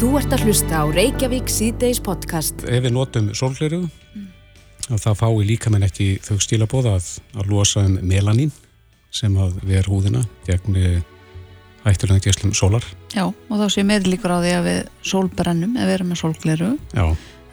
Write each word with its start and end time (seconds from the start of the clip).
Þú 0.00 0.14
ert 0.16 0.32
að 0.32 0.46
hlusta 0.48 0.78
á 0.80 0.84
Reykjavík 0.88 1.50
síðdeis 1.52 1.98
podcast. 2.00 2.62
Ef 2.64 2.86
við 2.86 2.94
notum 2.96 3.26
sólgleru 3.36 3.82
mm. 3.84 4.28
þá 4.96 5.10
fái 5.12 5.42
líka 5.44 5.68
menn 5.68 5.84
ekki 5.84 6.14
þau 6.24 6.38
stílabóða 6.40 6.94
að, 6.96 7.08
að 7.36 7.50
losa 7.50 7.82
um 7.84 7.98
melanín 8.08 8.48
sem 9.12 9.34
að 9.36 9.58
ver 9.68 9.90
húðina 9.92 10.22
gegn 10.46 10.78
eh, 10.80 11.02
hættulega 11.84 12.30
gæslum 12.30 12.54
sólar. 12.56 12.86
Já, 13.12 13.26
og 13.28 13.60
þá 13.60 13.66
sé 13.74 13.84
meður 13.84 14.08
líkur 14.14 14.32
á 14.32 14.40
því 14.40 14.54
að 14.56 14.68
við 14.70 14.78
sólbrennum 15.10 15.74
ef 15.76 15.84
við 15.90 15.96
erum 15.98 16.08
með 16.14 16.20
sólgleru. 16.22 16.70
Já. 16.96 17.04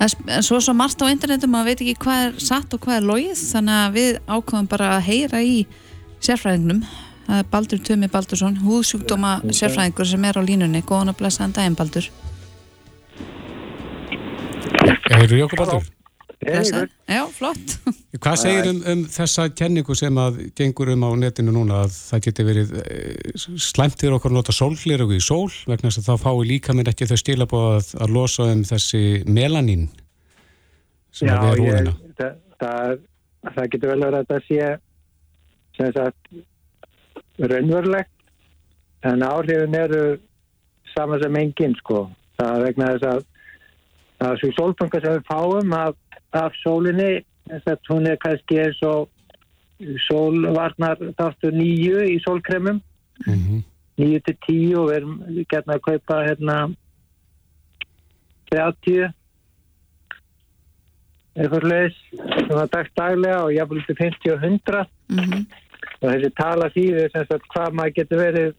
En 0.08 0.48
svo 0.48 0.62
svo 0.64 0.76
margt 0.80 1.04
á 1.04 1.12
internetum 1.12 1.60
að 1.60 1.74
veit 1.74 1.84
ekki 1.84 1.98
hvað 2.06 2.24
er 2.30 2.40
satt 2.48 2.78
og 2.78 2.84
hvað 2.86 3.02
er 3.02 3.10
logið 3.10 3.42
þannig 3.42 3.82
að 3.82 4.00
við 4.00 4.22
ákvæmum 4.24 4.72
bara 4.72 4.94
að 4.94 5.04
heyra 5.10 5.44
í 5.44 5.58
sérfræðingnum 6.24 6.80
Baldur 7.52 7.84
Tumi 7.84 8.08
Baldursson, 8.08 8.56
húðsjúkdóma 8.64 9.36
sérfræðingur 9.52 10.08
sem 10.08 10.30
er 10.32 10.40
á 10.40 10.48
línunni 10.48 10.86
góðan 10.88 11.12
að 11.12 11.20
blessa 11.26 11.44
en 11.44 11.58
daginn 11.58 11.76
Baldur 11.76 12.08
Hefur 15.08 15.38
Jóko 15.38 15.60
Baldur? 15.60 15.88
Já, 16.48 17.24
flott. 17.34 17.74
Hvað 18.22 18.36
segir 18.40 18.68
um, 18.70 18.80
um 18.92 19.00
þessa 19.10 19.48
kenningu 19.58 19.96
sem 19.98 20.18
að 20.22 20.38
gengur 20.58 20.92
um 20.94 21.06
á 21.06 21.12
netinu 21.18 21.54
núna 21.56 21.82
að 21.86 21.96
það 21.98 22.22
geti 22.28 22.46
verið 22.46 22.74
eh, 22.84 23.32
slæmtir 23.58 24.14
okkur 24.16 24.32
að 24.32 24.38
nota 24.38 24.56
sólgleru 24.56 25.10
í 25.16 25.22
sól 25.24 25.50
vegna 25.66 25.90
þess 25.90 26.04
að 26.04 26.10
þá 26.12 26.26
fái 26.28 26.46
líka 26.52 26.76
mér 26.78 26.92
ekki 26.94 27.10
þau 27.10 27.18
stíla 27.24 27.48
búið 27.50 27.80
að, 27.80 27.90
að 28.06 28.14
losa 28.14 28.50
um 28.54 28.62
þessi 28.70 29.02
melanín 29.26 29.88
sem 31.10 31.32
Já, 31.32 31.40
að 31.40 31.48
vera 31.48 31.64
húðina 31.64 31.96
ég, 31.96 32.14
það, 32.22 32.36
það, 32.62 32.94
það 33.56 33.72
getur 33.74 33.94
vel 33.94 34.00
verið 34.06 34.20
að 34.20 34.30
það 34.32 34.46
sé 34.52 34.70
sem 35.78 35.92
sagt 35.98 37.50
raunverulegt 37.52 38.14
en 39.10 39.26
áhrifin 39.26 39.78
eru 39.78 40.04
saman 40.94 41.22
sem 41.22 41.42
engin 41.42 41.76
sko. 41.82 42.08
Það 42.38 42.54
er 42.54 42.66
vegna 42.68 42.94
þess 42.94 43.10
að 43.12 43.26
það 44.20 44.32
er 44.32 44.42
svo 44.42 44.52
sólfanga 44.58 45.02
sem 45.02 45.18
við 45.18 45.30
fáum 45.32 45.74
af 45.74 45.96
af 46.36 46.56
sólinni 46.64 47.24
þess 47.48 47.72
að 47.72 47.92
hún 47.92 48.10
er 48.12 48.20
kannski 48.24 48.60
eins 48.64 48.82
og 48.86 49.10
sólvarnar 50.08 51.00
þáttu 51.20 51.52
nýju 51.54 52.02
í 52.12 52.18
sólkremum 52.26 52.82
mm 53.26 53.34
-hmm. 53.34 53.62
nýju 53.98 54.20
til 54.26 54.38
tíu 54.48 54.80
og 54.82 54.90
við 54.90 54.98
erum 54.98 55.16
gætna 55.50 55.78
að 55.78 55.86
kaupa 55.90 56.24
hérna 56.28 56.58
30 58.52 59.14
eitthvað 61.38 61.64
leis 61.64 61.96
sem 62.12 62.56
var 62.56 62.68
dagt 62.68 62.96
daglega 62.98 63.44
og 63.44 63.54
jáfnvel 63.54 63.86
til 63.86 63.96
50 63.96 64.32
og 64.32 64.44
100 64.44 64.86
mm 65.10 65.18
-hmm. 65.18 65.46
og 66.02 66.12
þessi 66.12 66.32
tala 66.42 66.70
því 66.70 66.86
hvað 67.54 67.74
maður 67.74 67.94
getur 67.94 68.18
verið 68.18 68.54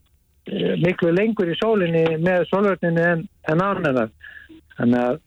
eh, 0.47 0.77
miklu 0.85 1.11
lengur 1.11 1.51
í 1.51 1.59
sólinni 1.63 2.05
með 2.19 2.47
sólvörninu 2.51 3.03
en, 3.13 3.29
en 3.49 3.61
ánennar 3.61 4.11
þannig 4.77 5.01
að 5.01 5.21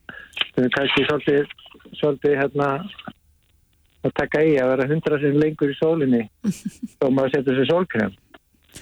það 0.55 0.63
er 0.65 0.73
kannski 0.75 1.07
svolítið 1.07 1.51
svolítið 1.99 2.37
hérna 2.39 2.69
að 4.01 4.15
taka 4.17 4.41
í 4.45 4.55
að 4.57 4.71
vera 4.73 4.88
hundra 4.89 5.19
sem 5.21 5.38
lengur 5.38 5.73
í 5.73 5.77
sólinni 5.77 6.23
þá 6.99 7.05
maður 7.09 7.35
setja 7.35 7.57
sér 7.57 7.69
sólkrem. 7.69 8.17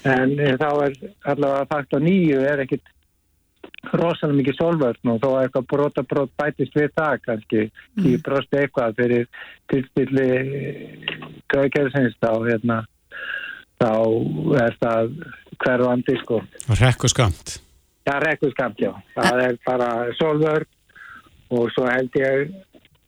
En 0.05 0.35
eh, 0.37 0.55
þá 0.61 0.69
er 0.85 0.95
allavega 1.33 1.67
fakt 1.71 1.97
á 1.97 1.99
nýju 2.03 2.41
er 2.45 2.63
ekkit 2.65 2.95
rosalega 3.93 4.37
mikið 4.37 4.57
sólvörn 4.59 5.11
og 5.13 5.21
þá 5.23 5.27
er 5.29 5.47
eitthvað 5.47 5.67
brotabrót 5.71 6.31
bætist 6.39 6.75
við 6.77 6.93
það 6.95 7.15
kannski 7.25 7.61
mm. 7.65 8.05
í 8.07 8.13
brosti 8.23 8.59
eitthvað 8.59 8.95
fyrir 8.99 9.25
tilstilli 9.71 10.27
gauðgerðsins 11.51 12.19
þá 12.19 12.31
hérna 12.47 12.79
þá 13.79 13.91
er 14.59 14.77
það 14.83 15.11
hverfandi 15.59 16.15
sko. 16.21 16.43
Rekku 16.79 17.11
skamt 17.11 17.59
Já, 18.09 18.15
rekku 18.23 18.49
skamt, 18.49 18.79
já. 18.81 18.93
Það 19.13 19.41
er 19.43 19.57
bara 19.67 19.89
sólvörn 20.17 20.65
og 21.49 21.69
svo 21.73 21.87
held 21.89 22.15
ég 22.19 22.53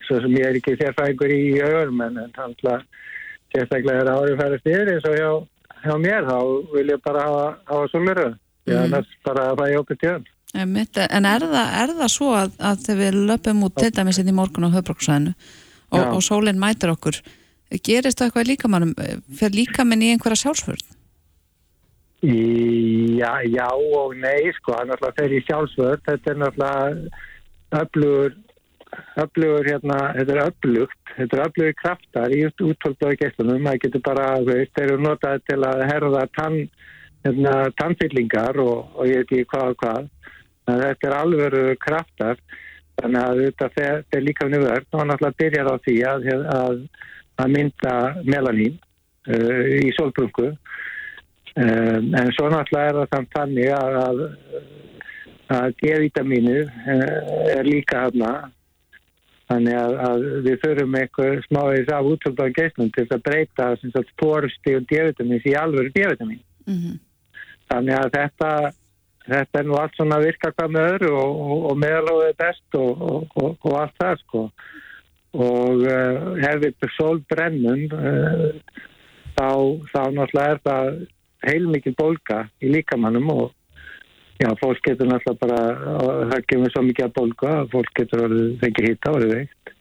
svo 0.06 0.18
sem 0.22 0.36
ég 0.36 0.48
er 0.48 0.58
ekki 0.58 0.76
sérfæðingur 0.80 1.34
í 1.34 1.42
öðrum 1.62 2.04
en 2.06 2.20
þannig 2.36 2.68
að 2.72 2.84
sérstaklega 3.54 4.04
er 4.04 4.12
árið 4.12 4.38
færast 4.40 4.70
yfir 4.70 4.92
eins 4.92 5.08
og 5.08 5.18
hjá, 5.18 5.30
hjá 5.86 5.96
mér 6.02 6.28
þá 6.28 6.38
vil 6.74 6.86
ég 6.90 7.02
bara 7.04 7.26
hafa, 7.26 7.48
hafa 7.70 7.90
svoluru 7.92 8.28
mm. 8.30 8.78
annars 8.84 9.12
bara 9.26 9.50
að 9.50 9.60
það 9.60 9.74
er 9.74 9.82
okkur 9.82 10.00
tjörn 10.04 10.30
En 10.52 10.76
er 10.76 11.44
það, 11.48 11.68
er 11.80 11.92
það 11.96 12.10
svo 12.12 12.34
að, 12.36 12.50
að 12.60 12.82
þegar 12.84 12.98
við 12.98 13.20
löpum 13.30 13.62
út 13.64 13.78
til 13.80 13.88
dæmis 13.96 14.18
inn 14.20 14.28
í 14.28 14.34
morgun 14.36 14.68
á 14.68 14.74
höfbruksvæðinu 14.74 15.30
og, 15.32 16.02
og 16.02 16.18
sólinn 16.24 16.60
mætir 16.60 16.92
okkur 16.92 17.22
gerist 17.80 18.20
það 18.20 18.28
eitthvað 18.28 18.50
líkamannum 18.50 18.92
fyrir 19.32 19.56
líkaminn 19.62 20.04
í 20.04 20.10
einhverja 20.12 20.42
sjálfsvörð? 20.42 20.84
Já, 22.22 23.32
já 23.48 23.68
og 23.72 24.12
nei 24.20 24.52
sko, 24.58 24.76
hann 24.76 24.92
er 24.92 24.98
alltaf 24.98 25.16
fyrir 25.16 25.42
sjálfsvörð 25.48 26.04
þetta 26.10 26.34
er 26.34 26.42
náttúrulega 26.42 27.22
öflugur 27.80 28.34
öflugur 29.20 29.66
hérna, 29.66 29.98
þetta 30.16 30.34
er 30.34 30.40
öflugt, 30.46 31.12
þetta 31.16 31.36
er 31.36 31.44
öflugur 31.46 31.76
kraftar 31.80 32.34
í 32.34 32.40
útvöldu 32.48 33.12
geislunum, 33.20 33.68
það 33.68 33.78
getur 33.84 34.04
bara, 34.08 34.26
veist, 34.46 34.72
þeir 34.76 34.88
eru 34.88 35.04
notað 35.06 35.44
til 35.48 35.58
að 35.68 35.84
herða 35.88 36.24
tann, 36.36 36.58
hérna, 37.26 37.54
tannfyllingar 37.80 38.60
og, 38.62 38.92
og 38.96 39.08
ég 39.08 39.22
veit 39.22 39.32
ekki 39.32 39.48
hvað 39.52 39.72
og 39.72 39.80
hvað, 39.82 40.10
þetta 40.68 41.08
er 41.08 41.16
alveru 41.18 41.64
kraftar, 41.82 42.42
þannig 43.00 43.22
að 43.22 43.42
þetta 43.46 43.70
fer 43.78 44.24
líka 44.26 44.46
um 44.46 44.54
nýverð 44.54 44.98
og 44.98 45.08
náttúrulega 45.08 45.40
byrjar 45.40 45.72
á 45.72 45.76
því 45.86 45.96
að, 46.12 46.28
að, 46.56 46.82
að 47.42 47.54
mynda 47.56 47.96
melanín 48.28 48.76
uh, 48.76 49.64
í 49.80 49.90
solbrungu, 49.96 50.52
um, 50.52 52.12
en 52.20 52.32
svo 52.36 52.52
náttúrulega 52.52 52.92
er 52.92 53.00
það 53.00 53.10
samt 53.16 53.36
þannig 53.38 53.74
að, 53.78 54.00
að 54.06 54.24
að 55.52 55.78
D-vitamínu 55.82 56.58
uh, 56.64 57.06
er 57.52 57.68
líka 57.68 58.06
hafna 58.06 58.32
Þannig 59.52 59.76
að, 59.76 59.94
að 60.06 60.26
við 60.46 60.60
förum 60.62 60.94
eitthvað 60.96 61.40
smáðis 61.46 61.90
af 61.92 62.08
útvöldaðan 62.08 62.54
geislum 62.56 62.92
til 62.94 63.06
að 63.08 63.24
breyta 63.26 63.66
spórsti 64.12 64.76
og 64.78 64.86
D-vitamins 64.90 65.48
í 65.48 65.56
alvöru 65.58 65.92
D-vitamin. 65.92 66.40
Mm 66.68 66.78
-hmm. 66.78 67.00
Þannig 67.72 67.98
að 67.98 68.12
þetta, 68.16 68.50
þetta 69.26 69.60
er 69.60 69.66
nú 69.68 69.78
allt 69.80 69.96
svona 69.96 70.18
að 70.18 70.26
virka 70.28 70.52
hvað 70.52 70.74
með 70.76 70.88
öru 70.94 71.10
og, 71.16 71.42
og, 71.46 71.64
og 71.70 71.80
meðalóðið 71.84 72.36
best 72.44 72.78
og, 72.80 73.02
og 73.42 73.74
allt 73.80 73.96
það 74.02 74.16
sko. 74.22 74.44
Og 75.32 75.84
uh, 75.88 76.16
hefur 76.44 76.94
sólbrennun 76.96 77.84
uh, 77.92 78.48
þá, 79.36 79.48
þá 79.92 80.02
náttúrulega 80.12 80.48
er 80.54 80.60
það 80.68 80.90
heilmikið 81.42 81.98
bólka 81.98 82.44
í 82.62 82.72
líkamannum 82.72 83.30
og 83.32 83.50
Já, 84.40 84.48
fólk 84.58 84.80
getur 84.86 85.06
náttúrulega 85.10 85.42
bara, 85.42 86.24
það 86.32 86.46
kemur 86.50 86.72
svo 86.72 86.82
mikið 86.86 87.04
að 87.06 87.44
að 87.52 87.68
fólk 87.74 87.92
getur 87.98 88.24
orðið, 88.26 88.48
fengið 88.62 88.88
hitta 88.88 89.12
orðið 89.16 89.34
veikt 89.36 89.72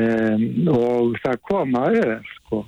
um, 0.00 0.44
og 0.74 1.16
það 1.24 1.40
koma 1.48 1.82
öður 1.90 2.28
sko 2.36 2.60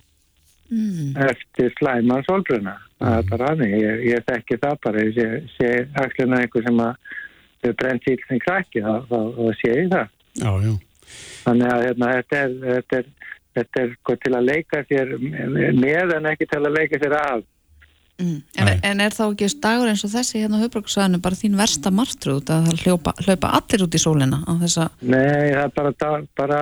mm. 0.71 1.13
eftir 1.29 1.75
slæma 1.79 2.23
solbruna, 2.27 2.75
það 2.99 3.21
er 3.21 3.31
bara 3.31 3.53
aðeins, 3.53 3.77
ég, 3.83 4.03
ég 4.11 4.27
þekki 4.31 4.61
það 4.65 4.81
bara, 4.89 5.05
ég 5.05 5.15
sé, 5.17 5.29
sé 5.57 5.73
axluna 6.03 6.43
einhver 6.43 6.67
sem 6.67 6.83
að 6.87 7.15
þau 7.63 7.73
brennt 7.83 8.07
síl 8.07 8.19
sem 8.27 8.43
krakki, 8.43 8.83
þá 8.83 9.19
sé 9.61 9.73
ég 9.73 9.91
það. 9.93 10.13
Já, 10.37 10.51
já. 10.67 10.75
Þannig 11.47 11.73
að 11.73 11.85
hérna, 11.87 12.13
þetta 12.17 12.39
er, 12.43 12.57
þetta 12.65 12.99
er, 13.01 13.11
þetta 13.57 13.83
er 13.83 13.93
sko 13.97 14.17
til 14.23 14.33
að 14.37 14.49
leika 14.51 14.83
sér 14.89 15.13
með 15.21 16.17
en 16.17 16.33
ekki 16.33 16.49
til 16.51 16.63
að 16.63 16.75
leika 16.77 17.01
sér 17.03 17.17
af. 17.21 17.45
Mm. 18.17 18.39
En, 18.57 18.69
en 18.89 19.01
er 19.05 19.13
þá 19.13 19.27
ekki 19.27 19.49
dagur 19.61 19.91
eins 19.91 20.05
og 20.07 20.13
þessi 20.15 20.41
hérna 20.41 20.57
á 20.57 20.63
höfbruksvæðinu 20.65 21.19
bara 21.25 21.37
þín 21.37 21.59
versta 21.59 21.91
martrúð 21.93 22.49
að 22.49 22.71
það 22.71 22.85
hljópa, 22.85 23.13
hljópa 23.27 23.51
allir 23.59 23.85
út 23.85 23.97
í 23.97 24.01
sólina 24.01 24.39
á 24.41 24.53
þessa? 24.63 24.87
Nei, 25.05 25.53
það 25.53 25.65
er 25.65 25.75
bara, 25.77 26.13
bara 26.41 26.61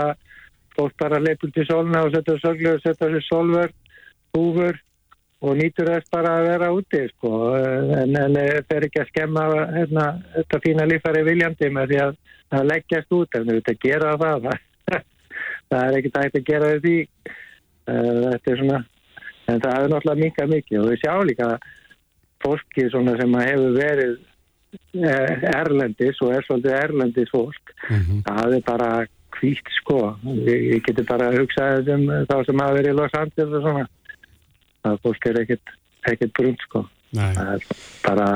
fólk 0.75 0.97
bara 0.98 1.20
leip 1.22 1.47
út 1.47 1.60
í 1.62 1.66
sólina 1.69 2.03
og 2.03 2.10
setja 2.14 2.34
sólgu 2.43 2.72
og 2.72 2.82
setja 2.82 3.10
sér 3.12 3.26
sólverð, 3.28 3.76
húfur 4.34 4.81
og 5.44 5.59
nýtur 5.60 5.91
þess 5.93 6.10
bara 6.10 6.32
að 6.38 6.48
vera 6.48 6.70
úti 6.75 7.03
sko, 7.12 7.31
en, 7.54 8.16
en 8.19 8.38
það 8.38 8.76
er 8.78 8.87
ekki 8.88 9.03
að 9.03 9.10
skemma 9.12 9.44
hérna, 9.76 10.06
þetta 10.34 10.60
fína 10.64 10.88
lífari 10.91 11.22
viljandi 11.26 11.70
með 11.75 11.93
því 11.93 12.00
að 12.06 12.17
það 12.55 12.69
leggjast 12.73 13.14
út 13.19 13.38
en 13.38 13.50
þetta 13.52 13.76
gera 13.84 14.17
það 14.25 14.49
það 15.70 15.84
er 15.84 15.99
ekki 16.00 16.12
það 16.17 16.28
að 16.40 16.50
gera 16.50 16.73
því 16.81 16.96
þetta 17.84 18.55
er 18.55 18.62
svona 18.62 18.82
en 19.49 19.61
það 19.61 19.75
hefur 19.76 19.93
náttúrulega 19.93 20.25
mikað 20.25 20.55
mikið 20.55 20.81
og 20.81 20.91
við 20.91 21.02
sjáum 21.02 21.26
líka 21.29 21.49
fólki 22.44 22.87
sem 22.93 23.11
hefur 23.41 23.76
verið 23.79 24.14
eh, 25.00 25.44
erlendis 25.55 26.23
og 26.25 26.35
er 26.35 26.46
svolítið 26.46 26.79
erlendis 26.79 27.32
fólk. 27.32 27.75
Mm 27.88 28.00
-hmm. 28.00 28.23
það 28.29 28.56
er 28.56 28.64
bara 28.67 28.91
kvíkt 29.35 29.70
sko. 29.81 30.17
Ég 30.46 30.82
geti 30.87 31.02
bara 31.02 31.32
hugsað 31.35 31.88
um 31.94 32.05
þá 32.29 32.37
sem 32.46 32.61
hafa 32.62 32.76
verið 32.79 32.93
í 32.93 32.99
Los 32.99 33.17
Angeles 33.19 33.56
og 33.58 33.62
svona. 33.62 33.87
Það 34.85 35.00
fólk 35.02 35.26
er 35.26 35.41
ekkert, 35.43 35.75
ekkert 36.12 36.37
brund 36.38 36.61
sko. 36.69 36.85
Það 37.14 37.50
er 37.55 37.67
bara, 38.02 38.29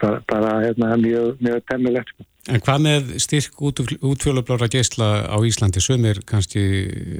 bara, 0.00 0.20
bara 0.26 0.54
hérna, 0.64 0.96
mjög, 1.00 1.36
mjög 1.40 1.60
temmilegt 1.70 2.08
sko. 2.14 2.26
En 2.52 2.60
hvað 2.60 2.80
með 2.84 3.12
styrk 3.24 3.60
út, 3.64 3.80
útfjólublára 4.04 4.68
geysla 4.68 5.24
á 5.32 5.36
Íslandi? 5.48 5.80
Sem 5.80 6.04
er 6.04 6.20
kannski 6.28 6.64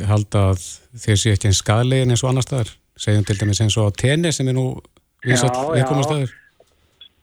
halda 0.04 0.50
að 0.52 0.66
þeir 1.06 1.20
sé 1.20 1.32
ekki 1.32 1.48
einn 1.48 1.56
skadlegin 1.56 2.12
eins 2.12 2.24
og 2.26 2.34
annar 2.34 2.44
staðar? 2.44 2.74
Segjum 3.00 3.26
til 3.26 3.40
dæmis 3.40 3.60
eins 3.64 3.76
og 3.80 3.90
á 3.90 3.96
tenni 3.98 4.32
sem 4.32 4.48
er 4.48 4.56
nú 4.56 4.70
viðkomast 5.24 6.14
aður 6.14 6.34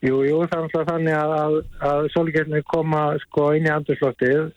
Jú, 0.01 0.23
jú, 0.25 0.37
þannig 0.49 1.13
að 1.13 1.31
að, 1.37 1.55
að, 1.85 2.07
sólgerðinu 2.15 2.63
koma 2.65 3.01
sko 3.21 3.51
inn 3.53 3.67
í 3.67 3.69
andurslóttið 3.69 4.47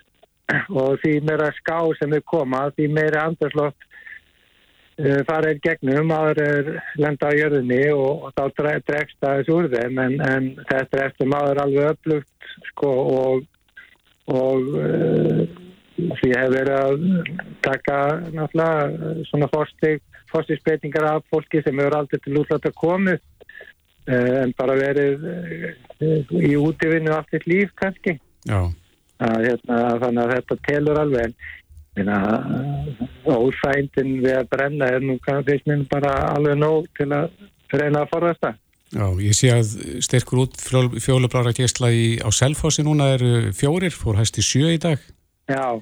og 0.80 0.94
því 1.02 1.18
meira 1.28 1.50
ská 1.58 1.76
sem 1.98 2.14
þau 2.14 2.22
koma, 2.30 2.62
því 2.78 2.86
meira 2.96 3.26
andurslótt 3.28 3.84
uh, 3.84 5.20
farið 5.28 5.60
gegnum, 5.66 6.14
aður 6.16 6.40
er 6.46 6.70
lenda 6.96 7.28
á 7.28 7.36
jörðinni 7.36 7.82
og, 7.92 8.24
og 8.24 8.32
þá 8.38 8.44
dre, 8.56 8.72
dregst 8.88 9.20
það 9.20 9.36
þessu 9.42 9.58
úr 9.58 9.68
þeim 9.74 10.00
en, 10.06 10.16
en 10.30 10.48
þetta 10.62 10.96
er 10.96 11.04
eftir 11.10 11.30
maður 11.34 11.62
alveg 11.66 11.92
upplugt 11.92 12.48
sko 12.70 12.94
og, 13.18 13.44
og 14.32 14.72
uh, 14.80 15.44
því 16.22 16.32
hefur 16.38 16.56
verið 16.56 16.74
að 16.80 17.06
taka 17.68 18.00
náttúrulega 18.32 19.14
svona 19.28 19.52
fórstíksbreytingar 20.34 21.06
af 21.12 21.28
fólki 21.32 21.62
sem 21.62 21.78
hefur 21.78 21.98
aldrei 22.00 22.20
til 22.20 22.40
útlátt 22.42 22.68
að 22.68 22.76
komu 22.80 23.16
en 24.04 24.52
bara 24.58 24.76
verið 24.76 25.22
í 26.36 26.54
útífinu 26.60 27.14
eitt 27.14 27.46
líf 27.48 27.72
kannski. 27.80 28.18
Að, 28.44 29.38
hérna, 29.46 29.78
þannig 30.02 30.24
að 30.24 30.32
þetta 30.34 30.58
telur 30.68 31.00
alveg. 31.00 31.36
En 31.94 32.10
ósændin 33.30 34.18
við 34.24 34.34
að 34.40 34.50
brenna 34.50 34.90
er 34.90 35.04
nú 35.04 35.16
kannski 35.24 35.78
bara 35.92 36.12
alveg 36.34 36.58
nóg 36.58 36.90
til 36.98 37.08
að 37.14 37.30
reyna 37.72 38.04
að 38.04 38.12
forðast 38.12 38.44
það. 38.44 38.60
Já, 38.94 39.06
ég 39.24 39.34
sé 39.34 39.50
að 39.50 39.70
styrkur 40.04 40.44
út 40.44 40.60
fjólublára 41.02 41.54
gæsla 41.56 41.88
á 42.22 42.28
Selfossi 42.30 42.84
núna 42.86 43.14
eru 43.16 43.50
fjórir, 43.56 43.94
fór 43.94 44.20
hægt 44.20 44.38
í 44.38 44.44
sjö 44.44 44.70
í 44.74 44.78
dag. 44.82 45.00
Já, 45.50 45.80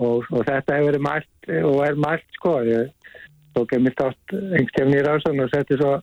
og, 0.00 0.24
og 0.32 0.40
þetta 0.48 0.78
hefur 0.78 0.88
verið 0.88 1.04
mælt 1.04 1.52
og 1.60 1.78
er 1.86 2.00
mælt 2.00 2.26
sko. 2.38 2.56
Ég 2.66 2.88
ég 3.58 3.82
mitt 3.82 4.00
átt 4.00 4.34
einhverjum 4.34 4.94
í 4.94 5.02
rásun 5.06 5.42
og 5.44 5.50
setti 5.52 5.78
svo 5.80 5.96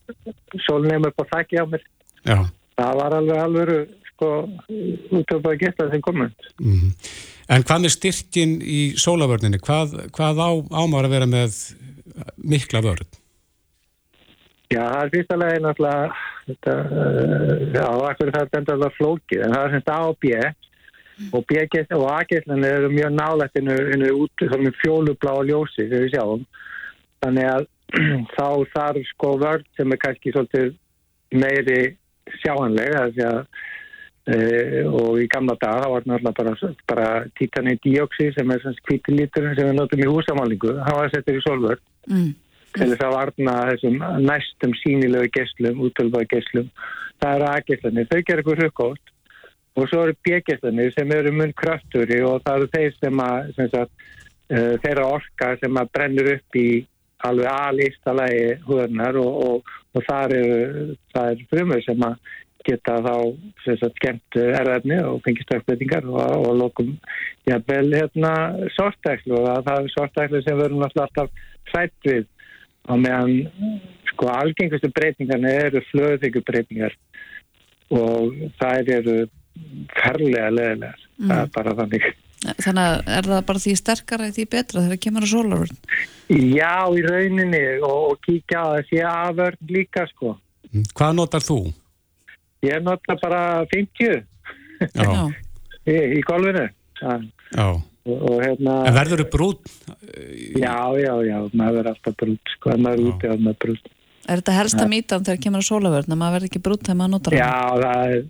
sólneimur 0.67 1.13
på 1.15 1.25
þakki 1.31 1.61
á 1.61 1.65
mér 1.65 1.83
Já. 2.23 2.37
það 2.77 2.99
var 3.01 3.17
alveg 3.19 3.41
alveg 3.43 3.71
sko 4.11 4.31
útöpaði 5.21 5.61
geta 5.65 5.89
sem 5.91 6.01
komund 6.01 6.35
mm 6.59 6.73
-hmm. 6.73 6.93
En 7.47 7.63
hvað 7.63 7.81
með 7.81 7.93
styrkin 7.95 8.61
í 8.61 8.81
sólavörninni 8.99 9.57
hvað, 9.57 10.11
hvað 10.11 10.35
á, 10.43 10.51
ámar 10.83 11.05
að 11.07 11.13
vera 11.15 11.25
með 11.25 11.51
mikla 12.35 12.81
vörn? 12.83 13.07
Já, 14.67 14.83
það 14.83 15.03
er 15.03 15.11
fyrsta 15.13 15.35
legin 15.39 15.65
alltaf 15.65 16.11
þetta, 16.47 16.73
já, 17.73 17.87
akkur 18.09 18.31
það 18.35 18.49
er 18.51 18.71
alltaf 18.73 18.97
flókið 18.97 19.43
en 19.45 19.53
það 19.53 19.63
er 19.65 19.71
semst 19.71 19.89
A 19.89 19.99
og 20.09 20.17
B 20.19 20.25
og 21.33 21.45
B 21.47 21.51
og 21.95 22.05
A-gæslan 22.11 22.63
eru 22.63 22.89
mjög 22.89 23.11
nálægt 23.15 23.55
innu 23.59 24.11
út 24.23 24.43
svona 24.43 24.71
fjólubláa 24.81 25.45
ljósi 25.47 25.87
sem 25.87 26.03
við 26.03 26.11
sjáum 26.13 26.43
þannig 27.23 27.49
að 27.53 27.67
þá 28.35 28.47
þarf 28.75 29.09
sko 29.13 29.33
vörð 29.41 29.65
sem 29.77 29.93
er 29.93 30.01
kannski 30.03 30.35
svolítið 30.35 30.73
meiri 31.37 31.81
sjáanlega 32.41 33.05
að 33.07 33.43
e, 34.27 34.37
og 34.87 35.21
í 35.23 35.27
gamla 35.31 35.55
dag 35.61 35.83
þá 35.83 35.87
var 35.93 36.07
náttúrulega 36.07 36.35
bara, 36.41 36.73
bara 36.91 37.11
títanið 37.39 37.79
díóksi 37.85 38.31
sem 38.35 38.51
er 38.51 38.63
svona 38.63 38.87
kvítilítur 38.89 39.53
sem 39.53 39.69
við 39.69 39.77
notum 39.79 40.03
í 40.03 40.09
húsamálingu 40.11 40.75
það 40.81 40.99
var 40.99 41.13
settur 41.15 41.39
í 41.39 41.45
solvörð 41.45 41.85
Mm. 42.07 42.35
til 42.71 42.87
þess 42.87 43.03
að 43.03 43.15
varna 43.17 43.53
þessum 43.67 43.95
næstum 44.23 44.73
sínilegu 44.79 45.27
gesslum, 45.35 45.81
útölbaði 45.89 46.29
gesslum 46.31 46.67
það 47.19 47.33
eru 47.35 47.47
A-gesslanir, 47.51 48.07
þau 48.07 48.19
gerir 48.21 48.41
eitthvað 48.41 48.61
hrugkótt 48.61 49.13
og 49.77 49.89
svo 49.91 50.03
eru 50.05 50.15
B-gesslanir 50.25 50.93
sem 50.95 51.11
eru 51.13 51.33
mun 51.35 51.53
krafturi 51.57 52.21
og 52.25 52.39
það 52.45 52.59
eru 52.59 52.69
þeir 52.75 52.95
sem 52.97 53.23
að 53.25 53.49
sem 53.57 53.71
sagt, 53.73 54.05
uh, 54.53 54.73
þeirra 54.85 55.09
orka 55.17 55.51
sem 55.61 55.81
að 55.81 55.91
brennur 55.97 56.31
upp 56.37 56.59
í 56.61 56.69
alveg 57.25 57.47
alýstalagi 57.49 58.57
húðarnar 58.67 59.17
og, 59.21 59.37
og, 59.47 59.71
og 59.95 60.05
það 60.09 60.35
eru 60.37 60.97
er 61.23 61.45
frumur 61.51 61.81
sem 61.85 62.05
að 62.05 62.17
geta 62.67 62.97
þá 63.05 63.13
sagt 63.63 63.99
skemmt 64.01 64.37
erðarni 64.41 64.97
og 65.07 65.21
fengist 65.25 65.53
aukveðingar 65.55 66.07
og, 66.11 66.19
og 66.19 66.57
lokum 66.61 66.95
jafnvel 67.47 67.93
hérna 67.95 68.33
sortæklu 68.75 69.37
og 69.39 69.47
það 69.67 69.85
er 69.85 69.93
sortæklu 69.95 70.41
sem 70.43 70.59
verður 70.59 70.83
náttúrulega 70.83 71.07
alltaf 71.07 71.45
sætt 71.71 72.09
við. 72.09 72.27
Á 72.87 72.93
meðan 72.95 73.81
sko 74.13 74.29
algengustu 74.31 74.91
breytingarna 74.95 75.51
eru 75.65 75.81
flöðvíkubbreytingar 75.89 76.95
og 77.95 78.35
það 78.59 78.93
eru 78.99 79.17
ferlega 79.97 80.53
leðilegar 80.53 81.01
mm. 81.01 81.27
það 81.27 81.41
er 81.41 81.51
bara 81.55 81.75
þannig 81.81 82.07
Þannig 82.37 82.83
að 82.83 83.07
er 83.17 83.27
það 83.31 83.39
bara 83.47 83.61
því 83.63 83.71
sterkara 83.79 84.27
því 84.29 84.43
betra 84.51 84.81
þegar 84.83 84.93
það 84.93 85.03
kemur 85.07 85.25
á 85.25 85.29
sólarvörn? 85.31 85.79
Já, 86.29 86.75
í 86.93 87.01
rauninni 87.07 87.61
og, 87.81 87.97
og 88.11 88.19
kíkja 88.27 88.61
á 88.61 88.67
þessi 88.77 89.01
aförn 89.09 89.71
líka 89.73 90.05
sko 90.11 90.35
Hvað 90.93 91.17
notar 91.17 91.41
þú? 91.41 91.57
Ég 92.67 92.83
notar 92.85 93.17
bara 93.23 93.41
50 93.73 94.21
Já. 94.93 95.09
í, 95.89 95.97
í 96.19 96.21
golfinu 96.27 96.67
Já. 97.01 97.17
og, 97.65 97.81
og 98.13 98.37
hérna 98.43 98.77
En 98.85 98.97
verður 98.99 99.25
þú 99.25 99.29
brún? 99.33 99.75
Já, 100.61 100.77
já, 101.01 101.13
já, 101.25 101.37
maður 101.57 101.81
er 101.81 101.91
alltaf 101.95 102.17
brún 102.21 102.39
sko, 102.53 102.77
maður 102.77 103.01
er 103.01 103.11
úti 103.15 103.33
að 103.33 103.45
maður 103.47 103.57
er 103.57 103.61
brún 103.65 103.93
Er 104.27 104.41
þetta 104.41 104.59
helsta 104.59 104.85
mítan 104.91 105.25
þegar 105.25 105.41
kemur 105.41 105.65
á 105.65 105.69
sólarvörn 105.71 106.13
að 106.13 106.21
maður 106.21 106.37
verður 106.37 106.51
ekki 106.51 106.65
brún 106.69 106.81
þegar 106.85 107.01
maður 107.01 107.15
notar 107.17 107.37
Já, 107.39 107.53
það 107.81 108.15
er, 108.15 108.25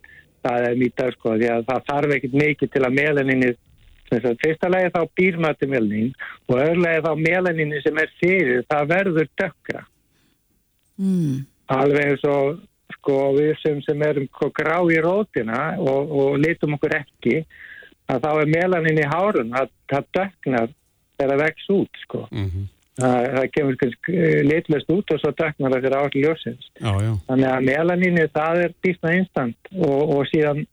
það 0.48 0.68
er 0.72 0.84
mítið 0.84 1.16
sko, 1.18 1.40
því 1.42 1.56
að 1.58 1.72
það 1.72 1.88
þarf 1.92 2.20
ekkit 2.22 2.44
mikið 2.46 2.76
til 2.76 2.84
að 2.88 3.02
melaninni 3.02 3.56
þess 4.12 4.30
að 4.32 4.40
fyrsta 4.46 4.72
lagi 4.72 4.94
þá 4.96 5.02
býr 5.20 5.38
maður 5.42 5.60
til 5.60 5.70
melanin 5.74 6.16
og 6.48 6.56
öðrulegi 6.62 7.04
þá 7.06 7.12
melaninni 7.28 7.84
sem 7.84 8.02
er 8.02 8.16
fyrir, 8.22 8.66
það 8.72 8.90
verður 8.94 9.30
dökkra 9.42 9.84
mm. 10.98 11.36
alveg 11.78 12.12
eins 12.12 12.26
og 12.32 12.64
sko 12.98 13.18
við 13.36 13.54
sem, 13.62 13.82
sem 13.86 14.04
erum 14.08 14.28
sko, 14.30 14.50
grá 14.56 14.78
í 14.92 15.02
rótina 15.04 15.62
og, 15.82 16.12
og 16.22 16.40
litum 16.44 16.78
okkur 16.78 16.98
ekki 17.02 17.42
að 18.08 18.24
þá 18.24 18.32
er 18.32 18.52
melanin 18.56 19.04
í 19.04 19.12
hárun 19.12 19.54
að 19.58 19.70
það 19.92 20.10
döknar 20.18 20.74
þegar 21.18 21.34
það 21.34 21.46
vex 21.46 21.70
út 21.76 22.04
sko 22.06 22.24
Mm 22.32 22.48
-hmm. 22.48 22.66
það, 23.02 23.28
það 23.36 23.52
kemur 23.56 23.78
kannski 23.82 24.14
litlust 24.48 24.92
út 24.96 25.12
og 25.14 25.20
svo 25.22 25.32
döknar 25.32 25.76
það 25.76 25.84
fyrir 25.86 25.98
átt 26.00 26.16
ljósins 26.16 26.72
Já, 26.80 26.94
já. 27.04 27.14
þannig 27.28 27.50
að 27.52 27.68
melaninni 27.72 28.26
það 28.40 28.64
er 28.64 28.74
býstna 28.84 29.14
instant 29.20 29.72
og, 29.76 30.02
og 30.16 30.26
síðan 30.32 30.66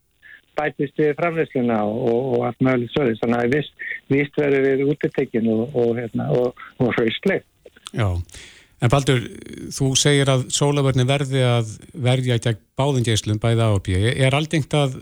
bætist 0.59 1.01
við 1.01 1.15
framleysluna 1.19 1.79
og, 1.87 2.19
og 2.35 2.47
allt 2.49 2.65
mögulegt 2.65 2.95
svoðið, 2.95 3.21
þannig 3.23 3.41
að 3.41 3.57
vist, 3.57 3.87
vist 4.13 4.41
verður 4.41 4.67
við 4.69 4.85
útetekkin 4.93 5.51
og, 5.55 5.65
og, 5.73 5.91
hérna, 5.99 6.29
og, 6.35 6.65
og 6.83 6.93
hraustleg. 6.99 7.45
Já, 7.95 8.09
en 8.85 8.93
Baldur, 8.93 9.27
þú 9.75 9.91
segir 9.99 10.31
að 10.33 10.47
sólavörni 10.55 11.07
verði 11.09 11.45
að 11.47 11.75
verja 12.07 12.41
gegn 12.49 12.63
báðingeislum 12.79 13.43
bæði 13.43 13.69
á 13.69 13.71
og 13.71 13.85
bíu. 13.87 14.01
Er 14.15 14.37
aldengt 14.37 14.75
að, 14.79 14.97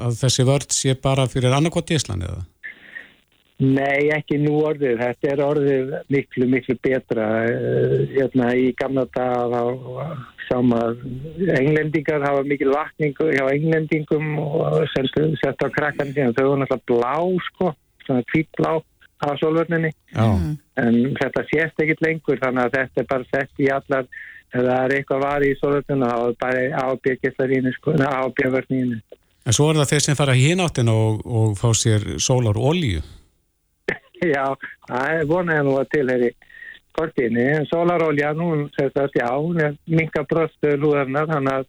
að 0.00 0.18
þessi 0.24 0.48
vörð 0.48 0.74
sé 0.74 0.96
bara 0.98 1.28
fyrir 1.30 1.54
annarkot 1.54 1.92
geislan 1.92 2.26
eða? 2.26 2.42
Nei, 3.62 4.08
ekki 4.10 4.40
nú 4.42 4.56
orðið. 4.66 4.98
Þetta 4.98 5.28
er 5.30 5.40
orðið 5.44 5.90
miklu, 6.10 6.48
miklu 6.50 6.74
betra. 6.82 7.26
Eh, 7.46 7.92
Hérna 8.16 8.48
í 8.58 8.72
gamla 8.78 9.04
dag 9.14 9.52
þá 9.52 9.62
sáum 10.48 10.72
að 10.74 11.04
englendingar 11.60 12.24
hafa 12.26 12.42
mikil 12.48 12.72
vakningu 12.72 13.28
hjá 13.30 13.44
englendingum 13.52 14.32
og 14.42 14.82
sett 14.94 15.62
á 15.62 15.68
krakkan 15.70 16.10
síðan. 16.10 16.34
Þau 16.34 16.48
voru 16.48 16.64
náttúrulega 16.64 16.88
blá, 16.90 17.14
sko, 17.52 17.70
svona 18.06 18.26
hvítblá 18.32 18.74
á 19.22 19.28
sólvörninni. 19.38 19.92
Já, 20.10 20.26
Mm. 20.26 20.58
En 20.82 20.94
þetta 21.14 21.42
sést 21.52 21.80
ekkit 21.84 22.00
lengur 22.00 22.38
þannig 22.40 22.64
að 22.64 22.76
þetta 22.78 23.00
er 23.02 23.06
bara 23.10 23.24
sett 23.28 23.60
í 23.60 23.66
allar 23.70 24.06
ef 24.52 24.60
það 24.60 24.84
er 24.84 24.94
eitthvað 24.96 25.20
var 25.22 25.44
í 25.44 25.54
sólvörninu 25.60 26.08
þá 26.08 26.28
er 26.28 26.36
bara 26.40 26.62
ábyggistarínu, 26.88 27.72
sko, 27.76 27.92
ábyggjavörninu. 27.92 29.00
en 29.46 29.52
svo 29.52 29.70
er 29.70 29.76
það 29.76 29.90
þeir 29.92 30.00
sem 30.06 30.16
fara 30.16 30.34
hínáttin 30.34 30.88
og, 30.88 31.20
og 31.26 31.56
fá 31.60 31.70
sér 31.76 32.18
sólar 32.18 32.56
olíu. 32.56 33.02
Já, 34.22 34.44
það 34.88 35.12
er 35.16 35.24
vonaði 35.30 35.66
nú 35.66 35.76
að 35.80 35.88
tilheri 35.96 36.30
kortinni, 36.92 37.46
en 37.56 37.64
sólarólja 37.70 38.34
nú, 38.36 38.50
sérst 38.76 38.98
að 39.00 39.14
já, 39.16 39.28
hún 39.32 39.60
er 39.64 39.76
minka 39.88 40.22
bröstu 40.28 40.74
húðarnar, 40.82 41.26
þannig 41.30 41.54
að 41.56 41.64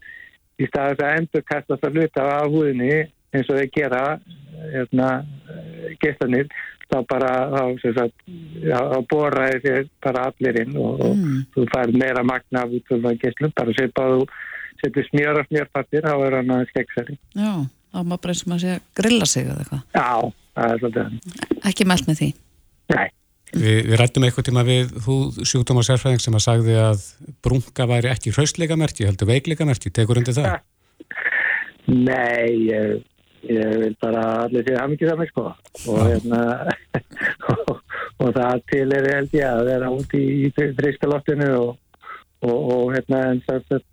í 0.60 0.68
staðis 0.70 1.00
að 1.08 1.16
endur 1.22 1.46
kastast 1.48 1.88
að 1.88 1.96
hluta 1.98 2.26
af 2.38 2.50
húðinni 2.52 2.90
eins 3.34 3.50
og 3.50 3.58
þeir 3.58 3.72
gera 3.74 4.02
hérna, 4.74 5.08
gestanir, 6.04 6.52
þá 6.92 6.98
bara 7.10 7.32
sérst 7.82 8.02
að, 8.04 8.12
já, 8.62 8.78
þá 8.92 8.98
boraði 9.10 9.62
þér 9.64 9.88
bara 10.06 10.28
allir 10.30 10.60
inn 10.66 10.76
og, 10.78 11.00
og 11.08 11.16
Mm. 11.18 11.40
þú 11.56 11.66
fær 11.72 11.96
meira 12.04 12.24
magna 12.28 12.66
af 12.68 12.76
útvöldan 12.78 13.18
gestlum, 13.24 13.54
bara 13.56 13.72
þú 13.74 14.28
setur 14.84 15.08
smjör 15.08 15.40
og 15.40 15.48
smjörpartir, 15.48 16.04
þá 16.04 16.14
er 16.28 16.36
hann 16.42 16.52
aðeins 16.52 16.72
skeggsari. 16.76 17.18
Já, 17.40 17.54
þá 17.94 18.00
maður 18.04 18.22
bara 18.28 18.34
eins 18.36 18.44
og 18.44 18.52
maður 18.52 18.64
sé 18.68 18.74
að 18.76 18.88
grilla 19.00 19.26
sig 19.32 19.46
eða 19.48 19.64
eitthvað. 19.64 19.84
Já, 19.96 20.34
það 20.56 20.98
er. 21.02 21.14
Ekki 21.70 21.88
mælt 21.90 22.10
með 22.10 22.22
því. 22.22 22.30
Nei. 22.94 23.08
Vi, 23.54 23.74
við 23.86 23.98
rættum 24.00 24.24
eitthvað 24.26 24.48
tíma 24.48 24.64
við 24.66 24.94
húð 25.06 25.44
sjúkdómasérfræðing 25.46 26.22
sem 26.24 26.38
að 26.38 26.46
sagði 26.48 26.78
að 26.82 27.04
brunga 27.46 27.86
væri 27.92 28.10
ekki 28.10 28.34
hraustleika 28.34 28.78
merki, 28.80 29.06
heldur 29.06 29.30
veikleika 29.30 29.68
merki, 29.70 29.92
tekur 29.94 30.22
undir 30.22 30.34
það? 30.38 30.56
Nei, 32.10 32.72
ég, 32.72 33.04
ég 33.46 33.76
vil 33.84 33.94
bara 34.02 34.24
allir 34.48 34.66
því 34.66 34.76
að 34.80 34.92
mikið 34.96 35.12
saman 35.12 35.30
sko 35.30 35.46
og, 35.52 36.02
hérna, 36.08 36.42
og, 37.54 37.72
og 38.24 38.34
það 38.40 38.66
til 38.72 38.88
er 38.98 39.10
held 39.12 39.38
ég 39.38 39.48
að 39.52 39.64
vera 39.70 39.94
út 39.94 40.18
í, 40.18 40.26
í 40.48 40.52
friskaloftinu 40.58 41.50
og, 41.60 41.72
og, 42.48 42.58
og 42.58 42.86
hérna 42.96 43.22
en 43.36 43.44
það, 43.46 43.66
það, 43.70 43.84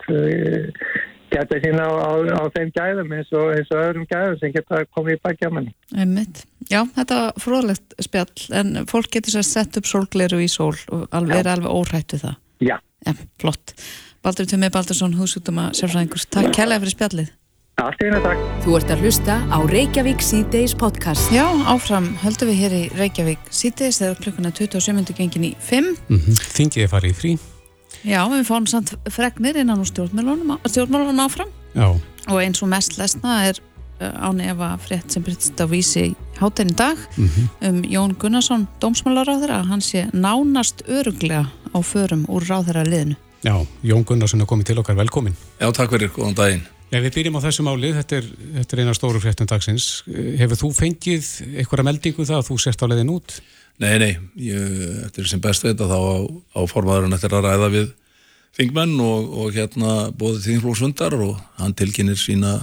geta 1.30 1.60
sína 1.62 1.86
á, 1.86 1.92
á, 1.96 2.10
á 2.36 2.44
þeim 2.54 2.70
gæðum 2.74 3.14
eins 3.16 3.32
og, 3.32 3.48
eins 3.54 3.72
og 3.72 3.82
öðrum 3.84 4.06
gæðum 4.10 4.38
sem 4.40 4.54
geta 4.54 4.84
komið 4.96 5.18
í. 5.64 5.72
Einmitt. 5.96 6.44
Já, 6.70 6.84
þetta 6.96 7.18
var 7.22 7.42
fróðlegt 7.42 7.96
spjall 8.02 8.46
en 8.60 8.84
fólk 8.90 9.10
getur 9.14 9.34
sér 9.34 9.44
að 9.44 9.50
setja 9.50 9.82
upp 9.82 9.90
sólgleru 9.90 10.40
í 10.42 10.48
sól 10.50 10.76
og 10.90 11.08
alveg, 11.10 11.42
er 11.42 11.52
alveg 11.54 11.74
órætt 11.74 12.14
við 12.14 12.24
það. 12.28 12.38
Já. 12.60 12.76
Já, 13.06 13.12
flott. 13.40 13.74
Baldur 14.20 14.46
Tumi 14.46 14.68
Baldursson, 14.68 15.16
húsútuma 15.16 15.70
sérfræðingur. 15.76 16.26
Takk 16.28 16.52
kærlega 16.52 16.84
fyrir 16.84 16.96
spjallið. 16.98 17.36
Þú 17.80 18.74
ert 18.76 18.90
að 18.92 19.06
hlusta 19.06 19.38
á 19.48 19.58
Reykjavík 19.64 20.20
C-Days 20.20 20.74
podcast. 20.76 21.30
Já, 21.32 21.46
áfram 21.64 22.10
höldum 22.20 22.50
við 22.50 22.60
hér 22.60 22.74
í 22.76 22.82
Reykjavík 22.98 23.48
síðdeis 23.48 24.02
þegar 24.02 24.20
klukkuna 24.20 24.52
27. 24.52 25.16
gengin 25.16 25.48
í 25.48 25.54
5. 25.56 25.96
Mm 26.10 26.20
-hmm. 26.20 26.44
Þingið 26.58 26.84
er 26.84 26.92
farið 26.92 27.14
í 27.14 27.18
frí. 27.22 27.32
Já, 28.04 28.24
við 28.32 28.46
fáum 28.48 28.66
samt 28.70 28.94
fregnir 29.12 29.58
innan 29.60 29.82
úr 29.82 29.88
stjórnmálunum 29.88 31.20
áfram. 31.20 31.50
Já. 31.74 31.88
Og 32.28 32.38
eins 32.40 32.62
og 32.62 32.70
mest 32.72 32.96
lesna 32.98 33.36
er 33.50 33.60
uh, 34.00 34.28
án 34.28 34.40
efa 34.40 34.72
frétt 34.80 35.12
sem 35.12 35.24
byrjast 35.24 35.60
á 35.60 35.66
vísi 35.68 36.14
hátenni 36.40 36.74
dag 36.76 36.96
Mm 37.16 37.28
-hmm. 37.28 37.68
um 37.68 37.82
Jón 37.82 38.16
Gunnarsson, 38.18 38.68
dómsmálaráður, 38.80 39.50
að 39.50 39.68
hann 39.68 39.80
sé 39.80 40.08
nánast 40.12 40.82
öruglega 40.88 41.46
á 41.74 41.78
förum 41.82 42.24
úr 42.28 42.42
ráðherra 42.42 42.84
liðinu. 42.84 43.16
Já, 43.42 43.66
Jón 43.82 44.04
Gunnarsson 44.04 44.40
er 44.40 44.46
komið 44.46 44.64
til 44.64 44.78
okkar 44.78 44.96
velkomin. 44.96 45.36
Já, 45.60 45.72
takk 45.72 45.90
fyrir, 45.90 46.10
góðan 46.10 46.34
daginn. 46.34 46.62
Já, 46.90 46.98
við 47.00 47.14
byrjum 47.14 47.36
á 47.38 47.44
þessu 47.46 47.62
máli, 47.62 47.92
þetta 47.94 48.16
er, 48.16 48.24
þetta 48.54 48.76
er 48.76 48.80
eina 48.80 48.94
stóru 48.94 49.20
fréttum 49.20 49.46
dagsins. 49.46 50.02
Hefur 50.38 50.56
þú 50.56 50.72
fengið 50.74 51.26
einhverja 51.56 51.84
meldingu 51.86 52.24
það 52.24 52.38
að 52.40 52.48
þú 52.48 52.58
sért 52.58 52.82
á 52.82 52.86
leiðin 52.90 53.14
út? 53.14 53.42
Nei, 53.80 53.94
nei, 53.96 54.10
ég, 54.36 54.74
eftir 55.06 55.28
sem 55.30 55.40
best 55.40 55.64
veit 55.64 55.80
að 55.80 55.94
þá 55.94 55.98
á, 55.98 56.16
á 56.52 56.60
formaðurinn 56.68 57.16
eftir 57.16 57.32
að 57.32 57.46
ræða 57.48 57.70
við 57.72 57.88
þingmenn 58.58 58.92
og, 59.00 59.30
og 59.40 59.56
hérna 59.56 59.94
bóðið 60.20 60.50
þingflóksvundar 60.50 61.16
og 61.16 61.40
hann 61.56 61.76
tilkynir 61.78 62.18
sína 62.20 62.58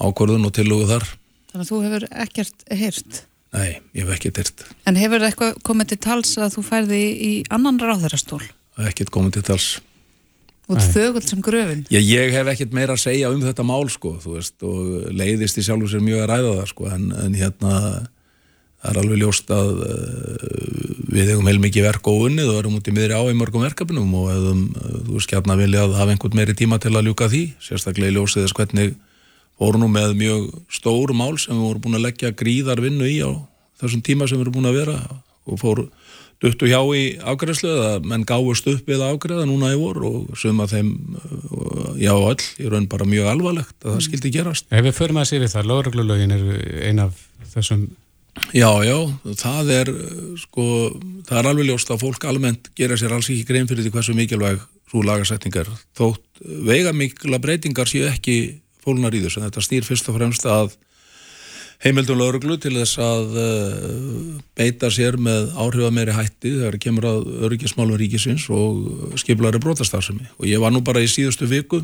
ákvörðun 0.00 0.44
og 0.48 0.54
tillögu 0.56 0.88
þar. 0.90 1.08
Þannig 1.50 1.64
að 1.64 1.70
þú 1.70 1.82
hefur 1.86 2.06
ekkert 2.26 2.64
heyrt. 2.68 3.22
Nei, 3.56 3.70
ég 3.96 4.04
hef 4.04 4.12
ekkert 4.18 4.42
hirt. 4.42 4.64
En 4.86 4.98
hefur 5.00 5.24
eitthvað 5.26 5.56
komið 5.66 5.94
til 5.94 6.00
tals 6.04 6.36
að 6.38 6.58
þú 6.58 6.66
færði 6.68 7.00
í 7.00 7.30
annan 7.50 7.80
ráðherrastól? 7.80 8.42
Ekkert 8.90 9.10
komið 9.14 9.38
til 9.38 9.46
tals. 9.48 9.70
Út 10.70 10.78
Nei. 10.78 10.92
þögult 10.92 11.26
sem 11.26 11.40
gröfin? 11.42 11.82
Ég, 11.90 12.04
ég 12.06 12.36
hef 12.36 12.52
ekkert 12.52 12.74
meira 12.76 12.94
að 12.94 13.02
segja 13.02 13.32
um 13.32 13.40
þetta 13.42 13.64
mál, 13.66 13.88
sko, 13.90 14.14
þú 14.22 14.36
veist, 14.36 14.54
og 14.62 15.08
leiðist 15.10 15.58
í 15.58 15.64
sjálfu 15.66 15.90
sér 15.90 16.04
mjög 16.04 16.22
að 16.22 16.30
ræða 16.30 16.52
það, 16.60 16.68
sko, 16.70 16.90
en, 16.94 17.08
en 17.24 17.34
hérna, 17.40 17.72
það 18.80 18.90
er 18.90 19.00
alveg 19.02 19.20
ljóst 19.20 19.52
að 19.54 19.70
uh, 19.84 20.48
við 21.10 21.32
hefum 21.34 21.50
heilmikið 21.50 21.86
verk 21.86 22.10
og 22.10 22.26
unnið 22.30 22.52
og 22.52 22.58
erum 22.62 22.78
út 22.78 22.88
í 22.88 22.94
miðri 22.96 23.18
á 23.18 23.22
í 23.28 23.36
mörgum 23.36 23.64
verkefnum 23.66 24.16
og 24.16 24.30
hefum, 24.32 24.64
uh, 24.72 24.96
þú 25.06 25.18
veist, 25.18 25.36
hérna 25.36 25.58
viljað 25.60 25.96
hafa 25.98 26.14
einhvern 26.14 26.40
meiri 26.40 26.56
tíma 26.56 26.80
til 26.82 26.94
að 26.94 27.10
ljúka 27.10 27.30
því, 27.32 27.44
sérstaklega 27.62 28.12
í 28.12 28.16
ljósið 28.16 28.46
þess 28.46 28.56
hvernig 28.56 28.96
fórum 29.60 29.84
nú 29.84 29.90
með 29.92 30.16
mjög 30.16 30.50
stór 30.72 31.12
mál 31.16 31.34
sem 31.36 31.56
við 31.56 31.66
vorum 31.66 31.84
búin 31.84 32.00
að 32.00 32.06
leggja 32.08 32.32
gríðar 32.32 32.80
vinnu 32.80 33.08
í 33.08 33.20
á 33.20 33.30
þessum 33.82 34.04
tíma 34.04 34.28
sem 34.28 34.40
við 34.40 34.46
erum 34.46 34.56
búin 34.56 34.70
að 34.70 34.78
vera 34.80 34.96
og 35.50 35.60
fór 35.60 35.82
duttu 36.40 36.68
hjá 36.70 36.80
í 36.96 37.02
afgræðslu 37.20 37.68
eða 37.68 37.96
menn 38.08 38.24
gáðust 38.28 38.68
upp 38.70 38.86
við 38.88 39.02
að 39.02 39.14
afgræða 39.14 39.46
núna 39.48 39.74
í 39.74 39.80
vor 39.80 39.98
og 40.08 40.38
suma 40.40 40.64
þeim, 40.70 40.94
uh, 41.20 41.90
já 42.00 42.14
öll, 42.14 42.40
í 42.56 42.70
raun 42.72 42.88
bara 42.88 43.08
mjög 43.08 43.28
alvarlegt 43.34 43.76
að 43.84 43.98
það 43.98 44.04
skildi 44.06 44.32
gerast. 44.38 44.68
Ef 44.72 44.86
við 44.86 44.96
förum 44.96 45.20
að 45.20 45.28
sér 45.28 45.44
við 45.44 45.52
það, 45.52 45.68
lögreglulögin 45.72 46.36
er 46.36 46.46
ein 46.88 47.02
af 47.04 47.20
þessum, 47.52 47.84
Já, 48.56 48.70
já, 48.82 48.96
það 49.38 49.72
er 49.76 49.92
sko, 50.40 50.64
það 51.28 51.38
er 51.38 51.48
alveg 51.52 51.70
ljóst 51.70 51.92
að 51.92 52.02
fólk 52.02 52.26
almennt 52.26 52.70
gera 52.78 52.98
sér 52.98 53.14
alls 53.14 53.30
ekki 53.30 53.46
grein 53.46 53.70
fyrir 53.70 53.86
því 53.86 53.94
hversu 53.94 54.16
mikilvæg 54.18 54.62
svo 54.90 55.04
lagasetningar 55.06 55.70
þótt 55.94 56.42
veiga 56.66 56.92
mikla 56.96 57.38
breytingar 57.42 57.86
séu 57.90 58.08
ekki 58.10 58.58
fólnar 58.82 59.14
í 59.14 59.22
þessu, 59.22 59.44
þetta 59.44 59.62
snýr 59.62 59.86
fyrst 59.86 60.08
og 60.10 60.16
fremst 60.18 60.48
að 60.50 60.74
heimildum 61.84 62.18
lauruglu 62.20 62.58
til 62.60 62.74
þess 62.76 62.98
að 63.00 63.38
uh, 63.40 64.40
beita 64.58 64.90
sér 64.92 65.16
með 65.20 65.54
áhrifa 65.56 65.92
meiri 65.94 66.16
hætti 66.16 66.52
þegar 66.58 66.78
kemur 66.82 67.08
að 67.08 67.30
öryggismálum 67.48 68.00
ríkisins 68.00 68.46
og 68.52 69.16
skiplari 69.20 69.60
brotastarfsemi. 69.62 70.28
Og 70.38 70.48
ég 70.50 70.60
var 70.60 70.74
nú 70.74 70.84
bara 70.84 71.00
í 71.00 71.08
síðustu 71.08 71.48
viku 71.50 71.82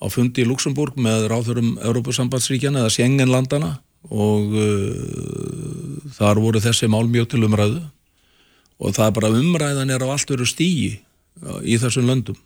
á 0.00 0.06
fundi 0.12 0.44
í 0.44 0.48
Luxemburg 0.48 0.96
með 0.96 1.28
ráðurum 1.32 1.74
Európusambandsríkjana 1.84 2.84
eða 2.84 2.94
Schengenlandana 2.94 3.74
og 4.10 4.54
uh, 4.58 6.14
þar 6.16 6.40
voru 6.42 6.62
þessi 6.62 6.88
mál 6.90 7.06
mjög 7.10 7.32
til 7.32 7.44
umræðu. 7.46 7.82
Og 8.82 8.96
það 8.96 9.06
er 9.06 9.14
bara 9.18 9.34
umræðan 9.38 9.94
er 9.94 10.02
á 10.02 10.08
allt 10.10 10.32
veru 10.32 10.46
stígi 10.48 10.96
í 11.62 11.78
þessum 11.78 12.08
löndum. 12.08 12.38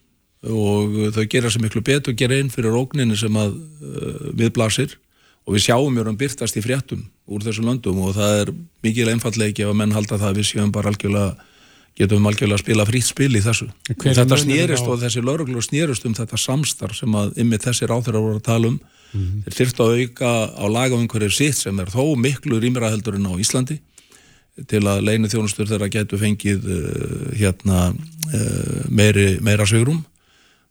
Og 0.46 1.14
þau 1.16 1.24
gera 1.32 1.50
sér 1.50 1.64
miklu 1.64 1.80
betur 1.82 2.12
og 2.12 2.20
gera 2.20 2.36
inn 2.38 2.52
fyrir 2.52 2.76
ógninu 2.76 3.16
sem 3.18 3.40
að 3.40 3.56
uh, 3.56 4.30
við 4.36 4.52
blasir. 4.56 4.96
Og 5.46 5.54
við 5.54 5.68
sjáum 5.68 5.94
mjög 5.94 6.10
um 6.10 6.18
byrtast 6.18 6.58
í 6.58 6.62
fréttum 6.64 7.04
úr 7.30 7.44
þessum 7.46 7.70
löndum. 7.70 8.02
Og 8.04 8.16
það 8.18 8.40
er 8.42 8.54
mikil 8.84 9.10
einfallegi 9.12 9.64
ef 9.64 9.72
að 9.72 9.78
menn 9.80 9.94
halda 9.96 10.18
það 10.18 10.32
að 10.32 10.40
við 10.42 10.50
séum 10.50 10.72
bara 10.74 10.92
algjörlega 10.92 11.36
getum 11.96 12.28
algjörlega 12.28 12.58
að 12.58 12.64
spila 12.64 12.84
frýtt 12.88 13.08
spil 13.08 13.30
í 13.38 13.40
þessu. 13.40 13.70
Hver 13.88 14.10
er 14.10 14.18
þetta 14.20 14.38
snýrist 14.42 14.84
á- 14.84 14.90
og 14.92 15.00
þessi 15.00 15.22
lauruglu 15.24 15.62
snýrist 15.64 16.04
um 16.04 16.14
þetta 16.16 16.36
samstarf 16.36 16.98
sem 16.98 17.14
að 17.16 17.38
ymmið 17.40 17.64
þessi 17.70 17.88
ráþur 17.88 18.20
voru 18.20 18.36
að 18.36 18.48
tala 18.50 18.68
um 18.68 18.80
þeir 19.12 19.58
þyrftu 19.58 19.84
að 19.84 20.00
auka 20.00 20.32
á 20.56 20.64
lagaumhverju 20.78 21.34
sitt 21.34 21.60
sem 21.60 21.78
er 21.82 21.92
þó 21.92 22.16
miklu 22.18 22.60
rýmra 22.62 22.90
heldur 22.92 23.18
en 23.18 23.28
á 23.30 23.34
Íslandi 23.40 23.78
til 24.64 24.82
að 24.88 25.04
leinu 25.04 25.28
þjónustur 25.28 25.68
þeirra 25.68 25.88
getur 25.92 26.20
fengið 26.20 26.68
uh, 26.72 27.32
hérna 27.36 27.90
uh, 27.92 28.84
meiri, 28.88 29.36
meira 29.44 29.66
svigrum 29.68 30.02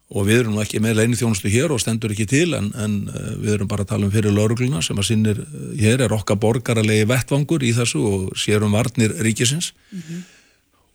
og 0.10 0.28
við 0.28 0.44
erum 0.44 0.58
ekki 0.62 0.82
með 0.82 1.00
leinu 1.02 1.18
þjónustu 1.18 1.50
hér 1.54 1.74
og 1.74 1.82
stendur 1.82 2.14
ekki 2.14 2.26
til 2.30 2.56
en, 2.58 2.72
en 2.82 2.96
uh, 3.10 3.34
við 3.42 3.58
erum 3.58 3.70
bara 3.70 3.86
að 3.86 3.92
tala 3.94 4.08
um 4.08 4.14
fyrir 4.14 4.34
laurugluna 4.34 4.82
sem 4.86 4.98
að 4.98 5.10
sinnir 5.12 5.42
hér 5.78 6.06
er 6.06 6.16
okkar 6.18 6.40
borgaralegi 6.42 7.06
vettvangur 7.10 7.66
í 7.66 7.74
þessu 7.78 8.02
og 8.10 8.40
sérum 8.40 8.74
varnir 8.74 9.14
ríkisins. 9.26 9.74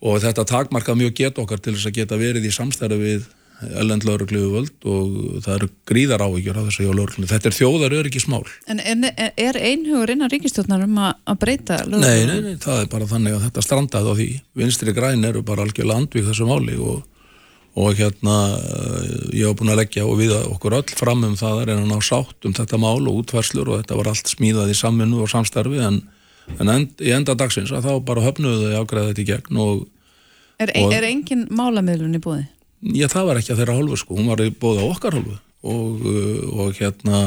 Og 0.01 0.17
þetta 0.23 0.47
takmarka 0.49 0.95
mjög 0.97 1.13
get 1.19 1.39
okkar 1.39 1.61
til 1.61 1.75
þess 1.75 1.91
að 1.91 1.99
geta 1.99 2.19
verið 2.19 2.47
í 2.49 2.55
samstæðu 2.55 2.99
við 3.03 3.27
ellend 3.61 4.05
lauruglu 4.09 4.41
völd 4.55 4.87
og 4.89 5.43
það 5.45 5.55
eru 5.57 5.69
gríðar 5.89 6.25
áhyggjur 6.25 6.57
á 6.57 6.63
þessu 6.67 6.87
hjá 6.87 6.91
lauruglunni. 6.95 7.29
Þetta 7.29 7.51
er 7.51 7.57
þjóðar 7.57 7.97
öryggismál. 7.99 8.43
En 8.71 8.81
er, 8.81 9.31
er 9.37 9.59
einhugur 9.61 10.13
innan 10.15 10.33
ríkistjórnar 10.33 10.87
um 10.87 10.99
að, 11.01 11.13
að 11.29 11.39
breyta 11.45 11.79
lögum? 11.85 12.07
Nei, 12.07 12.25
nei, 12.31 12.41
nei, 12.47 12.59
það 12.63 12.83
er 12.85 12.91
bara 12.95 13.09
þannig 13.11 13.37
að 13.37 13.45
þetta 13.47 13.65
strandaði 13.67 14.13
á 14.13 14.15
því. 14.21 14.29
Vinstri 14.63 14.97
græn 14.97 15.29
eru 15.29 15.45
bara 15.47 15.67
algjörlega 15.67 16.05
andvík 16.05 16.29
þessu 16.31 16.49
máli 16.49 16.79
og, 16.81 17.03
og 17.85 18.01
hérna 18.01 18.39
eh, 18.57 19.13
ég 19.43 19.51
hef 19.51 19.59
búin 19.61 19.75
að 19.75 19.83
leggja 19.83 20.07
og 20.09 20.17
við 20.23 20.35
okkur 20.41 20.81
öll 20.81 20.97
fram 20.97 21.29
um 21.29 21.37
það 21.39 21.61
að 21.61 21.69
reyna 21.69 21.85
að 21.85 21.93
ná 21.93 22.09
sátt 22.09 22.49
um 22.49 22.57
þetta 22.57 22.81
mál 22.81 22.99
og 23.05 23.21
útverslur 23.21 23.75
og 23.75 23.83
þetta 23.83 24.01
var 24.01 24.13
allt 24.15 24.33
smíðað 24.33 24.73
í 24.73 24.81
samvinnu 24.81 25.21
og 25.21 25.31
samstarfi 25.33 25.85
en, 25.85 26.01
en 26.57 26.73
end, 26.73 26.97
í 27.05 27.13
enda 27.15 27.37
dagsins 27.39 27.75
að 27.77 27.91
þá 27.91 27.93
bara 28.09 28.25
höfnuðu 28.25 28.73
þau 28.73 28.85
ágræða 28.85 29.13
þetta 29.13 29.27
í 29.27 29.33
gegn 29.35 29.65
og 29.69 29.89
Er, 30.61 30.75
er 30.77 31.07
engin 31.09 31.47
málamiðlun 31.57 32.19
í 32.19 32.21
búði? 32.21 32.43
Já, 32.81 33.07
það 33.13 33.27
var 33.29 33.41
ekki 33.41 33.53
að 33.55 33.59
þeirra 33.61 33.77
hálfu 33.77 33.97
sko, 34.01 34.17
hún 34.17 34.29
var 34.33 34.43
bóða 34.63 34.87
okkar 34.89 35.17
hálfu. 35.19 35.39
Og, 35.61 36.05
uh, 36.09 36.61
og 36.65 36.79
hérna 36.81 37.19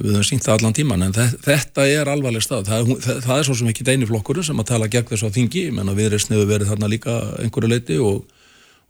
við 0.00 0.14
höfum 0.16 0.24
sínt 0.26 0.42
það 0.46 0.54
allan 0.58 0.74
tíman 0.74 1.02
en 1.06 1.12
þe- 1.14 1.36
þetta 1.44 1.84
er 1.86 2.08
alvarleg 2.10 2.42
stað, 2.42 2.64
það, 2.70 2.80
er 2.94 3.02
það, 3.04 3.18
það 3.26 3.38
er 3.42 3.44
svo 3.50 3.54
sem 3.60 3.68
ekki 3.70 3.84
deini 3.86 4.08
flokkurinn 4.08 4.46
sem 4.48 4.62
að 4.62 4.70
tala 4.72 4.88
gegn 4.90 5.10
þessu 5.12 5.28
á 5.28 5.36
þingi, 5.36 5.64
menna 5.76 5.92
við 5.94 6.08
erum 6.08 6.22
sniðu 6.24 6.46
verið 6.50 6.70
þarna 6.72 6.88
líka 6.90 7.14
einhverju 7.44 7.70
leiti 7.70 7.98
og, 8.02 8.24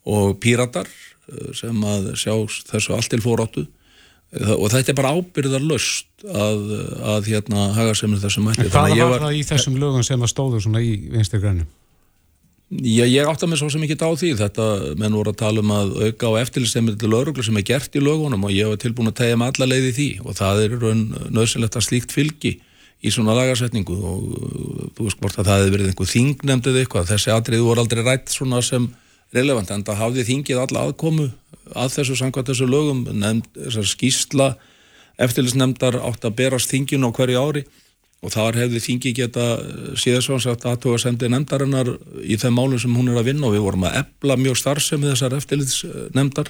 og 0.06 0.36
píratar 0.40 0.86
uh, 0.88 1.50
sem 1.58 1.82
að 1.90 2.12
sjá 2.22 2.32
þessu 2.72 2.94
allt 2.98 3.10
til 3.14 3.22
fóráttu 3.24 3.66
Uh, 4.34 4.50
og 4.56 4.64
þetta 4.72 4.90
er 4.90 4.96
bara 4.98 5.10
ábyrðarlöst 5.14 6.24
að, 6.26 6.62
að 7.06 7.26
hérna 7.30 7.68
haga 7.76 7.92
sem 7.94 8.10
þessum 8.18 8.48
mætti 8.48 8.64
en 8.64 8.70
hvað 8.72 8.94
að 8.96 9.10
var 9.12 9.20
það 9.22 9.36
í 9.38 9.42
þessum 9.46 9.76
lögum 9.78 10.02
sem 10.02 10.24
að 10.26 10.30
stóðu 10.32 10.58
svona 10.64 10.80
í 10.82 10.88
vinstri 11.12 11.38
grænum? 11.38 11.68
Já, 12.70 13.04
ég 13.04 13.28
átta 13.28 13.46
mig 13.46 13.60
svo 13.60 13.68
sem 13.70 13.82
ekki 13.84 13.98
á 14.00 14.08
því. 14.16 14.30
Þetta, 14.40 14.66
menn 14.98 15.14
voru 15.14 15.34
að 15.34 15.40
tala 15.42 15.60
um 15.60 15.72
að 15.74 15.90
auka 16.08 16.30
á 16.32 16.40
eftirlýstemir 16.40 16.96
til 16.98 17.10
lauruglu 17.12 17.44
sem 17.44 17.58
er 17.60 17.66
gert 17.68 17.94
í 17.94 18.02
lögunum 18.02 18.46
og 18.48 18.54
ég 18.54 18.70
var 18.70 18.80
tilbúin 18.80 19.12
að 19.12 19.18
tegja 19.20 19.36
með 19.38 19.52
alla 19.52 19.68
leið 19.70 19.88
í 19.90 19.94
því. 19.98 20.08
Og 20.24 20.38
það 20.40 20.62
er 20.64 20.76
raun 20.80 21.04
nöðsynlegt 21.28 21.76
að 21.78 21.86
slíkt 21.86 22.14
fylgi 22.16 22.54
í 23.04 23.12
svona 23.12 23.36
lagasetningu. 23.36 23.94
Og 24.00 24.26
uh, 24.32 24.88
þú 24.96 25.06
veist 25.06 25.20
hvort 25.20 25.38
að 25.38 25.50
það 25.50 25.60
hefði 25.60 25.74
verið 25.76 25.92
einhver 25.92 26.12
þingnefnd 26.14 26.70
eða 26.72 26.82
eitthvað, 26.82 27.08
þessi 27.12 27.34
atriði 27.36 27.68
voru 27.68 27.84
aldrei 27.84 28.02
rætt 28.02 28.32
svona 28.32 28.62
sem 28.64 28.88
relevant, 29.34 29.70
en 29.74 29.84
það 29.84 30.00
hafði 30.00 30.26
þingið 30.30 30.62
alla 30.64 30.86
aðkomu 30.88 31.28
að 31.74 31.94
þessu 31.98 32.18
samkvæmt 32.20 32.50
þessu 32.52 32.68
lögum, 32.70 33.04
nefnd, 33.12 33.62
skýsla 33.92 34.54
eftirlýsnefndar 35.24 36.00
átt 36.02 36.26
að 36.26 36.36
berast 36.38 36.72
þinginu 36.72 37.10
á 37.10 37.16
hverju 37.16 37.40
ári 37.40 37.64
og 38.24 38.32
þar 38.32 38.56
hefði 38.62 38.80
þingi 38.80 39.12
geta 39.18 39.46
síðan 40.00 40.24
svo 40.24 40.38
sagt 40.40 40.64
aðtóa 40.68 41.00
sendi 41.02 41.28
nefndarinnar 41.28 41.90
í 42.24 42.38
þeim 42.40 42.56
málum 42.56 42.80
sem 42.80 42.94
hún 42.96 43.10
er 43.12 43.20
að 43.20 43.28
vinna 43.28 43.50
og 43.50 43.56
við 43.56 43.66
vorum 43.66 43.84
að 43.84 43.98
ebla 44.00 44.38
mjög 44.40 44.56
starfsemi 44.62 45.10
þessar 45.10 45.36
eftirlitsnefndar 45.36 46.48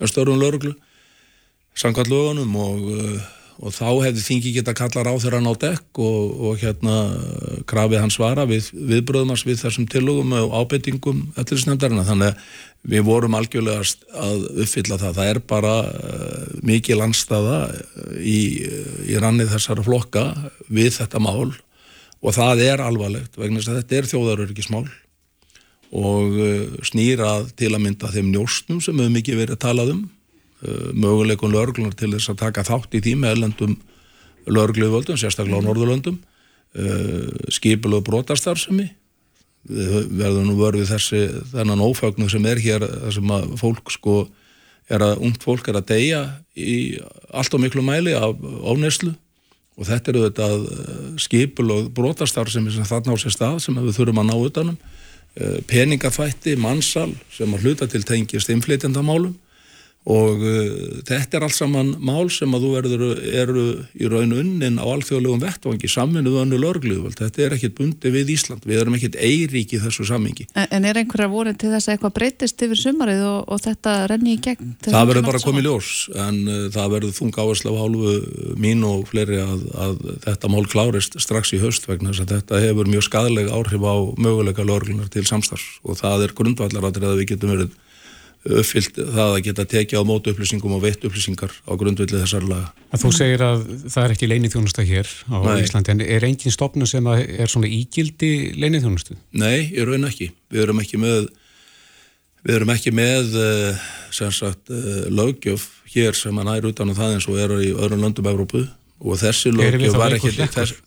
með 0.00 0.12
störum 0.12 0.40
lauruglu 0.40 0.72
samkvæmt 1.76 2.10
lögunum 2.10 2.56
og, 2.56 2.88
uh, 2.94 3.20
og 3.60 3.74
þá 3.76 3.88
hefði 4.06 4.22
þingi 4.24 4.54
geta 4.54 4.72
kallar 4.76 5.10
á 5.12 5.14
þeirra 5.20 5.40
á 5.44 5.54
dekk 5.60 6.00
og, 6.00 6.20
og 6.48 6.60
hérna 6.62 6.94
krafið 7.68 8.00
hans 8.00 8.16
svara 8.16 8.46
við 8.48 8.70
viðbröðumars 8.72 9.44
við 9.44 9.60
þessum 9.60 9.88
tilugum 9.90 10.32
og 10.38 10.54
ábyrtingum 10.62 11.26
eftirlisnefndarina 11.34 12.06
þannig 12.08 12.32
að 12.32 12.44
við 12.88 13.04
vorum 13.04 13.36
algjörlega 13.36 13.84
að 14.16 14.46
uppfylla 14.64 14.96
það. 15.00 15.18
Það 15.18 15.32
er 15.32 15.40
bara 15.52 15.74
uh, 15.84 16.46
mikið 16.64 17.00
landstaða 17.02 17.58
í, 18.16 18.38
í 19.04 19.18
rannið 19.20 19.52
þessara 19.52 19.84
flokka 19.84 20.24
við 20.72 20.94
þetta 20.96 21.20
mál. 21.20 21.50
Og 22.20 22.36
það 22.36 22.64
er 22.64 22.84
alvarlegt 22.84 23.36
vegna 23.40 23.60
þess 23.60 23.72
að 23.72 23.82
þetta 23.82 23.98
er 23.98 24.10
þjóðaröryggismál 24.14 24.86
og 26.00 26.40
uh, 26.40 26.80
snýra 26.86 27.42
til 27.58 27.74
að 27.74 27.84
mynda 27.84 28.12
þeim 28.14 28.32
njóstnum 28.32 28.80
sem 28.80 28.96
hefur 28.96 29.14
mikið 29.18 29.44
verið 29.44 29.60
talað 29.60 29.94
um 29.98 30.02
möguleikun 30.92 31.54
löglunar 31.54 31.94
til 31.96 32.12
þess 32.14 32.32
að 32.32 32.42
taka 32.42 32.66
þátt 32.68 32.96
í 32.98 33.02
því 33.04 33.14
með 33.20 33.36
erlendum 33.36 33.76
lögluðvöldum, 34.50 35.18
sérstaklega 35.20 35.60
á 35.60 35.66
Norðurlöndum. 35.66 36.18
Uh, 36.70 37.30
skipilög 37.50 38.04
brotastarfsemi. 38.06 38.90
Við 39.66 40.12
verðum 40.16 40.46
nú 40.48 40.58
vörfið 40.60 40.92
þessi 40.92 41.22
þennan 41.50 41.82
ófagnu 41.84 42.28
sem 42.30 42.46
er 42.48 42.60
hér 42.62 42.84
þessum 42.86 43.32
að 43.34 43.48
fólk 43.60 43.90
sko 43.92 44.14
er 44.90 45.02
að 45.04 45.24
ungt 45.26 45.42
fólk 45.44 45.68
er 45.68 45.80
að 45.80 45.90
deyja 45.90 46.20
í 46.56 46.76
allt 47.36 47.54
og 47.54 47.62
miklu 47.62 47.82
mæli 47.84 48.14
af 48.16 48.38
óneslu 48.40 49.12
og 49.76 49.88
þetta 49.88 50.12
eru 50.12 50.22
þetta 50.28 50.48
skipul 51.20 51.66
og 51.74 51.90
brotastarf 51.96 52.54
sem 52.54 52.66
þarna 52.70 53.14
á 53.14 53.20
sér 53.20 53.34
stað 53.36 53.60
sem 53.66 53.76
við 53.76 53.98
þurfum 53.98 54.22
að 54.22 54.30
ná 54.30 54.34
utanum. 54.38 54.80
Eh, 55.38 55.60
peningafætti, 55.70 56.56
mannsal 56.58 57.12
sem 57.30 57.52
að 57.54 57.66
hluta 57.66 57.86
til 57.90 58.02
tengist 58.02 58.50
inflytjandamálum 58.50 59.36
og 60.08 60.40
uh, 60.40 61.00
þetta 61.04 61.36
er 61.36 61.44
alls 61.44 61.58
saman 61.60 61.90
mál 62.00 62.30
sem 62.32 62.54
að 62.56 62.62
þú 62.64 62.68
verður 62.72 63.02
eru 63.20 63.64
í 63.92 64.08
raun 64.08 64.32
unnin 64.32 64.78
á 64.80 64.84
alþjóðlegum 64.88 65.42
vettvangi 65.42 65.90
saminuð 65.92 66.38
önnu 66.40 66.60
lörgluðvöld 66.62 67.18
þetta 67.18 67.42
er 67.44 67.56
ekkit 67.58 67.74
bundi 67.76 68.12
við 68.14 68.32
Ísland, 68.32 68.64
við 68.64 68.80
erum 68.80 68.96
ekkit 68.96 69.18
eirík 69.20 69.74
í 69.76 69.80
þessu 69.82 70.06
samingi. 70.08 70.46
En, 70.54 70.70
en 70.78 70.88
er 70.88 71.02
einhverja 71.02 71.28
vorin 71.28 71.58
til 71.60 71.68
þess 71.74 71.90
að 71.90 71.98
eitthvað 71.98 72.14
breytist 72.16 72.64
yfir 72.64 72.80
sumarið 72.80 73.26
og, 73.28 73.52
og 73.52 73.60
þetta 73.66 73.98
renni 74.14 74.38
í 74.38 74.40
gegn? 74.40 74.72
Það 74.88 75.12
verður 75.12 75.28
bara 75.28 75.42
komið 75.44 75.68
ljós 75.68 75.92
en 76.24 76.40
uh, 76.48 76.64
það 76.72 76.96
verður 76.96 77.14
þung 77.20 77.36
áherslu 77.44 77.74
af 77.74 77.82
hálfu 77.82 78.56
mín 78.64 78.88
og 78.88 79.04
fleiri 79.12 79.42
að, 79.44 79.68
að 79.84 80.00
þetta 80.24 80.52
mál 80.56 80.64
klárist 80.64 81.20
strax 81.20 81.52
í 81.52 81.60
höst 81.60 81.84
vegna 81.90 82.14
þess 82.14 82.24
að 82.24 82.34
þetta 82.38 82.64
hefur 82.64 82.88
mjög 82.88 83.06
skadalega 83.10 83.52
áhrif 83.52 83.84
á 83.84 83.96
möguleika 84.16 84.64
lörglunar 84.64 85.12
til 85.12 85.28
samstarfs 85.28 85.76
og 85.84 86.00
það 86.00 86.30
er 86.30 86.36
grundvallar 86.40 86.88
að 86.88 87.20
uppfyllt 88.40 88.96
það 88.96 89.34
að 89.34 89.42
geta 89.44 89.66
tekið 89.68 90.00
á 90.00 90.04
mótu 90.08 90.32
upplýsingum 90.32 90.76
og 90.78 90.84
veitt 90.84 91.02
upplýsingar 91.04 91.52
á 91.52 91.72
grundvillið 91.76 92.22
þessar 92.22 92.46
laga. 92.48 92.70
Að 92.88 93.02
þú 93.04 93.10
segir 93.18 93.44
að 93.44 93.66
það 93.92 94.06
er 94.06 94.14
ekki 94.14 94.30
leinið 94.30 94.54
þjónusta 94.54 94.84
hér 94.88 95.10
á 95.28 95.38
Nei. 95.44 95.58
Íslandi 95.66 95.92
en 95.92 96.00
er 96.06 96.26
engin 96.30 96.54
stopnu 96.54 96.88
sem 96.88 97.10
er 97.12 97.52
svona 97.52 97.68
ígildi 97.68 98.32
leinið 98.56 98.86
þjónustu? 98.86 99.18
Nei, 99.36 99.68
ég 99.76 99.84
raun 99.88 100.08
ekki. 100.08 100.30
Við 100.48 100.64
erum 100.64 100.80
ekki 100.80 101.02
með 101.02 101.28
við 102.46 102.56
erum 102.56 102.72
ekki 102.72 102.92
með 102.96 103.36
eh, 103.36 103.86
sem 104.16 104.32
sagt 104.32 104.72
eh, 104.72 105.06
lögjöf 105.12 105.68
hér 105.92 106.16
sem 106.16 106.36
að 106.40 106.48
næra 106.48 106.72
utan 106.72 106.92
á 106.92 106.94
það 106.96 107.16
eins 107.16 107.28
og 107.28 107.40
eru 107.44 107.60
í 107.60 107.72
öðrum 107.74 108.06
löndum 108.06 108.30
Evrópu 108.30 108.64
og 109.00 109.20
þessi 109.20 109.52
lögjöf 109.52 109.96
var 110.00 110.16
ekki 110.16 110.32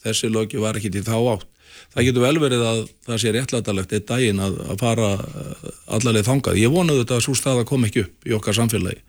þessi 0.01 0.31
lögjöf 0.33 0.63
var 0.65 0.79
ekki 0.79 0.89
til 0.93 1.05
þá 1.05 1.17
átt 1.36 1.50
það 1.93 2.07
getur 2.07 2.25
vel 2.25 2.41
verið 2.41 2.65
að 2.67 2.81
það 3.07 3.21
sé 3.21 3.33
réttlætalegt 3.35 3.95
eitt 3.95 4.09
daginn 4.09 4.41
að, 4.43 4.59
að 4.73 4.81
fara 4.81 5.13
eh, 5.19 5.63
allarleið 5.97 6.29
þangað. 6.29 6.59
Ég 6.62 6.73
vonuðu 6.73 7.03
þetta 7.03 7.17
að 7.19 7.25
svo 7.27 7.38
stað 7.38 7.63
að 7.63 7.69
koma 7.69 7.89
ekki 7.89 8.05
upp 8.07 8.27
í 8.29 8.35
okkar 8.38 8.57
samfélagi. 8.57 9.01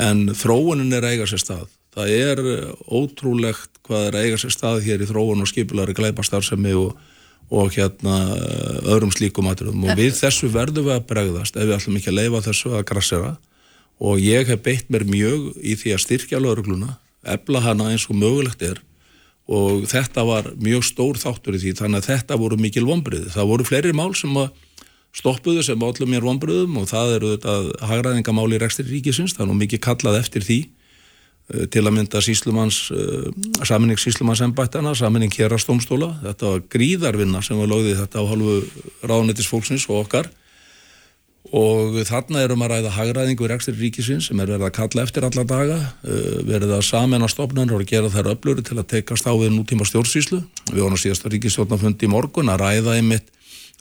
En 0.00 0.24
þróunin 0.36 0.96
er 0.96 1.08
eiga 1.10 1.28
sér 1.28 1.42
stað. 1.42 1.70
Það 1.92 2.12
er 2.16 2.44
eh, 2.54 2.68
ótrúlegt 2.88 3.72
hvað 3.86 4.08
er 4.08 4.20
eiga 4.22 4.40
sér 4.40 4.54
stað 4.54 4.84
hér 4.86 5.02
í 5.02 5.08
þróun 5.08 5.44
og 5.44 5.50
skipulari 5.50 5.96
gleipastarfsemi 5.98 6.74
og, 6.78 6.94
og 7.52 7.72
hérna 7.74 8.18
eh, 8.38 8.92
öðrum 8.94 9.12
slíkum 9.14 9.50
aðröðum 9.50 9.88
og 9.88 9.98
við 9.98 10.14
þessu 10.20 10.48
verðum 10.54 10.88
við 10.88 10.96
að 10.96 11.08
bregðast 11.10 11.58
ef 11.58 11.66
við 11.66 11.76
ætlum 11.76 11.98
ekki 12.00 12.12
að 12.12 12.20
leifa 12.20 12.44
þessu 12.48 12.76
að 12.78 12.86
grassera 12.88 13.32
og 14.02 14.22
ég 14.22 14.48
hef 14.48 14.62
beitt 14.64 14.88
mér 14.90 15.04
mjög 15.06 15.50
í 15.60 15.76
því 15.78 15.92
að 15.94 16.04
styrkja 16.06 16.40
laurugluna, 16.42 16.96
ebla 17.22 17.60
hana 17.62 17.90
eins 17.92 18.08
og 18.08 18.18
mögulegt 18.18 18.64
er 18.66 18.80
og 19.50 19.86
þetta 19.90 20.22
var 20.26 20.52
mjög 20.62 20.84
stór 20.86 21.18
þáttur 21.18 21.56
í 21.58 21.62
því 21.64 21.72
þannig 21.80 22.02
að 22.02 22.10
þetta 22.12 22.38
voru 22.38 22.58
mikil 22.60 22.84
vonbröð 22.86 23.32
það 23.34 23.48
voru 23.50 23.66
fleiri 23.66 23.94
mál 23.96 24.12
sem 24.14 24.36
stoppuðu 25.16 25.62
sem 25.64 25.82
állum 25.82 26.10
mér 26.10 26.24
vonbröðum 26.24 26.78
og 26.80 26.88
það 26.90 27.16
eru 27.16 27.32
þetta 27.34 27.86
hagraðingamál 27.88 28.48
í 28.54 28.60
rekstir 28.60 28.88
ríkisins. 28.88 29.36
Það 29.36 29.44
er 29.44 29.50
nú 29.50 29.58
mikið 29.60 29.82
kallað 29.84 30.18
eftir 30.22 30.46
því 30.46 30.58
eh, 30.62 31.66
til 31.72 31.84
að 31.84 31.96
mynda 31.98 32.22
síslumans 32.24 32.78
uh, 32.94 33.28
saminning 33.68 34.00
síslumans 34.00 34.42
ennbættana 34.44 34.94
saminning 34.98 35.34
hérastómstóla, 35.36 36.14
þetta 36.24 36.54
var 36.54 36.64
gríðarvinna 36.72 37.42
sem 37.44 37.60
var 37.60 37.70
lögðið 37.72 38.00
þetta 38.04 38.24
á 38.24 38.30
halvu 38.30 38.56
ráðnættis 39.04 39.50
fólksins 39.50 39.88
og 39.90 40.06
okkar 40.06 40.32
og 41.50 41.98
þarna 42.06 42.44
erum 42.46 42.62
að 42.64 42.76
ræða 42.76 42.94
hagraðingu 42.94 43.44
í 43.44 43.50
rekstur 43.50 43.74
ríkisins 43.76 44.28
sem 44.30 44.40
er 44.40 44.52
verið 44.52 44.68
að 44.68 44.74
kalla 44.78 45.02
eftir 45.02 45.26
alla 45.26 45.44
daga. 45.48 45.78
Uh, 46.06 46.40
verið 46.48 46.76
að 46.78 46.86
samena 46.86 47.28
stopnarnir 47.28 47.82
og 47.82 47.88
gera 47.90 48.12
þær 48.12 48.32
öfluri 48.36 48.64
til 48.64 48.78
að 48.78 48.88
tekast 48.94 49.26
á 49.26 49.32
við 49.34 49.52
nútíma 49.56 49.86
stjórnsýslu. 49.88 50.40
Við 50.70 50.82
vorum 50.84 51.00
síðast 51.00 51.26
að 51.26 51.36
ríkistjórnafundi 51.36 52.08
í 52.08 52.12
morgun 52.12 52.52
að 52.52 52.62
ræða 52.62 52.96
einmitt 53.00 53.32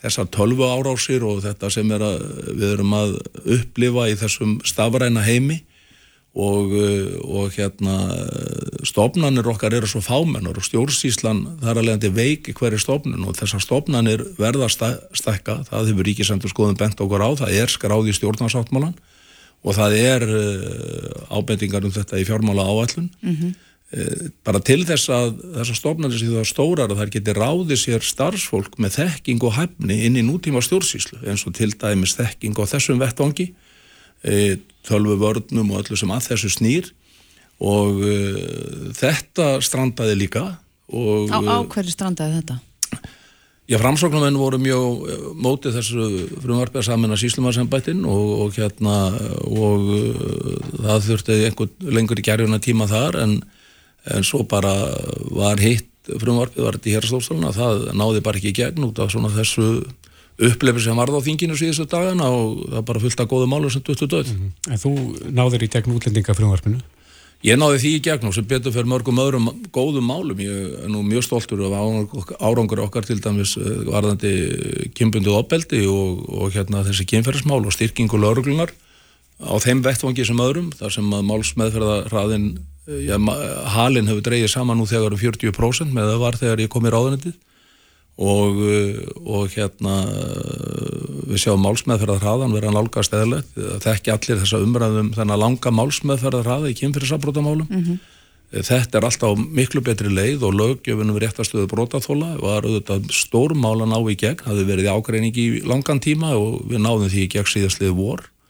þessar 0.02 0.32
tölvu 0.34 0.66
árásir 0.66 1.24
og 1.28 1.44
þetta 1.46 1.70
sem 1.70 1.92
er 1.94 2.04
að 2.06 2.24
við 2.50 2.68
erum 2.72 2.96
að 2.98 3.18
upplifa 3.60 4.08
í 4.10 4.18
þessum 4.18 4.58
stafræna 4.66 5.22
heimi 5.26 5.62
og, 6.32 6.72
uh, 6.72 7.16
og 7.28 7.52
hérna 7.52 7.96
stofnanir 8.88 9.48
okkar 9.52 9.74
eru 9.76 9.88
svo 9.90 10.00
fámennar 10.04 10.56
og 10.56 10.64
stjórnsíslan 10.64 11.44
þar 11.60 11.82
að 11.82 11.88
leiðandi 11.88 12.12
veiki 12.16 12.54
hverju 12.56 12.80
stofnun 12.80 13.26
og 13.28 13.36
þessar 13.36 13.64
stofnanir 13.64 14.24
verða 14.40 14.70
stekka, 14.72 15.62
það 15.68 15.92
hefur 15.92 16.08
ríkisendur 16.08 16.54
skoðum 16.54 16.78
bent 16.80 17.04
okkur 17.04 17.26
á, 17.28 17.30
það 17.44 17.58
er 17.60 17.74
skráði 17.74 18.16
stjórnarsáttmálan 18.16 18.96
og 19.62 19.76
það 19.76 19.98
er 20.00 20.24
uh, 20.30 21.36
ábendingar 21.36 21.84
um 21.84 21.92
þetta 21.92 22.22
í 22.22 22.28
fjármála 22.30 22.64
áallun 22.64 23.12
mm 23.22 23.36
-hmm. 23.36 23.52
bara 24.48 24.60
til 24.64 24.86
þess 24.88 25.10
að 25.12 25.36
þessar 25.58 25.76
stofnanir 25.76 26.18
sem 26.18 26.32
það 26.32 26.48
stórar 26.48 26.88
að 26.88 27.02
það 27.02 27.12
geti 27.12 27.34
ráði 27.36 27.76
sér 27.76 28.00
starfsfólk 28.00 28.80
með 28.80 29.04
þekking 29.04 29.44
og 29.44 29.54
hæfni 29.60 30.06
inn 30.06 30.16
í 30.16 30.24
nútíma 30.24 30.64
stjórnsíslu 30.64 31.20
eins 31.28 31.44
og 31.46 31.54
til 31.60 31.76
dæmis 31.76 32.16
þekking 32.16 32.56
á 32.56 32.64
þessum 32.72 33.04
vettvangi 33.04 33.52
tölvu 34.88 35.18
vörnum 35.22 35.72
og 35.72 35.84
öllu 35.84 35.98
sem 36.00 36.12
að 36.14 36.32
þessu 36.32 36.52
snýr 36.56 36.92
og 37.62 38.02
uh, 38.02 38.92
þetta 38.98 39.56
strandaði 39.64 40.18
líka 40.24 40.44
og, 40.92 41.30
Á, 41.30 41.38
á 41.38 41.58
uh, 41.62 41.66
hverju 41.70 41.94
strandaði 41.94 42.42
þetta? 42.42 42.60
Já, 43.70 43.78
framsóknumenn 43.80 44.36
voru 44.36 44.58
mjög 44.60 45.04
mótið 45.40 45.78
þessu 45.78 46.08
frumvarpið 46.44 46.90
að 46.92 47.20
síslumarsembættin 47.22 48.02
og, 48.10 48.32
og 48.44 48.58
hérna 48.58 48.96
og 49.48 49.86
uh, 49.96 50.58
það 50.82 51.08
þurfti 51.08 51.40
einhver 51.48 51.94
lengur 51.94 52.20
í 52.20 52.26
gerjuna 52.26 52.60
tíma 52.60 52.90
þar 52.92 53.22
en, 53.22 53.38
en 54.12 54.28
svo 54.28 54.44
bara 54.44 54.74
var 55.32 55.62
hitt 55.62 55.88
frumvarpið 56.10 56.66
var 56.66 56.78
þetta 56.78 56.90
í 56.90 56.96
hérstofstofna 56.98 57.54
það 57.56 57.84
náði 57.94 58.24
bara 58.26 58.42
ekki 58.42 58.52
í 58.52 58.58
gegn 58.58 58.90
út 58.90 59.00
af 59.00 59.14
svona 59.14 59.30
þessu 59.32 59.68
upplefur 60.48 60.84
sem 60.84 60.98
varð 60.98 61.20
á 61.20 61.26
þinginu 61.26 61.58
síðustu 61.60 61.86
dagana 61.90 62.32
og 62.34 62.64
það 62.72 62.88
bara 62.88 63.04
fullt 63.04 63.22
að 63.22 63.30
góða 63.34 63.52
málur 63.52 63.74
sem 63.74 63.84
duttu 63.86 64.08
döð. 64.08 64.32
Mm 64.34 64.40
-hmm. 64.42 64.74
En 64.74 64.82
þú 64.84 64.92
náður 65.30 65.64
í 65.64 65.70
gegn 65.70 65.96
útlendingafrumvarpinu? 65.96 66.82
Ég 67.42 67.58
náði 67.58 67.80
því 67.82 67.92
í 67.98 68.02
gegn 68.06 68.28
og 68.30 68.36
sem 68.36 68.46
betur 68.46 68.74
fyrir 68.74 68.86
mörgum 68.86 69.18
öðrum 69.18 69.48
góðum 69.74 70.06
málum. 70.06 70.38
Ég 70.38 70.86
er 70.86 70.90
nú 70.94 71.02
mjög 71.02 71.24
stoltur 71.26 71.64
af 71.66 71.74
árangur 72.38 72.84
okkar 72.86 73.06
til 73.06 73.18
dæmis 73.18 73.58
eh, 73.58 73.82
varðandi 73.90 74.34
kynbunduð 74.94 75.40
opbeldi 75.40 75.88
og, 75.90 76.22
og 76.30 76.54
hérna 76.54 76.86
þessi 76.86 77.08
kynferðismál 77.10 77.66
og 77.66 77.74
styrkingu 77.74 78.18
lauruglunar 78.22 78.70
á 79.42 79.58
þeim 79.58 79.82
vettvangi 79.82 80.26
sem 80.26 80.38
öðrum 80.38 80.70
þar 80.78 80.94
sem 80.94 81.14
að 81.18 81.26
málsmeðferðarraðin 81.32 82.46
eh, 82.86 83.08
ja, 83.10 83.18
halin 83.74 84.12
hefur 84.12 84.22
dreyið 84.22 84.54
saman 84.54 84.78
nú 84.78 84.86
þegar 84.86 85.18
um 85.18 85.22
40% 85.26 85.90
með 85.90 86.14
það 86.14 86.22
var 86.22 86.38
þegar 86.38 86.62
ég 86.62 86.70
kom 86.70 86.86
í 86.86 86.94
ráðunendið 86.94 87.40
og, 88.20 88.58
uh, 88.60 89.04
og 89.24 89.52
hérna 89.54 89.98
við 91.32 91.44
sjáum 91.46 91.62
málsmeðferðar 91.64 92.24
hraðan 92.24 92.56
vera 92.56 92.74
nálgast 92.74 93.14
eðlert, 93.16 93.52
þekki 93.84 94.12
allir 94.14 94.42
þessa 94.42 94.64
umræðum 94.66 95.14
þennan 95.16 95.40
langa 95.40 95.72
málsmeðferðar 95.76 96.48
hraða 96.48 96.72
í 96.72 96.78
kynfyrirsabrótamálum 96.82 97.70
mm 97.70 97.86
-hmm. 97.86 98.02
þetta 98.68 99.00
er 99.00 99.08
alltaf 99.08 99.40
miklu 99.40 99.82
betri 99.82 100.12
leið 100.12 100.44
og 100.44 100.58
lögjöfunum 100.60 101.22
réttastöðu 101.24 101.70
brótaþóla 101.72 102.36
var 102.42 102.68
auðvitað 102.68 103.08
stórmála 103.16 103.88
ná 103.88 104.00
í 104.12 104.16
gegn, 104.16 104.44
það 104.44 104.52
hefði 104.52 104.70
verið 104.74 104.92
ágreining 104.92 105.38
í 105.38 105.48
langan 105.64 106.00
tíma 106.04 106.36
og 106.36 106.68
við 106.68 106.84
náðum 106.84 107.10
því 107.10 107.24
í 107.24 107.32
gegn 107.32 107.52
síðastlið 107.54 107.96
vor. 107.96 108.22
Þannig 108.22 108.41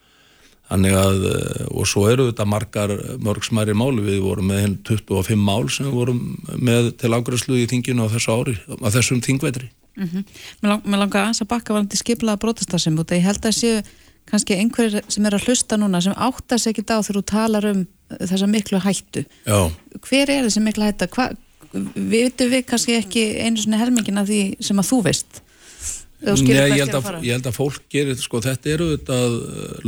að, 0.72 1.26
eh, 1.32 1.66
og 1.72 1.88
svo 1.88 2.08
eru 2.10 2.30
þetta 2.30 2.46
margar, 2.48 2.94
mörg 3.20 3.44
smæri 3.44 3.76
máli, 3.76 4.02
við 4.06 4.22
vorum 4.24 4.48
með 4.48 4.78
25 4.88 5.36
mál 5.36 5.70
sem 5.70 5.86
við 5.86 5.94
vorum 5.94 6.22
með 6.58 6.98
til 6.98 7.12
ágræslu 7.12 7.60
í 7.60 7.68
þinginu 7.68 8.08
á 8.08 8.14
þessu 8.14 8.32
ári, 8.32 8.56
á 8.80 8.88
þessum 8.90 9.22
þingvetri. 9.22 9.70
Mm 9.98 10.08
-hmm. 10.08 10.24
Mér 10.62 10.70
lang, 10.70 10.86
langar 10.86 11.26
aðeins 11.26 11.42
að 11.42 11.52
bakka 11.52 11.74
varandi 11.74 11.98
skiplaða 11.98 12.40
brotastarsem 12.40 12.98
út, 12.98 13.12
ég 13.12 13.22
held 13.22 13.44
að 13.46 13.58
séu 13.60 13.84
kannski 14.26 14.56
einhverjir 14.56 15.04
sem 15.08 15.26
er 15.26 15.36
að 15.36 15.48
hlusta 15.48 15.78
núna 15.78 16.02
sem 16.02 16.14
áttast 16.14 16.68
ekki 16.68 16.86
á 16.88 17.04
þegar 17.04 17.20
þú 17.20 17.26
talar 17.26 17.66
um 17.66 17.88
þessa 18.20 18.48
miklu 18.48 18.80
hættu. 18.80 19.26
Já, 19.46 19.72
hver 20.08 20.30
er 20.30 20.46
þessi 20.48 20.62
miklu 20.64 20.84
hætta? 20.84 21.08
Hva, 21.08 21.32
vitum 21.96 22.52
við 22.52 22.66
kannski 22.66 22.98
ekki 23.00 23.24
einu 23.44 23.58
svona 23.58 23.80
helmingina 23.82 24.24
því 24.28 24.42
sem 24.64 24.80
að 24.80 24.90
þú 24.92 25.04
veist 25.08 25.42
Hvert 26.22 26.44
ég 26.46 26.76
held, 26.78 26.94
að 26.94 27.24
ég 27.26 27.34
held 27.34 27.48
að 27.50 27.56
fólk 27.56 27.86
gerir, 27.90 28.18
sko, 28.22 28.44
þetta 28.46 28.70
eru 28.76 28.88
þetta 28.92 29.16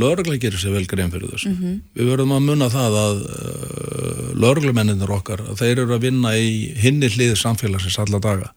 lögregla 0.02 0.38
gerir 0.42 0.58
sér 0.58 0.74
vel 0.74 0.86
grein 0.90 1.12
fyrir 1.12 1.30
þessu. 1.30 1.52
Mhm. 1.52 1.76
Við 1.94 2.10
verðum 2.10 2.34
að 2.34 2.48
munna 2.48 2.68
það 2.72 2.98
að 2.98 3.22
uh, 3.22 4.32
lögreglumenninir 4.42 5.14
okkar, 5.14 5.44
að 5.46 5.62
þeir 5.62 5.84
eru 5.84 5.94
að 5.94 6.06
vinna 6.08 6.34
í 6.34 6.50
hinni 6.82 7.12
hliði 7.14 7.38
samfélagsins 7.38 8.00
alla 8.02 8.22
daga 8.22 8.50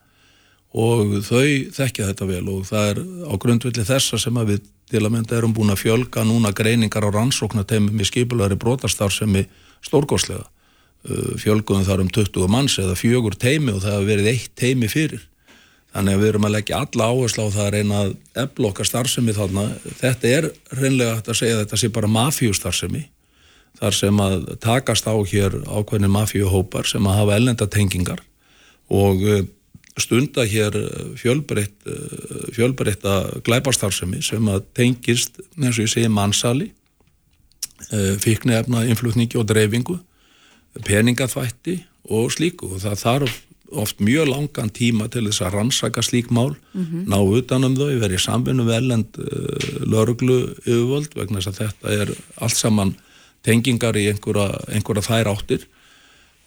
og 0.77 1.21
þau 1.25 1.69
þekkja 1.73 2.09
þetta 2.09 2.25
vel 2.27 2.43
og 2.51 2.65
það 2.67 2.89
er 2.91 2.99
á 3.23 3.33
grundvilli 3.39 3.85
þessa 3.87 4.19
sem 4.19 4.41
við 4.49 4.65
til 4.91 5.01
að 5.03 5.13
mynda 5.13 5.37
erum 5.37 5.55
búin 5.55 5.71
að 5.73 5.81
fjölga 5.83 6.25
núna 6.27 6.51
greiningar 6.55 7.07
á 7.07 7.11
rannsóknateimum 7.13 8.03
í 8.03 8.07
skipulari 8.07 8.57
brotastar 8.59 9.11
sem 9.13 9.33
er 9.35 9.47
stórgóðslega. 9.85 10.45
Uh, 11.07 11.33
fjölguðum 11.39 11.85
þar 11.87 12.03
um 12.03 12.11
20 12.11 12.51
manns 12.51 12.77
eða 12.81 12.97
fjögur 12.97 13.37
teimi 13.37 13.73
og 13.75 13.83
það 13.83 13.99
hefur 13.99 14.11
verið 14.11 14.31
eitt 14.33 14.53
teimi 14.57 14.89
fyrir. 14.91 15.27
Þannig 15.97 16.13
að 16.13 16.19
við 16.21 16.29
erum 16.29 16.43
að 16.45 16.51
leggja 16.53 16.79
alla 16.83 17.05
áherslu 17.09 17.43
á 17.49 17.55
það 17.55 17.63
að 17.63 17.71
reyna 17.73 17.99
að 18.03 18.09
efla 18.43 18.67
okkar 18.69 18.85
starfsemi 18.85 19.33
þarna. 19.33 19.61
Þetta 19.97 20.29
er 20.29 20.47
reynlega 20.77 21.15
að 21.23 21.37
segja 21.39 21.55
að 21.55 21.61
þetta 21.63 21.79
sé 21.81 21.89
bara 21.95 22.09
mafíustarfsemi. 22.13 23.01
Þar 23.79 23.97
sem 23.97 24.21
að 24.21 24.45
takast 24.61 25.09
á 25.09 25.15
hér 25.31 25.57
ákveðin 25.65 26.13
mafíuhópar 26.13 26.85
sem 26.89 27.09
að 27.09 27.17
hafa 27.17 27.39
ellenda 27.39 27.67
tengingar 27.73 28.21
og 28.93 29.25
eh, 29.25 29.41
stunda 29.97 30.45
hér 30.45 30.77
fjölbreytt, 31.17 31.89
eh, 31.89 32.45
fjölbreytta 32.53 33.17
glæparstarfsemi 33.49 34.21
sem 34.25 34.53
að 34.53 34.69
tengist, 34.77 35.41
eins 35.57 35.79
og 35.79 35.87
ég 35.87 35.93
segi, 35.95 36.13
mannsali, 36.13 36.71
fíknefna, 38.21 38.85
innflutningi 38.89 39.37
og 39.37 39.45
dreifingu, 39.49 39.99
peningaþvætti 40.85 41.77
og 42.13 42.31
slíku 42.33 42.71
og 42.73 42.81
það 42.81 43.03
þarf 43.03 43.35
oft 43.71 43.99
mjög 43.99 44.29
langan 44.29 44.69
tíma 44.73 45.07
til 45.11 45.25
þess 45.27 45.43
að 45.43 45.55
rannsaka 45.57 46.03
slík 46.05 46.29
mál, 46.31 46.55
ná 47.07 47.17
utanum 47.19 47.75
þau, 47.75 47.89
verið 47.99 48.23
samvinnu 48.23 48.65
velend 48.67 49.19
uh, 49.19 49.83
lörglu 49.83 50.55
yfirvöld 50.63 51.15
vegna 51.17 51.41
þess 51.41 51.51
að 51.51 51.59
þetta 51.63 51.95
er 51.95 52.13
allt 52.39 52.57
saman 52.57 52.95
tengingar 53.43 53.97
í 53.99 54.07
einhverja, 54.11 54.61
einhverja 54.71 55.05
þær 55.07 55.31
áttir. 55.35 55.67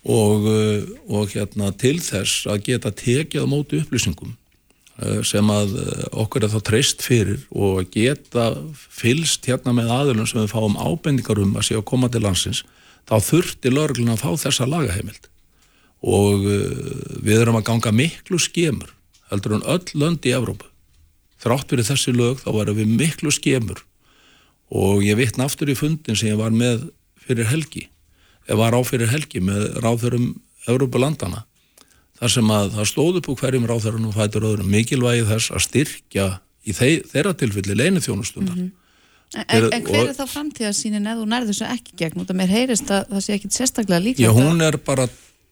Og, 0.01 0.47
uh, 0.49 0.85
og 1.13 1.33
hérna 1.35 1.73
til 1.77 1.99
þess 2.01 2.47
að 2.49 2.63
geta 2.71 2.93
tekið 2.97 3.45
á 3.45 3.53
móti 3.53 3.83
upplýsingum 3.83 4.33
uh, 4.33 5.21
sem 5.21 5.51
að 5.53 5.77
okkur 6.11 6.47
er 6.47 6.55
þá 6.55 6.61
treyst 6.71 7.05
fyrir 7.05 7.43
og 7.53 7.85
geta 7.93 8.55
fylst 8.73 9.45
hérna 9.45 9.77
með 9.77 9.93
aðlunum 9.93 10.31
sem 10.31 10.41
við 10.41 10.55
fáum 10.55 10.81
ábendingar 10.81 11.43
um 11.45 11.53
að 11.61 11.69
sé 11.69 11.77
að 11.77 11.89
koma 11.93 12.09
til 12.09 12.25
landsins, 12.25 12.65
þá 13.05 13.21
þurfti 13.29 13.75
lörglun 13.75 14.15
að 14.15 14.25
fá 14.25 14.31
þessa 14.47 14.69
lagaheimild 14.71 15.30
og 16.03 16.47
uh, 16.47 16.63
við 17.21 17.43
erum 17.43 17.59
að 17.61 17.67
ganga 17.71 17.93
miklu 17.93 18.39
skemur 18.41 18.95
heldur 19.31 19.59
en 19.59 19.67
öll 19.69 19.85
lönd 20.01 20.25
í 20.27 20.33
Evrópu. 20.35 20.67
Þrátt 21.41 21.71
fyrir 21.71 21.87
þessi 21.87 22.13
lög 22.17 22.41
þá 22.43 22.51
varum 22.57 22.77
við 22.81 22.89
miklu 22.99 23.31
skemur. 23.33 23.85
Og 24.71 25.05
ég 25.07 25.17
vitna 25.19 25.47
aftur 25.47 25.71
í 25.71 25.77
fundin 25.79 26.17
sem 26.19 26.31
ég 26.33 26.39
var 26.41 26.51
með 26.55 26.89
fyrir 27.27 27.49
helgi 27.51 27.87
ég 28.51 28.59
var 28.59 28.75
á 28.75 28.81
fyrir 28.87 29.11
helgi 29.13 29.43
með 29.45 29.79
ráðurum 29.85 30.33
Evrópulandana 30.69 31.45
þar 32.21 32.33
sem 32.35 32.51
að 32.53 32.73
það 32.77 32.89
stóð 32.91 33.19
upp 33.21 33.29
úr 33.33 33.39
hverjum 33.41 33.67
og 33.71 34.15
fætur 34.17 34.47
öðrum 34.51 34.71
mikilvægi 34.75 35.25
þess 35.29 35.53
að 35.55 35.65
styrkja 35.69 36.27
í 36.67 36.75
þei, 36.77 37.01
þeirra 37.09 37.33
tilfelli 37.39 37.77
leini 37.79 38.03
þjónustundar 38.05 38.59
En, 39.31 39.45
en, 39.47 39.47
Fyrir- 39.47 39.75
en 39.77 39.85
hver 39.87 40.01
og- 40.03 40.09
er 40.11 40.17
þá 40.19 40.27
framtíðasýnin 40.33 41.05
ef 41.07 41.19
þú 41.21 41.27
nærður 41.31 41.53
þessu 41.53 41.67
ekki 41.71 41.93
gegn 42.01 42.19
út 42.25 42.31
að 42.33 42.39
mér 42.41 42.51
heyrist 42.51 42.89
að 42.91 43.05
það 43.13 43.21
sé 43.23 43.35
ekki 43.37 43.51
sérstaklega 43.55 44.03
líka 44.03 44.25
Já, 44.25 44.31
hún 44.35 44.65
er 44.67 44.77
bara 44.83 45.05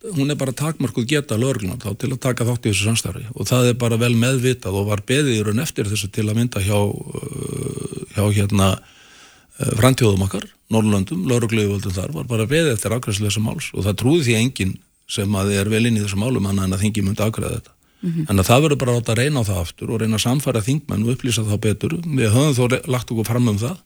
hún 0.03 0.31
er 0.31 0.39
bara 0.39 0.55
takmörkuð 0.55 1.07
geta 1.11 1.39
lögreglunar 1.39 1.81
þá 1.83 1.97
til 1.99 2.13
að 2.13 2.21
taka 2.23 2.47
þátt 2.47 2.67
í 2.67 2.73
þessu 2.73 2.87
samstarfi. 2.87 3.25
Og 3.35 3.49
það 3.49 3.71
er 3.71 3.79
bara 3.81 3.99
vel 4.01 4.15
meðvitað 4.19 4.79
og 4.79 4.91
var 4.93 5.03
beðið 5.07 5.39
í 5.39 5.43
raun 5.47 5.63
eftir 5.65 5.91
þessu 5.91 6.11
til 6.15 6.29
að 6.29 6.39
mynda 6.39 6.63
hjá 6.63 6.79
uh, 6.79 7.97
hjá 8.15 8.23
hérna 8.37 8.69
uh, 8.79 9.73
frantjóðum 9.81 10.27
okkar, 10.29 10.47
Norrlöndum, 10.71 11.25
lögregluðvöldum 11.31 11.97
þar 11.97 12.15
var 12.15 12.29
bara 12.31 12.47
beðið 12.51 12.77
eftir 12.77 12.95
afgræslu 12.95 13.27
þessu 13.27 13.43
máls. 13.43 13.73
Og 13.75 13.87
það 13.87 13.99
trúði 14.05 14.29
því 14.29 14.39
enginn 14.43 14.79
sem 15.09 15.37
að 15.41 15.55
er 15.57 15.73
vel 15.73 15.87
inn 15.89 15.99
í 15.99 16.05
þessu 16.05 16.21
málum 16.21 16.47
en 16.47 16.65
að 16.69 16.83
þingi 16.85 17.05
myndi 17.07 17.25
afgræða 17.25 17.59
þetta. 17.59 17.75
En 18.31 18.39
að 18.39 18.47
það 18.47 18.61
verður 18.63 18.79
bara 18.79 18.99
átt 19.01 19.09
að 19.11 19.19
reyna 19.19 19.41
á 19.43 19.49
það 19.49 19.63
aftur 19.65 19.91
og 19.91 20.03
reyna 20.03 20.19
að 20.21 20.27
samfæra 20.29 20.61
þingmenn 20.63 21.07
og 21.07 21.17
upplýsa 21.17 21.43
þá 21.49 21.57
betur. 21.65 21.97
Við 22.05 22.31
höfum 22.31 22.55
þó 22.55 22.77
lagt 22.87 23.11
okkur 23.11 23.27
fram 23.27 23.49
um 23.51 23.59
það 23.59 23.81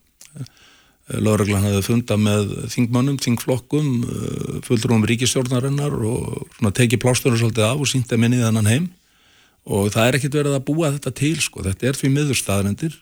Lörglan 1.11 1.65
hafði 1.65 1.81
funda 1.83 2.15
með 2.15 2.51
þingmönnum, 2.71 3.17
þingflokkum, 3.19 3.87
uh, 4.07 4.59
fulltrúum 4.63 5.03
ríkistjórnarinnar 5.09 5.95
og 6.07 6.69
tekið 6.71 7.01
plástunum 7.03 7.39
svolítið 7.41 7.67
af 7.67 7.83
og 7.83 7.89
sínta 7.91 8.19
minni 8.19 8.39
þannan 8.39 8.69
heim. 8.71 8.85
Og 9.63 9.91
það 9.91 10.07
er 10.07 10.17
ekkert 10.19 10.37
verið 10.39 10.57
að 10.57 10.65
búa 10.67 10.91
þetta 10.95 11.11
til 11.15 11.35
sko, 11.43 11.63
þetta 11.63 11.89
er 11.89 11.99
því 11.99 12.13
miðurstaðarendir 12.17 12.97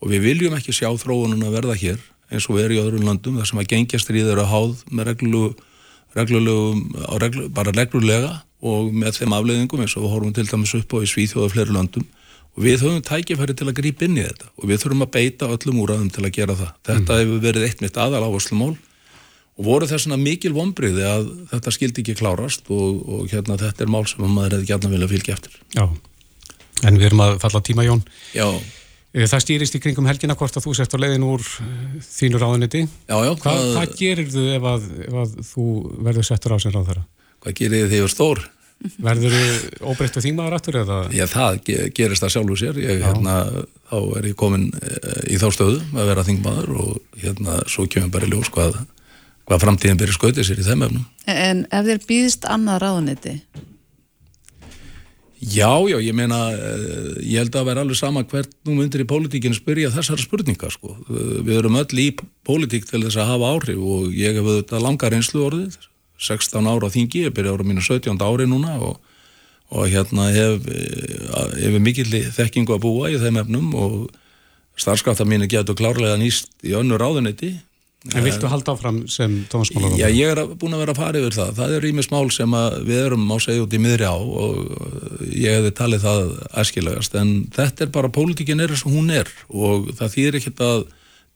og 0.00 0.12
við 0.12 0.26
viljum 0.30 0.56
ekki 0.56 0.74
sjá 0.76 0.90
þróunum 1.00 1.44
að 1.46 1.56
verða 1.56 1.76
hér 1.80 2.02
eins 2.32 2.48
og 2.50 2.58
erum 2.60 2.76
í 2.76 2.82
öðrum 2.82 3.06
löndum 3.06 3.38
þar 3.38 3.48
sem 3.50 3.60
að 3.62 3.70
gengjastríð 3.72 4.32
eru 4.32 4.42
að 4.42 4.50
háð 4.50 4.82
með 4.90 5.08
reglulegu, 5.12 5.52
reglulegu 6.16 6.66
reglu, 7.22 7.46
bara 7.54 7.74
reglulega 7.74 8.32
og 8.66 8.92
með 8.96 9.20
þeim 9.20 9.36
afleiðingum 9.36 9.84
eins 9.84 9.96
og 9.96 10.06
við 10.06 10.14
horfum 10.14 10.34
til 10.36 10.46
dæmis 10.50 10.74
upp 10.78 10.96
á 10.96 10.98
í 11.00 11.10
Svíþjóða 11.12 11.52
fleiri 11.54 11.76
löndum 11.76 12.06
og 12.56 12.64
við 12.64 12.82
höfum 12.82 13.02
tækifæri 13.04 13.54
til 13.56 13.68
að 13.68 13.76
grípa 13.78 14.06
inn 14.08 14.16
í 14.16 14.24
þetta 14.24 14.48
og 14.56 14.68
við 14.70 14.80
þurfum 14.82 15.04
að 15.06 15.10
beita 15.18 15.48
öllum 15.52 15.80
úræðum 15.84 16.10
til 16.14 16.24
að 16.24 16.32
gera 16.38 16.56
það. 16.56 16.70
Þetta 16.88 17.18
hefur 17.20 17.42
verið 17.44 17.66
eitt 17.68 17.82
mitt 17.84 18.00
aðal 18.00 18.22
áherslumál 18.30 18.72
og 19.56 19.64
voru 19.64 19.88
þessuna 19.88 20.16
mikil 20.20 20.52
vonbriði 20.56 21.04
að 21.08 21.28
þetta 21.52 21.72
skildi 21.76 22.02
ekki 22.04 22.16
klárast 22.20 22.66
og, 22.72 23.02
og 23.08 23.28
hérna 23.32 23.56
þetta 23.60 23.84
er 23.86 23.92
mál 23.92 24.04
sem 24.08 24.24
maður 24.24 24.56
hefði 24.58 24.70
gætna 24.72 24.90
vilja 24.92 25.08
fylgja 25.12 25.36
eftir. 25.36 25.54
Já, 25.76 25.86
en 26.88 26.98
við 27.00 27.06
erum 27.10 27.22
að 27.24 27.38
falla 27.44 27.62
tíma 27.64 27.86
Jón. 27.88 28.02
Já, 28.36 28.48
Eh, 29.16 29.24
Það 29.24 29.40
stýrist 29.46 29.76
í 29.78 29.80
kringum 29.80 30.04
helgina 30.04 30.34
hvort 30.36 30.56
að 30.58 30.66
þú 30.66 30.72
sért 30.76 30.92
á 30.92 30.98
leiðin 31.00 31.22
úr 31.24 31.40
eh, 31.40 31.92
þínu 32.04 32.36
ráðuniti. 32.42 32.82
já, 33.08 33.16
já, 33.24 33.30
Hvað, 33.40 33.60
hvað, 33.72 33.94
gerir 33.96 34.26
þú 34.34 34.42
ef 34.52 34.66
að, 34.68 34.82
ef 35.06 35.14
að 35.22 35.36
þú 35.54 35.64
verður 36.04 36.26
settur 36.28 36.52
á 36.52 36.56
sem 36.60 36.74
ráð 36.74 36.90
þeirra? 36.90 37.04
hvað 37.40 37.54
gerir 37.56 37.86
þið 37.86 37.94
þegar 37.94 38.12
stór? 38.12 38.42
Verður 39.02 39.32
þú 39.32 39.86
óbreyttu 39.88 40.22
þingmaður 40.22 40.56
aftur 40.58 40.78
eða? 40.82 40.98
Já, 41.16 41.24
það 41.32 41.60
ge 41.66 41.76
gerist 41.96 42.22
það 42.22 42.34
sjálfur 42.34 42.60
sér. 42.60 42.80
Ég, 42.82 43.00
hérna, 43.02 43.36
þá 43.88 43.96
er 44.18 44.28
ég 44.30 44.36
komin 44.38 44.66
eh, 44.76 45.22
í 45.32 45.38
þá 45.40 45.46
stöðu 45.56 45.80
að 45.96 46.10
vera 46.12 46.26
þingmaður 46.26 46.74
og 46.84 47.22
hérna 47.22 47.62
svo 47.72 47.86
kemur 47.90 48.12
bara 48.14 48.28
ljós 48.30 48.52
hvað, 48.52 48.76
hvað 49.48 49.64
framtíðin 49.64 50.02
byrja 50.02 50.18
skautið 50.18 50.50
sér 50.50 50.60
í 50.60 50.68
þeim 50.68 50.84
efnum. 50.88 51.08
En 51.26 51.64
ef 51.70 51.88
þér 51.88 52.04
býðist 52.10 52.46
annað 52.52 52.84
ráðuniti 52.84 53.38
Já, 55.36 55.68
já, 55.84 55.98
ég 56.00 56.14
meina, 56.16 56.48
eh, 56.56 57.20
ég 57.20 57.42
held 57.42 57.56
að 57.58 57.66
vera 57.68 57.82
alveg 57.84 57.98
sama 57.98 58.22
hvert 58.24 58.48
nú 58.64 58.72
myndir 58.78 59.04
í 59.04 59.08
pólitíkinu 59.08 59.54
spyrja 59.54 59.90
þessar 59.92 60.18
spurningar, 60.22 60.72
sko. 60.72 60.96
Eh, 61.10 61.42
Við 61.44 61.58
erum 61.58 61.76
öll 61.76 62.00
í 62.00 62.16
pólitík 62.46 62.88
til 62.88 63.02
þess 63.04 63.20
að 63.20 63.28
hafa 63.34 63.50
áhrif 63.52 63.76
og 63.76 64.14
ég 64.16 64.32
hef 64.32 64.44
auðvitað 64.48 64.82
langar 64.82 65.12
einslu 65.12 65.44
orðið, 65.44 65.76
16 66.18 66.66
ára 66.66 66.88
á 66.88 66.94
þingi, 66.94 67.26
ég 67.26 67.34
byrja 67.36 67.52
ára 67.56 67.66
mínu 67.66 67.82
17 67.84 68.22
ári 68.24 68.46
núna 68.48 68.78
og, 68.80 68.98
og 69.70 69.88
hérna 69.92 70.30
hef, 70.32 70.66
eh, 70.70 71.66
hef 71.66 71.78
mikill 71.82 72.10
þekkingu 72.36 72.76
að 72.76 72.84
búa 72.86 73.10
í 73.12 73.20
þeim 73.20 73.40
efnum 73.42 73.74
og 73.74 73.96
starfskafta 74.76 75.24
mínu 75.28 75.48
getur 75.48 75.76
klárlega 75.76 76.18
nýst 76.20 76.52
í 76.64 76.76
önnu 76.76 76.98
ráðuneyti 77.00 77.54
En 78.14 78.22
viltu 78.22 78.46
halda 78.46 78.70
áfram 78.76 79.00
sem 79.10 79.32
tónsmálar? 79.50 79.96
Já, 79.98 80.06
ég 80.14 80.30
er 80.30 80.38
að- 80.38 80.54
búin 80.60 80.74
að 80.76 80.82
vera 80.84 80.92
að 80.92 80.96
fara 81.00 81.18
yfir 81.18 81.34
það. 81.34 81.54
Það 81.56 81.72
er 81.74 81.80
rýmis 81.82 82.10
mál 82.12 82.30
sem 82.30 82.50
að 82.54 82.84
við 82.86 83.00
erum 83.06 83.24
á 83.34 83.36
segja 83.42 83.62
út 83.64 83.72
í 83.74 83.80
miðri 83.82 84.06
á 84.06 84.14
og 84.14 84.54
ég 85.34 85.50
hefði 85.56 85.72
talið 85.74 86.04
það 86.06 86.20
æskilegast 86.62 87.14
en 87.18 87.32
þetta 87.50 87.80
er 87.82 87.86
bara, 87.90 88.08
pólitíkin 88.08 88.60
er 88.62 88.68
eins 88.70 88.86
og 88.86 88.92
hún 88.92 89.10
er 89.10 89.26
og 89.50 89.90
það 89.98 90.14
þýðir 90.14 90.38
ekkert 90.38 90.60
að 90.60 90.86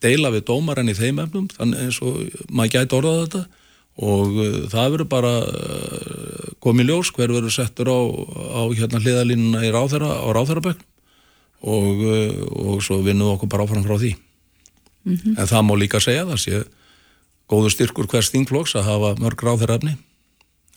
deila 0.00 0.30
við 0.30 0.44
dómarenn 0.46 0.92
í 0.92 0.94
þeim 0.94 1.18
efnum 1.24 1.48
þannig 1.50 1.80
eins 1.80 1.98
og 2.02 2.30
maður 2.48 2.70
gæti 2.76 2.96
orðað 3.00 3.20
þetta 3.24 3.46
og 3.98 4.36
uh, 4.38 4.58
það 4.70 4.92
verður 4.94 5.08
bara 5.10 5.32
uh, 5.44 6.50
komið 6.62 6.92
ljós 6.92 7.10
hver 7.16 7.32
verður 7.34 7.54
settur 7.54 7.90
á, 7.90 7.98
á 7.98 8.62
hérna 8.76 9.00
hliðalínuna 9.02 9.64
í 9.66 9.72
ráþæra, 9.74 10.10
á 10.22 10.28
ráþærabökk 10.36 10.84
og, 11.60 12.04
uh, 12.04 12.42
og 12.74 12.84
svo 12.84 13.00
vinnum 13.04 13.30
við 13.30 13.34
okkur 13.38 13.52
bara 13.52 13.66
áfram 13.66 13.86
frá 13.86 13.96
því. 14.00 14.14
En 15.08 15.48
það 15.48 15.64
má 15.64 15.74
líka 15.80 16.00
segja 16.02 16.26
það 16.28 16.40
sé 16.42 16.62
góðu 17.50 17.72
styrkur 17.72 18.08
hvers 18.10 18.30
þingflokks 18.34 18.76
að 18.78 18.88
hafa 18.90 19.14
mörg 19.18 19.42
ráþærafni 19.42 19.96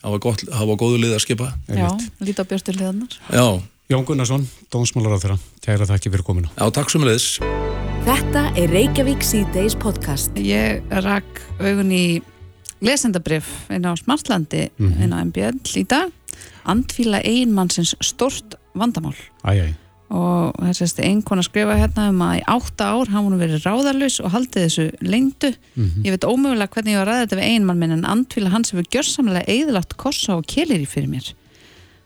hafa, 0.04 0.18
gott, 0.20 0.44
hafa 0.52 0.76
góðu 0.80 1.02
lið 1.04 1.14
að 1.16 1.22
skipa. 1.26 1.52
Já, 1.68 1.88
líta 2.24 2.44
á 2.44 2.48
björtur 2.48 2.78
hliðanar 2.80 3.18
Já, 3.30 3.46
Jón 3.92 4.06
Gunnarsson, 4.08 4.46
tónsmálar 4.72 5.16
á 5.16 5.18
þeirra. 5.20 5.38
Kæra 5.64 5.88
þakki 5.88 6.12
fyrir 6.12 6.24
kominu. 6.26 6.48
já 6.56 6.64
takk 6.72 6.92
sem 6.92 7.04
leiðis 7.04 7.38
Þetta 8.04 8.40
er 8.60 8.68
Reykjavík 8.68 9.22
C-Days 9.24 9.76
podcast. 9.80 10.34
Ég 10.36 10.82
rak 11.04 11.40
augun 11.56 11.92
í 11.92 12.20
lesendabrif 12.82 13.46
inn 13.70 13.84
á 13.86 13.92
Smartlandi 13.98 14.68
inn 14.80 15.12
á 15.14 15.22
MBL 15.24 15.60
í 15.78 15.84
dag 15.86 16.10
Andfíla 16.64 17.20
eiginmannsins 17.22 17.94
stort 18.00 18.56
vandamál 18.74 19.14
Æj, 19.44 19.60
æj. 19.68 19.72
og 20.14 20.56
þessast 20.64 20.98
einhvern 21.04 21.42
að 21.42 21.48
skrifa 21.50 21.76
hérna 21.78 22.08
um 22.10 22.22
að 22.24 22.38
í 22.40 22.42
átta 22.54 22.88
ár 22.96 23.08
hafa 23.12 23.24
hún 23.26 23.38
verið 23.40 23.64
ráðarlaus 23.66 24.18
og 24.24 24.32
haldið 24.34 24.66
þessu 24.66 24.86
lengdu 25.04 25.52
ég 26.04 26.10
veit 26.14 26.24
ómögulega 26.28 26.72
hvernig 26.74 26.94
ég 26.94 27.00
var 27.02 27.08
að 27.08 27.14
ræða 27.14 27.24
þetta 27.26 27.38
við 27.40 27.48
einmann 27.52 27.78
minn 27.80 27.92
en 27.98 28.04
andfíla 28.04 28.50
hans 28.52 28.72
hefur 28.72 28.88
gjörsamlega 28.90 29.44
eðlagt 29.48 29.96
kossa 30.00 30.36
og 30.38 30.46
kelir 30.46 30.80
í 30.82 30.88
fyrir 30.88 31.08
mér 31.12 31.32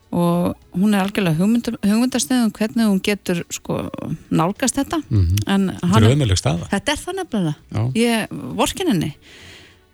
og 0.09 0.55
hún 0.73 0.95
er 0.97 1.03
algjörlega 1.05 1.37
hugmynda, 1.37 1.75
hugmyndastöðum 1.85 2.49
hvernig 2.57 2.87
hún 2.89 3.01
getur 3.05 3.43
sko 3.53 3.75
nálgast 4.33 4.79
þetta 4.79 5.03
en 5.05 5.67
Þetta 5.69 5.89
hann 5.91 6.03
er 6.07 6.15
ömuleg 6.15 6.39
staða. 6.39 6.65
Þetta 6.71 6.91
er 6.95 6.97
það 7.03 7.17
nefnilega. 7.19 7.53
Já. 7.69 7.83
Ég 7.93 8.33
vorkin 8.57 8.89
henni. 8.89 9.11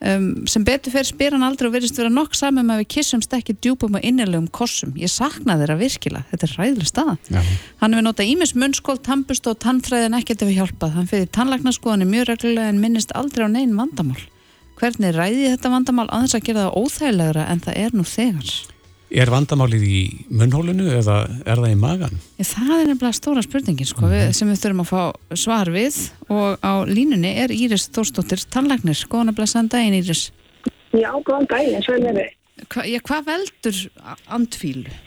Um, 0.03 0.43
sem 0.45 0.61
betur 0.67 0.91
fyrir 0.91 1.07
spyr 1.07 1.33
hann 1.37 1.45
aldrei 1.47 1.69
og 1.69 1.73
verðist 1.77 1.95
vera 1.97 2.11
nokk 2.11 2.35
saman 2.35 2.67
með 2.67 2.75
að 2.75 2.81
við 2.81 2.89
kissumst 2.97 3.31
ekki 3.33 3.55
djúpum 3.63 3.95
og 3.95 4.03
innilegum 4.05 4.49
kossum. 4.53 4.91
Ég 4.99 5.09
sakna 5.09 5.55
þeirra 5.61 5.77
virkilega. 5.79 6.27
Þetta 6.33 6.49
er 6.49 6.55
ræðileg 6.59 6.89
staða. 6.89 7.15
Já. 7.31 7.39
Hann 7.79 7.95
hefur 7.95 8.05
notað 8.09 8.31
ímis 8.33 8.53
munnskóld, 8.59 9.01
tannbust 9.07 9.47
og 9.47 9.57
tannfræðin 9.63 10.19
ekkert 10.19 10.43
hefur 10.43 10.59
hjálpað. 10.59 10.95
Hann 10.99 11.09
fyrir 11.09 11.31
tannlagnaskoðanir 11.39 12.11
mjög 12.11 12.29
reglulega 12.33 12.75
en 12.75 12.83
minnist 12.83 13.15
aldrei 13.15 13.47
á 13.47 13.49
negin 13.55 13.79
vandamál. 13.79 14.19
Hvernig 14.75 15.15
ræði 15.15 15.49
þetta 15.53 15.71
vandamál 15.71 16.09
aðeins 16.11 16.35
að 16.35 16.47
gera 16.49 16.67
það 16.67 16.79
óþægilegra 16.83 17.49
en 17.53 17.63
það 17.63 17.83
er 17.85 17.95
nú 17.95 18.03
þegar? 18.03 18.55
Er 19.15 19.29
vandamálið 19.31 19.83
í 19.87 19.99
munnhólinu 20.27 20.89
eða 20.97 21.21
er 21.47 21.61
það 21.61 21.71
í 21.71 21.75
magan? 21.79 22.17
Það 22.35 22.71
er 22.75 22.89
nefnilega 22.89 23.15
stóra 23.15 23.43
spurningin 23.45 23.87
sko, 23.87 24.09
við, 24.11 24.25
sem 24.35 24.49
við 24.51 24.59
þurfum 24.59 24.81
að 24.83 24.89
fá 24.89 25.37
svar 25.39 25.71
við 25.71 25.99
og 26.35 26.59
á 26.59 26.83
línunni 26.89 27.31
er 27.39 27.53
Íris 27.55 27.87
Þórsdóttir 27.95 28.43
tannlagnir. 28.51 29.05
Góðan 29.07 29.31
að 29.31 29.37
blessa 29.39 29.63
daginn 29.71 29.95
Íris. 30.01 30.25
Já, 30.91 31.07
góðan 31.15 31.47
daginn, 31.47 31.79
svo 31.85 31.95
er 31.95 32.03
með 32.03 32.19
þið. 32.19 32.35
Hva, 32.65 32.85
já, 32.91 32.99
hvað 33.07 33.31
veldur 33.31 33.79
andfílu? 34.35 34.99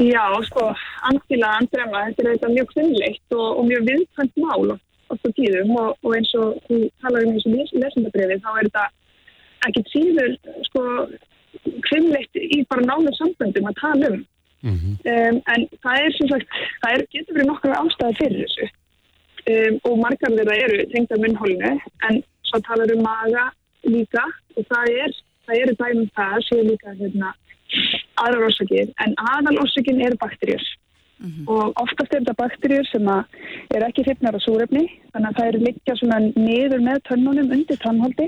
Já, 0.00 0.24
sko, 0.48 0.64
andfíla, 1.12 1.52
andrema, 1.60 2.06
þetta 2.08 2.24
er 2.24 2.32
þetta 2.32 2.52
mjög 2.56 2.72
kvinnleitt 2.72 3.36
og, 3.36 3.46
og 3.60 3.68
mjög 3.68 3.86
viðkvæmt 3.90 4.42
mál 4.46 4.74
oft 5.12 5.28
á 5.28 5.30
tíðum 5.36 5.76
og, 5.76 5.94
og 6.00 6.16
eins 6.16 6.32
og 6.40 6.56
þú 6.66 6.82
talar 7.04 7.28
um 7.28 7.36
þessu 7.36 7.52
les, 7.52 7.78
lesendabriði, 7.84 8.40
þá 8.40 8.50
er 8.54 8.68
þetta 8.70 8.90
ekkit 9.68 9.92
síður, 9.92 10.36
sko, 10.70 10.82
kvinnleitt 11.88 12.40
í 12.40 12.62
bara 12.70 12.86
nánu 12.86 13.12
samböndum 13.18 13.70
að 13.70 13.80
tala 13.82 14.10
um. 14.14 14.24
Mm 14.66 14.72
Um, 15.06 15.36
en 15.52 15.68
það 15.84 15.96
er 16.02 16.14
sem 16.16 16.28
sagt, 16.28 16.54
það 16.82 16.94
er, 16.94 17.02
getur 17.14 17.36
verið 17.36 17.48
nokkru 17.50 17.74
ástæði 17.76 18.16
fyrir 18.18 18.40
þessu. 18.42 18.68
Um, 19.46 19.76
og 19.86 19.98
margar 20.02 20.32
þeirra 20.34 20.56
eru 20.64 20.86
tengda 20.90 21.18
munnhólinu 21.22 21.72
en 22.08 22.22
svo 22.48 22.58
talar 22.66 22.90
um 22.94 23.04
maga 23.04 23.44
líka 23.86 24.24
og 24.56 24.66
það 24.72 24.90
er, 25.04 25.14
það 25.46 25.60
eru 25.62 25.76
dæmum 25.82 26.08
það 26.16 26.40
séu 26.48 26.64
líka 26.66 26.96
hérna, 26.98 27.30
aðrar 28.24 28.48
orsakir 28.48 28.90
en 29.04 29.14
aðal 29.28 29.60
orsakinn 29.62 30.02
eru 30.02 30.18
bakterjur 30.22 30.66
og 31.48 31.78
oftast 31.80 32.12
er 32.12 32.20
þetta 32.20 32.34
bakterjur 32.36 32.88
sem 32.90 33.06
að 33.08 33.38
er 33.76 33.86
ekki 33.86 34.04
hrifnar 34.04 34.36
á 34.36 34.40
súrefni 34.44 34.84
þannig 35.14 35.30
að 35.30 35.38
það 35.38 35.50
eru 35.50 35.62
liggja 35.64 35.96
svona 36.00 36.18
niður 36.34 36.82
með 36.84 37.00
tönnunum 37.08 37.54
undir 37.56 37.80
tannholdi 37.80 38.26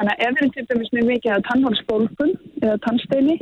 þannig 0.00 0.14
að 0.14 0.22
ef 0.24 0.30
við 0.30 0.40
erum 0.40 0.52
til 0.54 0.66
dæmis 0.70 0.92
með 0.96 1.08
mikið 1.10 1.32
að 1.34 1.42
tannholdsbólgun 1.48 2.30
eða 2.62 2.76
tannsteini 2.86 3.34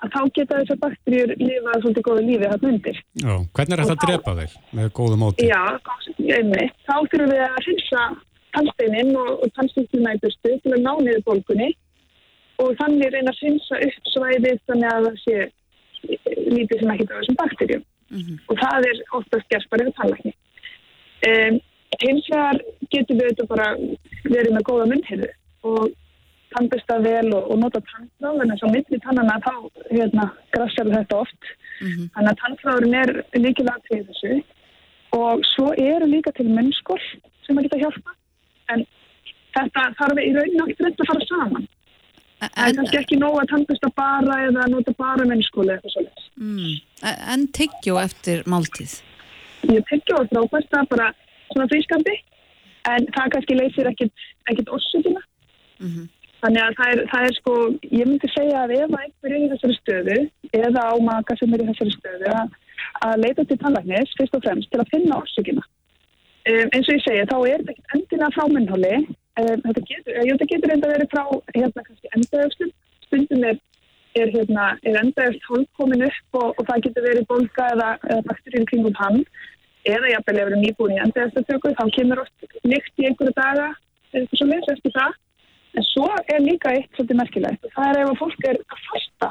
að 0.00 0.14
þá 0.14 0.20
geta 0.36 0.58
þessar 0.58 0.80
bakterjur 0.80 1.32
lifað 1.38 1.84
svolítið 1.84 2.04
góðu 2.06 2.24
lífi 2.24 2.50
hann 2.50 2.66
undir. 2.70 2.98
Já, 3.20 3.34
hvernig 3.54 3.74
er 3.76 3.82
þetta 3.84 3.94
að 3.94 4.02
drepa 4.08 4.34
þeir 4.38 4.56
með 4.78 4.90
góðu 4.96 5.20
móti? 5.20 5.46
Já, 5.46 5.62
einmitt. 6.38 6.82
Þá 6.88 6.96
þurfum 6.96 7.30
við 7.30 7.44
að 7.44 7.60
hreinsa 7.60 8.04
tannsteinin 8.56 9.14
og, 9.20 9.30
og 9.44 9.54
tannstýrtuna 9.58 10.16
í 10.16 10.20
burstu 10.24 10.54
til 10.64 10.74
að 10.74 10.84
ná 10.86 10.92
niður 10.98 11.24
bólgunni 11.28 11.70
og 12.64 12.72
þannig 12.80 13.14
reyna 13.14 13.34
að 13.34 13.42
hreinsa 13.44 13.80
upp 13.86 14.12
svæðið 14.14 14.62
þannig 14.70 14.90
að 14.90 15.08
það 15.08 15.18
sé 15.24 15.38
lítið 16.50 16.80
sem 16.80 16.94
ekki 16.94 17.06
af 17.06 17.18
þessum 17.20 17.40
bakterjum. 17.42 17.84
Og 18.50 18.56
það 18.58 18.88
er 18.88 19.02
oftast 19.20 19.52
gert 19.52 19.70
bara 19.70 19.84
yfir 19.84 19.98
tannlækni. 20.00 20.32
Um, 21.28 21.60
hins 22.00 22.30
vegar 22.32 22.58
getur 22.90 23.18
við 23.20 23.28
þetta 23.28 23.46
bara 23.50 23.68
verið 24.24 24.54
með 24.56 24.66
góða 24.66 24.88
munnhyrðu 24.88 25.28
og 25.66 25.90
tannbesta 26.54 26.98
vel 27.04 27.32
og, 27.36 27.50
og 27.52 27.58
nota 27.62 27.80
tannfráð 27.90 28.42
en 28.42 28.52
þess 28.52 28.66
að 28.66 28.72
milli 28.76 29.00
tannana 29.04 29.36
þá 29.44 29.52
hérna, 29.90 30.28
grassar 30.54 30.94
þetta 30.94 31.18
oft. 31.24 31.50
Þannig 31.80 32.30
að 32.32 32.40
tannfráðurinn 32.44 32.96
er 33.00 33.12
líkilega 33.38 33.76
til 33.88 34.00
þessu 34.08 34.40
og 35.16 35.44
svo 35.54 35.72
eru 35.74 36.06
líka 36.06 36.32
til 36.36 36.48
munnskól 36.50 37.00
sem 37.46 37.58
að 37.58 37.66
geta 37.66 37.80
hjálpa 37.82 38.16
en 38.74 38.84
þetta 39.56 39.86
þarf 39.98 40.22
í 40.22 40.32
rauninu 40.36 40.66
ekki 40.66 40.84
reynd 40.84 41.04
að 41.04 41.12
fara 41.12 41.28
saman. 41.30 41.68
Það 42.40 42.50
er 42.56 42.70
En, 42.70 42.76
kannski 42.78 42.98
ekki 43.00 43.16
nóg 43.20 43.36
að 43.36 43.50
tannbesta 43.52 43.90
bara 43.96 44.36
eða 44.46 44.66
nota 44.72 44.94
bara 44.96 45.26
munnskóli 45.28 45.74
eða 45.74 45.80
eitthvað 45.80 45.94
svolítið. 45.96 46.28
mm, 46.40 46.74
en 47.34 47.46
tyggjó 47.58 47.98
eftir 48.00 48.44
máltíð? 48.48 48.94
Ég 49.68 49.84
tekja 49.90 50.16
á 50.16 50.22
frábært 50.30 50.70
það 50.72 50.86
bara 50.94 51.10
svona 51.52 51.68
frískandi 51.68 52.14
en 52.88 53.10
það 53.12 53.32
kannski 53.34 53.58
leysir 53.58 53.90
ekkit, 53.90 54.12
ekkit 54.48 54.72
orsökina. 55.80 56.08
Þannig 56.40 56.62
að 56.64 56.76
það 56.78 56.90
er, 56.94 57.00
það 57.10 57.26
er 57.26 57.34
sko, 57.36 57.54
ég 57.92 58.08
myndi 58.08 58.28
segja 58.32 58.62
að 58.62 58.70
ef 58.78 58.94
að 58.94 59.02
einhver 59.04 59.34
er 59.34 59.42
í 59.44 59.48
þessari 59.50 59.74
stöðu 59.76 60.18
eða 60.56 60.84
á 60.88 60.94
maka 61.04 61.36
sem 61.36 61.52
er 61.52 61.64
í 61.64 61.66
þessari 61.68 61.92
stöðu 61.98 62.30
að, 62.32 62.54
að 63.08 63.24
leita 63.24 63.44
til 63.44 63.58
tannlæknis 63.60 64.14
fyrst 64.16 64.38
og 64.38 64.44
fremst 64.46 64.72
til 64.72 64.80
að 64.80 64.92
finna 64.94 65.18
orsökina. 65.20 65.64
Um, 66.48 66.70
eins 66.72 66.88
og 66.88 66.96
ég 66.96 67.02
segja, 67.04 67.26
þá 67.28 67.36
er 67.44 67.60
þetta 67.60 67.74
ekki 67.74 67.98
endilega 67.98 68.30
frá 68.32 68.46
munnhóli. 68.48 68.94
Um, 69.40 69.60
þetta 69.66 69.82
getur, 69.90 70.20
getur 70.54 70.72
enda 70.72 70.92
verið 70.94 71.12
frá 71.12 71.24
hérna 71.52 71.84
kannski 71.84 72.12
endaöfstum. 72.16 72.72
Stundum 73.04 73.44
er, 73.50 73.60
er, 74.16 74.32
hérna, 74.32 74.70
er 74.88 75.00
endaöfst 75.02 75.44
hólk 75.50 75.68
komin 75.76 76.06
upp 76.08 76.40
og, 76.40 76.54
og 76.56 76.64
það 76.70 76.86
getur 76.86 77.08
verið 77.10 77.28
bólka 77.28 77.68
eða, 77.74 77.90
í 78.16 78.64
kringum 78.70 78.96
hann. 79.02 79.20
Eða 79.84 80.14
jafnvel 80.14 80.38
ef 80.38 80.40
við 80.40 80.54
erum 80.54 80.64
nýbúin 80.64 80.96
í 80.96 81.02
endaöfstatöku, 81.04 81.74
þá 81.76 81.84
kemur 81.98 82.24
oft 82.24 82.48
lykt 82.64 83.04
í 83.04 83.10
einhverju 83.10 83.36
daga 83.36 83.68
eða 83.68 84.22
eitthvað 84.22 84.40
svo 84.40 84.48
leys 84.48 84.72
eftir 84.72 84.96
það. 84.96 85.20
En 85.78 85.86
svo 85.86 86.08
er 86.26 86.42
líka 86.42 86.72
eitt 86.74 86.90
svolítið 86.96 87.20
merkilegt. 87.20 87.70
Það 87.76 87.90
er 87.90 88.02
ef 88.02 88.12
að 88.12 88.20
fólk 88.20 88.46
er 88.48 88.58
að 88.58 88.84
fasta 88.88 89.30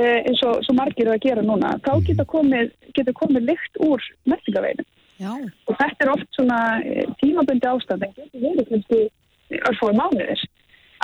eh, 0.00 0.18
eins 0.28 0.42
og 0.44 0.74
margir 0.76 1.06
eru 1.06 1.14
að 1.16 1.24
gera 1.26 1.44
núna. 1.46 1.74
Þá 1.86 1.92
geta 2.08 2.26
komið, 2.28 2.72
geta 2.96 3.14
komið 3.16 3.48
lykt 3.52 3.80
úr 3.86 4.04
merkingaveginu. 4.28 4.86
Og 5.70 5.78
þetta 5.78 6.04
er 6.04 6.12
oft 6.12 6.28
svona 6.36 6.60
eh, 6.82 7.06
tímabundi 7.22 7.68
ástand 7.70 8.04
en 8.04 8.14
getur 8.16 8.44
verið 8.44 8.68
kannski 8.70 9.02
örfói 9.68 9.92
mánuðir 9.96 10.44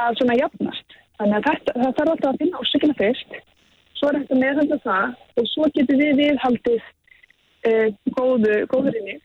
að 0.03 0.21
svona 0.21 0.39
jafnast. 0.39 0.99
Þannig 1.19 1.39
að 1.39 1.49
þetta, 1.49 1.77
það 1.79 1.97
þarf 1.99 2.13
alltaf 2.13 2.31
að 2.31 2.43
finna 2.43 2.63
orsökina 2.63 2.99
fyrst. 2.99 3.41
Svo 3.99 4.11
er 4.11 4.21
þetta 4.21 4.39
meðhanda 4.43 4.79
það 4.85 5.41
og 5.41 5.51
svo 5.53 5.71
getur 5.75 5.99
við 5.99 6.15
viðhaldið 6.23 6.85
eh, 7.69 7.89
góðu, 8.19 8.61
góðurinni 8.71 9.19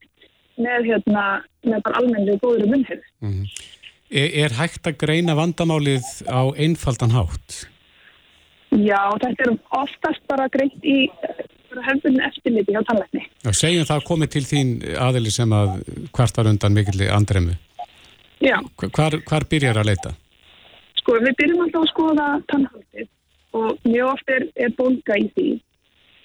með 0.64 0.90
hérna, 0.90 1.24
með 1.66 1.94
almennlega 1.98 2.42
góður 2.42 2.68
munnhefð. 2.70 3.06
Er, 4.14 4.28
er 4.44 4.54
hægt 4.60 4.86
að 4.86 4.98
greina 5.02 5.34
vandamálið 5.34 6.06
á 6.30 6.40
einfaldan 6.54 7.14
hátt? 7.16 7.64
Já, 8.74 9.00
þetta 9.22 9.46
er 9.46 9.52
oftast 9.74 10.22
bara 10.30 10.46
greint 10.54 10.82
í 10.86 11.08
hefðunni 11.74 12.22
eftirliti 12.22 12.74
hjá 12.74 12.82
tannlækni. 12.86 13.24
Já, 13.42 13.50
segjum 13.58 13.86
það 13.88 14.04
komið 14.06 14.30
til 14.34 14.44
þín 14.46 14.70
aðili 15.02 15.32
sem 15.34 15.50
að 15.54 15.80
kvartar 16.14 16.46
undan 16.50 16.74
mikilli 16.76 17.08
andremu. 17.10 17.56
Já, 18.44 18.58
Hvar, 18.78 19.18
hvar 19.26 19.46
byrjar 19.50 19.80
að 19.82 19.90
leita? 19.92 20.14
sko 21.04 21.18
við 21.20 21.34
byrjum 21.36 21.62
alltaf 21.66 21.82
að 21.84 21.90
skoða 21.90 22.26
tannhaldið 22.48 23.08
og 23.58 23.82
mjög 23.84 24.06
oft 24.14 24.30
er, 24.32 24.44
er 24.56 24.70
bólga 24.78 25.18
í 25.20 25.26
því. 25.34 25.48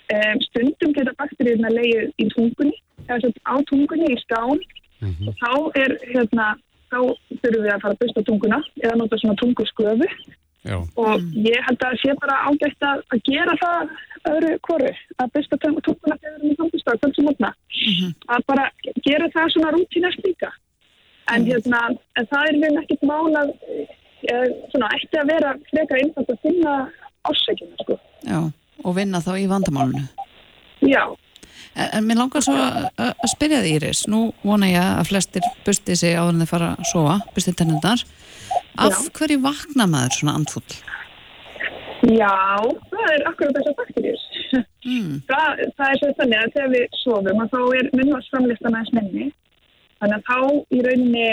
Um, 0.10 0.39
stundum 0.47 0.93
geta 0.95 1.12
bakteríuna 1.19 1.69
leið 1.73 2.06
í 2.23 2.28
tungunni, 2.32 2.78
eða 3.06 3.17
svo 3.25 3.32
á 3.43 3.56
tungunni 3.69 4.08
í 4.13 4.19
skán 4.23 4.62
og 5.04 5.36
þá 5.41 5.52
er 5.84 5.93
hérna, 6.13 6.47
þá 6.91 6.99
þurfum 7.41 7.63
við 7.65 7.73
að 7.73 7.82
fara 7.86 7.95
að 7.95 8.02
busta 8.04 8.23
tunguna 8.30 8.60
eða 8.84 8.99
nota 9.02 9.19
svona 9.21 9.39
tungusklöfu 9.41 10.08
Já, 10.67 10.75
og 10.99 11.21
ég 11.39 11.62
held 11.69 11.84
að 11.88 11.93
sé 12.02 12.13
bara 12.19 12.36
ágætt 12.49 12.82
að, 12.84 13.04
að 13.15 13.19
gera 13.30 13.54
það 13.62 13.91
öðru 14.34 14.49
hvoru, 14.67 14.89
að 15.23 15.30
busta 15.38 15.58
tung- 15.63 15.78
tunguna 15.86 16.17
þegar 16.19 16.34
við 16.34 16.41
erum 16.41 16.52
í 16.52 16.58
tungustöð, 16.60 16.97
hvernig 16.99 17.15
sem 17.15 17.28
mótna. 17.30 17.52
Að 18.36 18.43
bara 18.52 18.65
gera 19.08 19.30
það 19.36 19.54
svona 19.54 19.71
rútinast 19.78 20.25
líka. 20.28 20.49
En 21.32 21.45
hérna, 21.47 21.80
en 22.19 22.28
það 22.28 22.49
er 22.49 22.60
við 22.65 22.82
ekkert 22.82 23.08
mál 23.08 23.32
að, 23.39 23.54
e, 24.28 24.36
svona, 24.73 24.91
ætti 24.99 25.21
að 25.21 25.32
vera 25.32 25.54
frekar 25.71 26.02
einfalt 26.04 26.34
að 26.36 26.41
finna 26.43 26.75
ásækjuna, 27.32 27.80
sko. 27.86 27.97
Já, 28.28 28.39
og 28.84 28.95
vinna 28.99 29.23
þá 29.23 29.32
í 29.39 29.47
vandamálunu. 29.47 30.04
Já, 30.84 31.04
En, 31.75 32.05
mér 32.08 32.17
langar 32.19 32.43
svo 32.43 32.55
að 32.58 32.88
að 32.99 33.27
spyrja 33.32 33.62
þig 33.63 33.75
Íris, 33.77 34.05
nú 34.12 34.29
vona 34.43 34.71
ég 34.71 34.82
að 34.82 35.12
flestir 35.12 35.45
busti 35.65 35.95
sig 35.95 36.17
áður 36.17 36.34
en 36.34 36.41
þeir 36.43 36.51
fara 36.53 36.71
að 36.75 36.89
sofa, 36.91 37.19
busti 37.36 37.53
tennundar. 37.55 38.03
Af 38.79 38.95
Já. 38.97 39.12
hverju 39.19 39.41
vakna 39.43 39.86
maður 39.89 40.17
svona 40.17 40.39
andfull? 40.39 40.79
já, 42.08 42.32
það 42.91 43.12
er 43.13 43.25
akkurat 43.27 43.58
þessar 43.58 43.75
bakteríus. 43.77 44.25
Mm. 44.88 45.19
Það, 45.27 45.62
það 45.75 45.89
er 45.89 45.97
svo 45.99 46.10
þannig 46.19 46.39
að 46.39 46.53
þegar 46.55 46.69
við 46.73 46.97
sofum 47.01 47.41
að 47.43 47.51
þá 47.53 47.60
er 47.79 47.89
munnvarsframlistan 47.99 48.77
aðeins 48.77 48.93
minni. 48.95 49.27
Þannig 49.99 50.15
að 50.15 50.29
þá 50.29 50.38
í 50.71 50.79
rauninni 50.86 51.25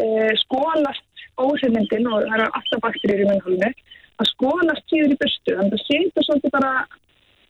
e, 0.00 0.06
skólast 0.40 1.26
óhrifmyndin 1.40 2.08
og 2.08 2.24
það 2.24 2.36
eru 2.38 2.48
alltaf 2.48 2.82
bakteríur 2.86 3.22
í 3.24 3.28
munnhólinu 3.28 3.70
að 4.20 4.30
skólast 4.32 4.88
síður 4.88 5.14
í 5.14 5.20
burstu. 5.20 5.56
Þannig 5.58 5.76
að 5.76 5.76
það 5.76 5.86
setur 5.90 6.26
svolítið 6.28 6.56
bara 6.56 6.72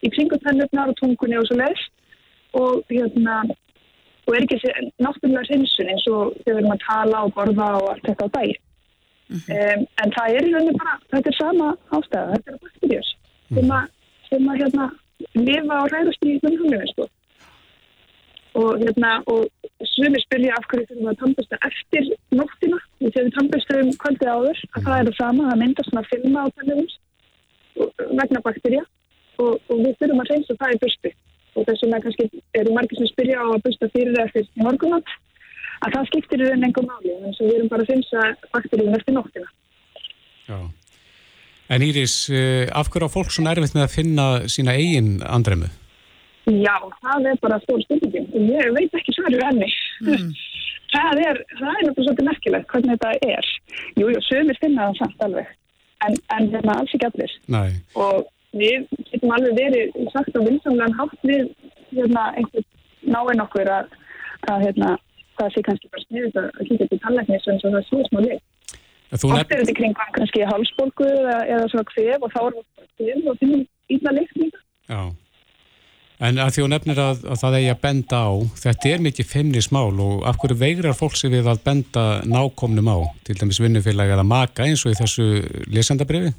í 0.01 0.11
kringu 0.11 0.41
tennurnar 0.43 0.91
og 0.91 0.99
tungunni 0.99 1.39
og 1.39 1.47
svo 1.47 1.59
leiðst 1.61 1.91
og 2.57 2.83
hérna 2.89 3.41
og 4.27 4.35
er 4.35 4.43
ekki 4.45 4.59
náttúrulega 5.01 5.47
hreinsun 5.47 5.89
eins 5.91 6.03
og 6.11 6.35
þegar 6.43 6.57
við 6.57 6.59
erum 6.61 6.75
að 6.75 6.83
tala 6.87 7.23
og 7.25 7.33
borða 7.37 7.69
og 7.79 7.87
allt 7.91 8.05
þetta 8.07 8.27
á 8.27 8.33
dagi. 8.35 8.57
Um, 9.31 9.81
en 10.03 10.13
það 10.15 10.35
er 10.35 10.47
í 10.47 10.51
rauninni 10.51 10.75
bara, 10.77 10.97
þetta 11.13 11.31
er 11.31 11.37
sama 11.37 11.69
ástæða, 11.95 12.35
þetta 12.35 12.51
eru 12.51 12.61
bakteríus 12.65 13.09
sem 13.55 13.73
að, 13.77 13.89
sem 14.27 14.51
að 14.51 14.61
hérna 14.61 14.87
lifa 15.39 15.79
og 15.79 15.91
ræðast 15.93 16.27
í 16.27 16.37
munnhólinu 16.43 16.91
sko. 16.91 17.07
Og 18.61 18.81
hérna, 18.81 19.11
og 19.31 19.87
svömi 19.93 20.19
spyrja 20.25 20.57
af 20.57 20.67
hverju 20.67 20.89
þurfum 20.89 21.11
að 21.11 21.19
tannbesta 21.21 21.59
eftir 21.69 22.09
nóttina, 22.35 22.79
þegar 22.99 23.27
við 23.27 23.35
tannbestum 23.37 23.91
kvöldið 24.03 24.33
áður, 24.35 24.63
að 24.75 24.87
það 24.87 24.97
er 24.97 25.09
það 25.09 25.19
sama, 25.21 25.49
það 25.49 25.61
myndast 25.63 25.91
svona 25.91 26.07
filma 26.11 26.43
á 26.43 26.47
tannum 26.57 26.85
vegna 28.19 28.43
bakterja 28.43 28.83
og, 29.39 29.53
og 29.71 29.77
við 29.79 29.95
þurfum 30.01 30.23
að 30.25 30.33
reynsa 30.33 30.57
það 30.59 30.75
í 30.75 30.81
busti 30.83 31.13
og 31.55 31.67
þess 31.67 31.83
vegna 31.83 32.01
kannski 32.03 32.29
eru 32.59 32.75
margir 32.75 32.99
sem 33.01 33.09
spyrja 33.11 33.41
á 33.43 33.47
að 33.49 33.63
busta 33.65 33.89
fyrir 33.95 34.13
eða 34.15 34.27
eftir 34.29 34.47
í 34.47 34.65
morgunat 34.65 35.15
að 35.81 35.95
það 35.95 36.07
skiptir 36.11 36.43
í 36.43 36.49
raun 36.49 36.67
engum 36.67 36.87
máli 36.89 37.15
en 37.15 37.35
svo 37.35 37.49
við 37.49 37.57
erum 37.57 37.71
bara 37.71 37.85
að 37.85 37.91
reynsa 37.93 38.27
bakteríum 38.53 38.97
eftir 38.97 39.17
nóttina. 39.17 39.49
Já. 40.47 40.59
En 41.71 41.85
Íris, 41.85 42.15
eh, 42.29 42.67
af 42.71 42.89
hverju 42.91 43.07
á 43.07 43.15
fólk 43.15 43.31
svona 43.31 43.53
erfitt 43.55 43.75
með 43.75 43.87
að 43.87 43.95
finna 43.95 44.25
sína 44.51 44.75
eigin 44.75 45.21
andremu? 45.23 45.69
Já, 46.49 46.75
það 47.03 47.27
er 47.31 47.37
bara 47.41 47.59
stór 47.63 47.81
stundin 47.85 48.27
og 48.33 48.49
ég 48.49 48.73
veit 48.75 48.97
ekki 48.97 49.15
svaru 49.15 49.39
henni. 49.45 49.69
Mm. 50.01 50.33
það 50.95 51.23
er, 51.23 51.39
það 51.59 51.71
er 51.71 51.81
náttúrulega 51.87 52.05
svolítið 52.07 52.29
merkilegt 52.29 52.73
hvernig 52.73 52.99
þetta 52.99 53.33
er. 53.37 53.49
Jú, 53.95 54.09
jú, 54.11 54.21
sömur 54.27 54.59
finna 54.61 54.89
það 54.89 54.99
samt 54.99 55.25
alveg, 55.27 55.51
en, 56.07 56.19
en 56.35 56.51
hérna 56.55 56.77
alls 56.81 56.95
ekki 56.97 57.09
allir. 57.11 57.35
Nei. 57.55 57.69
Og 57.95 58.27
við 58.57 58.87
getum 59.11 59.33
alveg 59.35 59.57
verið 59.57 59.97
sagt 60.13 60.35
á 60.35 60.39
vinsamlegan 60.43 60.97
hátt 60.99 61.25
við 61.27 61.47
hérna 61.91 62.27
einhvern 62.35 62.67
náinn 63.01 63.43
okkur 63.45 63.71
að, 63.71 63.95
að 64.51 64.67
hérna, 64.67 64.93
það 65.39 65.53
sé 65.53 65.63
kannski 65.67 65.91
bara 65.91 66.05
sniðið 66.07 66.39
að 66.41 66.67
kíkja 66.69 66.89
til 66.91 66.99
tannlæknis 67.05 67.47
eins 67.47 67.65
og 67.65 67.75
það 67.75 67.87
sé 67.87 68.03
smá 68.09 68.21
leik. 68.27 68.43
Þú 69.11 69.27
Oft 69.27 69.41
nefn... 69.41 69.55
er 69.55 69.63
þetta 69.63 69.77
kring 69.79 69.97
kannski 70.17 70.45
hálsbólgu 70.47 71.07
eða, 71.07 71.39
eða 71.55 71.71
svona 71.73 71.89
kvef 71.89 72.27
og 72.27 72.35
þá 72.35 72.39
er 72.43 72.53
þetta 72.59 72.87
kvef 72.91 73.31
og 73.31 73.41
finnum 73.41 73.65
íla 73.91 74.15
leikt 74.15 74.39
líka. 74.39 74.63
Já. 74.91 75.01
En 76.21 76.37
að 76.37 76.51
því 76.53 76.63
hún 76.63 76.73
nefnir 76.75 76.99
að, 77.01 77.23
að 77.33 77.39
það 77.41 77.55
eigi 77.57 77.69
að 77.71 77.81
benda 77.81 78.17
á, 78.21 78.31
þetta 78.61 78.89
er 78.91 79.03
mikið 79.07 79.29
feimnismál 79.31 80.01
og 80.05 80.27
af 80.29 80.37
hverju 80.37 80.57
veigrar 80.61 80.97
fólk 80.97 81.15
sig 81.17 81.33
við 81.33 81.49
að 81.49 81.63
benda 81.65 82.03
nákomnum 82.29 82.91
á, 82.93 82.97
til 83.25 83.39
dæmis 83.39 83.59
vinnufélag 83.63 84.13
eða 84.13 84.27
maka 84.27 84.67
eins 84.67 84.85
og 84.85 84.93
í 84.93 84.99
þessu 84.99 85.25
lesendabrifi? 85.73 86.35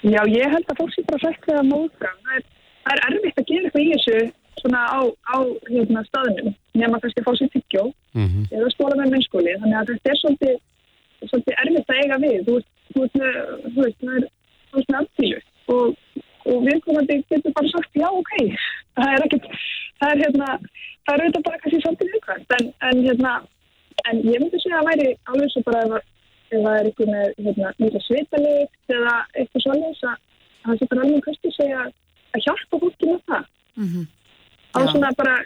Já, 0.00 0.20
ég 0.32 0.52
held 0.54 0.66
að 0.70 0.78
fólk 0.80 0.92
sé 0.94 1.04
bara 1.08 1.22
hrætt 1.26 1.48
við 1.48 1.58
að 1.60 1.70
móðga. 1.70 2.12
Það 2.24 2.36
er, 2.36 2.44
það 2.84 2.92
er 2.94 3.02
erfitt 3.08 3.40
að 3.40 3.48
gera 3.50 3.68
eitthvað 3.68 3.84
í 3.84 3.90
þessu 3.94 4.18
svona 4.60 4.80
á, 4.88 5.00
á 5.34 5.38
hérna, 5.68 6.02
staðnum 6.08 6.54
nema 6.76 7.00
kannski 7.00 7.24
fá 7.26 7.32
sér 7.36 7.52
tyggjó 7.54 7.90
Mm 8.10 8.26
-hmm. 8.26 8.44
eða 8.56 8.70
skóla 8.74 8.96
með 8.98 9.10
mennskóli. 9.14 9.52
Þannig 9.60 9.78
að 9.78 9.90
þetta 9.90 10.10
er 10.10 10.18
svolítið, 10.20 10.56
svolítið 11.30 11.54
erfitt 11.62 11.90
að 11.90 12.00
eiga 12.02 12.16
við. 12.24 12.38
Þú 12.46 12.54
þú 12.90 13.00
þú 13.74 13.80
veist, 13.84 14.00
það 14.00 14.16
er, 14.18 14.24
með 14.88 14.98
aftílu 15.00 15.38
og, 15.74 15.86
og 16.50 16.58
viðkomandi 16.66 17.16
getur 17.30 17.52
bara 17.54 17.68
sagt 17.68 17.94
já, 18.02 18.08
ok. 18.10 18.32
Það 18.98 19.12
er 19.14 19.24
ekkert, 19.26 19.46
það 20.00 20.10
er 20.10 20.22
hérna, 20.22 20.48
það 21.04 21.14
er 21.14 21.22
auðvitað 21.22 21.46
bara 21.46 21.60
kannski 21.62 21.82
svolítið 21.84 22.10
viðkvæmt 22.14 22.56
en, 22.58 22.72
en 22.88 23.02
hérna, 23.06 23.32
en 24.10 24.16
ég 24.32 24.40
myndi 24.40 24.62
segja 24.62 24.80
að 24.80 24.88
væri 24.90 25.08
alveg 25.30 25.52
svo 25.52 25.62
bara 25.68 25.84
að 25.86 25.94
ef 26.50 26.64
það 26.64 26.78
er 26.78 26.88
eitthvað 26.88 27.12
með 27.14 27.26
hérna, 27.44 27.72
mjög 27.78 28.04
svitalikt 28.06 28.94
eða 28.96 29.14
eitthvað 29.34 29.64
svolítið 29.64 30.08
að 30.10 30.16
það 30.64 30.80
sé 30.80 30.88
bara 30.90 31.04
alveg 31.06 31.26
kannski 31.26 31.52
segja 31.56 31.84
að 31.84 32.44
hjálpa 32.46 32.80
fólki 32.84 33.10
með 33.10 33.20
það. 33.30 33.44
Mm 33.76 33.88
-hmm. 33.90 34.08
Á 34.70 34.78
svona 34.86 35.12
bara, 35.18 35.36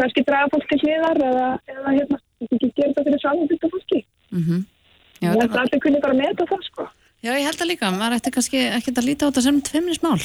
kannski 0.00 0.24
draga 0.28 0.52
fólki 0.52 0.80
hliðar 0.82 1.22
eða, 1.28 1.46
eða 1.74 1.94
hérna, 1.98 2.18
ekki 2.48 2.72
gera 2.76 2.88
þetta 2.88 3.04
fyrir 3.06 3.22
samanbyggt 3.22 3.70
fólki. 3.74 4.00
Mm 4.30 4.42
-hmm. 4.46 4.64
Já, 5.22 5.28
Ég 5.30 5.40
held 5.40 5.54
að 5.54 5.62
allir 5.62 5.80
kunni 5.80 6.00
bara 6.00 6.18
meta 6.18 6.44
það, 6.50 6.62
sko. 6.66 6.88
Já, 7.22 7.32
ég 7.38 7.46
held 7.46 7.60
að 7.62 7.70
líka, 7.70 7.90
maður 7.90 8.16
ætti 8.16 8.34
kannski 8.34 8.58
ekki 8.78 8.90
að 8.96 9.06
líta 9.06 9.24
á 9.24 9.28
þetta 9.30 9.42
sem 9.42 9.62
tveimnismál. 9.62 10.22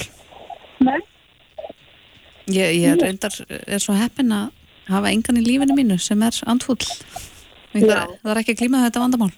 Nei, 0.79 1.01
Ég, 2.47 2.77
ég 2.79 2.93
er 2.93 3.01
reyndar, 3.01 3.33
er 3.49 3.81
svo 3.83 3.93
heppin 3.97 4.31
að 4.31 4.51
hafa 4.87 5.11
engan 5.11 5.39
í 5.39 5.43
lífinu 5.43 5.75
mínu 5.75 5.97
sem 5.99 6.21
er 6.23 6.35
andfúll. 6.47 6.79
Það, 7.73 8.13
það 8.21 8.31
er 8.31 8.39
ekki 8.41 8.53
að 8.55 8.61
klíma 8.61 8.83
þetta 8.85 9.01
vandamál. 9.03 9.33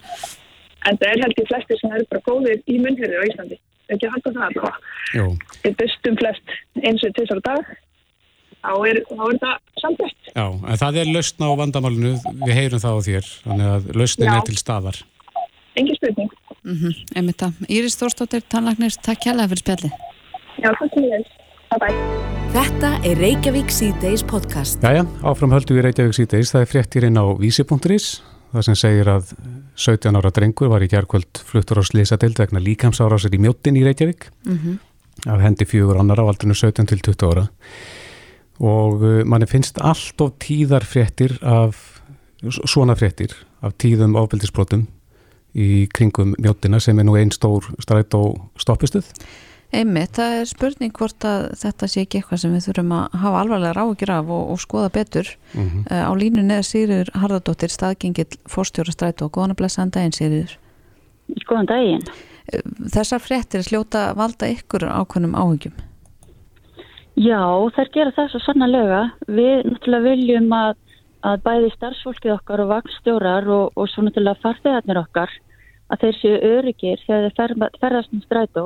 En 0.87 0.97
það 1.01 1.11
er 1.11 1.23
held 1.25 1.41
í 1.41 1.45
flesti 1.49 1.77
sem 1.79 1.93
eru 1.97 2.07
bara 2.13 2.25
góðir 2.27 2.63
í 2.65 2.79
munnherði 2.79 3.19
á 3.19 3.27
Íslandi. 3.29 3.59
Ekki 3.89 4.07
að 4.07 4.15
halda 4.15 4.33
það 4.35 4.47
allavega. 4.47 5.37
Við 5.63 5.77
bestum 5.79 6.17
flest 6.19 6.57
eins 6.83 7.05
og 7.05 7.19
á 7.19 7.37
dag. 7.49 7.71
Þá 8.59 8.73
er, 8.89 8.97
þá 9.07 9.23
er 9.23 9.37
það 9.39 9.55
samtætt. 9.79 10.31
Já, 10.35 10.45
en 10.51 10.79
það 10.81 10.99
er 10.99 11.11
lausna 11.15 11.47
á 11.47 11.53
vandamálinu, 11.61 12.11
við 12.43 12.57
heyrum 12.57 12.83
það 12.83 12.97
á 12.99 12.99
þér, 13.07 13.29
þannig 13.45 13.69
að 13.71 13.89
lausnin 13.95 14.27
Já. 14.27 14.33
er 14.35 14.47
til 14.49 14.57
staðar. 14.59 14.99
Engin 15.79 15.95
spurning. 15.95 16.33
Mm 16.63 16.75
-hmm. 16.75 16.97
Einmitt 17.15 17.39
það. 17.39 17.61
Íris 17.69 17.95
Þórstóttir, 17.95 18.43
tannlagnir, 18.51 18.91
takk 18.99 19.23
kjærlega 19.23 19.47
fyrir 19.53 19.63
spjalli. 19.63 19.91
Já, 20.59 20.69
sem 20.75 21.03
ég 21.03 21.11
veist. 21.15 21.31
Bye 21.69 21.79
bye. 21.79 22.29
Þetta 22.49 22.89
er 23.05 23.19
Reykjavík 23.21 23.69
síðdeis 23.69 24.23
podcast. 24.25 24.81
Jæja, 24.83 25.05
áfram 25.23 25.51
höldum 25.53 25.77
við 25.77 25.83
Reykjavík 25.85 26.15
síðdeis, 26.17 26.51
það 26.51 26.61
er 26.61 26.69
fréttir 26.71 27.05
inn 27.05 27.19
á 27.21 27.25
vísi.is, 27.37 28.21
það 28.53 28.65
sem 28.67 28.77
segir 28.79 29.09
að 29.11 29.33
17 29.79 30.19
ára 30.19 30.31
drengur 30.33 30.71
var 30.71 30.83
í 30.83 30.89
gerðkvöld 30.91 31.41
fluttur 31.45 31.81
á 31.81 31.83
slisadeild 31.85 32.39
vegna 32.41 32.61
líkamsárásir 32.63 33.35
í 33.35 33.41
mjóttin 33.41 33.77
í 33.79 33.85
Reykjavík, 33.87 34.31
Mm 34.45 34.79
af 35.27 35.41
hendi 35.43 35.65
fjögur 35.67 35.99
annar 35.99 36.21
á 36.21 36.25
aldrinu 36.29 36.55
17 36.55 36.87
til 36.87 37.01
20 37.03 37.27
ára. 37.27 37.47
Og 38.59 39.01
uh, 39.03 39.25
manni 39.25 39.47
finnst 39.47 39.79
allt 39.83 40.21
of 40.21 40.35
tíðar 40.39 40.85
fréttir 40.87 41.37
af, 41.43 42.01
svona 42.43 42.95
fréttir 42.95 43.33
af 43.63 43.75
tíðum 43.79 44.15
ofbeldisbrotum 44.19 44.87
í 45.55 45.87
kringum 45.95 46.35
mjóttina 46.37 46.79
sem 46.79 46.99
er 46.99 47.07
nú 47.07 47.17
einn 47.19 47.31
stór 47.35 47.71
stræt 47.81 48.15
og 48.15 48.37
stoppistuð. 48.59 49.07
Einmitt, 49.69 50.15
það 50.17 50.35
er 50.39 50.47
spurning 50.49 50.93
hvort 50.97 51.25
að 51.29 51.43
þetta 51.61 51.87
sé 51.91 52.01
ekki 52.01 52.19
eitthvað 52.19 52.39
sem 52.41 52.53
við 52.55 52.63
þurfum 52.65 52.93
að 52.97 53.17
hafa 53.21 53.41
alvarlega 53.43 53.73
ráðgjur 53.77 54.11
af 54.15 54.31
og, 54.33 54.47
og 54.53 54.61
skoða 54.63 54.89
betur. 54.95 55.27
Mm 55.53 55.67
-hmm. 55.67 55.83
Uh, 55.91 56.05
á 56.09 56.11
línunni 56.17 56.55
er 56.57 56.65
Sigriður 56.65 57.11
Harðardóttir, 57.13 57.69
staðgengill 57.69 58.39
fórstjóra 58.49 58.95
strætó 58.95 59.27
og 59.27 59.35
góðan 59.37 59.53
að 59.53 59.59
blessaðan 59.61 59.93
daginn 59.93 60.17
Sigriður. 60.17 60.57
Skoðan 61.43 61.69
daginn. 61.69 62.07
Þessar 62.95 63.21
fréttir 63.21 63.61
sljóta 63.61 64.15
valda 64.17 64.49
ykkur 64.49 64.89
ákveðnum 64.89 65.37
áhugjum. 65.37 65.75
Já, 67.19 67.41
þær 67.75 67.89
gera 67.93 68.15
það 68.15 68.29
svo 68.31 68.39
sannlega. 68.39 69.01
Við 69.27 69.55
náttúrulega 69.69 70.05
viljum 70.07 70.53
að, 70.55 70.75
að 71.21 71.41
bæði 71.45 71.71
starfsfólkið 71.75 72.35
okkar 72.39 72.63
og 72.63 72.71
vagnstjórar 72.73 73.49
og, 73.53 73.71
og 73.75 73.89
svo 73.91 74.05
náttúrulega 74.05 74.41
farþegarnir 74.41 75.01
okkar 75.03 75.33
að 75.89 76.03
þeir 76.03 76.19
séu 76.21 76.37
öryggir 76.57 77.01
þegar 77.05 77.25
þeir 77.25 77.35
fer, 77.37 77.73
ferðast 77.81 78.13
um 78.13 78.21
strætó, 78.23 78.65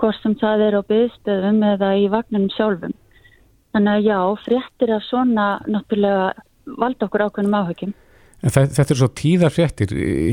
hvort 0.00 0.18
sem 0.22 0.34
það 0.40 0.64
er 0.66 0.76
á 0.80 0.82
byðstöðum 0.90 1.62
eða 1.74 1.90
í 2.00 2.06
vagnunum 2.12 2.50
sjálfum. 2.56 2.94
Þannig 3.74 3.92
að 4.00 4.06
já, 4.08 4.18
fréttir 4.46 4.92
af 4.96 5.04
svona 5.06 5.46
náttúrulega 5.70 6.30
valda 6.80 7.06
okkur 7.06 7.26
ákveðnum 7.28 7.58
áhugjum. 7.60 7.92
En 8.40 8.50
þe- 8.54 8.70
þetta 8.72 8.94
er 8.94 8.98
svo 9.02 9.08
tíðar 9.20 9.52
fréttir, 9.52 9.90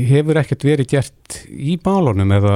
hefur 0.08 0.40
ekkert 0.40 0.64
verið 0.64 0.88
gert 0.94 1.38
í 1.52 1.76
bálunum 1.84 2.32
eða 2.38 2.54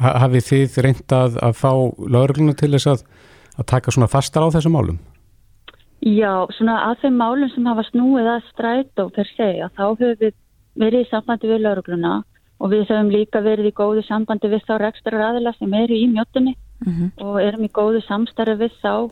ha- 0.00 0.14
hafið 0.24 0.46
þið 0.50 0.78
reyndað 0.86 1.36
að 1.44 1.58
fá 1.60 1.70
laurugluna 2.16 2.56
til 2.56 2.72
þess 2.72 2.88
að, 2.94 3.02
að 3.60 3.68
taka 3.74 3.92
svona 3.94 4.08
fastar 4.10 4.42
á 4.48 4.54
þessum 4.56 4.74
málum? 4.78 4.98
Já, 6.04 6.32
svona 6.56 6.78
að 6.90 7.04
þeim 7.04 7.14
málum 7.20 7.50
sem 7.52 7.68
hafa 7.70 7.84
snúið 7.90 8.26
að 8.34 8.48
strætó 8.50 9.06
per 9.14 9.28
segja, 9.36 9.70
þá 9.76 9.84
höfum 9.94 10.16
við 10.20 10.34
verið 10.80 11.04
í 11.04 11.10
sambandi 11.12 11.48
við 11.48 11.62
laurugluna 11.64 12.16
og 12.18 12.24
við 12.60 12.86
höfum 12.88 13.10
líka 13.10 13.40
verið 13.42 13.70
í 13.70 13.76
góðu 13.76 14.02
sambandi 14.06 14.48
við 14.48 14.62
þá 14.68 14.78
rekstrar 14.78 15.30
aðila 15.30 15.52
sem 15.58 15.74
eru 15.74 15.94
í 15.94 16.06
mjóttunni 16.08 16.54
Mm 16.84 16.92
-hmm. 16.92 17.24
og 17.24 17.42
erum 17.42 17.64
í 17.64 17.70
góðu 17.72 18.00
samstarfi 18.04 18.54
við 18.58 18.72
þá. 18.82 19.10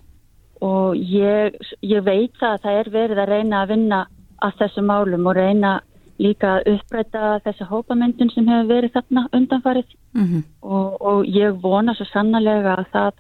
Og 0.61 0.97
ég, 0.97 1.55
ég 1.83 2.05
veit 2.05 2.37
að 2.41 2.61
það 2.63 2.79
er 2.81 2.91
verið 2.91 3.19
að 3.19 3.29
reyna 3.29 3.63
að 3.63 3.69
vinna 3.69 4.07
að 4.43 4.53
þessu 4.59 4.83
málum 4.83 5.27
og 5.27 5.37
reyna 5.37 5.81
líka 6.19 6.47
að 6.57 6.67
uppræta 6.75 7.41
þessa 7.45 7.65
hópamyndun 7.65 8.31
sem 8.31 8.47
hefur 8.49 8.69
verið 8.75 8.93
þarna 8.93 9.29
undanfarið. 9.33 9.89
Mm 10.15 10.43
og, 10.63 11.03
og 11.03 11.27
ég 11.27 11.63
vona 11.63 11.95
svo 11.95 12.05
sannarlega 12.05 12.77
að 12.77 12.87
það, 12.93 13.13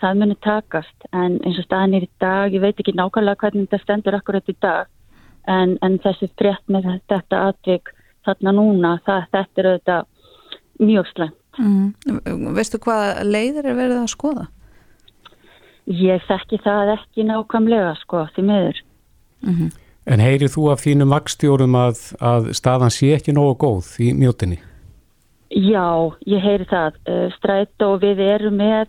það 0.00 0.18
muni 0.18 0.36
takast. 0.42 0.98
En 1.12 1.38
eins 1.44 1.58
og 1.58 1.64
staðan 1.64 1.94
er 1.94 2.02
í 2.02 2.10
dag, 2.20 2.52
ég 2.52 2.60
veit 2.60 2.80
ekki 2.80 2.92
nákvæmlega 2.92 3.40
hvernig 3.40 3.68
þetta 3.68 3.82
stendur 3.82 4.14
akkurat 4.14 4.48
í 4.48 4.56
dag 4.60 4.86
en, 5.46 5.78
en 5.82 5.98
þessi 5.98 6.28
frétt 6.38 6.66
með 6.68 7.00
þetta 7.08 7.48
atvik 7.48 7.94
þarna 8.26 8.54
núna, 8.56 8.94
það, 9.06 9.26
þetta 9.34 9.62
er 9.62 9.68
auðvitað 9.70 10.08
mjög 10.80 11.12
slæmt. 11.14 11.36
Mm. 11.58 12.54
Veistu 12.56 12.80
hvað 12.80 13.20
leiðir 13.26 13.68
er 13.68 13.76
verið 13.76 14.00
að 14.00 14.10
skoða? 14.14 14.46
Ég 15.90 16.22
þekki 16.28 16.60
það 16.62 16.94
ekki 16.94 17.26
nákvæmlega 17.26 17.94
sko, 18.04 18.26
því 18.34 18.46
miður. 18.46 18.82
Mm 19.42 19.54
-hmm. 19.54 19.70
En 20.10 20.20
heyrið 20.20 20.54
þú 20.54 20.70
af 20.72 20.82
þínum 20.84 21.12
vakstjórum 21.12 21.74
að, 21.76 21.98
að 22.20 22.52
staðan 22.56 22.90
sé 22.90 23.14
ekki 23.14 23.32
nógu 23.32 23.54
góð 23.60 23.88
í 24.00 24.12
mjótinni? 24.14 24.58
Já, 25.50 26.14
ég 26.26 26.40
heyri 26.40 26.64
það. 26.64 26.96
Uh, 27.08 27.28
Stræt 27.36 27.82
og 27.82 28.00
við 28.02 28.22
erum 28.22 28.56
með 28.56 28.86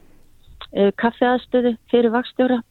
uh, 0.77 0.91
kaffeaðstöðu 0.95 1.75
fyrir 1.91 2.13
vakstjóra 2.13 2.61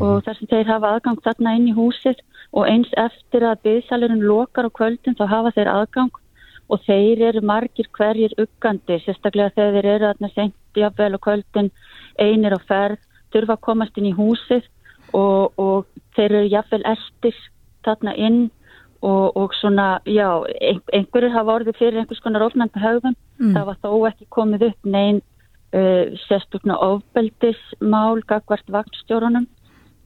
og 0.00 0.22
þar 0.24 0.38
sem 0.38 0.48
þeir 0.48 0.70
hafa 0.70 0.94
aðgang 0.94 1.20
þarna 1.20 1.56
inn 1.58 1.68
í 1.68 1.76
húsið 1.76 2.20
og 2.52 2.68
eins 2.68 2.90
eftir 3.00 3.46
að 3.48 3.62
byggsalurinn 3.66 4.26
lokar 4.28 4.68
á 4.68 4.76
kvöldin 4.76 5.16
þá 5.18 5.24
hafa 5.30 5.54
þeir 5.56 5.70
aðgang. 5.72 6.12
Og 6.72 6.80
þeir 6.86 7.20
eru 7.28 7.42
margir 7.44 7.88
hverjir 7.92 8.32
uggandi, 8.40 9.00
sérstaklega 9.02 9.52
þegar 9.56 9.74
þeir 9.74 9.88
eru 9.94 10.10
þarna 10.10 10.30
sent 10.32 10.78
jafnvel 10.78 11.16
á 11.16 11.24
kvöldin 11.26 11.70
einir 12.20 12.56
á 12.56 12.60
ferð, 12.68 13.00
þurfa 13.32 13.56
að 13.56 13.64
komast 13.66 13.98
inn 13.98 14.08
í 14.08 14.16
húsið. 14.16 14.68
Og, 15.12 15.52
og 15.60 15.88
þeir 16.16 16.38
eru 16.38 16.52
jafnvel 16.52 16.84
eftir 16.88 17.36
þarna 17.84 18.14
inn 18.16 18.40
og, 19.02 19.36
og 19.36 19.52
svona, 19.58 19.98
já, 20.06 20.28
ein, 20.62 20.80
einhverjir 20.94 21.34
hafa 21.34 21.58
orðið 21.58 21.80
fyrir 21.80 22.00
einhvers 22.00 22.22
konar 22.24 22.46
ofnandi 22.46 22.80
höfum, 22.80 23.16
Mm. 23.42 23.56
það 23.56 23.64
var 23.66 23.78
þó 23.82 23.92
ekki 24.06 24.26
komið 24.30 24.64
upp 24.68 24.88
neinn 24.94 25.18
uh, 25.74 26.12
sérstaklega 26.28 26.78
ofbeldismál 26.78 28.22
gagvart 28.28 28.68
vaktstjórunum 28.70 29.48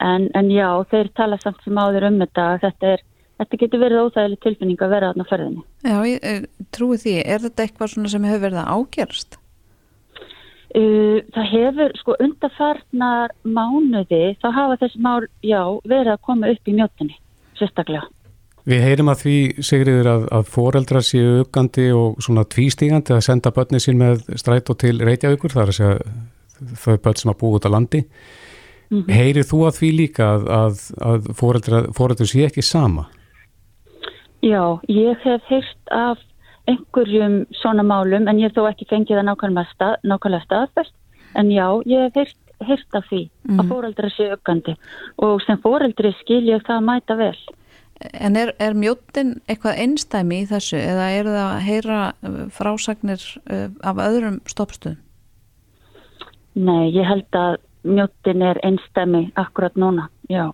en, 0.05 0.31
en 0.37 0.51
já, 0.53 0.69
þeir 0.91 1.13
tala 1.17 1.39
samt 1.43 1.63
sem 1.65 1.79
áður 1.79 2.11
um 2.11 2.19
þetta 2.25 2.49
þetta 2.65 2.97
er 2.97 3.05
Þetta 3.37 3.59
getur 3.61 3.81
verið 3.83 4.07
óþægileg 4.07 4.41
tilfinning 4.41 4.81
að 4.81 4.93
vera 4.95 5.09
þarna 5.11 5.25
ferðinni. 5.29 5.63
Já, 5.85 5.97
ég 6.09 6.47
trúi 6.73 6.97
því. 7.03 7.17
Er 7.21 7.43
þetta 7.43 7.67
eitthvað 7.67 7.91
svona 7.93 8.13
sem 8.13 8.25
hefur 8.25 8.43
verið 8.47 8.61
að 8.63 8.71
ágerast? 8.73 9.37
Uh, 10.77 11.19
það 11.33 11.51
hefur, 11.53 11.93
sko, 12.01 12.15
undarfarnar 12.25 13.35
mánuði, 13.45 14.23
þá 14.41 14.49
hafa 14.57 14.79
þessi 14.81 15.03
mál, 15.05 15.29
já, 15.45 15.61
verið 15.89 16.15
að 16.15 16.23
koma 16.29 16.51
upp 16.53 16.69
í 16.69 16.75
mjóttinni, 16.77 17.19
sérstaklega. 17.61 18.09
Við 18.67 18.83
heyrim 18.83 19.13
að 19.13 19.21
því, 19.23 19.37
Sigriður, 19.69 20.11
að, 20.11 20.25
að 20.37 20.49
foreldrar 20.57 21.07
séu 21.07 21.37
uppgandi 21.45 21.87
og 21.95 22.17
svona 22.25 22.45
tvístígandi 22.51 23.15
að 23.15 23.23
senda 23.29 23.53
börni 23.55 23.79
sín 23.81 24.01
með 24.01 24.25
strætó 24.41 24.75
til 24.81 24.97
Reykjavíkur, 25.07 25.55
það 25.55 25.63
er 25.63 25.73
að 25.73 25.79
segja 25.79 26.73
þau 26.83 26.97
börn 27.05 27.21
sem 27.21 27.33
að 27.33 27.41
búa 27.45 27.61
út 27.61 27.69
á 27.69 27.71
landi. 27.77 28.03
Mm 28.91 29.11
Heyrir 29.11 29.47
þú 29.47 29.65
að 29.67 29.79
því 29.81 29.91
líka 29.97 30.27
að, 30.37 30.49
að, 30.55 30.81
að 31.03 31.29
foreldrar, 31.35 31.89
foreldrar 31.97 32.29
sé 32.31 32.45
ekki 32.47 32.63
sama? 32.63 33.09
Já, 34.47 34.79
ég 34.87 35.19
hef 35.25 35.43
heyrt 35.51 35.91
af 35.91 36.23
einhverjum 36.71 37.45
svona 37.61 37.83
málum, 37.87 38.29
en 38.29 38.39
ég 38.39 38.51
hef 38.51 38.57
þó 38.59 38.69
ekki 38.71 38.87
fengið 38.91 39.19
það 39.19 39.29
nákvæmlega, 39.31 39.73
stað, 39.75 39.95
nákvæmlega 40.07 40.47
staðfest, 40.47 40.95
en 41.35 41.51
já, 41.51 41.67
ég 41.87 42.05
hef 42.07 42.21
heyrt, 42.21 42.41
heyrt 42.67 42.99
af 42.99 43.07
því 43.11 43.23
að 43.57 43.69
foreldrar 43.71 44.15
séu 44.15 44.33
uppgandi 44.37 44.75
og 45.23 45.43
sem 45.45 45.59
foreldri 45.63 46.13
skil 46.23 46.45
ég 46.49 46.63
það 46.67 46.79
að 46.79 46.87
mæta 46.91 47.19
vel. 47.19 47.39
En 48.13 48.37
er, 48.37 48.53
er 48.61 48.77
mjóttin 48.77 49.39
eitthvað 49.49 49.81
einstæmi 49.83 50.43
í 50.43 50.49
þessu 50.51 50.77
eða 50.77 51.11
er 51.17 51.31
það 51.31 51.47
að 51.47 51.67
heyra 51.67 52.01
uh, 52.13 52.41
frásagnir 52.53 53.23
uh, 53.49 53.69
af 53.81 54.03
öðrum 54.05 54.41
stoppstöðum? 54.47 55.01
Nei, 56.57 56.93
ég 56.93 57.05
held 57.05 57.37
að 57.37 57.59
mjóttin 57.87 58.43
er 58.43 58.61
einstæmi 58.67 59.31
akkurat 59.39 59.77
núna, 59.79 60.09
já. 60.31 60.51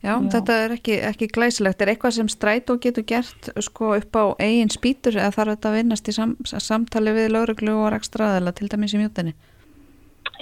Já, 0.00 0.14
þetta 0.32 0.54
er 0.64 0.72
ekki, 0.78 0.94
ekki 1.04 1.26
glæsilegt. 1.28 1.82
Er 1.84 1.90
eitthvað 1.92 2.14
sem 2.16 2.28
strætó 2.32 2.78
getur 2.80 3.04
gert 3.04 3.50
sko, 3.60 3.92
upp 3.98 4.16
á 4.16 4.24
eigin 4.40 4.72
spýtur 4.72 5.18
eða 5.18 5.34
þarf 5.34 5.54
þetta 5.54 5.68
að 5.68 5.76
vinnast 5.76 6.08
í 6.08 6.14
sam, 6.16 6.32
samtali 6.48 7.12
við 7.18 7.28
lauruglu 7.34 7.74
og 7.82 7.90
rekstraðila 7.92 8.54
til 8.56 8.70
dæmis 8.72 8.94
í 8.96 9.02
mjóttinni? 9.02 9.34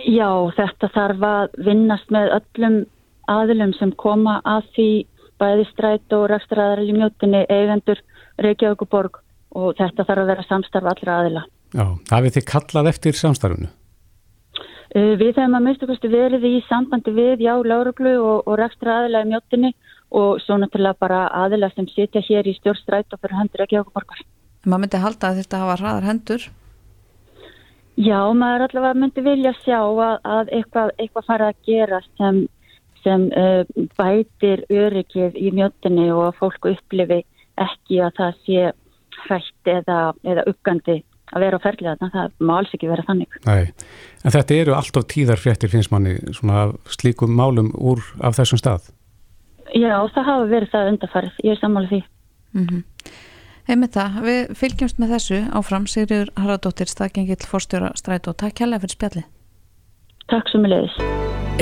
Já, 0.06 0.30
þetta 0.54 0.90
þarf 0.94 1.26
að 1.26 1.58
vinnast 1.66 2.14
með 2.14 2.36
öllum 2.38 2.78
aðilum 3.28 3.74
sem 3.80 3.90
koma 3.98 4.38
að 4.46 4.70
því 4.76 4.90
bæði 5.42 5.66
strætó 5.72 6.22
og 6.22 6.30
rekstraðil 6.32 6.86
í 6.92 6.94
mjóttinni, 7.00 7.42
eigendur, 7.50 7.98
Reykjavíkuborg 8.38 9.18
og 9.58 9.74
þetta 9.78 10.06
þarf 10.06 10.22
að 10.22 10.30
vera 10.30 10.46
samstarf 10.46 10.92
allra 10.92 11.18
aðila. 11.18 11.44
Já, 11.74 11.84
hafið 12.12 12.38
þið 12.38 12.48
kallað 12.52 12.92
eftir 12.92 13.18
samstarfinu? 13.18 13.72
Uh, 14.98 15.14
Við 15.20 15.36
hefum 15.36 15.54
að 15.54 15.64
minnstu 15.66 15.86
kosti 15.86 16.10
verið 16.10 16.44
í 16.48 16.54
sambandi 16.66 17.12
við, 17.14 17.44
já, 17.46 17.52
lauruglu 17.62 18.16
og, 18.18 18.48
og 18.48 18.58
rekstra 18.58 19.02
aðila 19.02 19.22
í 19.22 19.30
mjóttinni 19.30 19.74
og 20.18 20.40
svo 20.42 20.56
náttúrulega 20.58 20.98
bara 20.98 21.26
aðila 21.44 21.68
sem 21.74 21.86
sitja 21.92 22.22
hér 22.24 22.48
í 22.48 22.56
stjórnstræt 22.56 23.12
og 23.12 23.20
fyrir 23.20 23.38
hendur 23.38 23.64
ekki 23.64 23.78
okkur 23.82 24.00
borgar. 24.00 24.22
Maður 24.64 24.82
myndi 24.84 25.02
halda 25.02 25.30
að 25.30 25.42
þetta 25.42 25.60
hafa 25.62 25.76
hraðar 25.82 26.08
hendur. 26.08 26.46
Já, 27.98 28.18
maður 28.40 28.64
allavega 28.68 29.00
myndi 29.02 29.24
vilja 29.26 29.52
sjá 29.60 29.78
að, 29.82 30.16
að 30.22 30.52
eitthvað, 30.56 30.94
eitthvað 31.02 31.28
fara 31.28 31.50
að 31.52 31.60
gera 31.68 32.00
sem, 32.08 32.40
sem 33.04 33.28
uh, 33.34 33.62
bætir 33.98 34.64
öryggið 34.70 35.38
í 35.38 35.52
mjóttinni 35.54 36.08
og 36.14 36.28
að 36.28 36.38
fólk 36.40 36.70
upplifi 36.72 37.22
ekki 37.58 38.00
að 38.06 38.18
það 38.18 38.42
sé 38.46 38.66
hrætt 39.18 39.72
eða, 39.74 40.00
eða 40.22 40.46
uggandi 40.50 41.00
að 41.32 41.44
vera 41.44 41.60
á 41.60 41.64
ferlið 41.64 41.88
þarna, 41.90 42.10
það 42.14 42.36
má 42.48 42.52
alls 42.58 42.74
ekki 42.76 42.90
vera 42.90 43.06
þannig. 43.08 43.40
Nei, 43.46 43.64
en 44.24 44.34
þetta 44.36 44.60
eru 44.62 44.76
alltaf 44.78 45.08
tíðar 45.12 45.42
fréttir 45.42 45.72
finnst 45.72 45.92
manni 45.94 46.18
svona 46.36 46.60
af 46.66 46.94
slíkum 46.98 47.34
málum 47.38 47.72
úr 47.76 48.04
af 48.20 48.38
þessum 48.38 48.60
stað. 48.60 48.92
Já, 49.76 49.96
það 50.14 50.30
hafa 50.30 50.46
verið 50.52 50.72
það 50.72 50.92
undarfarið, 50.92 51.42
ég 51.44 51.56
er 51.56 51.60
sammála 51.62 51.92
því. 51.92 52.04
Mm 52.56 52.84
Einmitt 53.68 53.92
það, 53.92 54.14
við 54.24 54.52
fylgjumst 54.56 54.96
með 54.96 55.10
þessu 55.12 55.38
áfram 55.58 55.84
Sigriður 55.92 56.30
Haraldóttir, 56.40 56.88
staðgengill 56.88 57.44
fórstjóra 57.44 57.90
strætó. 58.00 58.32
Takk 58.32 58.62
hérlega 58.64 58.86
fyrir 58.86 58.96
spjalli. 58.96 59.24
Takk 60.32 60.48
sem 60.48 60.64
er 60.64 60.72
leiðis. 60.72 60.96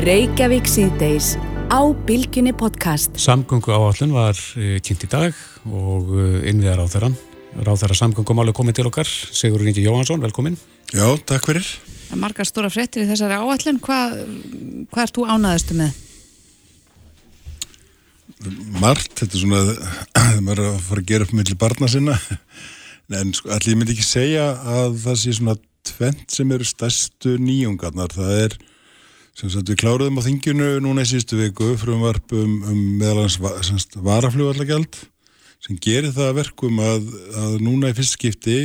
Reykjavík 0.07 0.71
síðdeis 0.71 1.35
á 1.67 1.83
Bilginni 2.07 2.55
podcast. 2.55 3.19
Samgöngu 3.19 3.75
áallun 3.75 4.14
var 4.14 4.39
uh, 4.39 4.77
kynnt 4.87 5.03
í 5.03 5.11
dag 5.11 5.47
og 5.67 6.12
uh, 6.14 6.45
innviðar 6.47 6.87
á 6.87 7.36
þeirra. 7.57 7.67
Ráþæra 7.67 7.97
samgöngumáli 7.97 8.55
komið 8.57 8.79
til 8.79 8.89
okkar. 8.91 9.09
Sigur 9.09 9.65
Ingi 9.67 9.85
Jóhansson, 9.85 10.21
velkomin. 10.21 10.57
Já, 10.93 11.07
takk 11.27 11.47
fyrir. 11.49 11.67
Er 12.13 12.21
margar 12.21 12.47
stóra 12.47 12.71
fréttir 12.71 13.05
í 13.05 13.09
þessari 13.09 13.35
áallun. 13.35 13.81
Hvað, 13.83 14.19
hvað 14.93 15.07
ert 15.07 15.17
þú 15.17 15.25
ánaðustu 15.27 15.79
með? 15.79 16.03
Margt, 18.81 19.15
þetta 19.17 19.33
er 19.33 19.43
svona 19.43 19.63
þegar 20.37 20.43
maður 20.45 20.63
er 20.63 20.71
að 20.71 20.83
fara 20.87 21.03
að 21.03 21.11
gera 21.11 21.27
upp 21.27 21.35
millir 21.35 21.59
barna 21.59 21.89
sinna 21.89 22.17
en 23.17 23.33
sko, 23.35 23.51
allir 23.55 23.73
ég 23.73 23.79
myndi 23.81 23.95
ekki 23.95 24.07
segja 24.07 24.47
að 24.61 24.97
það 25.05 25.19
sé 25.23 25.35
svona 25.39 25.57
tvent 25.87 26.35
sem 26.35 26.53
eru 26.53 26.67
stærstu 26.67 27.37
nýjungarnar 27.41 28.13
það 28.13 28.33
er, 28.43 28.57
sem 29.39 29.53
sagt 29.53 29.71
við 29.71 29.81
kláruðum 29.81 30.21
á 30.21 30.27
þinginu 30.27 30.71
núna 30.85 31.07
í 31.07 31.11
sístu 31.11 31.39
viku 31.39 31.73
frumvarp 31.81 32.35
um, 32.37 32.59
um 32.67 32.81
meðalans 33.01 33.39
varafljóðallagjald 33.41 35.01
sem 35.67 35.79
gerir 35.83 36.12
það 36.14 36.29
að 36.31 36.37
verkum 36.41 36.83
að, 36.83 37.07
að 37.43 37.55
núna 37.67 37.91
í 37.91 37.97
fyrst 37.97 38.14
skipti 38.14 38.59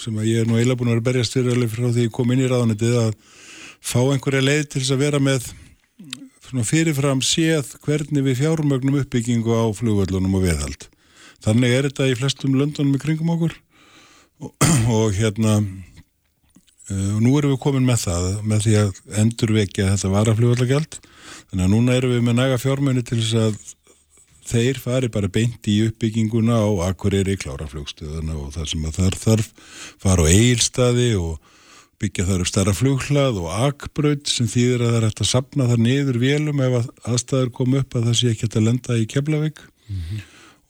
sem 0.00 0.16
að 0.16 0.30
ég 0.30 0.40
er 0.40 0.48
nú 0.48 0.56
eiginlega 0.56 0.80
búin 0.80 0.88
að 0.88 0.96
vera 0.96 1.06
berjast 1.10 1.34
fyrir 1.36 1.52
alveg 1.52 1.72
frá 1.74 1.88
því 1.90 2.06
ég 2.06 2.14
kom 2.16 2.30
inn 2.32 2.40
í 2.40 2.48
ráðanetið 2.48 2.94
að 3.02 3.10
fá 3.80 3.98
einhverja 4.00 4.46
leið 4.46 4.62
til 4.72 4.80
þess 4.80 4.94
að 4.94 5.02
vera 5.04 5.20
með 5.20 5.50
fyrirfram 6.66 7.20
séð 7.24 7.74
hvernig 7.84 8.24
við 8.26 8.40
fjármögnum 8.40 9.02
uppbyggingu 9.02 9.52
á 9.52 9.64
flugvöllunum 9.76 10.38
og 10.38 10.46
viðhald. 10.46 10.86
Þannig 11.44 11.74
er 11.76 11.88
þetta 11.88 12.08
í 12.08 12.16
flestum 12.18 12.56
löndunum 12.58 12.96
í 12.96 13.02
kringum 13.02 13.34
okkur 13.36 13.54
og, 14.40 14.54
og 14.96 15.14
hérna 15.16 15.58
uh, 15.60 17.20
nú 17.20 17.36
erum 17.38 17.54
við 17.54 17.60
komin 17.66 17.86
með 17.86 18.06
það 18.06 18.30
með 18.48 18.64
því 18.66 18.78
að 18.80 19.02
endurvekja 19.22 19.92
þetta 19.92 20.14
varaflugvallagjald 20.16 20.98
þannig 21.50 21.66
að 21.66 21.72
núna 21.76 22.00
erum 22.00 22.16
við 22.16 22.26
með 22.26 22.40
næga 22.40 22.58
fjármögnu 22.64 23.04
til 23.04 23.20
þess 23.20 23.38
að 23.44 23.60
þeir 24.50 24.80
fari 24.82 25.10
bara 25.12 25.30
beint 25.32 25.68
í 25.70 25.76
uppbygginguna 25.86 26.58
á 26.60 26.68
Akureyri 26.90 27.36
kláraflugstöðuna 27.40 28.36
og 28.38 28.52
það 28.56 28.68
sem 28.72 28.88
að 28.88 28.98
þar 28.98 29.18
þarf 29.24 29.50
fara 30.02 30.26
á 30.26 30.30
eigilstaði 30.30 31.08
og 31.20 31.38
byggja 32.00 32.26
þar 32.30 32.42
upp 32.44 32.48
starra 32.48 32.74
flughlað 32.76 33.38
og 33.42 33.50
akbraut 33.68 34.30
sem 34.30 34.48
þýðir 34.48 34.84
að 34.86 34.90
það 34.90 34.98
er 34.98 35.06
hægt 35.08 35.22
að 35.24 35.30
sapna 35.34 35.68
þar 35.68 35.82
niður 35.84 36.18
vélum 36.22 36.62
ef 36.64 36.76
að 36.78 36.90
aðstæður 37.12 37.50
kom 37.58 37.76
upp 37.80 37.96
að 37.96 38.06
það 38.08 38.18
sé 38.20 38.30
ekki 38.32 38.46
hægt 38.46 38.56
að 38.56 38.66
lenda 38.70 38.96
í 38.96 39.06
Keflavík. 39.10 39.62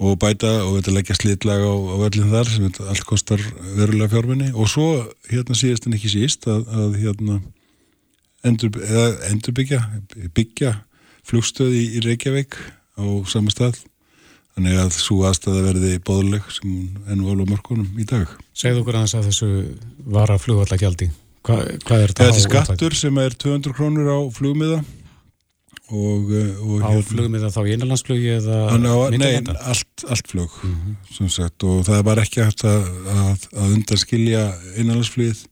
Og 0.01 0.17
bæta 0.17 0.51
og 0.65 0.79
þetta 0.79 0.95
leggja 0.97 1.15
slitlag 1.19 1.61
á, 1.61 1.75
á 1.77 1.97
öllin 2.09 2.31
þar 2.33 2.51
sem 2.51 2.69
allt 2.89 3.05
kostar 3.05 3.43
verulega 3.77 4.09
fjárminni 4.15 4.51
og 4.57 4.71
svo 4.73 4.87
hérna 5.29 5.55
síðast 5.55 5.87
en 5.87 5.97
ekki 5.99 6.09
síst 6.09 6.49
að, 6.49 6.65
að 6.73 6.97
hérna 7.03 7.41
endur, 8.49 8.73
eða, 8.81 9.07
endurbyggja 9.29 9.81
byggja 10.35 10.73
flugstöði 11.29 11.83
í, 11.85 11.89
í 12.01 12.05
Reykjavík 12.07 12.57
á 13.01 13.07
sama 13.33 13.55
stað. 13.55 13.81
Þannig 14.57 14.79
að 14.83 14.95
svo 14.99 15.25
aðstæða 15.29 15.65
verði 15.69 15.91
bóðleg 16.05 16.47
sem 16.53 16.71
ennú 17.09 17.31
alveg 17.33 17.53
mörkunum 17.53 17.99
í 18.03 18.07
dag. 18.09 18.31
Segðu 18.53 18.83
okkur 18.83 18.99
aðeins 18.99 19.17
að 19.17 19.29
þessu 19.31 19.51
vara 20.11 20.39
flugvallagjaldi. 20.43 21.11
Hva, 21.47 21.61
hvað 21.87 22.03
er 22.05 22.13
þetta? 22.13 22.25
Þetta 22.25 22.41
er 22.41 22.45
skattur 22.45 22.97
sem 22.99 23.21
er 23.23 23.37
200 23.41 23.77
krónur 23.79 24.11
á 24.11 24.19
flugmiða 24.35 24.81
og, 25.91 26.33
eh, 26.35 26.51
og 26.63 26.83
Á 26.85 26.91
flugmiða 27.07 27.51
þá 27.51 27.61
í 27.65 27.73
innanlandsflugi 27.75 28.35
eða 28.37 28.59
á, 28.71 28.77
nei, 29.17 29.41
allt, 29.59 30.05
allt 30.07 30.29
flug 30.31 30.53
sem 31.11 31.31
sagt, 31.33 31.65
og 31.67 31.83
það 31.89 31.97
er 31.97 32.05
bara 32.07 32.27
ekki 32.27 32.45
hægt 32.45 32.67
að, 32.69 32.87
að, 33.15 33.47
að 33.57 33.75
undanskilja 33.79 34.45
innanlandsflugið 34.77 35.47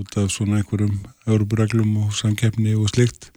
út 0.00 0.18
af 0.20 0.32
svona 0.32 0.60
einhverjum 0.60 0.98
európureglum 1.28 1.96
og 2.04 2.12
samkeppni 2.16 2.76
og 2.76 2.90
slikt 2.92 3.30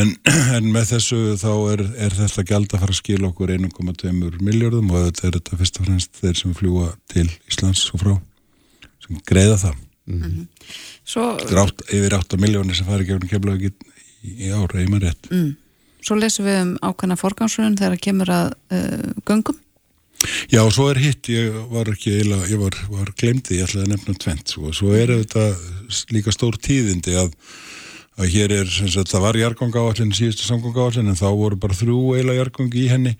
en, 0.00 0.12
en 0.56 0.70
með 0.74 0.92
þessu 0.94 1.18
þá 1.40 1.50
er, 1.72 1.82
er 2.06 2.16
þetta 2.20 2.46
gjald 2.50 2.70
að 2.70 2.84
fara 2.84 2.94
að 2.94 3.00
skila 3.00 3.30
okkur 3.30 3.52
1,2 3.56 4.14
miljardum 4.44 4.92
og 4.92 5.08
þetta 5.08 5.28
er 5.28 5.36
þetta 5.38 5.60
fyrst 5.62 5.80
og 5.80 5.88
fremst 5.88 6.22
þeir 6.22 6.40
sem 6.40 6.56
fljúa 6.56 6.88
til 7.12 7.26
Íslands 7.50 7.84
og 7.92 8.02
frá 8.02 8.14
sem 9.06 9.20
greiða 9.28 9.58
það. 9.64 9.82
Svo, 11.06 11.28
þetta 11.40 11.52
er 11.52 11.62
átt, 11.64 11.84
yfir 11.90 12.18
8 12.18 12.40
miljónir 12.42 12.78
sem 12.78 12.88
fari 12.88 13.06
gegnum 13.08 13.30
kemlaugin 13.30 13.74
í, 13.74 14.48
í 14.48 14.50
ára, 14.54 14.82
ég 14.82 14.90
maður 14.90 15.08
rétt. 15.08 15.30
Mm, 15.32 15.52
svo 16.06 16.18
lesum 16.18 16.46
við 16.46 16.58
um 16.62 16.74
ákveðna 16.82 17.18
forgámsröðun 17.20 17.78
þegar 17.80 18.02
kemur 18.02 18.34
að 18.34 18.50
uh, 18.74 19.14
göngum. 19.26 19.62
Já, 20.48 20.62
og 20.62 20.72
svo 20.72 20.86
er 20.88 20.98
hitt, 21.02 21.28
ég 21.28 21.54
var 21.70 21.90
ekki 21.92 22.14
eiginlega, 22.14 22.48
ég 22.48 22.60
var, 22.62 22.76
var 22.88 23.10
glemdi, 23.20 23.58
ég 23.58 23.66
ætlaði 23.66 23.84
að 23.84 23.92
nefna 23.92 24.14
tvent, 24.22 24.54
svo, 24.54 24.70
svo 24.74 24.94
er 24.96 25.12
þetta 25.12 25.44
líka 26.14 26.32
stór 26.32 26.56
tíðindi 26.62 27.18
að 27.20 27.34
að 28.16 28.30
hér 28.32 28.52
er, 28.62 28.70
sagt, 28.70 29.10
það 29.12 29.24
var 29.26 29.36
jarganga 29.36 29.82
áallin 29.84 30.14
síðustu 30.16 30.46
samganga 30.46 30.86
áallin 30.86 31.10
en 31.12 31.18
þá 31.18 31.26
voru 31.36 31.58
bara 31.60 31.76
þrjú 31.76 32.14
eila 32.16 32.36
jargangi 32.38 32.86
í 32.86 32.88
henni 32.88 33.12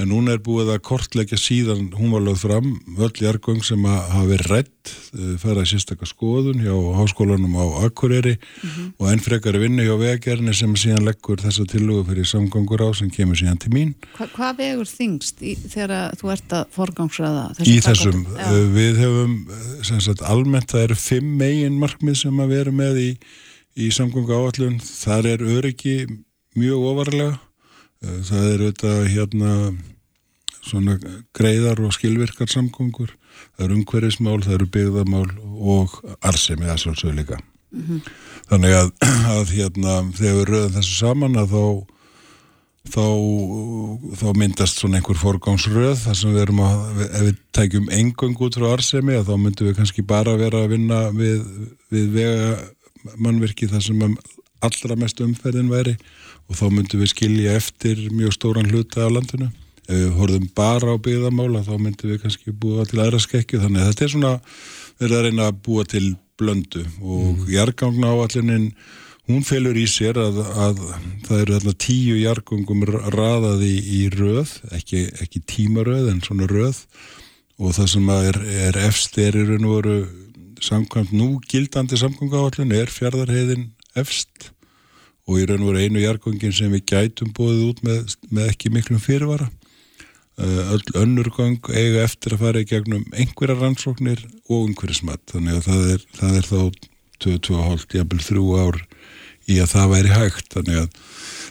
en 0.00 0.08
núna 0.10 0.34
er 0.34 0.40
búið 0.42 0.72
að 0.74 0.80
kortleggja 0.88 1.36
síðan 1.38 1.90
hún 1.94 2.10
var 2.14 2.24
lögð 2.24 2.44
fram, 2.46 2.70
öll 2.98 3.12
jargang 3.20 3.60
sem 3.66 3.84
að 3.86 3.98
hafa 4.10 4.28
verið 4.30 4.48
rætt, 4.50 4.92
eh, 5.14 5.34
fara 5.38 5.62
í 5.62 5.68
sérstakka 5.70 6.08
skoðun 6.08 6.62
hjá 6.64 6.72
háskólanum 6.98 7.54
á 7.62 7.64
Akureyri 7.86 8.38
mm 8.38 8.70
-hmm. 8.70 8.88
og 8.98 9.10
enn 9.12 9.22
frekar 9.22 9.58
vinnu 9.58 9.84
hjá 9.86 9.94
vegarni 10.00 10.54
sem 10.54 10.74
síðan 10.74 11.06
leggur 11.06 11.38
þessa 11.38 11.66
tillugu 11.70 12.08
fyrir 12.08 12.26
samgangur 12.26 12.82
á 12.82 12.88
sem 12.96 13.10
kemur 13.10 13.36
síðan 13.36 13.58
til 13.58 13.70
mín 13.70 13.94
Hva, 14.16 14.26
Hvað 14.34 14.56
vegur 14.56 14.86
þingst 14.86 15.42
í, 15.42 15.54
þegar 15.54 16.16
þú 16.18 16.32
ert 16.32 16.50
að 16.50 16.64
forgangsraða? 16.74 17.54
Í 17.66 17.78
þessum, 17.78 18.26
uh, 18.34 18.66
við 18.74 18.98
hefum 18.98 19.46
eh, 19.46 20.00
sagt, 20.00 20.22
almennt 20.22 20.72
það 20.72 20.82
eru 20.82 20.94
fimm 20.94 21.36
megin 21.36 21.78
markmið 21.78 22.16
sem 22.16 22.34
að 22.40 22.48
vera 22.48 22.72
með 22.72 22.98
í 22.98 23.10
í 23.78 23.90
samgöngu 23.94 24.34
áallun, 24.34 24.80
þar 24.82 25.28
er 25.34 25.46
öryggi 25.58 25.96
mjög 26.58 26.88
ofarlega. 26.92 27.38
Eh, 28.02 28.18
það 28.26 28.48
er 28.48 28.64
auðvitað 28.66 29.00
hérna 29.14 29.52
svona 30.60 30.98
greiðar 31.36 31.80
og 31.84 31.94
skilvirkar 31.96 32.50
samgöngur, 32.50 33.14
það 33.56 33.64
eru 33.66 33.78
umhverfismál 33.78 34.40
það 34.44 34.56
eru 34.58 34.68
byggðamál 34.74 35.30
og 35.76 35.96
arsemi 36.20 36.68
að 36.68 36.82
svolsög 36.84 37.16
líka. 37.16 37.40
Mm 37.70 37.82
-hmm. 37.86 38.00
þannig 38.50 38.72
að, 38.74 38.88
að 39.38 39.50
hérna 39.54 39.92
þegar 40.18 40.36
við 40.36 40.48
röðum 40.48 40.74
þessu 40.74 40.94
saman 40.98 41.36
að 41.38 41.54
þá 41.54 41.64
þá, 42.88 43.04
þá 44.16 44.26
myndast 44.38 44.80
svona 44.80 44.98
einhver 44.98 45.18
forgámsröð 45.20 46.00
þar 46.04 46.16
sem 46.16 46.34
við 46.34 46.42
erum 46.46 46.62
að, 46.64 47.02
ef 47.06 47.24
við 47.28 47.38
tækjum 47.56 47.88
engöng 47.92 48.36
út 48.40 48.58
frá 48.58 48.68
arsemi 48.72 49.18
þá 49.20 49.34
myndum 49.36 49.68
við 49.68 49.76
kannski 49.78 50.02
bara 50.06 50.36
vera 50.40 50.64
að 50.64 50.74
vinna 50.74 51.00
við, 51.14 51.42
við 51.92 52.12
vega 52.16 52.52
mannverki 53.16 53.68
þar 53.70 53.84
sem 53.84 54.04
allra 54.60 54.96
mest 55.00 55.20
umferðin 55.24 55.72
væri 55.72 55.96
og 56.50 56.58
þá 56.58 56.64
myndum 56.74 57.02
við 57.02 57.12
skilja 57.14 57.56
eftir 57.58 58.00
mjög 58.12 58.36
stóran 58.36 58.70
hluta 58.70 59.06
af 59.06 59.14
landinu. 59.14 59.50
Ef 59.90 59.96
við 59.96 60.16
horfum 60.18 60.48
bara 60.54 60.94
á 60.94 61.02
byggðamála 61.02 61.64
þá 61.66 61.74
myndum 61.78 62.12
við 62.12 62.22
kannski 62.24 62.54
búa 62.54 62.86
til 62.88 63.00
aðra 63.02 63.20
skekju 63.22 63.62
þannig 63.62 63.84
að 63.84 63.92
þetta 63.92 64.06
er 64.06 64.12
svona, 64.14 64.32
við 64.98 65.06
erum 65.06 65.18
að 65.20 65.24
reyna 65.26 65.46
að 65.50 65.62
búa 65.66 65.86
til 65.88 66.08
blöndu 66.40 66.82
og 67.00 67.30
mm. 67.36 67.46
jargangna 67.52 68.12
áallunin, 68.14 68.68
hún 69.30 69.44
felur 69.46 69.76
í 69.78 69.86
sér 69.90 70.18
að, 70.18 70.40
að 70.40 70.80
það 71.26 71.42
eru 71.42 71.56
þarna 71.56 71.74
tíu 71.84 72.16
jargangum 72.18 72.86
raðaði 73.14 73.74
í 74.00 74.00
röð, 74.14 74.56
ekki, 74.76 75.04
ekki 75.22 75.42
tímaröð 75.50 76.10
en 76.14 76.22
svona 76.24 76.48
röð 76.50 76.82
og 77.60 77.76
það 77.76 77.90
sem 77.92 78.10
er, 78.14 78.40
er 78.68 78.80
efst 78.86 79.18
er 79.20 79.36
í 79.36 79.44
raun 79.46 79.68
og 79.68 79.76
veru 79.80 79.98
samkvæmt 80.64 81.12
nú 81.16 81.28
gildandi 81.48 81.98
samkvæmgáallin 82.00 82.74
er 82.76 82.92
fjardarheiðin 82.92 83.70
efst 83.98 84.50
og 85.28 85.38
í 85.38 85.46
raun 85.46 85.64
og 85.64 85.72
veru 85.72 85.84
einu 85.84 86.02
jargöngin 86.02 86.54
sem 86.54 86.72
við 86.74 86.86
gætum 86.90 87.32
bóðið 87.36 87.64
út 87.68 87.82
með, 87.86 88.14
með 88.30 88.52
ekki 88.52 88.72
miklum 88.74 89.02
fyrirvara. 89.02 89.50
Eh, 90.40 90.72
öll 90.74 90.96
önnurgang 90.98 91.60
eiga 91.68 92.06
eftir 92.06 92.34
að 92.34 92.42
fara 92.44 92.62
í 92.62 92.68
gegnum 92.68 93.04
einhverja 93.12 93.58
rannsóknir 93.58 94.22
og 94.48 94.70
einhverja 94.70 95.00
smatt 95.02 95.34
þannig 95.34 95.58
að 95.58 95.66
það 95.68 95.90
er, 95.94 96.06
það 96.16 96.38
er 96.38 96.48
þá 96.48 96.60
2,5 97.20 97.98
jafnvel 97.98 98.22
3 98.24 98.44
ár 98.64 98.80
í 99.50 99.58
að 99.60 99.72
það 99.74 99.92
væri 99.94 100.14
hægt. 100.14 100.48
Þannig 100.54 100.80
að 100.80 100.88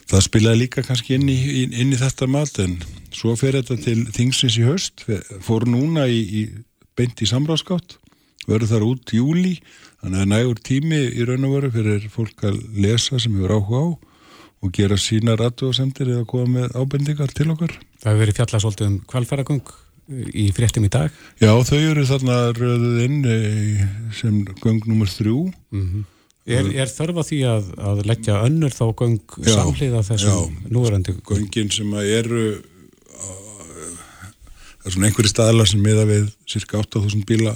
það 0.10 0.26
spilaði 0.26 0.62
líka 0.64 0.86
kannski 0.88 1.20
inn 1.20 1.30
í, 1.30 1.38
inn 1.70 1.94
í 1.94 2.00
þetta 2.00 2.28
mat 2.32 2.60
en 2.64 2.80
svo 3.14 3.36
fer 3.40 3.60
þetta 3.60 3.78
til 3.84 4.00
þingsins 4.16 4.58
í 4.60 4.66
höst 4.68 5.06
fór 5.46 5.68
núna 5.70 6.08
í, 6.10 6.20
í 6.20 6.42
beint 6.98 7.22
í 7.22 7.30
samráðskátt 7.30 8.00
verður 8.48 8.72
þar 8.74 8.86
út 8.88 9.14
júli 9.14 9.56
þannig 10.00 10.22
að 10.24 10.32
nægur 10.34 10.62
tími 10.64 11.02
í 11.12 11.28
raun 11.28 11.48
og 11.48 11.56
veru 11.58 11.72
fyrir 11.74 12.08
fólk 12.14 12.46
að 12.48 12.62
lesa 12.80 13.20
sem 13.20 13.36
hefur 13.36 13.58
áhuga 13.58 13.82
á 13.84 13.88
og 14.60 14.72
gera 14.76 14.98
sína 15.00 15.38
rættu 15.40 15.70
og 15.70 15.76
sendir 15.78 16.12
eða 16.12 16.26
koma 16.28 16.60
með 16.60 16.76
ábendingar 16.76 17.32
til 17.32 17.48
okkar. 17.54 17.78
Það 18.02 18.12
hefur 18.12 18.24
verið 18.26 18.40
fjallað 18.40 18.64
svolítið 18.66 18.90
um 18.90 18.98
kvalfæragung 19.08 19.74
í 20.10 20.46
fréttum 20.56 20.88
í 20.88 20.92
dag. 20.92 21.14
Já, 21.40 21.52
þau 21.54 21.78
eru 21.80 22.06
þarna 22.10 22.38
röðuð 22.58 23.04
inn 23.06 23.20
eh, 23.30 23.84
sem 24.20 24.42
gung 24.60 24.82
nummer 24.90 25.08
þrjú. 25.12 25.46
Mm 25.72 25.86
-hmm. 25.86 26.08
Er, 26.50 26.66
er 26.82 26.90
þörfa 26.90 27.24
því 27.28 27.40
að, 27.46 27.66
að 27.78 28.00
leggja 28.10 28.40
önnur 28.42 28.74
þá 28.74 28.86
gung 28.98 29.36
samhliða 29.46 30.02
þessum 30.08 30.56
núverandi? 30.74 31.14
Já, 31.14 31.22
gungin 31.30 31.70
sem 31.70 31.94
eru 31.94 32.46
það 34.80 34.88
er 34.88 34.96
svona 34.96 35.10
einhverju 35.10 35.30
staðlar 35.30 35.70
sem 35.70 35.84
miða 35.84 36.06
við 36.10 36.32
cirka 36.50 36.80
8000 36.80 37.26
bíla 37.30 37.54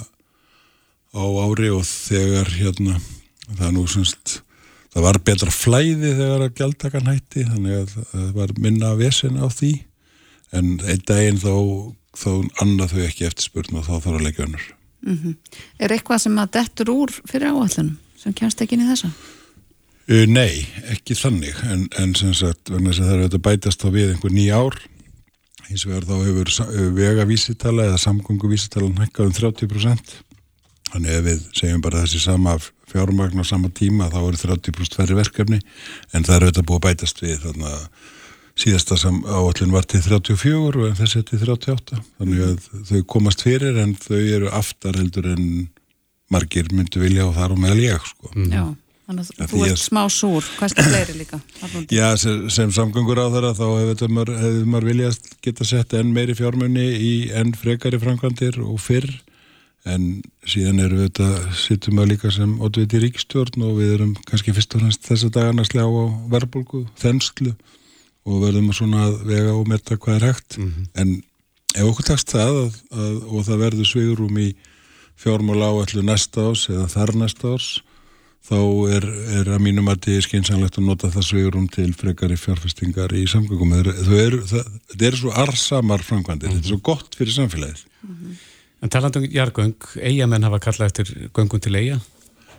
á 1.14 1.24
ári 1.46 1.70
og 1.70 1.84
þegar 1.86 2.50
hérna 2.58 2.98
það 3.46 3.66
er 3.68 3.74
nú 3.76 3.84
semst 3.90 4.40
það 4.94 5.06
var 5.08 5.18
betra 5.26 5.52
flæði 5.52 6.12
þegar 6.14 6.46
að 6.46 6.56
gjaldtakan 6.60 7.10
hætti 7.10 7.44
þannig 7.48 7.76
að 7.80 7.92
það 8.12 8.30
var 8.38 8.54
minna 8.62 8.94
vesen 8.98 9.38
á 9.42 9.46
því. 9.50 9.74
En 10.54 10.76
einn 10.86 11.04
daginn 11.08 11.40
þá, 11.42 11.54
þá 12.14 12.30
annað 12.62 12.94
þau 12.94 13.04
ekki 13.08 13.28
eftir 13.28 13.48
spurn 13.48 13.80
og 13.80 13.86
þá 13.88 13.94
þarf 13.96 14.18
að 14.20 14.26
leggja 14.28 14.46
önnur. 14.46 14.66
Mm 15.04 15.16
-hmm. 15.20 15.62
Er 15.82 15.92
eitthvað 15.92 16.22
sem 16.22 16.38
að 16.38 16.52
dettur 16.56 16.92
úr 16.94 17.14
fyrir 17.26 17.50
áallunum 17.50 17.96
sem 18.16 18.32
kemst 18.32 18.62
ekki 18.62 18.78
inn 18.78 18.86
í 18.86 18.90
þessa? 18.92 19.10
Uh, 20.04 20.26
nei, 20.28 20.66
ekki 20.92 21.16
þannig. 21.18 21.56
En, 21.64 21.88
en 21.98 22.14
sem 22.14 22.34
sagt, 22.34 22.70
það 22.70 23.12
er 23.12 23.24
að 23.26 23.40
bætast 23.42 23.82
þá 23.82 23.90
við 23.90 24.14
einhver 24.14 24.32
nýja 24.32 24.60
ár. 24.62 24.78
Eins 25.64 25.86
og 25.86 25.92
verður 25.92 26.12
þá 26.12 26.16
hefur 26.28 26.94
vegavísitala 26.94 27.88
eða 27.88 27.98
samgönguvísitala 27.98 28.92
hækkað 29.00 29.26
um 29.26 29.32
30% 29.32 30.14
Þannig 30.92 31.14
ef 31.18 31.24
við 31.28 31.46
segjum 31.58 31.84
bara 31.84 32.02
þessi 32.04 32.20
sama 32.22 32.58
fjármagn 32.90 33.40
á 33.40 33.44
sama 33.46 33.70
tíma 33.74 34.10
þá 34.12 34.20
eru 34.22 34.42
30 34.42 34.76
pluss 34.76 34.92
tverri 34.92 35.16
verkefni 35.18 35.60
en 36.12 36.26
það 36.26 36.36
eru 36.36 36.50
þetta 36.50 36.66
búið 36.68 36.80
að 36.80 36.84
bætast 36.88 37.24
við 37.24 37.40
þannig 37.46 37.70
að 37.70 37.86
síðasta 38.64 38.98
áallin 39.34 39.74
var 39.74 39.88
til 39.90 40.02
34 40.04 40.84
og 40.84 40.98
þessi 41.00 41.24
til 41.26 41.40
38 41.42 42.02
þannig 42.20 42.44
að 42.46 42.68
þau 42.90 43.00
komast 43.16 43.42
fyrir 43.42 43.80
en 43.82 43.96
þau 43.98 44.20
eru 44.20 44.52
aftar 44.54 45.00
heldur 45.00 45.32
en 45.32 45.48
margir 46.32 46.70
myndu 46.74 47.02
vilja 47.02 47.26
og 47.28 47.36
þar 47.36 47.54
og 47.54 47.60
meðal 47.62 47.82
ég 47.82 48.06
sko. 48.08 48.30
Mm. 48.32 48.54
Já, 48.54 48.64
þannig 49.08 49.28
að 49.28 49.52
þú 49.52 49.62
ert 49.66 49.82
smá 49.82 50.02
súr, 50.12 50.48
hvað 50.58 50.78
er 50.80 50.88
fleiri 50.88 51.16
líka? 51.18 51.40
Já, 51.92 52.06
sem, 52.20 52.46
sem 52.54 52.72
samgöngur 52.74 53.20
á 53.20 53.26
þeirra 53.34 53.52
þá 53.58 53.66
hefur 53.82 54.14
maður, 54.16 54.58
maður 54.70 54.90
viljast 54.92 55.30
geta 55.44 55.68
sett 55.68 55.94
enn 55.98 56.14
meiri 56.16 56.36
fjármunni 56.38 56.86
í 56.94 57.14
enn 57.36 57.54
frekari 57.58 58.00
framkvæmdir 58.02 58.60
og 58.64 58.80
fyrr 58.82 59.10
en 59.84 60.22
síðan 60.48 60.80
erum 60.80 61.02
við 61.02 61.10
þetta, 61.10 61.54
sittum 61.60 62.00
við 62.00 62.10
líka 62.14 62.32
sem 62.32 62.56
ótviti 62.64 63.00
ríkstjórn 63.02 63.66
og 63.66 63.78
við 63.78 63.94
erum 63.98 64.14
kannski 64.28 64.54
fyrst 64.56 64.76
og 64.78 64.84
næst 64.86 65.08
þessa 65.08 65.30
dagana 65.34 65.66
slá 65.68 65.84
á 65.84 66.04
verbulgu, 66.32 66.86
þenslu 67.00 67.52
og 68.24 68.44
verðum 68.46 68.70
að 68.72 68.78
svona 68.78 69.08
vega 69.28 69.52
og 69.52 69.66
metta 69.68 69.98
hvað 70.00 70.16
er 70.16 70.28
hægt 70.30 70.58
mm 70.58 70.70
-hmm. 70.70 70.86
en 71.00 71.22
ef 71.74 71.88
okkur 71.90 72.06
takst 72.08 72.32
það 72.32 72.60
að, 72.64 72.78
að, 72.90 73.16
og 73.28 73.44
það 73.48 73.64
verður 73.64 73.90
svigurum 73.90 74.38
í 74.38 74.54
fjármál 75.20 75.60
áallu 75.62 76.02
næsta 76.02 76.48
ás 76.48 76.68
eða 76.72 76.86
þar 76.88 77.14
næsta 77.20 77.52
ás 77.54 77.68
þá 78.44 78.60
er, 78.92 79.04
er 79.40 79.52
að 79.56 79.62
mínum 79.64 79.88
að 79.88 80.00
þetta 80.00 80.16
er 80.16 80.26
skeinsanlegt 80.26 80.78
að 80.78 80.88
nota 80.88 81.12
það 81.12 81.28
svigurum 81.28 81.68
til 81.68 81.92
frekari 81.96 82.36
fjárfestingar 82.36 83.12
í 83.16 83.24
samgöngum 83.28 83.76
þetta 83.76 84.18
er, 84.20 84.34
er 85.08 85.16
svo 85.16 85.30
arsamar 85.32 86.02
framkvæmdir, 86.04 86.48
mm 86.48 86.52
-hmm. 86.52 86.60
þetta 86.60 86.68
er 86.68 86.72
svo 86.72 86.80
gott 86.82 87.14
fyrir 87.14 87.32
samfélagið 87.32 87.84
mm 87.84 88.16
-hmm. 88.16 88.34
En 88.84 88.92
talandum 88.92 89.24
jargöng, 89.32 89.78
eigamenn 89.96 90.44
hafa 90.44 90.60
kallað 90.66 90.90
eftir 90.90 91.30
göngum 91.32 91.62
til 91.64 91.74
eiga? 91.78 91.98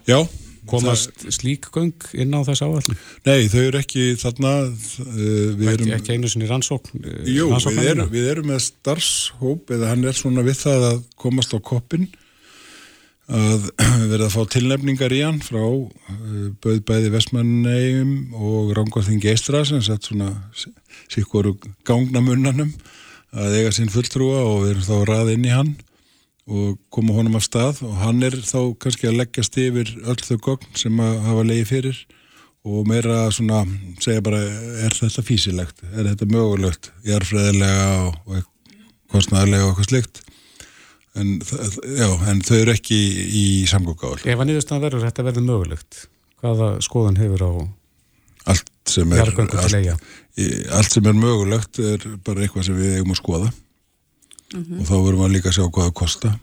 Já. 0.10 0.24
Komast 0.66 1.12
það... 1.22 1.34
slík 1.36 1.68
göng 1.70 2.08
inn 2.18 2.34
á 2.34 2.42
þessu 2.48 2.66
áallin? 2.66 3.00
Nei, 3.28 3.46
þau 3.54 3.62
eru 3.68 3.82
ekki 3.84 4.06
þarna... 4.18 4.54
Uh, 5.06 5.66
erum... 5.70 5.92
Ekki 5.94 6.16
einu 6.16 6.32
sinni 6.32 6.50
rannsókn? 6.50 7.04
Uh, 7.04 7.20
Jú, 7.30 7.52
við 7.54 7.92
erum, 7.92 8.10
við 8.10 8.30
erum 8.32 8.50
með 8.50 8.64
starfshóp, 8.72 9.70
eða 9.78 9.92
hann 9.94 10.10
er 10.10 10.18
svona 10.18 10.46
við 10.48 10.64
það 10.64 10.88
að 10.90 11.04
komast 11.22 11.54
á 11.54 11.62
koppin 11.62 12.10
að 13.26 13.70
verða 14.12 14.28
að 14.28 14.36
fá 14.36 14.42
tilnefningar 14.54 15.14
í 15.14 15.22
hann 15.26 15.40
frá 15.46 15.62
uh, 15.62 16.50
bauð 16.62 16.82
bæði 16.90 17.14
Vestmannegum 17.14 18.12
og 18.38 18.74
Rangvarþingi 18.78 19.32
Eistra 19.34 19.64
sem 19.66 19.82
sett 19.86 20.10
svona 20.10 20.32
síkkoru 21.10 21.56
gangnamunnanum 21.86 22.74
að 23.36 23.60
eiga 23.60 23.74
sín 23.76 23.94
fulltrúa 23.94 24.44
og 24.46 24.64
við 24.64 24.76
erum 24.76 24.88
þá 24.90 24.98
ræð 25.10 25.34
inn 25.36 25.50
í 25.50 25.54
hann 25.54 25.74
og 26.46 26.76
koma 26.94 27.16
honum 27.18 27.36
af 27.40 27.46
stað 27.48 27.80
og 27.88 27.96
hann 28.04 28.22
er 28.26 28.36
þá 28.46 28.60
kannski 28.82 29.08
að 29.10 29.18
leggjast 29.24 29.56
yfir 29.58 29.90
öll 30.06 30.20
þau 30.22 30.38
gogn 30.46 30.68
sem 30.78 31.00
að 31.02 31.16
hafa 31.26 31.46
leiði 31.48 31.66
fyrir 31.72 32.02
og 32.66 32.86
meira 32.90 33.24
svona 33.34 33.64
segja 34.02 34.22
bara 34.26 34.40
er 34.86 34.94
þetta 34.98 35.24
físilegt, 35.26 35.82
er 35.94 36.08
þetta 36.12 36.28
mögulegt? 36.30 36.92
Jarfræðilega 37.06 37.88
og, 38.08 38.16
og 38.30 38.78
kostnæðilega 39.14 39.66
og 39.68 39.74
eitthvað 39.74 39.90
slikt 39.92 40.22
en, 41.16 41.36
já, 41.98 42.08
en 42.30 42.42
þau 42.46 42.56
eru 42.60 42.74
ekki 42.76 42.98
í, 43.40 43.44
samgóðgáðal. 43.72 44.26
Ef 44.28 44.42
að 44.42 44.50
nýðustan 44.50 44.82
verður 44.84 45.06
þetta 45.08 45.26
verður 45.30 45.46
mögulegt, 45.48 46.00
hvaða 46.44 46.72
skoðan 46.84 47.22
hefur 47.22 47.46
á 47.46 47.52
allt 48.52 48.68
sem 48.92 49.14
er 49.16 49.22
í- 50.38 50.66
allt 50.78 50.92
sem 50.94 51.08
er 51.10 51.16
mögulegt 51.18 51.80
er 51.82 52.04
bara 52.26 52.44
eitthvað 52.46 52.68
sem 52.68 52.78
við 52.82 52.98
eigum 53.00 53.14
að 53.16 53.22
skoða 53.22 53.54
og 54.54 54.84
þá 54.86 54.96
verðum 55.06 55.24
við 55.26 55.34
líka 55.38 55.50
að 55.52 55.58
sjá 55.58 55.66
hvað 55.70 55.88
það 55.90 55.96
kosta 56.02 56.34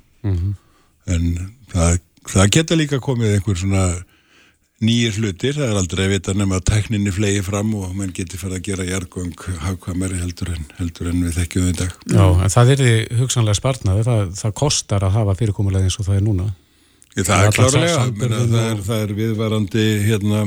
en 1.12 1.28
það, 1.72 2.00
það 2.30 2.50
geta 2.56 2.76
líka 2.78 2.98
komið 3.02 3.36
einhver 3.36 3.56
svona 3.58 3.84
nýjir 4.82 5.14
hlutir, 5.20 5.54
það 5.54 5.68
er 5.70 5.78
aldrei 5.78 6.00
að 6.08 6.12
vita 6.16 6.32
nema 6.34 6.56
að 6.58 6.64
tekninni 6.72 7.12
flegi 7.14 7.42
fram 7.46 7.68
og 7.78 7.92
menn 7.94 8.10
geti 8.16 8.38
fyrir 8.40 8.56
að 8.58 8.64
gera 8.66 8.86
jargöng 8.88 9.36
hafkvæmari 9.62 10.18
heldur 10.18 10.50
en, 10.56 10.64
heldur 10.80 11.10
en 11.12 11.20
við 11.22 11.36
þekkjum 11.38 11.62
þau 11.62 11.70
í 11.70 11.76
dag. 11.78 11.92
Já, 12.10 12.24
en 12.42 12.50
það 12.56 12.72
er 12.74 12.80
því 12.82 12.94
hugsanlega 13.20 13.58
spartnaði, 13.60 14.02
það, 14.08 14.24
það 14.40 14.54
kostar 14.58 15.06
að 15.06 15.14
hafa 15.20 15.36
fyrirkomulega 15.38 15.86
eins 15.86 15.98
og 16.02 16.08
það 16.08 16.18
er 16.18 16.24
núna. 16.26 16.48
Ég, 17.14 17.28
það 17.28 17.44
er 17.46 17.54
klárlega, 17.60 18.00
meina, 18.18 18.40
það, 18.42 18.66
er, 18.66 18.74
og- 18.80 18.84
það 18.88 19.04
er 19.06 19.14
viðvarandi 19.20 19.86
hérna, 20.08 20.42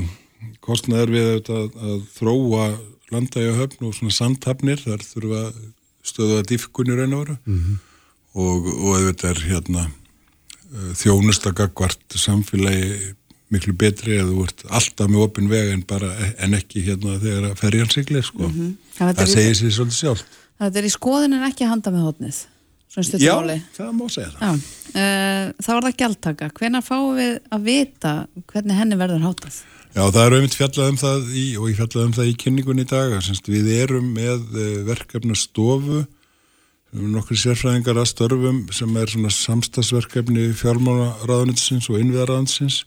kostnæður 0.68 1.16
við 1.16 1.32
að, 1.56 1.80
að 1.88 2.04
þróa 2.20 2.68
landægja 3.16 3.56
höfn 3.62 3.88
og 3.88 3.96
svona 3.96 4.18
sandhafnir, 4.20 4.84
þar 4.84 5.08
þurfa 5.14 5.42
stöðu 6.06 6.40
að 6.40 6.48
diffkunni 6.54 6.96
raun 6.98 7.18
og 7.18 7.26
veru. 7.26 7.38
Og, 8.36 8.66
og 8.72 8.90
auðvitað 8.98 9.30
er 9.32 9.44
hérna 9.50 9.86
þjónustagagvart 11.00 12.18
samfélagi 12.20 13.14
miklu 13.54 13.76
betri 13.78 14.18
eða 14.18 14.32
þú 14.32 14.48
ert 14.48 14.66
alltaf 14.74 15.12
með 15.12 15.22
opin 15.28 15.52
veg 15.52 15.70
en, 15.76 15.84
bara, 15.88 16.10
en 16.42 16.58
ekki 16.58 16.82
hérna 16.88 17.20
þegar 17.22 17.52
að 17.52 17.62
ferjan 17.62 17.94
siglir 17.94 18.26
sko. 18.26 18.50
Það 18.98 19.22
það 19.22 19.32
segir 19.36 19.60
sér 19.60 19.78
svolítið 19.78 20.02
sjálf 20.02 20.26
Þetta 20.56 20.80
er 20.80 20.88
í 20.88 20.92
skoðun 20.94 21.36
en 21.36 21.48
ekki 21.50 21.66
að 21.66 21.72
handa 21.74 21.94
með 21.94 22.06
hótnið 22.10 22.42
Já, 22.96 23.04
stuttumáli 23.04 23.58
það 23.76 23.88
má 23.98 24.04
segja 24.08 24.30
það. 24.32 24.42
Já, 24.42 24.52
uh, 24.96 25.50
þá 25.60 25.70
er 25.74 25.86
það 25.86 25.98
gjaldtaka. 26.02 26.48
Hvenær 26.56 26.84
fáum 26.86 27.18
við 27.18 27.34
að 27.52 27.66
vita 27.66 28.14
hvernig 28.54 28.80
henni 28.80 29.00
verður 29.00 29.26
hátað 29.26 29.58
Já, 29.96 30.10
það 30.12 30.26
er 30.26 30.34
auðvitað 30.36 30.60
fjallað 30.60 30.90
um 30.92 30.98
það 31.00 31.28
í, 31.32 31.44
og 31.56 31.68
ég 31.70 31.78
fjallað 31.80 32.08
um 32.10 32.16
það 32.18 32.28
í 32.28 32.32
kynningun 32.42 32.82
í 32.84 32.88
dag 32.90 33.14
að 33.16 33.22
semst, 33.30 33.46
við 33.48 33.70
erum 33.78 34.10
með 34.12 34.58
eh, 34.60 34.82
verkefna 34.84 35.38
stofu 35.40 36.02
nokkur 36.96 37.40
sérfræðingar 37.40 38.02
að 38.02 38.10
störfum 38.12 38.60
sem 38.76 39.00
er 39.00 39.12
svona 39.12 39.32
samstagsverkefni 39.32 40.50
fjármálaráðuninsins 40.60 41.88
og 41.92 42.00
innviðaráðuninsins 42.02 42.82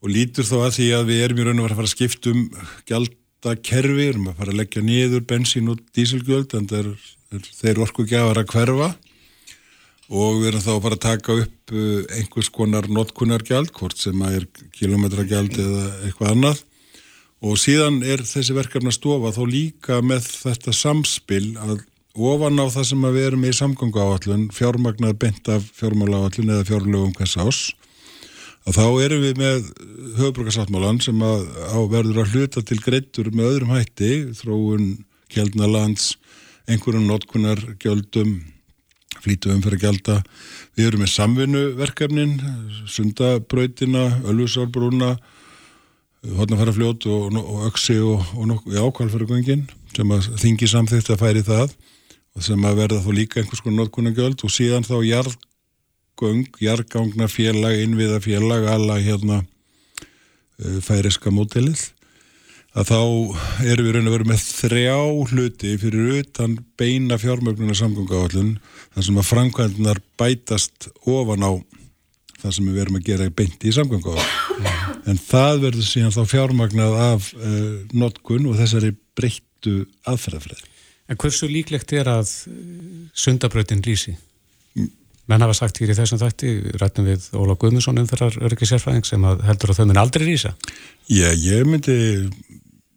og 0.00 0.12
lítur 0.12 0.48
þá 0.48 0.56
að 0.62 0.74
því 0.78 0.88
að 0.96 1.06
við 1.12 1.22
erum 1.26 1.42
í 1.42 1.46
raun 1.46 1.60
og 1.60 1.66
vera 1.66 1.76
að 1.76 1.80
fara 1.82 1.90
að 1.90 1.94
skipta 1.94 2.32
um 2.32 2.42
gjaldakerfi, 2.88 4.08
erum 4.08 4.32
að 4.32 4.40
fara 4.40 4.54
að 4.54 4.60
leggja 4.62 4.84
niður 4.88 5.26
bensín 5.28 5.72
og 5.72 5.84
dísilgjöld 5.96 6.56
en 6.56 6.68
er, 6.80 6.92
þeir 7.60 7.84
orku 7.84 8.08
gjafar 8.08 8.40
að 8.40 8.52
hverfa 8.56 8.92
og 10.12 10.42
við 10.42 10.50
erum 10.50 10.64
þá 10.64 10.72
bara 10.84 10.98
að 10.98 11.04
taka 11.06 11.36
upp 11.44 11.72
uh, 11.72 12.02
einhvers 12.18 12.50
konar 12.52 12.88
notkunargjald, 12.92 13.72
hvort 13.76 13.96
sem 13.96 14.20
að 14.24 14.42
er 14.42 14.48
kilometragjald 14.76 15.56
eða 15.56 15.86
eitthvað 16.06 16.34
annað. 16.34 16.60
Og 17.42 17.56
síðan 17.58 18.02
er 18.06 18.22
þessi 18.22 18.54
verkefna 18.54 18.92
stofa 18.94 19.32
þá 19.34 19.42
líka 19.50 19.98
með 20.04 20.28
þetta 20.44 20.74
samspil 20.76 21.56
að 21.58 21.80
ofan 22.12 22.60
á 22.60 22.66
það 22.70 22.88
sem 22.92 23.06
að 23.08 23.16
við 23.16 23.28
erum 23.30 23.46
í 23.48 23.54
samgangu 23.56 24.02
áallun, 24.04 24.50
fjármagnað 24.54 25.16
bent 25.24 25.48
af 25.50 25.64
fjármála 25.78 26.20
áallun 26.22 26.52
eða 26.52 26.68
fjárlögum 26.68 27.16
hvers 27.16 27.38
ás 27.40 27.62
að 28.68 28.78
þá 28.78 28.86
erum 29.02 29.24
við 29.24 29.40
með 29.40 29.68
höfbrukarsáttmálan 30.20 31.00
sem 31.02 31.22
að 31.26 31.46
á 31.66 31.78
verður 31.90 32.22
að 32.22 32.34
hluta 32.36 32.62
til 32.62 32.78
greittur 32.82 33.30
með 33.34 33.48
öðrum 33.50 33.72
hætti, 33.74 34.12
þróun 34.38 34.90
kjaldnalands, 35.32 36.12
einhverjum 36.70 37.08
notkunargjöldum 37.08 38.36
flýtu 39.22 39.52
umfyrir 39.54 39.80
gælda. 39.82 40.18
Við 40.76 40.88
erum 40.88 41.04
með 41.04 41.12
samvinnuverkefnin, 41.14 42.34
sundabrautina, 42.90 44.08
Ölfusárbrúna, 44.26 45.14
Hortnafærafljót 46.22 47.06
og, 47.10 47.38
og 47.38 47.64
Öksi 47.66 47.96
og, 47.98 48.26
og 48.38 48.66
ákvalfæragöngin 48.70 49.64
sem 49.96 50.12
að 50.14 50.28
þingi 50.38 50.68
samþýtt 50.70 51.10
að 51.12 51.24
færi 51.24 51.42
það 51.46 51.72
og 52.32 52.44
sem 52.46 52.68
að 52.68 52.78
verða 52.78 53.00
þá 53.04 53.10
líka 53.16 53.40
einhvers 53.40 53.62
konar 53.64 53.82
notkunargjöld 53.82 54.44
og 54.46 54.52
síðan 54.54 54.86
þá 54.86 54.94
jarðgöng, 55.04 56.46
jarðgangnafélag, 56.62 57.82
innviðafélag, 57.82 58.68
alla 58.70 59.00
hérna 59.02 59.40
uh, 59.42 60.78
færiska 60.84 61.34
mótelið 61.34 61.90
að 62.72 62.88
þá 62.88 63.00
erum 63.68 63.86
við 63.86 63.94
raun 63.96 64.06
að 64.08 64.14
vera 64.14 64.28
með 64.30 64.44
þrjá 64.46 64.96
hluti 65.32 65.72
fyrir 65.80 66.22
utan 66.22 66.54
beina 66.80 67.18
fjármögnuna 67.20 67.76
samgönguáallun 67.76 68.54
þar 68.94 69.06
sem 69.06 69.20
að 69.20 69.28
framkvæmdunar 69.28 70.02
bætast 70.20 70.88
ofan 71.08 71.46
á 71.46 71.52
það 72.42 72.56
sem 72.56 72.66
við 72.68 72.78
verum 72.80 72.98
að 72.98 73.06
gera 73.06 73.30
beint 73.30 73.64
í 73.64 73.72
samgönguáallun 73.74 75.06
en 75.10 75.20
það 75.20 75.62
verður 75.66 75.86
síðan 75.86 76.14
þá 76.14 76.22
fjármagnað 76.32 76.98
af 77.04 77.30
uh, 77.36 77.54
notkun 77.94 78.48
og 78.50 78.58
þessari 78.58 78.92
breyttu 79.18 79.86
aðferðafræði. 80.08 80.68
En 81.10 81.18
hversu 81.20 81.48
líklegt 81.50 81.92
er 81.96 82.08
að 82.08 82.30
sundabrautin 83.12 83.82
rísi? 83.84 84.14
Menn 85.30 85.44
hafa 85.44 85.54
sagt 85.54 85.78
hér 85.78 85.92
í 85.92 85.96
þessum 85.96 86.18
þætti, 86.18 86.52
rættum 86.80 87.06
við 87.06 87.28
Óla 87.38 87.54
Guðmundsson 87.58 88.00
umferðar 88.02 88.38
öryggi 88.42 88.68
sérfræðing 88.70 89.06
sem 89.06 89.26
heldur 89.46 89.72
að 89.72 89.78
þau 89.78 89.86
mun 89.90 90.00
aldrei 90.02 90.24
rísa. 90.26 90.54
Já, 91.06 91.28
ég 91.30 91.68
myndi 91.68 91.96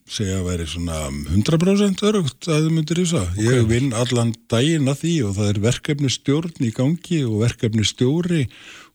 segja 0.05 0.37
að 0.39 0.47
væri 0.51 0.65
svona 0.69 0.97
100% 1.33 2.03
örugt 2.05 2.47
að 2.47 2.67
þau 2.67 2.73
myndi 2.75 2.97
rísa. 2.99 3.23
Okay. 3.33 3.45
Ég 3.47 3.67
vinn 3.69 3.91
allan 3.97 4.33
daginn 4.51 4.89
að 4.91 5.01
því 5.01 5.13
og 5.25 5.35
það 5.39 5.51
er 5.51 5.61
verkefni 5.65 6.11
stjórn 6.13 6.61
í 6.61 6.71
gangi 6.75 7.21
og 7.25 7.39
verkefni 7.41 7.85
stjóri 7.87 8.45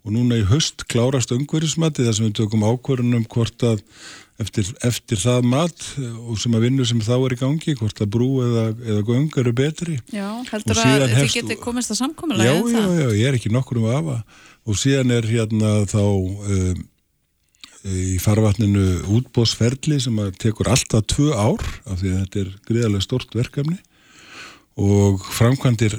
og 0.05 0.15
núna 0.15 0.39
í 0.41 0.47
höst 0.49 0.87
klárast 0.89 1.35
umhverjusmati 1.35 2.07
þar 2.07 2.17
sem 2.17 2.29
við 2.31 2.37
tökum 2.39 2.63
ákvörunum 2.65 3.27
hvort 3.29 3.67
að 3.67 3.83
eftir, 4.41 4.71
eftir 4.87 5.21
það 5.21 5.49
mat 5.51 5.83
og 6.01 6.39
sem 6.41 6.55
að 6.57 6.65
vinnu 6.69 6.87
sem 6.89 7.03
þá 7.05 7.13
er 7.19 7.35
í 7.35 7.41
gangi 7.43 7.75
hvort 7.81 8.01
að 8.01 8.13
brú 8.15 8.31
eða, 8.47 8.65
eða 8.87 9.03
göng 9.11 9.41
eru 9.43 9.53
betri 9.57 9.99
Já, 10.15 10.29
heldur 10.53 10.81
að 10.81 11.05
þið 11.05 11.17
hefst- 11.19 11.41
geti 11.41 11.59
komist 11.61 11.93
að 11.93 11.99
já, 11.99 12.03
samkomulega 12.05 12.55
já, 12.55 12.87
já, 13.03 13.09
ég 13.19 13.27
er 13.29 13.37
ekki 13.41 13.53
nokkur 13.53 13.83
um 13.83 13.91
afa 13.93 14.17
og 14.65 14.79
síðan 14.81 15.13
er 15.19 15.29
hérna 15.29 15.75
þá 15.91 16.01
um, 16.07 16.81
í 17.89 18.19
farvatninu 18.21 18.83
útbóðsferli 19.17 20.01
sem 20.05 20.19
að 20.21 20.35
tekur 20.43 20.69
alltaf 20.73 21.07
tvö 21.09 21.31
ár 21.33 21.63
af 21.89 22.01
því 22.03 22.11
að 22.13 22.19
þetta 22.25 22.43
er 22.43 22.51
greiðarlega 22.69 23.07
stort 23.07 23.37
verkefni 23.39 23.79
og 24.81 25.23
framkvæmdir 25.37 25.97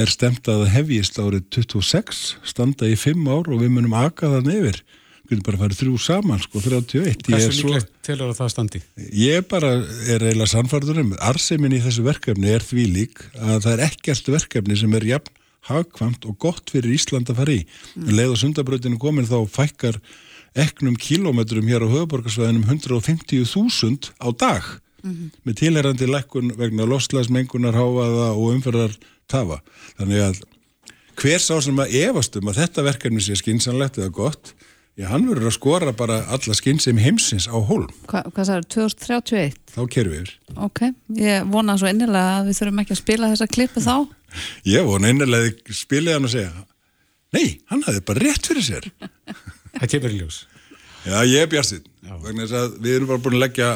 er 0.00 0.10
stemt 0.10 0.48
að 0.50 0.66
hefjist 0.74 1.18
árið 1.22 1.46
26, 1.54 2.20
standa 2.50 2.88
í 2.90 2.96
5 2.98 3.24
ár 3.30 3.48
og 3.54 3.62
við 3.62 3.72
munum 3.76 3.94
aka 3.98 4.30
það 4.32 4.48
nefir 4.50 4.80
við 5.24 5.30
getum 5.38 5.44
bara 5.46 5.60
farið 5.62 5.78
þrjú 5.80 6.00
saman 6.04 6.42
sko, 6.42 6.60
31 6.60 7.06
Ég 7.06 7.28
Hversu 7.30 7.48
er 7.48 7.54
svo- 7.56 8.02
telur 8.04 8.32
að 8.34 8.40
það 8.42 8.50
standi? 8.52 8.80
Ég 9.16 9.46
bara 9.48 9.70
er 10.12 10.20
eiginlega 10.26 10.50
sannfærður 10.52 11.00
um 11.00 11.14
arsemin 11.24 11.72
í 11.72 11.80
þessu 11.80 12.04
verkefni 12.04 12.50
er 12.52 12.60
því 12.66 12.84
lík 12.92 13.22
að 13.40 13.62
það 13.64 13.72
er 13.78 13.84
ekkert 13.88 14.28
verkefni 14.34 14.76
sem 14.76 14.98
er 14.98 15.06
jafn 15.14 15.32
hagkvamt 15.64 16.26
og 16.28 16.36
gott 16.44 16.68
fyrir 16.68 16.92
Ísland 16.92 17.30
að 17.32 17.38
fara 17.40 17.54
í. 17.56 17.62
Mm. 17.96 18.10
Leð 18.18 18.34
og 18.34 18.40
sundabrautinu 18.42 18.98
komin 19.00 19.24
þá 19.24 19.38
fækkar 19.48 19.96
eknum 20.54 20.96
kílómetrum 21.00 21.66
hér 21.68 21.82
á 21.82 21.88
höfuborgarsvæðinum 21.90 22.64
150.000 22.68 24.12
á 24.22 24.28
dag 24.38 24.66
með 25.44 25.56
tilherrandi 25.60 26.06
lækkun 26.08 26.54
vegna 26.56 26.86
loslasmengunar 26.88 27.76
háaða 27.76 28.30
og 28.32 28.54
umferðar 28.54 28.94
tafa. 29.28 29.58
Þannig 29.98 30.22
að 30.24 30.38
hver 31.20 31.42
sá 31.42 31.58
sem 31.62 31.82
að 31.82 31.96
efast 32.00 32.38
um 32.40 32.48
að 32.48 32.62
þetta 32.62 32.84
verkefni 32.86 33.24
sé 33.24 33.36
skinsanlegt 33.36 33.98
eða 34.00 34.14
gott, 34.14 34.54
já, 34.96 35.08
hann 35.10 35.26
verður 35.28 35.50
að 35.50 35.56
skora 35.58 35.92
bara 35.96 36.22
alla 36.32 36.56
skinnsem 36.56 36.98
heimsins 37.02 37.50
á 37.50 37.56
hólm. 37.58 37.90
Hva, 38.08 38.24
Hvað 38.30 38.48
sagður, 38.48 38.68
2031? 38.78 39.58
Þá 39.74 39.80
kerum 39.92 40.14
við 40.14 40.22
yfir. 40.22 40.32
Ok, 40.68 40.80
ég 41.20 41.50
vona 41.52 41.76
svo 41.80 41.90
innilega 41.92 42.38
að 42.38 42.48
við 42.48 42.60
þurfum 42.62 42.80
ekki 42.84 42.96
að 42.96 43.02
spila 43.02 43.32
þessa 43.34 43.50
klippu 43.50 43.84
þá 43.84 43.96
Ég 44.66 44.86
vona 44.88 45.10
einnilega 45.12 45.52
að 45.52 45.76
spilið 45.78 46.16
hann 46.16 46.26
og 46.30 46.32
segja 46.32 46.64
Nei, 47.34 47.60
hann 47.70 47.82
hafði 47.86 48.02
bara 48.06 48.22
rétt 48.24 48.46
fyrir 48.48 48.66
sér 48.66 48.88
Það 49.80 49.90
kemur 49.96 50.14
í 50.14 50.20
ljós. 50.22 50.44
Já, 51.04 51.18
ég 51.28 51.42
er 51.42 51.50
bjartinn 51.52 51.90
vegna 52.24 52.46
þess 52.46 52.56
að 52.60 52.78
við 52.84 52.96
erum 52.96 53.10
bara 53.10 53.22
búin 53.24 53.36
að 53.38 53.44
leggja 53.44 53.68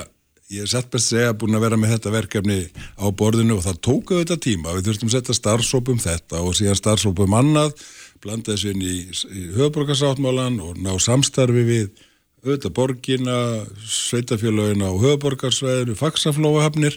ég 0.49 0.65
er 0.65 0.71
satt 0.71 0.89
best 0.89 1.11
að 1.11 1.19
segja 1.19 1.37
búin 1.37 1.57
að 1.59 1.65
vera 1.67 1.79
með 1.81 1.95
þetta 1.95 2.13
verkefni 2.15 2.59
á 2.97 3.07
borðinu 3.13 3.59
og 3.59 3.65
það 3.67 3.81
tóku 3.85 4.21
þetta 4.23 4.39
tíma. 4.41 4.75
Við 4.77 4.89
þurftum 4.89 5.11
að 5.11 5.17
setja 5.17 5.37
starfsópum 5.37 6.01
þetta 6.01 6.41
og 6.41 6.57
síðan 6.57 6.79
starfsópum 6.79 7.37
annað 7.37 7.75
blanda 8.23 8.55
þessu 8.55 8.73
inn 8.73 8.83
í, 8.83 8.97
í 9.13 9.43
höfuborgarsáttmálan 9.59 10.57
og 10.65 10.81
ná 10.81 10.95
samstarfi 11.03 11.65
við 11.69 11.91
auðvitað 12.47 12.75
borgina, 12.79 13.39
sveitafélagina 13.83 14.89
og 14.93 15.03
höfuborgarsvæðinu, 15.05 15.97
faksaflóahafnir 15.99 16.97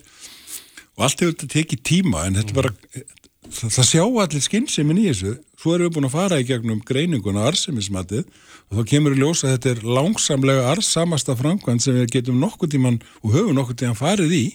og 0.96 1.06
allt 1.06 1.24
hefur 1.24 1.36
þetta 1.36 1.52
tekið 1.56 1.84
tíma 1.92 2.26
en 2.28 2.40
þetta 2.40 2.58
bara 2.58 2.74
það, 2.78 3.68
það 3.68 3.90
sjá 3.90 4.04
allir 4.06 4.46
skynnsemin 4.48 5.02
í 5.02 5.08
þessu 5.10 5.36
svo 5.62 5.76
erum 5.76 5.90
við 5.90 5.98
búin 5.98 6.08
að 6.10 6.16
fara 6.16 6.40
í 6.42 6.48
gegnum 6.48 6.82
greininguna 6.86 7.46
arsemismatið 7.52 8.24
og 8.72 8.80
þá 8.80 8.90
kemur 8.90 9.14
í 9.14 9.22
ljós 9.22 9.44
að 9.46 9.54
þetta 9.56 9.72
er 9.72 9.84
langsamlega 10.00 10.72
arsamasta 10.72 11.36
framkvæmd 11.38 11.84
sem 11.84 12.00
við 12.00 12.16
getum 12.16 12.42
nokkuð 12.42 12.74
tíman 12.74 13.00
og 13.22 13.36
höfum 13.36 13.58
nokkuð 13.60 13.84
tíman 13.84 14.00
farið 14.00 14.36
í 14.38 14.46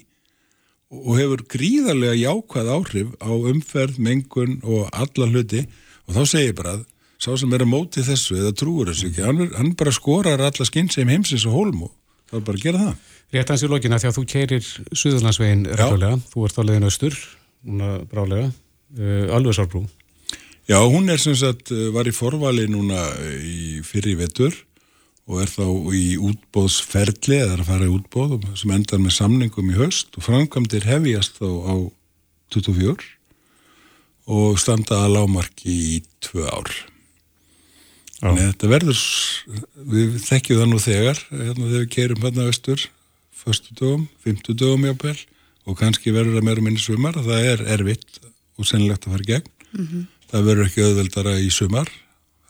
og 0.90 1.16
hefur 1.18 1.42
gríðarlega 1.50 2.14
jákvæð 2.18 2.72
áhrif 2.74 3.14
á 3.18 3.30
umferð, 3.30 3.98
mengun 4.02 4.60
og 4.62 4.90
alla 4.94 5.30
hluti 5.30 5.64
og 6.06 6.14
þá 6.14 6.22
segir 6.22 6.52
ég 6.52 6.58
bara 6.58 6.76
að 6.78 6.84
sá 7.22 7.30
sem 7.38 7.54
er 7.56 7.64
að 7.64 7.72
móti 7.72 8.04
þessu 8.06 8.38
eða 8.38 8.54
trúur 8.56 8.90
þessu 8.90 9.10
ekki, 9.10 9.24
hann, 9.24 9.46
hann 9.56 9.72
bara 9.78 9.94
skorar 9.94 10.42
alla 10.46 10.68
skynsem 10.68 11.10
heimsins 11.10 11.46
og 11.48 11.56
hólm 11.56 11.86
og 11.88 11.92
það 12.30 12.38
er 12.38 12.46
bara 12.48 12.60
að 12.60 12.66
gera 12.66 12.82
það. 12.82 13.12
Rétt 13.34 13.52
hans 13.52 13.64
í 13.66 13.70
lokina 13.70 13.98
því 14.02 14.10
að 14.10 14.18
þú 14.18 14.24
keirir 14.30 14.66
Suðurlandsvegin 14.92 15.64
reglulega, 15.80 16.18
þú 16.30 16.46
ert 16.46 16.60
á 16.60 16.62
leiðin 16.62 16.88
austur, 16.90 17.16
núna 17.66 17.92
brálega, 18.10 18.50
uh, 18.98 19.34
Alvesárbrú. 19.34 19.86
Já, 20.66 20.80
hún 20.82 21.06
er 21.08 21.20
sem 21.22 21.36
sagt, 21.38 21.70
uh, 21.70 21.90
var 21.94 22.08
í 22.10 22.14
forvali 22.14 22.66
núna 22.66 22.98
uh, 23.14 23.34
í 23.38 23.82
fyrri 23.86 24.16
vetur 24.18 24.54
og 25.26 25.42
er 25.42 25.50
þá 25.50 25.66
í 25.94 26.16
útbóðsferli 26.22 27.38
eða 27.38 27.54
er 27.54 27.62
að 27.62 27.68
fara 27.70 27.86
í 27.86 27.92
útbóð 27.94 28.48
sem 28.58 28.72
endar 28.74 29.02
með 29.02 29.14
samningum 29.14 29.70
í 29.70 29.78
höst 29.78 30.18
og 30.18 30.26
framkvæmdir 30.26 30.86
hefjast 30.86 31.38
þá 31.38 31.48
á 31.66 31.74
24 32.54 32.96
og 34.26 34.58
standa 34.58 35.04
að 35.04 35.16
lámarki 35.16 35.70
í 35.70 35.96
tvö 36.22 36.46
ár. 36.50 36.70
Þannig 38.16 38.42
að 38.42 38.50
þetta 38.50 38.70
verður, 38.72 39.00
við 39.92 40.14
þekkjum 40.24 40.60
það 40.60 40.70
nú 40.70 40.82
þegar, 40.82 41.22
hérna 41.30 41.66
þegar 41.66 41.82
við 41.82 41.90
keirum 41.94 42.22
hérna 42.24 42.46
austur, 42.48 42.86
förstu 43.36 43.76
dögum, 43.76 44.06
fymtu 44.24 44.56
dögum 44.56 44.86
jápil 44.88 45.18
og 45.66 45.78
kannski 45.78 46.14
verður 46.14 46.38
það 46.38 46.48
meira 46.48 46.64
minni 46.64 46.82
sumar, 46.82 47.18
það 47.22 47.50
er 47.52 47.64
erfitt 47.76 48.20
og 48.56 48.66
sennilegt 48.66 49.06
að 49.06 49.14
fara 49.14 49.26
í 49.26 49.30
gegn. 49.30 49.50
Mm 49.76 49.86
-hmm. 49.86 50.04
Það 50.32 50.48
verður 50.50 50.66
ekki 50.66 50.86
auðveldara 50.86 51.36
í 51.38 51.50
sumar, 51.54 51.92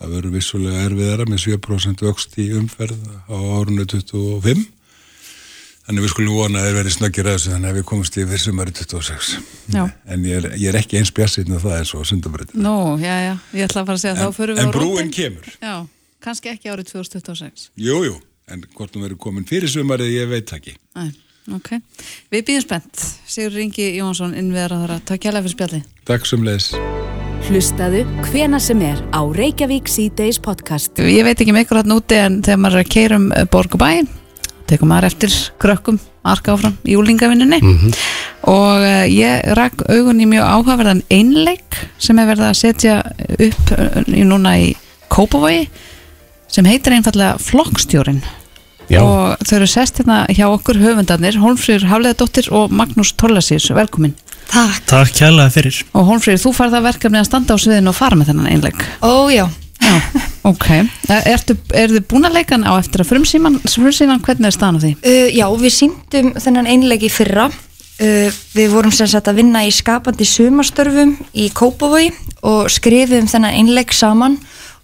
það 0.00 0.14
verður 0.16 0.36
vissulega 0.38 0.86
erfiðara 0.86 1.28
með 1.28 1.42
7% 1.44 2.06
vöxt 2.06 2.38
í 2.40 2.48
umferð 2.56 3.04
á 3.28 3.36
árunni 3.36 3.84
25 3.84 4.64
Þannig 5.86 6.02
við 6.02 6.10
skulum 6.10 6.34
vona 6.34 6.58
að 6.58 6.64
það 6.64 6.68
er 6.68 6.76
verið 6.80 6.94
snöggir 6.96 7.28
að 7.28 7.36
þessu 7.36 7.50
þannig 7.52 7.68
að 7.70 7.76
við 7.76 7.84
komumst 7.86 8.16
í 8.16 8.22
fyrir 8.26 8.42
sumari 8.42 8.72
26. 8.74 9.28
Já. 9.70 9.82
En 10.10 10.24
ég 10.26 10.40
er, 10.40 10.48
ég 10.58 10.70
er 10.72 10.78
ekki 10.80 10.98
eins 10.98 11.12
bjassinn 11.14 11.54
af 11.54 11.62
það 11.62 11.76
eins 11.76 11.92
og 11.94 12.08
sundabröðin. 12.10 12.58
Nú, 12.64 12.72
já, 12.98 13.12
já, 13.22 13.34
ég 13.54 13.68
ætla 13.68 13.84
að 13.84 13.92
fara 13.92 14.00
að 14.00 14.02
segja 14.02 14.16
en, 14.16 14.22
þá 14.24 14.40
fyrir 14.40 14.58
við 14.58 14.62
En 14.64 14.74
brúin 14.74 15.14
kemur. 15.14 15.46
Já, 15.62 15.76
kannski 16.26 16.50
ekki 16.56 16.72
árið 16.74 16.90
2026. 16.90 17.68
Jú, 17.86 18.00
jú, 18.08 18.18
en 18.50 18.66
hvort 18.74 18.98
hún 18.98 19.06
verið 19.06 19.22
komin 19.28 19.46
fyrir 19.46 19.70
sumari 19.70 20.10
ég 20.10 20.26
veit 20.32 20.50
ekki. 20.58 20.74
Æ, 20.98 21.06
ok. 21.54 21.76
Við 22.34 22.46
býðum 22.50 22.66
spennt. 22.66 23.06
Sigur 23.30 23.54
Ringi 23.54 23.92
Jónsson, 24.00 24.34
innviðar 24.34 24.74
að. 24.80 24.98
Takk 25.06 25.30
hjálpa 25.30 26.95
Hlustaðu 27.46 28.00
hvena 28.26 28.58
sem 28.58 28.80
er 28.82 28.98
á 29.14 29.22
Reykjavík 29.22 29.86
C-Days 29.86 30.40
podcast. 30.42 30.98
Ég 30.98 31.22
veit 31.22 31.38
ekki 31.38 31.52
með 31.54 31.68
ykkur 31.68 31.78
hann 31.78 31.94
úti 31.94 32.16
en 32.18 32.40
þegar 32.42 32.58
maður 32.58 32.80
er 32.80 32.82
að 32.82 32.90
keira 32.90 33.18
um 33.20 33.26
borgubæin 33.52 34.08
tekum 34.66 34.90
maður 34.90 35.06
eftir 35.12 35.36
krökkum 35.62 36.00
arka 36.26 36.56
áfram 36.56 36.74
í 36.82 36.96
úlingavinninni 36.98 37.60
mm 37.60 37.76
-hmm. 37.76 37.94
og 38.50 38.82
uh, 38.82 39.06
ég 39.06 39.46
rakk 39.54 39.84
augun 39.86 40.24
í 40.24 40.26
mjög 40.26 40.42
áhugaverðan 40.42 41.04
einleik 41.06 41.78
sem 41.98 42.18
er 42.18 42.26
verið 42.32 42.48
að 42.48 42.58
setja 42.64 42.96
upp 43.38 43.72
í 44.10 44.26
núna 44.26 44.58
í 44.58 44.74
Kópavogi 45.06 45.68
sem 46.50 46.66
heitir 46.66 46.98
einfallega 46.98 47.38
Flokkstjórin 47.38 48.22
Já. 48.90 49.02
og 49.02 49.38
þau 49.46 49.56
eru 49.56 49.66
sest 49.70 50.02
hérna 50.02 50.26
hjá 50.26 50.50
okkur 50.50 50.82
höfundarnir 50.82 51.38
Hólmfrýr 51.38 51.86
Hafleðadóttir 51.86 52.50
og 52.50 52.74
Magnús 52.74 53.14
Tollasís, 53.14 53.70
velkomin 53.70 54.14
Takk 54.50 54.88
Takk 54.88 55.14
kjærlega 55.16 55.52
fyrir 55.54 55.82
Og 55.92 56.10
Hólmfrýr, 56.10 56.40
þú 56.40 56.52
farið 56.56 56.80
að 56.80 56.88
verkefni 56.90 57.20
að 57.22 57.30
standa 57.30 57.56
á 57.56 57.62
sviðinu 57.62 57.92
og 57.92 57.98
fara 57.98 58.18
með 58.18 58.32
þennan 58.32 58.50
einleik 58.54 58.84
Ó 59.02 59.30
já 59.32 59.46
Já, 59.86 60.00
ok. 60.50 60.66
Ertu, 61.28 61.56
er 61.74 61.92
þið 61.92 62.06
búin 62.10 62.26
að 62.26 62.38
leika 62.40 62.58
á 62.58 62.74
eftir 62.78 63.02
að 63.04 63.10
frumsýman, 63.12 63.58
frumsýman 63.62 64.22
hvernig 64.24 64.48
er 64.48 64.56
staðan 64.56 64.80
á 64.80 64.84
því? 64.84 64.92
Uh, 65.04 65.28
já, 65.36 65.46
við 65.60 65.74
síndum 65.74 66.30
þennan 66.42 66.70
einleiki 66.72 67.10
fyrra. 67.12 67.48
Uh, 67.96 68.28
við 68.56 68.72
vorum 68.74 68.92
sem 68.92 69.08
sagt 69.08 69.30
að 69.30 69.40
vinna 69.40 69.62
í 69.64 69.72
skapandi 69.72 70.26
sumastörfum 70.28 71.14
í 71.32 71.48
Kópavogi 71.54 72.10
og 72.44 72.70
skrifum 72.72 73.28
þennan 73.30 73.56
einleik 73.60 73.94
saman 73.96 74.36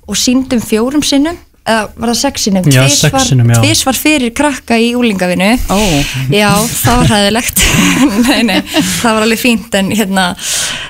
og 0.08 0.18
síndum 0.18 0.62
fjórum 0.64 1.04
sinnum 1.04 1.40
var 1.62 2.10
það 2.10 2.18
sexinum? 2.18 2.64
Já, 2.74 2.82
sexinum, 2.90 3.50
já. 3.52 3.60
tvís 3.62 3.84
var 3.86 3.98
fyrir 3.98 4.32
krakka 4.34 4.78
í 4.82 4.92
úlingavinu 4.98 5.52
oh. 5.70 6.14
já, 6.34 6.50
það 6.66 6.96
var 6.98 7.12
hæðilegt 7.12 7.62
nei, 8.26 8.40
nei, 8.48 8.58
það 8.72 9.14
var 9.14 9.26
alveg 9.28 9.40
fínt 9.40 9.76
en 9.78 9.92
hérna, 9.94 10.24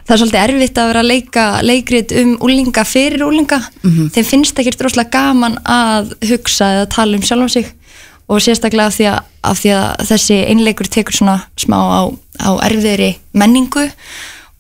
það 0.07 0.15
er 0.15 0.23
svolítið 0.23 0.41
erfitt 0.41 0.81
að 0.81 0.89
vera 0.93 1.05
að 1.05 1.11
leika 1.11 1.45
leikrit 1.67 2.17
um 2.23 2.33
úlinga 2.49 2.87
fyrir 2.89 3.27
úlinga 3.27 3.61
mm 3.61 3.91
-hmm. 3.91 4.09
þeim 4.17 4.29
finnst 4.31 4.65
ekki 4.65 4.75
droslega 4.79 5.13
gaman 5.13 5.61
að 5.61 6.17
hugsa 6.31 6.73
eða 6.79 6.91
tala 6.97 7.17
um 7.17 7.23
sjálf 7.23 7.47
á 7.47 7.49
sig. 7.53 7.73
Og 8.29 8.41
sérstaklega 8.41 8.87
af 8.87 8.95
því 8.97 9.07
að, 9.11 9.21
af 9.43 9.59
því 9.61 9.71
að 9.77 10.07
þessi 10.09 10.37
einleikur 10.49 10.89
tekur 10.89 11.13
svona 11.13 11.41
smá 11.59 11.77
á, 11.77 12.01
á 12.41 12.51
erfiðri 12.65 13.17
menningu 13.35 13.91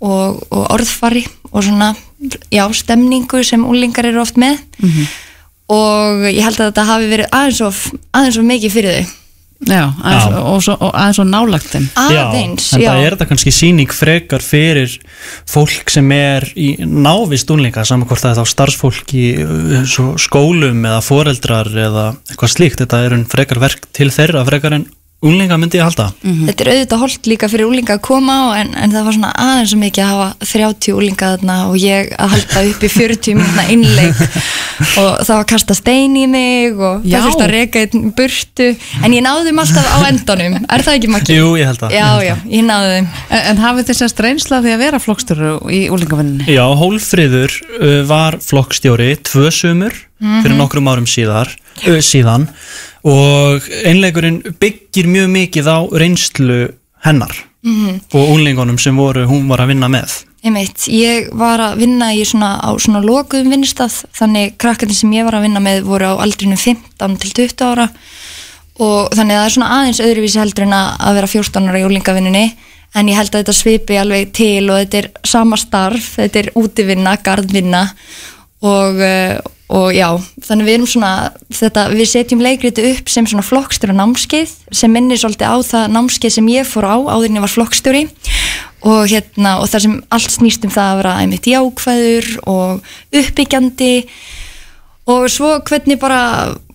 og, 0.00 0.42
og 0.50 0.66
orðfari 0.74 1.24
og 1.52 1.62
svona, 1.64 1.94
já, 2.50 2.68
stemningu 2.72 3.44
sem 3.44 3.64
úlingar 3.64 4.04
eru 4.04 4.20
oft 4.20 4.36
með. 4.36 4.58
Mm 4.82 4.90
-hmm 4.90 5.32
og 5.70 6.28
ég 6.28 6.42
held 6.42 6.60
að 6.60 6.70
þetta 6.70 6.86
hafi 6.88 7.10
verið 7.10 7.34
aðeins 7.38 7.60
og, 7.66 7.82
aðeins 8.12 8.38
og 8.40 8.48
mikið 8.48 8.74
fyrir 8.76 8.96
þau. 8.96 9.18
Já, 9.62 9.84
aðeins, 10.02 10.24
já. 10.26 10.38
Og, 10.42 10.56
svo, 10.64 10.74
og 10.82 10.96
aðeins 10.98 11.20
og 11.22 11.28
nálagt 11.30 11.68
þeim. 11.70 11.84
Aðeins, 12.02 12.64
já, 12.72 12.78
en 12.80 12.86
það 12.88 13.02
er 13.02 13.14
þetta 13.14 13.28
kannski 13.30 13.52
síning 13.54 13.92
frekar 13.94 14.42
fyrir 14.42 14.96
fólk 15.52 15.92
sem 15.94 16.08
er 16.16 16.48
í 16.58 16.72
návist 16.82 17.52
únleika 17.54 17.84
saman 17.86 18.08
hvort 18.10 18.24
það 18.24 18.32
er 18.32 18.40
þá 18.40 18.54
starfsfólk 18.56 19.14
í 19.14 19.26
uh, 19.44 19.94
skólum 20.18 20.82
eða 20.82 21.04
foreldrar 21.06 21.70
eða 21.70 22.08
eitthvað 22.26 22.54
slíkt, 22.56 22.82
þetta 22.82 23.04
er 23.06 23.16
frekar 23.30 23.62
verk 23.62 23.86
til 23.94 24.10
þeirra 24.10 24.42
frekar 24.50 24.80
en 24.80 24.88
Úlinga 25.22 25.54
myndi 25.54 25.78
ég 25.78 25.84
halda. 25.86 26.08
Mm 26.22 26.32
-hmm. 26.32 26.46
Þetta 26.48 26.64
er 26.64 26.68
auðvitað 26.72 26.98
holdt 26.98 27.26
líka 27.30 27.48
fyrir 27.48 27.68
úlinga 27.70 27.94
að 27.94 28.00
koma 28.02 28.34
á 28.42 28.46
en, 28.58 28.74
en 28.74 28.90
það 28.90 29.04
var 29.06 29.14
svona 29.14 29.30
aðeins 29.38 29.74
mikið 29.78 30.02
að 30.02 30.10
hafa 30.10 30.28
30 30.50 30.96
úlinga 30.98 31.28
þarna 31.32 31.56
og 31.68 31.76
ég 31.78 32.10
að 32.18 32.32
halda 32.32 32.62
upp 32.70 32.82
í 32.82 32.90
40 32.90 33.38
minna 33.38 33.66
innleik 33.70 34.18
og 34.98 35.10
það 35.22 35.34
var 35.34 35.44
að 35.44 35.52
kasta 35.54 35.78
stein 35.78 36.16
í 36.18 36.26
mig 36.26 36.74
og 36.74 37.06
já. 37.06 37.20
það 37.20 37.24
fylgst 37.28 37.44
að 37.46 37.54
reyka 37.54 37.84
einn 37.86 38.12
burtu 38.18 38.68
en 39.04 39.14
ég 39.14 39.22
náði 39.22 39.46
þeim 39.46 39.62
alltaf 39.62 39.86
á 39.94 39.98
endanum. 40.10 40.60
Er 40.66 40.82
það 40.82 40.94
ekki 40.98 41.14
makki? 41.14 41.38
Jú, 41.38 41.56
ég 41.56 41.70
held 41.70 41.82
að. 41.86 41.94
Já, 41.94 42.08
já, 42.26 42.36
ég 42.50 42.66
náði 42.66 42.92
þeim. 42.96 43.10
En, 43.30 43.42
en 43.52 43.58
hafið 43.62 43.90
þess 43.92 44.02
að 44.02 44.14
streynsla 44.16 44.62
því 44.62 44.74
að 44.74 44.82
vera 44.88 45.04
flokkstjóru 45.06 45.56
í 45.70 45.82
úlingavinninni? 45.94 46.50
Já, 46.50 46.66
Hólfríður 46.66 47.60
uh, 47.78 48.02
var 48.10 48.42
flokkstjóri 48.42 49.14
tvö 49.22 49.50
sumur 49.54 49.94
mm 49.94 50.26
-hmm. 50.26 50.42
fyrir 50.42 50.58
nokkrum 50.58 50.88
árum 50.90 51.06
síðar, 51.06 51.54
síðan 52.02 52.50
og 53.03 53.70
einleikurinn 53.84 54.42
byggir 54.61 55.09
mjög 55.11 55.32
mikið 55.36 55.70
á 55.70 55.78
reynslu 55.90 56.61
hennar 57.03 57.34
mm 57.62 57.74
-hmm. 57.86 58.00
og 58.14 58.28
únlingunum 58.34 58.78
sem 58.78 58.96
voru, 58.96 59.26
hún 59.26 59.48
var 59.48 59.61
að 59.61 59.66
vinna 59.66 59.88
með. 59.88 60.24
Einmitt, 60.42 60.88
ég 60.88 61.28
var 61.32 61.61
að 61.61 61.76
vinna 61.78 62.12
í 62.14 62.24
svona, 62.24 62.59
á 62.59 62.70
svona 62.78 63.00
lokuðum 63.00 63.50
vinnstað 63.50 64.05
þannig 64.12 64.57
krakkandi 64.59 64.94
sem 64.94 65.12
ég 65.12 65.24
var 65.24 65.34
að 65.34 65.42
vinna 65.42 65.61
með 65.61 65.82
voru 65.82 66.05
á 66.05 66.14
aldrinu 66.18 66.57
15 66.57 67.16
til 67.16 67.30
20 67.30 67.64
ára. 67.64 67.88
Og 68.78 69.09
þannig 69.14 69.36
að 69.36 69.40
það 69.40 69.46
er 69.46 69.55
svona 69.55 69.72
aðeins 69.76 70.00
öðruvísi 70.00 70.38
heldur 70.38 70.62
en 70.62 70.72
að 70.72 71.14
vera 71.14 71.26
14 71.26 71.68
ára 71.68 71.78
í 71.78 71.84
úlingavinninni 71.86 72.57
en 72.94 73.09
ég 73.09 73.16
held 73.16 73.32
að 73.34 73.40
þetta 73.40 73.53
svipi 73.57 73.98
alveg 74.00 74.32
til 74.32 74.70
og 74.70 74.80
þetta 74.80 74.98
er 74.98 75.09
sama 75.24 75.57
starf, 75.57 76.16
þetta 76.16 76.38
er 76.42 76.50
útivinna, 76.59 77.16
gardvinna 77.24 77.82
og, 78.62 79.00
eh, 79.00 79.38
og 79.72 79.88
já, 79.96 80.08
þannig 80.44 80.68
við 80.68 80.74
erum 80.76 80.88
svona 80.90 81.12
þetta, 81.48 81.86
við 81.94 82.08
setjum 82.10 82.42
leikriti 82.44 82.84
upp 82.90 83.08
sem 83.12 83.28
svona 83.28 83.44
flokkstjóra 83.46 83.96
námskeið 83.96 84.52
sem 84.74 84.92
minnir 84.92 85.20
svolítið 85.20 85.48
á 85.48 85.56
það 85.64 85.94
námskeið 85.96 86.34
sem 86.36 86.50
ég 86.52 86.68
fór 86.68 86.88
á 86.92 86.96
áður 87.00 87.28
en 87.30 87.38
ég 87.38 87.46
var 87.46 87.54
flokkstjóri. 87.54 88.04
Og 88.82 89.06
hérna 89.08 89.56
og 89.62 89.70
það 89.70 89.84
sem 89.86 89.98
allt 90.12 90.34
snýst 90.34 90.66
um 90.66 90.74
það 90.74 90.90
að 90.90 91.00
vera 91.00 91.16
einmitt 91.22 91.48
jákvæður 91.48 92.30
og 92.52 92.94
uppbyggjandi. 93.22 93.92
Og 95.12 95.28
svo 95.32 95.54
hvernig 95.66 96.00
bara 96.02 96.22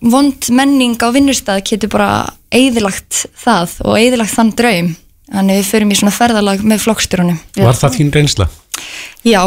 vond 0.02 0.50
menning 0.50 0.98
á 0.98 1.08
vinnustad 1.14 1.62
getur 1.68 1.92
bara 1.92 2.12
eðilagt 2.50 3.28
það 3.38 3.78
og 3.84 4.00
eðilagt 4.00 4.34
þann 4.34 4.56
draum 4.58 4.96
þannig 5.28 5.60
við 5.60 5.68
förum 5.72 5.92
í 5.92 5.98
svona 6.00 6.14
ferðalag 6.14 6.64
með 6.64 6.82
flokkstjórunum 6.86 7.38
Var 7.58 7.78
það 7.78 7.98
þín 7.98 8.14
reynsla? 8.14 8.48
Já, 9.26 9.42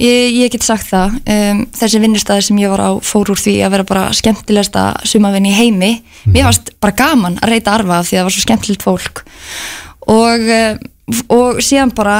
ég, 0.00 0.32
ég 0.34 0.52
get 0.52 0.64
sagt 0.64 0.88
það. 0.88 1.18
Um, 1.28 1.60
þessi 1.76 2.00
vinnustæði 2.02 2.46
sem 2.46 2.60
ég 2.62 2.72
var 2.72 2.82
á 2.82 2.90
fór 3.04 3.32
úr 3.32 3.40
því 3.40 3.58
að 3.66 3.74
vera 3.76 3.86
bara 3.88 4.06
skemmtilegsta 4.16 4.84
sumavinn 5.08 5.50
í 5.50 5.54
heimi. 5.54 5.92
Mm. 6.24 6.32
mér 6.34 6.48
varst 6.48 6.72
bara 6.80 6.96
gaman 6.96 7.38
að 7.40 7.54
reyta 7.54 7.76
arfa 7.76 8.00
því 8.04 8.16
að 8.16 8.20
það 8.20 8.26
var 8.28 8.36
svo 8.36 8.44
skemmtilegt 8.46 8.86
fólk. 8.86 9.22
Og, 10.10 10.48
um, 10.56 11.20
og 11.36 11.60
síðan 11.64 11.94
bara 11.96 12.18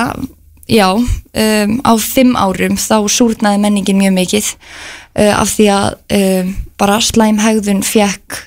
já, 0.70 0.88
um, 0.94 1.74
á 1.82 1.92
fimm 1.98 2.36
árum 2.38 2.78
þá 2.78 2.96
súrnaði 3.10 3.62
menningin 3.64 3.98
mjög 3.98 4.16
mikið 4.20 4.52
uh, 4.54 5.34
af 5.40 5.56
því 5.56 5.68
að 5.74 5.88
um, 6.20 6.54
bara 6.80 7.00
slæmhægðun 7.04 7.82
fjekk 7.86 8.38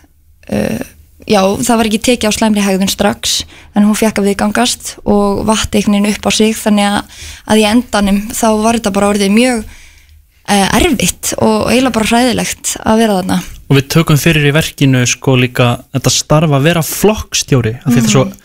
uh, 0.54 0.84
já, 1.30 1.42
það 1.42 1.80
var 1.80 1.90
ekki 1.90 2.02
tekið 2.08 2.30
á 2.30 2.38
slæmri 2.38 2.64
hegðun 2.64 2.92
strax 2.92 3.40
en 3.74 3.88
hún 3.88 3.98
fekk 3.98 4.22
að 4.22 4.30
viðgangast 4.30 4.92
og 5.04 5.44
vatt 5.48 5.74
einhvern 5.74 5.98
veginn 5.98 6.12
upp 6.14 6.28
á 6.28 6.32
sig 6.36 6.54
þannig 6.58 6.90
að, 6.90 7.18
að 7.48 7.64
í 7.64 7.66
endanum 7.70 8.20
þá 8.34 8.48
var 8.64 8.80
þetta 8.80 8.94
bara 8.98 9.10
orðið 9.14 9.34
mjög 9.34 9.64
eh, 9.64 10.68
erfitt 10.80 11.34
og 11.40 11.72
eiginlega 11.72 11.96
bara 11.98 12.12
hræðilegt 12.12 12.76
að 12.84 13.04
vera 13.04 13.18
þarna. 13.22 13.40
Og 13.70 13.80
við 13.80 13.90
tökum 13.96 14.20
fyrir 14.20 14.48
í 14.50 14.54
verkinu 14.54 15.04
sko 15.10 15.36
líka 15.40 15.74
þetta 15.96 16.14
starfa 16.14 16.60
að 16.60 16.70
vera 16.70 16.86
flokkstjóri, 16.86 17.78
af 17.80 17.90
því 17.90 17.94
mm 17.94 18.00
þetta 18.04 18.12
er 18.12 18.16
svo 18.18 18.26
mhm. 18.28 18.40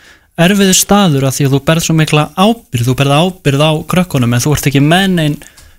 erfiður 0.48 0.78
staður 0.78 1.28
að 1.28 1.36
því 1.36 1.46
að 1.48 1.54
þú 1.54 1.62
berð 1.70 1.86
svo 1.86 1.98
mikla 1.98 2.26
ábyrð, 2.38 2.88
þú 2.88 2.98
berð 3.02 3.14
ábyrð 3.18 3.64
á 3.66 3.72
krökkunum 3.92 4.34
en 4.34 4.44
þú 4.44 4.54
ert 4.54 4.70
ekki 4.70 4.84
menn 4.84 5.22
einn 5.22 5.38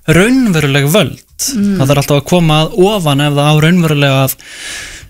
raunveruleg 0.10 0.88
völd, 0.90 1.20
mm. 1.54 1.76
það 1.80 1.92
er 1.92 2.00
alltaf 2.02 2.18
að 2.18 2.30
koma 2.30 2.64
að 2.64 2.78
ofan 2.82 3.22
ef 3.22 3.36
það 3.36 3.50
á 3.50 3.56
raunverulega 3.66 4.22
að 4.26 4.36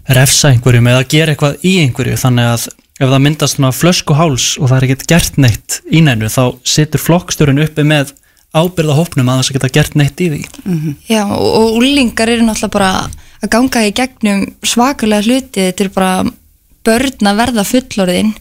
refsa 0.09 0.53
einhverjum 0.53 0.89
eða 0.91 1.07
gera 1.09 1.33
eitthvað 1.33 1.65
í 1.65 1.75
einhverju. 1.83 2.17
Þannig 2.19 2.49
að 2.53 2.65
ef 2.99 3.05
það 3.07 3.21
myndast 3.25 3.57
svona 3.57 3.75
flöskuháls 3.75 4.47
og 4.59 4.71
það 4.71 4.77
er 4.77 4.87
ekkert 4.87 5.05
gert 5.11 5.37
neitt 5.39 5.77
í 5.87 6.01
neinu 6.03 6.31
þá 6.31 6.43
situr 6.67 7.03
flokkstjórun 7.03 7.63
uppi 7.63 7.85
með 7.87 8.13
ábyrða 8.49 8.97
hópnum 8.97 9.29
að 9.29 9.41
þess 9.41 9.51
að 9.51 9.57
geta 9.59 9.71
gert 9.77 9.95
neitt 9.99 10.21
í 10.25 10.29
því. 10.33 10.41
Já, 11.07 11.23
og, 11.29 11.77
úlingar 11.77 12.31
eru 12.33 12.47
náttúrulega 12.47 12.73
bara 12.73 12.91
að 13.39 13.51
ganga 13.53 13.85
í 13.85 13.95
gegnum 13.95 14.45
svakalega 14.65 15.27
hluti, 15.27 15.67
er 15.69 15.91
bara 15.93 16.25
börn 16.87 17.29
að 17.29 17.41
verða 17.43 17.65
fullorðin 17.67 18.33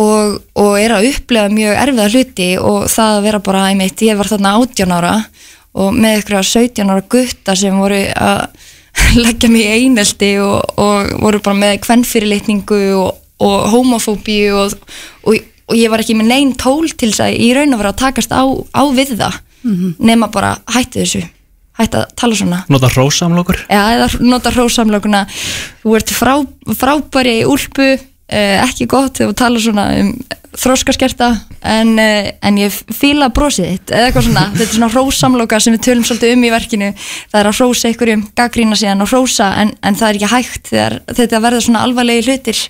og, 0.00 0.38
og 0.56 0.72
er 0.80 0.94
að 0.96 1.08
upplega 1.10 1.52
mjög 1.52 1.80
erfiða 1.82 2.10
hluti 2.14 2.50
og 2.62 2.86
það 2.92 3.16
að 3.16 3.26
vera 3.26 3.42
bara 3.50 3.64
einmitt, 3.70 4.04
ég 4.06 4.16
var 4.20 4.30
þarna 4.30 4.54
18 4.62 4.94
ára 4.96 5.16
og 5.72 5.96
með 5.96 6.20
ykkur 6.20 6.38
17 6.46 6.92
ára 6.92 7.04
gutta 7.12 7.56
sem 7.58 7.76
voru 7.80 8.00
að 8.14 8.46
leggja 9.18 9.50
mig 9.52 9.66
í 9.66 9.82
einelti 9.82 10.32
og, 10.42 10.78
og 10.80 11.12
voru 11.22 11.42
bara 11.44 11.58
með 11.58 11.80
kvennfyrirlitningu 11.86 12.82
og, 12.98 13.20
og 13.42 13.68
homofóbíu 13.74 14.56
og, 14.62 14.76
og, 15.26 15.38
og 15.68 15.76
ég 15.78 15.92
var 15.92 16.02
ekki 16.04 16.16
með 16.18 16.32
neinn 16.32 16.56
tól 16.58 16.88
til 16.90 17.12
þess 17.12 17.26
að 17.26 17.38
í 17.42 17.52
raun 17.56 17.76
og 17.76 17.82
vera 17.82 17.94
að 17.94 18.02
takast 18.04 18.34
á, 18.34 18.42
á 18.46 18.82
við 18.94 19.16
það. 19.20 19.38
Nema 20.02 20.26
bara 20.32 20.56
hætti 20.74 21.04
þessu 21.04 21.22
hætti 21.78 22.00
að 22.00 22.14
tala 22.20 22.36
svona. 22.36 22.60
Nota 22.72 22.90
hrósamlokur 22.92 23.60
Já, 23.70 23.82
eða 23.96 24.08
nota 24.20 24.52
hrósamlöguna 24.52 25.24
þú 25.82 25.94
ert 25.98 26.12
frá, 26.12 26.34
frábæri 26.78 27.38
í 27.40 27.46
úlpu 27.48 27.94
ekki 28.32 28.86
gott 28.90 29.18
þegar 29.18 29.32
þú 29.32 29.38
tala 29.42 29.60
svona 29.62 29.88
um 30.00 30.14
þróskaskerta 30.58 31.30
en, 31.64 31.98
eh, 31.98 32.32
en 32.42 32.58
ég 32.60 32.74
fíla 32.92 33.30
brosið 33.32 33.70
þitt 33.70 33.92
eða 33.94 34.08
eitthvað 34.08 34.26
svona, 34.26 34.44
þetta 34.52 34.64
er 34.66 34.76
svona 34.76 34.90
hrósamloka 34.92 35.60
sem 35.60 35.74
við 35.76 35.84
tölum 35.86 36.04
svolítið 36.04 36.34
um 36.36 36.44
í 36.44 36.52
verkinu. 36.52 36.92
Það 37.32 37.40
er 37.40 37.48
að 37.48 37.58
hrósa 37.58 37.88
einhverjum, 37.88 38.24
gaggrína 38.36 38.78
síðan 38.78 39.04
og 39.04 39.12
hrósa 39.12 39.48
en, 39.62 39.74
en 39.82 39.98
það 39.98 40.08
er 40.08 40.20
ekki 40.20 40.32
hægt 40.34 40.72
þegar 40.72 40.98
þetta 41.08 41.42
verður 41.46 41.66
svona 41.66 41.84
alvarlegi 41.86 42.26
hlutir. 42.28 42.62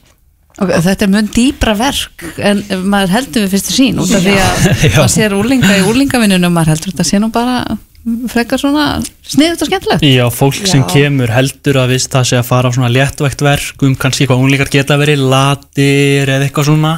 Og 0.60 0.68
þetta 0.84 1.06
er 1.06 1.10
mjög 1.14 1.30
dýbra 1.32 1.74
verk 1.78 2.26
en 2.38 2.60
maður 2.84 3.14
heldur 3.16 3.46
við 3.46 3.54
fyrstu 3.56 3.72
sín 3.72 4.02
út 4.02 4.12
af 4.12 4.20
því 4.22 4.34
að 4.36 4.66
maður 4.98 5.14
sér 5.16 5.34
úlinga 5.34 5.78
í 5.78 5.86
úlingavinnunum 5.88 6.52
maður 6.52 6.74
heldur 6.74 6.92
þetta 6.92 7.08
sé 7.08 7.22
nú 7.22 7.32
bara 7.32 7.62
frekar 8.03 8.59
svona 8.59 8.86
sniðut 9.30 9.62
og 9.62 9.68
skemmtilegt. 9.68 10.03
Já, 10.03 10.24
fólk 10.34 10.66
sem 10.66 10.82
Já. 10.82 10.86
kemur 10.90 11.30
heldur 11.30 11.78
að 11.84 11.92
vist 11.94 12.11
það 12.11 12.26
sé 12.28 12.38
að 12.40 12.48
fara 12.48 12.72
á 12.72 12.74
svona 12.74 12.90
léttvægt 12.90 13.44
verk 13.46 13.84
um 13.86 13.94
kannski 13.94 14.26
hvað 14.26 14.42
unglingar 14.42 14.72
geta 14.72 14.98
verið 14.98 15.22
latir 15.30 16.26
eða 16.26 16.48
eitthvað 16.48 16.68
svona 16.72 16.96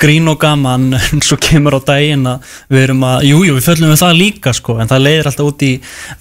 grín 0.00 0.30
og 0.32 0.40
gaman 0.40 0.88
en 1.10 1.22
svo 1.24 1.36
kemur 1.42 1.76
á 1.76 1.80
daginn 1.92 2.24
að 2.32 2.56
við 2.72 2.86
erum 2.86 3.04
að, 3.10 3.28
jújú, 3.28 3.44
jú, 3.50 3.58
við 3.58 3.68
föllum 3.68 3.92
við 3.92 4.02
það 4.02 4.18
líka 4.22 4.56
sko, 4.56 4.78
en 4.80 4.90
það 4.90 5.04
leiðir 5.04 5.30
alltaf 5.32 5.52
út 5.52 5.68
í 5.68 5.70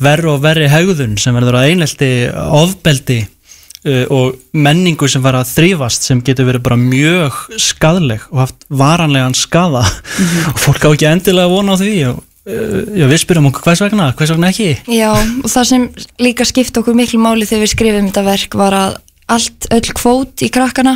verri 0.10 0.32
og 0.34 0.44
verri 0.44 0.70
haugðun 0.76 1.18
sem 1.22 1.40
verður 1.40 1.62
að 1.62 1.72
einelti 1.72 2.12
ofbeldi 2.36 3.20
uh, 3.24 4.06
og 4.12 4.38
menningu 4.52 5.08
sem 5.08 5.24
var 5.24 5.40
að 5.40 5.54
þrýfast 5.56 6.12
sem 6.12 6.24
getur 6.26 6.52
verið 6.52 6.68
bara 6.68 6.80
mjög 6.82 7.44
skadleg 7.62 8.28
og 8.34 8.44
haft 8.44 8.68
varanlegan 8.68 9.38
skada 9.38 9.86
og 10.52 10.66
fólk 10.68 10.84
á 10.84 10.92
ekki 10.92 11.14
endilega 11.16 11.54
vona 11.54 11.80
á 11.80 11.82
því 11.82 12.00
og 12.12 12.26
já, 12.48 13.06
við 13.10 13.20
spyrjum 13.24 13.50
okkur 13.50 13.68
hvers 13.68 13.84
vegna, 13.84 14.12
hvers 14.18 14.32
vegna 14.34 14.52
ekki? 14.54 14.70
Já, 14.94 15.12
og 15.12 15.50
það 15.52 15.68
sem 15.72 15.90
líka 16.24 16.48
skipta 16.48 16.82
okkur 16.82 16.98
miklu 16.98 17.20
máli 17.22 17.48
þegar 17.48 17.66
við 17.66 17.74
skrifum 17.74 18.10
þetta 18.10 18.26
verk 18.28 18.58
var 18.60 18.78
að 18.78 18.98
allt, 19.28 19.68
öll 19.76 19.94
kvót 19.98 20.46
í 20.46 20.52
krakkana 20.54 20.96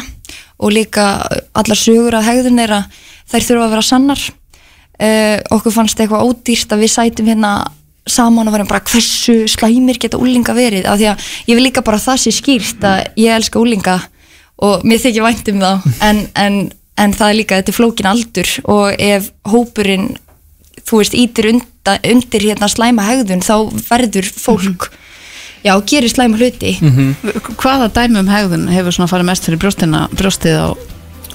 og 0.62 0.74
líka 0.74 1.08
allar 1.58 1.80
sögur 1.80 2.16
að 2.16 2.30
hegðun 2.30 2.64
er 2.64 2.76
að 2.80 3.04
þær 3.32 3.48
þurfa 3.48 3.66
að 3.66 3.76
vera 3.76 3.86
sannar. 3.86 4.24
Uh, 5.02 5.38
okkur 5.58 5.74
fannst 5.74 6.00
eitthvað 6.00 6.28
ódýrt 6.30 6.74
að 6.76 6.84
við 6.84 6.92
sætum 6.94 7.30
hérna 7.32 7.54
saman 8.08 8.50
og 8.50 8.56
varum 8.56 8.70
bara 8.70 8.84
hversu 8.86 9.48
slæmir 9.50 10.00
geta 10.02 10.20
úlinga 10.22 10.54
verið? 10.58 10.86
Af 10.90 11.00
því 11.00 11.08
að 11.12 11.30
ég 11.50 11.58
vil 11.58 11.66
líka 11.66 11.84
bara 11.86 12.00
að 12.00 12.08
það 12.10 12.22
sé 12.24 12.36
skýrt 12.38 12.86
að 12.86 13.02
ég 13.22 13.36
elska 13.36 13.62
úlinga 13.62 13.98
og 14.62 14.86
mér 14.86 15.02
þykir 15.02 15.26
vænt 15.26 15.52
um 15.54 15.64
þá. 15.64 15.72
En, 16.08 16.22
en, 16.38 16.60
en 17.02 17.16
það 17.18 17.32
er 17.32 17.40
líka, 17.40 17.62
þetta 17.62 17.74
er 17.74 17.80
flókin 17.80 18.12
aldur 18.12 18.54
og 18.70 19.02
ef 19.02 19.32
hópurinn 19.50 20.12
þú 20.82 21.02
veist, 21.02 21.18
ítir 21.18 21.52
undir, 21.52 22.00
undir 22.14 22.48
hérna 22.50 22.70
slæma 22.72 23.06
hegðun 23.10 23.44
þá 23.46 23.56
verður 23.90 24.30
fólk 24.32 24.90
já, 25.66 25.76
gerir 25.86 26.10
slæma 26.12 26.40
hluti. 26.40 26.78
Hvaða 27.62 27.92
dæmi 27.94 28.22
um 28.22 28.32
hegðun 28.32 28.70
hefur 28.74 28.96
svona 28.96 29.12
farið 29.12 29.30
mest 29.30 29.48
fyrir 29.48 29.62
brjóstina, 29.62 30.08
brjóstið 30.16 30.58
á 30.58 30.68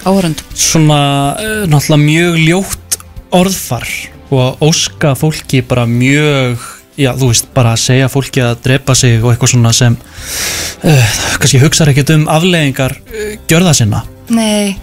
áhörund? 0.06 0.42
svona 0.54 1.00
uh, 1.34 1.64
náttúrulega 1.66 2.02
mjög 2.02 2.40
ljótt 2.46 2.98
orðfar 3.34 3.86
og 4.30 4.40
að 4.42 4.64
óska 4.66 5.14
fólki 5.18 5.62
bara 5.66 5.86
mjög 5.86 6.62
já 6.96 7.12
þú 7.18 7.30
veist 7.30 7.48
bara 7.54 7.74
að 7.76 7.82
segja 7.84 8.10
fólki 8.10 8.42
að 8.42 8.60
drepa 8.64 8.94
sig 8.96 9.18
og 9.22 9.32
eitthvað 9.32 9.52
svona 9.52 9.72
sem 9.76 9.96
uh, 9.96 11.10
kannski 11.40 11.60
hugsaður 11.62 11.92
ekkert 11.92 12.14
um 12.16 12.28
afleðingar 12.32 12.96
uh, 12.96 13.34
gjörða 13.48 13.74
sinna. 13.76 14.04
Nei, 14.26 14.74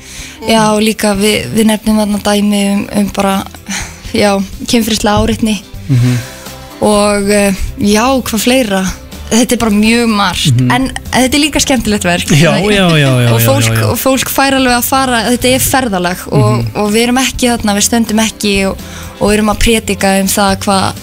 já, 0.48 0.64
líka 0.80 1.18
við, 1.20 1.50
við 1.52 1.68
nefnum 1.68 2.00
þarna 2.00 2.22
dæmi 2.24 2.62
um, 2.72 2.86
um 3.02 3.10
bara 3.16 3.34
já, 4.14 4.32
kynfyrslega 4.70 5.22
áreitni. 5.24 5.58
Og 6.84 7.30
uh, 7.32 7.64
já, 7.80 8.06
hvað 8.28 8.44
fleira. 8.44 8.84
Þetta 9.34 9.56
er 9.56 9.60
bara 9.64 9.74
mjög 9.74 10.10
margt. 10.14 10.60
En 10.70 10.90
þetta 11.10 11.38
er 11.38 11.42
líka 11.42 11.62
skemmtilegt 11.64 12.04
verk. 12.06 12.30
Já, 12.38 12.52
já, 12.60 12.84
já, 13.00 13.08
já, 13.24 13.30
og, 13.34 13.40
fólk, 13.42 13.80
fólk 13.98 14.30
fær 14.30 14.58
alveg 14.60 14.76
að 14.78 14.86
fara 14.86 15.22
þetta 15.32 15.54
er 15.56 15.64
ferðalag. 15.64 16.26
Og, 16.30 16.50
Mhm. 16.60 16.68
og 16.76 16.92
við 16.94 17.04
erum 17.08 17.18
ekki 17.24 17.50
þarna, 17.50 17.76
við 17.80 17.88
stöndum 17.88 18.22
ekki 18.22 18.54
og, 18.70 18.78
og 19.20 19.34
erum 19.34 19.50
að 19.50 19.62
prétika 19.64 20.20
um 20.22 20.28
það 20.28 20.58
hvað 20.68 21.02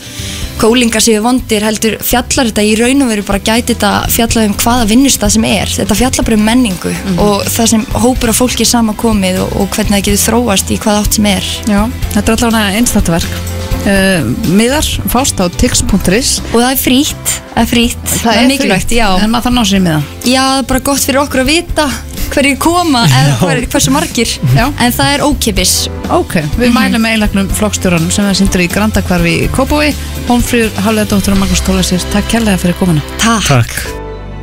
hvað 0.60 0.74
úlingar 0.74 1.00
séu 1.00 1.22
vondir 1.24 1.64
heldur 1.64 1.94
fjallar 2.04 2.50
þetta 2.50 2.64
í 2.66 2.72
raun 2.76 3.04
og 3.04 3.10
veru 3.14 3.22
bara 3.24 3.40
gæti 3.40 3.72
þetta 3.72 3.92
fjallar 4.12 4.48
um 4.50 4.56
hvaða 4.60 4.88
vinnustað 4.90 5.32
sem 5.36 5.46
er. 5.48 5.72
Þetta 5.72 5.96
fjallar 5.96 6.26
bara 6.26 6.36
um 6.36 6.44
menningu 6.50 6.92
og 7.24 7.46
það 7.48 7.70
sem 7.72 7.86
hópur 8.04 8.32
af 8.32 8.40
fólki 8.42 8.66
er 8.66 8.68
saman 8.68 8.98
komið 9.00 9.40
og, 9.46 9.54
og 9.56 9.70
hvernig 9.72 9.96
það 9.96 10.04
getur 10.10 10.22
þróast 10.26 10.74
í 10.74 10.78
hvað 10.82 11.00
átt 11.00 11.16
sem 11.16 11.30
er. 11.30 11.48
Já, 11.70 11.80
þetta 12.12 12.26
er 12.36 12.44
allavega 12.50 12.82
einstættu 12.82 13.16
verk. 13.16 13.40
Uh, 13.80 14.26
Miðar, 14.52 14.84
fást 15.08 15.40
á 15.40 15.48
tix.is 15.48 16.34
og 16.50 16.58
það 16.58 16.68
er 16.68 16.80
frýtt, 16.82 17.36
það 17.54 17.62
er 17.62 17.70
frýtt 17.70 18.10
það, 18.18 18.32
er 18.34 18.50
mikilvægt, 18.50 18.92
já. 18.92 19.06
En 19.16 19.32
maður 19.32 19.48
þarf 19.48 19.56
ná 19.56 19.62
sér 19.70 19.80
í 19.80 19.84
miða. 19.86 20.02
Já, 20.28 20.42
það 20.42 20.58
er 20.58 20.70
bara 20.74 20.86
gott 20.90 21.06
fyrir 21.06 21.22
okkur 21.22 21.44
að 21.46 21.52
vita 21.54 21.86
hverju 22.30 22.56
koma 22.62 23.02
eða 23.08 23.36
hver, 23.40 23.62
hversu 23.72 23.92
margir 23.94 24.32
Já. 24.54 24.66
en 24.70 24.92
það 24.94 25.14
er 25.14 25.24
ókipis 25.26 25.72
Ok, 26.14 26.36
við 26.58 26.72
mælum 26.74 27.02
með 27.02 27.16
einlegnum 27.16 27.48
flokkstjóranum 27.58 28.10
sem 28.14 28.26
það 28.26 28.36
síndur 28.40 28.64
í 28.64 28.68
Grandakvarfi 28.70 29.32
í 29.44 29.48
Kópói 29.54 29.90
Hónfrýður, 30.28 30.70
Haflega 30.84 31.10
dóttur 31.10 31.34
og 31.34 31.40
Magnús 31.42 31.62
Tólasir 31.66 32.04
Takk 32.14 32.28
kærlega 32.30 32.60
fyrir 32.62 32.78
komuna. 32.78 33.02
Takk, 33.22 33.48
Takk. 33.50 33.98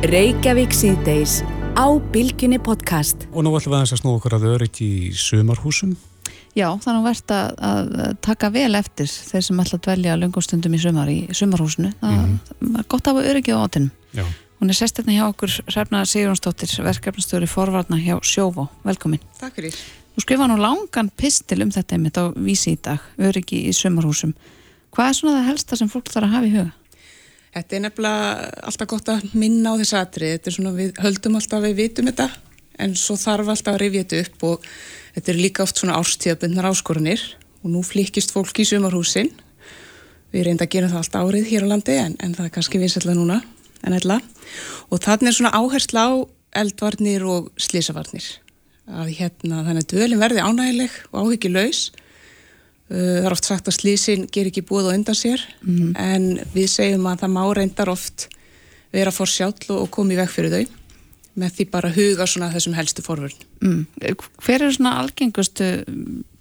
Reykjavík 0.08 0.76
síðdeis 0.76 1.40
á 1.78 1.86
Bilginni 2.12 2.58
podcast. 2.62 3.24
Og 3.32 3.46
nú 3.46 3.54
ætlum 3.56 3.72
við 3.72 3.78
aðeins 3.80 3.94
að 3.96 4.02
snú 4.02 4.14
okkur 4.18 4.36
að 4.36 4.46
öryggi 4.52 4.88
í 4.88 5.12
sumarhúsum. 5.16 5.94
Já, 6.58 6.68
það 6.82 6.90
er 6.90 6.96
nú 6.96 7.04
verðt 7.06 7.34
að, 7.34 7.54
að 7.68 8.12
taka 8.24 8.50
vel 8.54 8.72
eftir 8.78 9.08
þeir 9.08 9.46
sem 9.46 9.62
ætla 9.62 9.78
að 9.78 9.84
dvelja 9.86 10.18
löngumstundum 10.18 10.74
í 10.74 10.82
sumar 10.82 11.12
í 11.12 11.18
sumarhúsinu. 11.36 11.92
Það 12.02 12.78
er 12.82 12.88
gott 12.90 13.06
að 13.06 13.14
hafa 13.14 13.32
öryggið 13.32 13.58
á 13.58 13.62
átinum 13.64 13.90
Já. 14.16 14.24
Hún 14.58 14.72
er 14.72 14.74
sestirna 14.74 15.14
hjá 15.14 15.24
okkur 15.28 15.52
Hrefna 15.68 16.02
Sigurjónsdóttir, 16.02 16.72
verkefnastöður 16.82 17.46
í 17.46 17.50
forvarna 17.50 17.98
hjá 18.02 18.16
Sjóvó, 18.26 18.66
velkomin 18.82 19.22
Takk 19.38 19.54
fyrir. 19.60 19.76
Þú 20.16 20.24
skrifa 20.24 20.48
nú 20.50 20.56
langan 20.58 21.12
pistil 21.14 21.60
um 21.62 21.70
þetta 21.70 21.94
einmitt 21.94 22.18
á 22.18 22.34
vísi 22.34 22.74
í 22.74 22.80
dag, 22.82 23.04
öryggi 23.22 23.68
í 23.70 23.74
sumarhúsum 23.76 24.34
Hvað 24.94 25.10
er 25.10 25.16
svona 25.18 25.36
það 25.36 25.48
helsta 25.52 25.78
sem 25.78 25.90
fólk 25.92 26.10
þarf 26.10 26.26
að 26.26 26.34
hafa 26.34 26.48
í 26.48 26.52
huga? 26.56 26.70
Þetta 27.54 27.76
er 27.76 27.82
nefnilega 27.84 28.46
alltaf 28.68 28.88
gott 28.90 29.10
að 29.12 29.26
minna 29.38 29.72
á 29.72 29.78
þessu 29.80 29.98
atrið. 29.98 30.32
Þetta 30.34 30.50
er 30.50 30.56
svona 30.56 30.72
við 30.76 30.98
höldum 31.04 31.36
alltaf 31.38 31.58
að 31.58 31.66
við 31.68 31.76
vitum 31.82 32.08
þetta 32.10 32.26
en 32.78 32.96
svo 32.98 33.16
þarf 33.18 33.52
alltaf 33.52 33.76
að 33.76 33.82
rifja 33.82 34.04
þetta 34.04 34.22
upp 34.24 34.46
og 34.48 34.66
þetta 35.14 35.32
er 35.32 35.38
líka 35.38 35.64
oft 35.64 35.80
svona 35.80 35.98
árstíðabundnar 35.98 36.68
áskorunir 36.72 37.22
og 37.62 37.70
nú 37.74 37.84
flikkist 37.86 38.34
fólk 38.34 38.58
í 38.58 38.66
sumarhúsin. 38.68 39.30
Við 40.34 40.48
reynda 40.48 40.66
að 40.66 40.74
gera 40.74 40.90
það 40.90 41.04
allt 41.04 41.20
árið 41.22 41.48
hér 41.52 41.66
á 41.66 41.70
landi 41.72 41.96
en, 41.98 42.18
en 42.18 42.34
það 42.36 42.48
er 42.50 42.54
kannski 42.58 42.82
vinsætla 42.82 43.14
núna 43.16 43.38
en 43.88 43.96
ella. 43.98 44.18
Og 44.92 45.02
þannig 45.04 45.32
er 45.32 45.38
svona 45.38 45.54
áhersla 45.56 46.04
á 46.08 46.12
eldvarnir 46.62 47.24
og 47.28 47.50
slísavarnir. 47.60 48.26
Að 48.88 49.12
hérna 49.18 49.64
þannig 49.66 49.84
að 49.84 49.94
dölinn 49.94 50.22
verði 50.22 50.44
ánægileg 50.44 50.94
og 51.10 51.24
áhyggju 51.24 51.52
laus. 51.52 51.82
Uh, 52.88 53.20
Það 53.20 53.26
er 53.28 53.34
oft 53.34 53.48
sagt 53.48 53.68
að 53.68 53.76
slísin 53.76 54.26
ger 54.32 54.48
ekki 54.48 54.64
búið 54.64 54.88
á 54.88 54.96
undan 54.96 55.16
sér 55.18 55.42
en 56.00 56.38
við 56.54 56.70
segjum 56.72 57.04
að 57.10 57.18
það 57.20 57.34
má 57.34 57.42
reyndar 57.52 57.90
oft 57.92 58.30
vera 58.94 59.12
fór 59.12 59.28
sjálf 59.28 59.68
og 59.74 59.90
koma 59.92 60.14
í 60.14 60.16
veg 60.16 60.30
fyrir 60.32 60.54
þau 60.54 60.78
með 61.38 61.54
því 61.58 61.66
bara 61.70 61.92
huga 61.94 62.26
svona 62.26 62.48
þessum 62.50 62.74
helstu 62.74 63.04
forvörn. 63.04 63.44
Mm. 63.62 63.84
Hver 64.42 64.64
eru 64.64 64.72
svona 64.74 64.96
algengustu 65.02 65.68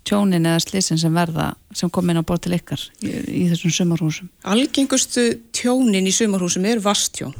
tjónin 0.08 0.48
eða 0.48 0.64
slisin 0.64 1.00
sem 1.02 1.14
verða 1.16 1.52
sem 1.76 1.92
kom 1.94 2.10
inn 2.10 2.20
á 2.20 2.26
bór 2.28 2.40
til 2.42 2.56
ykkar 2.58 2.82
í, 3.04 3.12
í 3.12 3.44
þessum 3.52 3.74
sumarhúsum? 3.76 4.32
Algengustu 4.48 5.28
tjónin 5.56 6.08
í 6.08 6.16
sumarhúsum 6.16 6.66
er 6.70 6.82
vastjón 6.84 7.36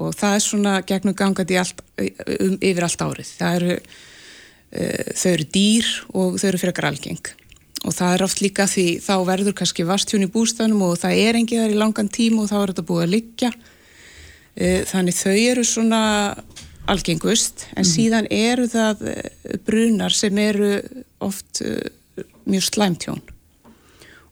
og 0.00 0.14
það 0.16 0.36
er 0.36 0.44
svona 0.44 0.76
gegnum 0.86 1.16
gangandi 1.16 1.58
allt, 1.60 1.82
um, 2.00 2.56
yfir 2.56 2.86
allt 2.86 3.04
árið. 3.04 3.32
Eru, 3.50 3.76
uh, 3.80 5.10
þau 5.20 5.30
eru 5.34 5.48
dýr 5.56 5.90
og 6.14 6.40
þau 6.40 6.48
eru 6.52 6.62
frekar 6.62 6.88
algeng 6.90 7.34
og 7.80 7.94
það 7.96 8.14
er 8.14 8.22
oft 8.26 8.42
líka 8.44 8.66
því 8.68 8.86
þá 9.00 9.14
verður 9.24 9.54
kannski 9.56 9.86
vastjón 9.88 10.26
í 10.26 10.32
bústæðnum 10.32 10.82
og 10.90 10.98
það 11.00 11.20
er 11.22 11.38
engið 11.40 11.62
þar 11.62 11.74
í 11.74 11.78
langan 11.80 12.10
tíma 12.12 12.42
og 12.42 12.50
þá 12.50 12.56
er 12.58 12.72
þetta 12.74 12.88
búið 12.90 13.06
að 13.06 13.14
liggja. 13.14 13.52
Uh, 14.60 14.80
þannig 14.90 15.16
þau 15.16 15.36
eru 15.36 15.64
svona 15.68 16.02
algengust 16.90 17.68
en 17.78 17.86
síðan 17.86 18.26
eru 18.32 18.66
það 18.70 19.04
eh, 19.12 19.56
brunar 19.66 20.14
sem 20.16 20.38
eru 20.42 20.72
oft 21.22 21.60
mjög 22.48 22.66
slæmtjón 22.68 23.22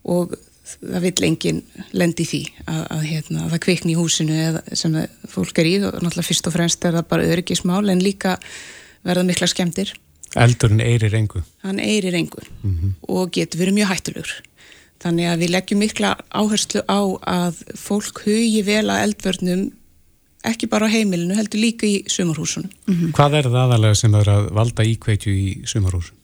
og 0.08 0.34
það 0.68 1.06
vil 1.06 1.28
enginn 1.28 1.62
lendi 1.96 2.26
því 2.28 2.42
að, 2.66 2.82
að, 2.82 3.06
hérna, 3.08 3.44
að 3.44 3.54
það 3.54 3.62
kvikni 3.66 3.94
í 3.94 3.98
húsinu 3.98 4.36
eða, 4.48 4.64
sem 4.76 4.98
fólk 5.32 5.62
er 5.62 5.70
í 5.70 5.78
og 5.80 5.96
náttúrulega 5.96 6.28
fyrst 6.28 6.50
og 6.50 6.56
fremst 6.56 6.84
er 6.84 6.98
það 6.98 7.08
bara 7.14 7.30
öryggismál 7.32 7.86
en 7.88 8.04
líka 8.04 8.36
verða 9.06 9.24
mikla 9.28 9.48
skemmtir 9.50 9.94
Eldurinn 10.36 10.84
eirir 10.84 11.14
engu. 11.16 11.40
hann 11.64 11.80
eirir 11.80 12.14
engu 12.18 12.44
og 13.08 13.32
getur 13.32 13.62
verið 13.62 13.78
mjög 13.78 13.92
hættulegur 13.94 14.34
þannig 15.00 15.30
að 15.30 15.42
við 15.44 15.52
leggjum 15.54 15.82
mikla 15.82 16.14
áherslu 16.28 16.84
á 16.84 17.00
að 17.32 17.62
fólk 17.78 18.24
hugi 18.26 18.62
vel 18.66 18.84
að 18.90 19.04
eldvörnum 19.06 19.68
ekki 20.46 20.68
bara 20.70 20.86
á 20.86 20.92
heimilinu, 20.92 21.36
heldur 21.38 21.62
líka 21.62 21.86
í 21.88 22.04
sumarhúsunum. 22.10 22.70
Hvað 23.16 23.40
er 23.40 23.50
það 23.50 23.64
aðalega 23.64 23.98
sem 23.98 24.14
er 24.18 24.30
að 24.32 24.48
valda 24.58 24.86
íkveikju 24.86 25.34
í 25.34 25.48
sumarhúsum? 25.68 26.17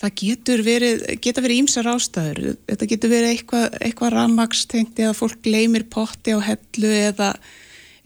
Það 0.00 0.14
getur 0.16 0.62
verið, 0.64 1.02
geta 1.20 1.42
verið 1.44 1.60
ímsar 1.60 1.88
ástæður. 1.90 2.54
Þetta 2.70 2.88
getur 2.88 3.12
verið 3.12 3.34
eitthvað, 3.34 3.66
eitthvað 3.84 4.14
rammagstengt 4.14 5.02
eða 5.02 5.16
fólk 5.18 5.42
gleymir 5.44 5.84
potti 5.92 6.32
á 6.32 6.40
hellu 6.40 6.92
eða, 6.96 7.34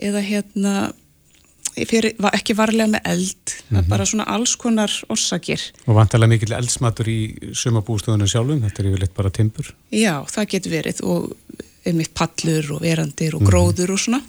eða 0.02 0.22
hérna, 0.26 0.72
fyrir, 1.76 2.16
ekki 2.32 2.56
varlega 2.58 2.90
með 2.96 3.06
eld. 3.12 3.54
Það 3.68 3.78
er 3.80 3.92
bara 3.92 4.08
svona 4.10 4.26
alls 4.34 4.56
konar 4.58 4.96
orsakir. 5.14 5.68
Og 5.86 5.98
vantarlega 6.00 6.34
mikill 6.34 6.56
eldsmatur 6.58 7.12
í 7.12 7.20
sumabústöðunum 7.62 8.30
sjálfum, 8.30 8.64
þetta 8.66 8.82
er 8.82 8.90
yfirleitt 8.90 9.14
bara 9.14 9.32
timbur. 9.38 9.70
Já, 9.94 10.16
það 10.34 10.50
getur 10.56 10.74
verið 10.74 11.04
og 11.06 11.30
einmitt 11.88 12.14
pallur 12.16 12.70
og 12.76 12.80
verandir 12.84 13.36
og 13.36 13.44
gróður 13.46 13.94
og 13.94 14.00
svona. 14.00 14.20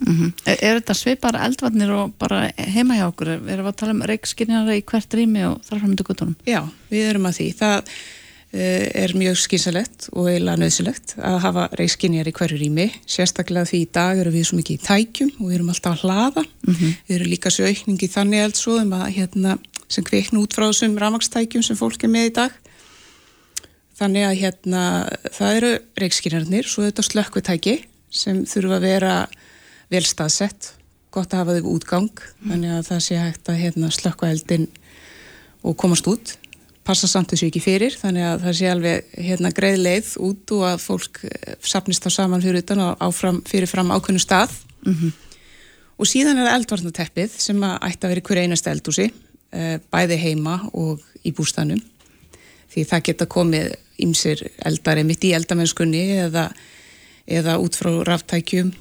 Er, 0.46 0.58
er 0.58 0.80
þetta 0.80 0.98
svipar 0.98 1.38
eldvarnir 1.40 1.94
og 1.96 2.14
bara 2.20 2.50
heima 2.58 2.98
hjá 3.00 3.08
okkur? 3.08 3.32
Erum 3.38 3.66
við 3.66 3.72
að 3.72 3.80
tala 3.82 3.96
um 3.96 4.04
reikskinjara 4.12 4.76
í 4.76 4.84
hvert 4.88 5.18
rými 5.18 5.46
og 5.48 5.58
þar 5.66 5.82
framöndu 5.82 6.06
guttunum? 6.08 6.38
Já, 6.48 6.62
við 6.92 7.10
erum 7.12 7.30
að 7.30 7.40
því. 7.40 7.48
Það 7.60 7.78
uh, 7.80 8.88
er 9.04 9.16
mjög 9.22 9.40
skynsalegt 9.44 10.10
og 10.14 10.30
eiginlega 10.32 10.62
nöðsilegt 10.64 11.16
að 11.20 11.40
hafa 11.46 11.70
reiskinjar 11.80 12.32
í 12.32 12.36
hverju 12.36 12.60
rými. 12.60 12.90
Sérstaklega 13.08 13.70
því 13.72 13.82
í 13.86 13.90
dag 14.00 14.20
eru 14.24 14.36
við 14.36 14.50
svo 14.50 14.60
mikið 14.60 14.76
í 14.76 14.84
tækjum 14.90 15.32
og 15.38 15.48
við 15.48 15.58
erum 15.60 15.72
alltaf 15.76 15.96
að 15.96 16.04
hlaða. 16.04 16.46
Við 17.08 17.16
erum 17.20 17.32
líka 17.32 17.54
svo 17.54 17.70
aukningi 17.72 18.12
þannig 18.12 18.46
eldsóðum 18.50 18.94
að 19.00 19.08
hérna, 19.20 19.58
sem 19.88 20.04
kveikna 20.04 20.42
út 20.42 20.56
frá 20.58 20.68
þessum 20.68 21.00
ramagstækjum 21.00 21.64
sem 21.64 21.80
fólk 21.80 22.04
er 22.04 22.12
með 22.12 22.32
í 22.32 22.36
dag. 22.42 22.62
Þannig 23.96 24.26
að 24.28 24.40
hérna, 24.42 24.86
það 25.32 25.58
eru 25.58 25.74
reikskynjarnir, 26.02 26.68
svo 26.68 26.84
þetta 26.84 27.04
slökkvitæki 27.06 27.76
sem 28.12 28.42
þurfa 28.48 28.80
að 28.80 28.88
vera 28.90 29.14
vel 29.92 30.02
staðsett, 30.04 30.74
gott 31.16 31.32
að 31.32 31.44
hafa 31.44 31.56
þau 31.56 31.70
útgang, 31.78 32.24
þannig 32.44 32.74
að 32.76 32.90
það 32.90 33.06
sé 33.06 33.20
hægt 33.22 33.52
að 33.52 33.62
hérna, 33.62 33.92
slökkva 33.96 34.34
eldin 34.34 34.68
og 35.64 35.78
komast 35.80 36.10
út. 36.12 36.36
Passa 36.86 37.08
samt 37.10 37.32
þessu 37.32 37.48
ekki 37.48 37.64
fyrir 37.64 37.96
þannig 37.98 38.28
að 38.28 38.44
það 38.44 38.58
sé 38.60 38.68
alveg 38.70 39.16
hérna 39.26 39.54
greið 39.58 39.80
leið 39.82 40.12
út 40.28 40.52
og 40.54 40.68
að 40.68 40.84
fólk 40.84 41.24
eh, 41.26 41.56
safnist 41.66 42.04
þá 42.06 42.12
saman 42.20 42.44
fyrir 42.44 42.62
utan 42.62 42.84
og 42.84 43.02
áfram, 43.08 43.40
fyrir 43.48 43.72
fram 43.72 43.96
ákveðnu 43.96 44.22
stað. 44.22 44.54
Og 45.96 46.06
síðan 46.12 46.44
er 46.44 46.52
eldvarnateppið 46.52 47.40
sem 47.42 47.64
ætti 47.64 48.06
að 48.06 48.12
vera 48.12 48.22
í 48.22 48.28
hverju 48.28 48.44
einasta 48.44 48.76
eldúsi 48.76 49.08
eh, 49.08 49.80
bæði 49.90 50.20
heima 50.20 50.60
og 50.76 51.02
í 51.26 51.32
bústanum 51.34 51.82
því 52.74 52.86
það 52.92 53.04
geta 53.10 53.26
komið 53.26 53.76
ymsir 54.06 54.42
eldari 54.66 55.04
mitt 55.08 55.24
í 55.24 55.34
eldamennskunni 55.38 56.04
eða, 56.26 56.50
eða 57.28 57.58
út 57.64 57.76
frá 57.80 57.92
ráftækjum 58.10 58.74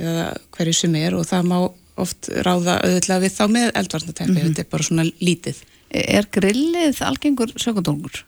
eða 0.00 0.28
hverju 0.56 0.74
sem 0.74 0.94
er 0.98 1.14
og 1.14 1.26
það 1.28 1.48
má 1.50 1.58
oft 1.96 2.28
ráða 2.42 2.80
auðvitað 2.82 3.20
við 3.22 3.34
þá 3.36 3.44
með 3.54 3.68
eldvarnateppið, 3.78 4.38
Mhm. 4.38 4.48
þetta 4.54 4.60
er 4.64 4.70
bara 4.70 4.82
svona 4.82 5.04
lítið 5.20 5.56
Er 5.94 6.26
grillið 6.26 6.98
algengur 7.06 7.52
sökundungur? 7.54 8.24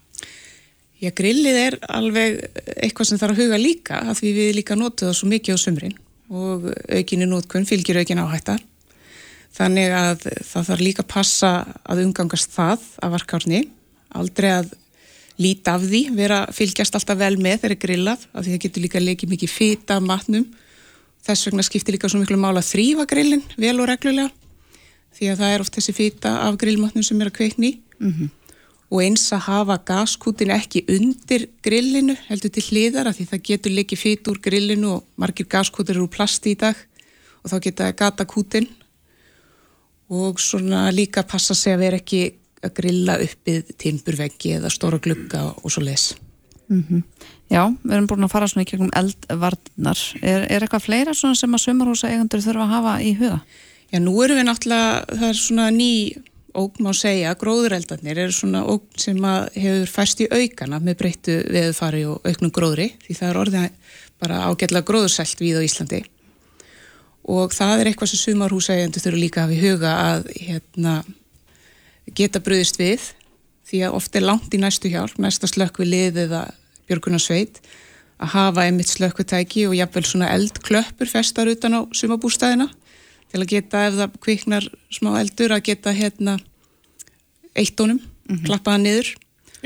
Já, 1.03 1.11
grillið 1.11 1.57
er 1.59 1.75
alveg 1.91 2.37
eitthvað 2.79 3.07
sem 3.09 3.19
þarf 3.19 3.35
að 3.35 3.41
huga 3.43 3.59
líka 3.59 3.99
af 4.11 4.21
því 4.21 4.31
við 4.37 4.55
líka 4.55 4.77
notum 4.79 5.09
það 5.09 5.17
svo 5.19 5.29
mikið 5.33 5.57
á 5.57 5.59
sumrin 5.59 5.97
og 6.31 6.69
aukinni 6.89 7.27
nótkunn 7.27 7.67
fylgir 7.67 7.99
aukin 7.99 8.19
áhætta. 8.23 8.59
Þannig 9.57 9.91
að 9.99 10.25
það 10.47 10.67
þarf 10.71 10.81
líka 10.85 11.03
að 11.03 11.09
passa 11.11 11.51
að 11.89 12.05
umgangast 12.05 12.51
það 12.55 12.81
af 13.03 13.13
varkárni, 13.17 13.61
aldrei 14.15 14.51
að 14.61 14.73
líta 15.43 15.77
af 15.77 15.85
því, 15.85 16.03
vera 16.17 16.45
fylgjast 16.55 16.97
alltaf 16.97 17.19
vel 17.21 17.37
með 17.37 17.61
þegar 17.63 17.75
er 17.75 17.83
grillað 17.83 18.25
af 18.33 18.45
því 18.45 18.55
það 18.55 18.63
getur 18.65 18.85
líka 18.85 19.03
leikið 19.03 19.33
mikið 19.35 19.53
fita 19.53 19.99
af 19.99 20.07
matnum. 20.07 20.47
Þess 21.27 21.49
vegna 21.49 21.65
skiptir 21.67 21.97
líka 21.97 22.09
svo 22.09 22.21
miklu 22.23 22.39
mála 22.41 22.63
að 22.63 22.71
þrýfa 22.73 23.07
grillin 23.11 23.45
vel 23.59 23.77
og 23.81 23.89
reglulega 23.91 24.31
því 25.17 25.31
að 25.33 25.39
það 25.41 25.55
er 25.55 25.63
oft 25.65 25.77
þessi 25.79 25.95
fita 25.97 26.33
af 26.45 26.59
grillmatnum 26.61 27.05
sem 27.07 27.21
er 27.21 27.31
að 27.31 27.39
kveikni 27.39 27.71
í. 27.71 27.79
Og 28.87 29.03
eins 29.03 29.25
að 29.35 29.47
hafa 29.49 29.81
gaskútin 29.83 30.53
ekki 30.55 30.85
undir 30.87 31.49
grillinu 31.65 32.15
heldur 32.29 32.53
til 32.55 32.63
hliðar 32.69 33.09
af 33.11 33.17
því 33.17 33.25
það 33.33 33.47
getur 33.49 33.73
leikið 33.75 33.99
fit 33.99 34.29
úr 34.31 34.39
grillinu 34.39 34.93
og 34.95 35.05
margir 35.17 35.49
gaskútur 35.51 35.97
eru 35.97 36.07
plasti 36.07 36.53
í 36.55 36.59
dag 36.61 36.77
og 37.43 37.51
þá 37.51 37.57
geta 37.65 37.89
það 37.89 37.97
gata 37.99 38.27
kútin 38.31 38.69
og 40.09 40.39
svona 40.39 40.91
líka 40.95 41.25
passa 41.27 41.55
sig 41.55 41.75
að 41.75 41.83
vera 41.83 41.99
ekki 41.99 42.21
að 42.65 42.77
grilla 42.81 43.19
uppið 43.25 43.75
timburveggi 43.81 44.57
eða 44.59 44.73
stóra 44.73 45.01
glugga 45.03 45.49
og 45.57 45.73
svo 45.73 45.85
les. 45.85 46.15
Já, 47.47 47.63
við 47.85 47.93
erum 47.95 48.09
búin 48.11 48.27
að 48.27 48.33
fara 48.33 48.49
svona 48.51 48.65
í 48.65 48.71
kjöngum 48.71 48.95
eldvarnar. 48.99 50.01
Er, 50.19 50.47
er 50.51 50.65
eitthvað 50.65 50.87
fleira 50.89 51.15
svona 51.15 51.39
sem 51.39 51.53
að 51.55 51.63
sumarhúsa 51.63 52.11
eigandur 52.11 52.43
þurfa 52.43 52.65
að 52.65 52.73
hafa 52.75 52.95
í 53.07 53.13
huga? 53.21 53.43
Já, 53.93 54.01
nú 54.03 54.17
erum 54.25 54.41
við 54.41 54.49
náttúrulega, 54.49 55.05
það 55.13 55.29
er 55.29 55.39
svona 55.39 55.69
ný 55.75 55.93
ógn 56.57 56.87
má 56.87 56.93
segja, 56.97 57.37
gróðureldarnir 57.39 58.19
eru 58.25 58.35
svona 58.35 58.65
ógn 58.67 59.01
sem 59.01 59.19
að 59.29 59.49
hefur 59.61 59.93
fæst 59.93 60.23
í 60.25 60.29
aukana 60.33 60.81
með 60.83 60.99
breyttu 61.03 61.37
veðufari 61.53 62.03
og 62.09 62.27
auknum 62.27 62.53
gróðri 62.55 62.89
því 63.05 63.17
það 63.19 63.29
er 63.29 63.41
orðið 63.43 63.97
bara 64.23 64.43
ágætlega 64.49 64.89
gróðursælt 64.89 65.43
við 65.43 65.61
á 65.61 65.67
Íslandi 65.67 66.01
og 67.37 67.55
það 67.55 67.83
er 67.83 67.91
eitthvað 67.91 68.13
sem 68.13 68.23
sumarhúsægjandur 68.23 69.05
þurfa 69.05 69.21
líka 69.21 69.43
að 69.43 69.53
hafa 69.53 69.57
í 69.57 69.63
huga 69.67 69.95
að 70.07 70.29
hérna, 70.41 70.95
geta 72.15 72.43
bröðist 72.43 72.79
við 72.81 73.11
því 73.67 73.83
að 73.89 73.99
oft 73.99 74.15
er 74.15 74.27
langt 74.27 74.55
í 74.55 74.61
næstu 74.63 74.91
hjálp, 74.93 75.19
næsta 75.19 75.49
slökk 75.51 75.81
við 75.83 75.93
lið 75.93 76.23
eða 76.27 76.43
björgunarsveit 76.87 77.61
að 78.23 78.33
hafa 78.33 78.65
einmitt 78.65 78.91
slökkutæki 78.91 79.67
og 79.69 79.77
jafnvel 79.77 80.05
svona 80.07 80.31
eldklöppur 80.33 81.11
festar 81.11 81.51
utan 81.51 81.77
á 81.77 81.81
sumabústæðina 81.93 82.69
til 83.33 83.43
að 83.43 83.51
geta 83.51 83.87
ef 83.89 83.99
það 83.99 84.19
kviknar 84.23 84.69
smá 84.95 85.17
eldur 85.21 85.55
að 85.57 85.67
geta 85.69 85.93
hérna 85.97 86.39
eittónum, 87.57 88.01
klappa 88.47 88.77
það 88.77 88.85
niður. 88.85 89.13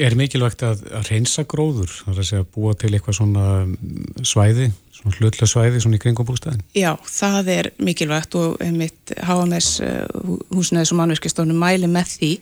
Er 0.01 0.17
mikilvægt 0.17 0.63
að, 0.65 0.85
að 0.97 1.11
reynsa 1.11 1.45
gróður, 1.51 1.91
það 1.91 2.13
er 2.15 2.23
að 2.23 2.29
segja 2.31 2.49
búa 2.55 2.75
til 2.79 2.93
eitthvað 2.95 3.19
svona 3.19 3.47
mm, 3.67 4.25
svæði, 4.25 4.71
svona 5.01 5.17
hlutlega 5.17 5.49
svæði 5.49 5.83
svona 5.83 5.99
í 5.99 6.03
kringum 6.03 6.29
bústæðin? 6.29 6.63
Já, 6.77 6.93
það 7.09 7.53
er 7.55 7.71
mikilvægt 7.81 8.37
og 8.41 8.61
einmitt 8.65 9.15
HMS 9.17 9.73
uh, 9.85 10.07
húsnæðis 10.53 10.95
og 10.95 11.01
mannverkistofnum 11.01 11.61
mæli 11.61 11.91
með 11.91 12.17
því 12.17 12.33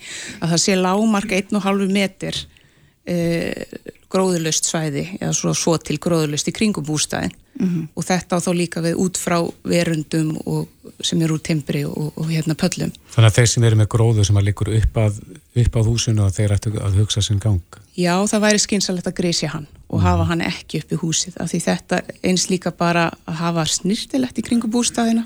að 0.40 0.54
það 0.54 0.64
sé 0.64 0.78
lámark 0.78 1.34
1,5 1.38 1.92
meter 1.94 2.40
uh, 2.42 3.84
gróðurlust 4.08 4.68
svæði 4.68 5.04
eða 5.20 5.34
svo, 5.36 5.52
svo 5.56 5.76
til 5.82 5.98
gróðurlust 6.02 6.48
í 6.48 6.56
kringum 6.56 6.86
bústæðin 6.88 7.36
og 7.58 8.04
þetta 8.06 8.38
á 8.38 8.44
þá 8.44 8.50
líka 8.54 8.82
við 8.84 9.00
út 9.02 9.18
frá 9.18 9.38
verundum 9.66 10.36
og, 10.46 10.68
sem 11.02 11.18
eru 11.26 11.38
úr 11.38 11.42
timbri 11.42 11.82
og, 11.88 12.12
og 12.14 12.28
hérna 12.30 12.54
pöllum. 12.58 12.92
Þannig 13.14 13.32
að 13.32 13.38
þeir 13.38 13.50
sem 13.52 13.66
eru 13.66 13.80
með 13.80 13.88
gróður 13.94 14.28
sem 14.28 14.38
að 14.38 14.46
liggur 14.46 14.70
upp 14.78 15.00
að, 15.02 15.18
upp 15.64 15.80
að 15.80 15.90
húsinu 15.90 16.24
að 16.26 16.38
þeir 16.38 16.54
ættu 16.54 16.72
að 16.78 17.00
hugsa 17.02 17.24
sinn 17.24 17.42
gang. 17.42 17.80
Já, 17.98 18.14
það 18.30 18.44
væri 18.46 18.62
skynsalegt 18.62 19.10
að 19.10 19.18
grísja 19.18 19.50
hann 19.56 19.66
og 19.98 20.04
hafa 20.04 20.28
hann 20.30 20.44
ekki 20.46 20.82
upp 20.82 20.94
í 20.94 21.00
húsið 21.00 21.38
af 21.42 21.50
því 21.50 21.60
þetta 21.64 21.98
eins 22.30 22.46
líka 22.52 22.70
bara 22.70 23.08
að 23.26 23.40
hafa 23.42 23.64
snirtilegt 23.66 24.38
í 24.38 24.44
kringu 24.46 24.70
bústæðina 24.70 25.24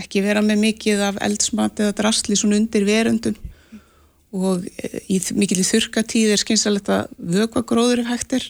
ekki 0.00 0.22
vera 0.24 0.42
með 0.42 0.64
mikið 0.64 1.02
af 1.10 1.20
eldsmat 1.22 1.82
eða 1.84 1.96
drasli 2.00 2.38
svona 2.38 2.58
undir 2.58 2.86
verundum 2.88 3.36
og 4.34 4.66
eh, 4.78 5.00
í 5.10 5.18
mikil 5.38 5.62
þurkatíð 5.66 6.34
er 6.34 6.42
skynsalegt 6.42 6.90
að 6.92 7.10
vökva 7.18 7.62
gróður 7.66 8.04
ef 8.04 8.10
hægt 8.10 8.36
er. 8.38 8.46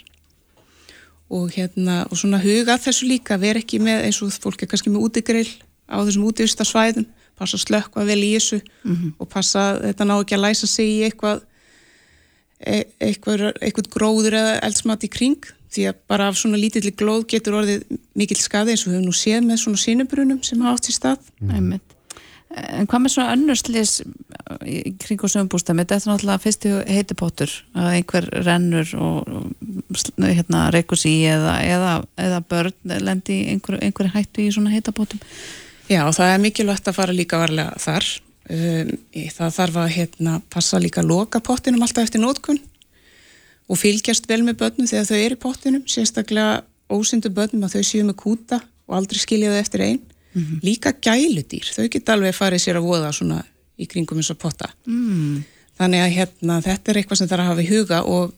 Og 1.30 1.52
hérna 1.54 2.02
og 2.10 2.18
svona 2.18 2.40
huga 2.42 2.76
þessu 2.80 3.08
líka 3.08 3.38
vera 3.40 3.60
ekki 3.62 3.80
með 3.82 4.08
eins 4.08 4.18
og 4.24 4.32
fólk 4.42 4.64
er 4.64 4.70
kannski 4.70 4.92
með 4.92 5.06
útigrill 5.08 5.48
á 5.88 6.02
þessum 6.02 6.26
útivista 6.28 6.66
svæðum 6.66 7.06
passa 7.38 7.56
að 7.56 7.64
slökkva 7.64 8.04
vel 8.04 8.20
í 8.20 8.34
þessu 8.34 8.58
og 9.16 9.28
passa 9.30 9.78
þetta 9.80 10.06
ná 10.08 10.16
ekki 10.18 10.36
að 10.36 10.44
læsa 10.44 10.68
sig 10.68 10.90
í 10.90 10.98
eitthvað 11.06 11.44
eitthvað, 12.60 13.46
eitthvað 13.60 13.90
gróður 13.94 14.36
eða 14.40 14.58
eldsmat 14.66 15.06
í 15.06 15.12
kring 15.12 15.48
því 15.70 15.86
að 15.90 16.02
bara 16.10 16.26
af 16.30 16.38
svona 16.40 16.58
lítilli 16.58 16.92
glóð 16.98 17.28
getur 17.30 17.60
orðið 17.60 17.86
mikill 18.18 18.40
skadi 18.40 18.74
eins 18.74 18.84
og 18.84 18.90
við 18.90 18.98
höfum 18.98 19.08
nú 19.08 19.16
séð 19.16 19.46
með 19.46 19.62
svona 19.62 19.82
sínubrunum 19.84 20.42
sem 20.46 20.62
hafa 20.64 20.80
átt 20.80 20.90
í 20.90 20.96
stað 20.96 21.32
Einmitt. 21.46 21.96
En 22.50 22.88
hvað 22.90 23.02
með 23.04 23.12
svona 23.14 23.34
önnurslis 23.36 23.92
í 24.66 24.78
kring 24.98 25.20
og 25.22 25.30
sögumbústæmi? 25.30 25.84
Þetta 25.84 25.98
er 26.00 26.08
náttúrulega 26.10 26.42
fyrstu 26.42 26.72
heitipottur 26.82 27.52
að 27.78 27.90
einhver 27.92 28.26
rennur 28.42 28.94
og 28.98 29.28
og 29.30 30.24
hérna, 30.26 30.64
reykus 30.74 31.06
í 31.06 31.14
eða, 31.30 31.60
eða, 31.62 31.92
eða 32.18 32.40
börn 32.50 32.96
lendi 33.06 33.38
einhver, 33.52 33.78
einhver 33.78 34.10
hættu 34.14 34.42
í 34.42 34.50
svona 34.54 34.74
heitapottum. 34.74 35.22
Já, 35.90 36.02
það 36.14 36.34
er 36.34 36.42
mikilvægt 36.42 36.90
að 36.90 36.98
fara 36.98 37.14
líka 37.14 37.38
varlega 37.38 37.78
þar 37.82 38.10
um, 38.50 38.90
það 39.36 39.54
þarf 39.58 39.78
að 39.84 39.92
hérna, 39.96 40.40
passa 40.50 40.80
líka 40.82 41.00
að 41.04 41.10
loka 41.12 41.40
pottinum 41.40 41.82
alltaf 41.86 42.04
eftir 42.08 42.20
nótkunn 42.22 42.60
og 43.70 43.78
fylgjast 43.78 44.26
vel 44.30 44.42
með 44.42 44.58
börnum 44.64 44.88
þegar 44.90 45.06
þau 45.10 45.18
eru 45.22 45.36
í 45.38 45.42
pottinum 45.44 45.84
sérstaklega 45.86 46.62
ósyndu 46.90 47.30
börnum 47.30 47.66
að 47.68 47.76
þau 47.78 47.84
séu 47.86 48.06
með 48.08 48.16
kúta 48.18 48.58
og 48.90 48.96
aldrei 48.98 49.20
skilja 49.22 49.52
þau 49.54 49.60
eftir 49.64 49.86
einn 49.88 50.00
Mhm. 50.30 50.60
líka 50.62 50.92
gæludýr, 51.02 51.66
þau 51.74 51.88
geta 51.90 52.12
alveg 52.14 52.34
farið 52.36 52.60
sér 52.62 52.76
að 52.78 52.84
voða 52.86 53.08
svona 53.10 53.40
í 53.82 53.86
kringum 53.90 54.18
eins 54.20 54.30
og 54.30 54.38
potta 54.38 54.68
Mm. 54.86 55.42
þannig 55.78 56.00
að 56.04 56.12
hérna, 56.14 56.60
þetta 56.62 56.88
er 56.92 56.94
eitthvað 57.00 57.16
sem 57.18 57.26
þarf 57.28 57.40
að 57.42 57.48
hafa 57.50 57.62
í 57.64 57.70
huga 57.72 57.98
og 58.06 58.32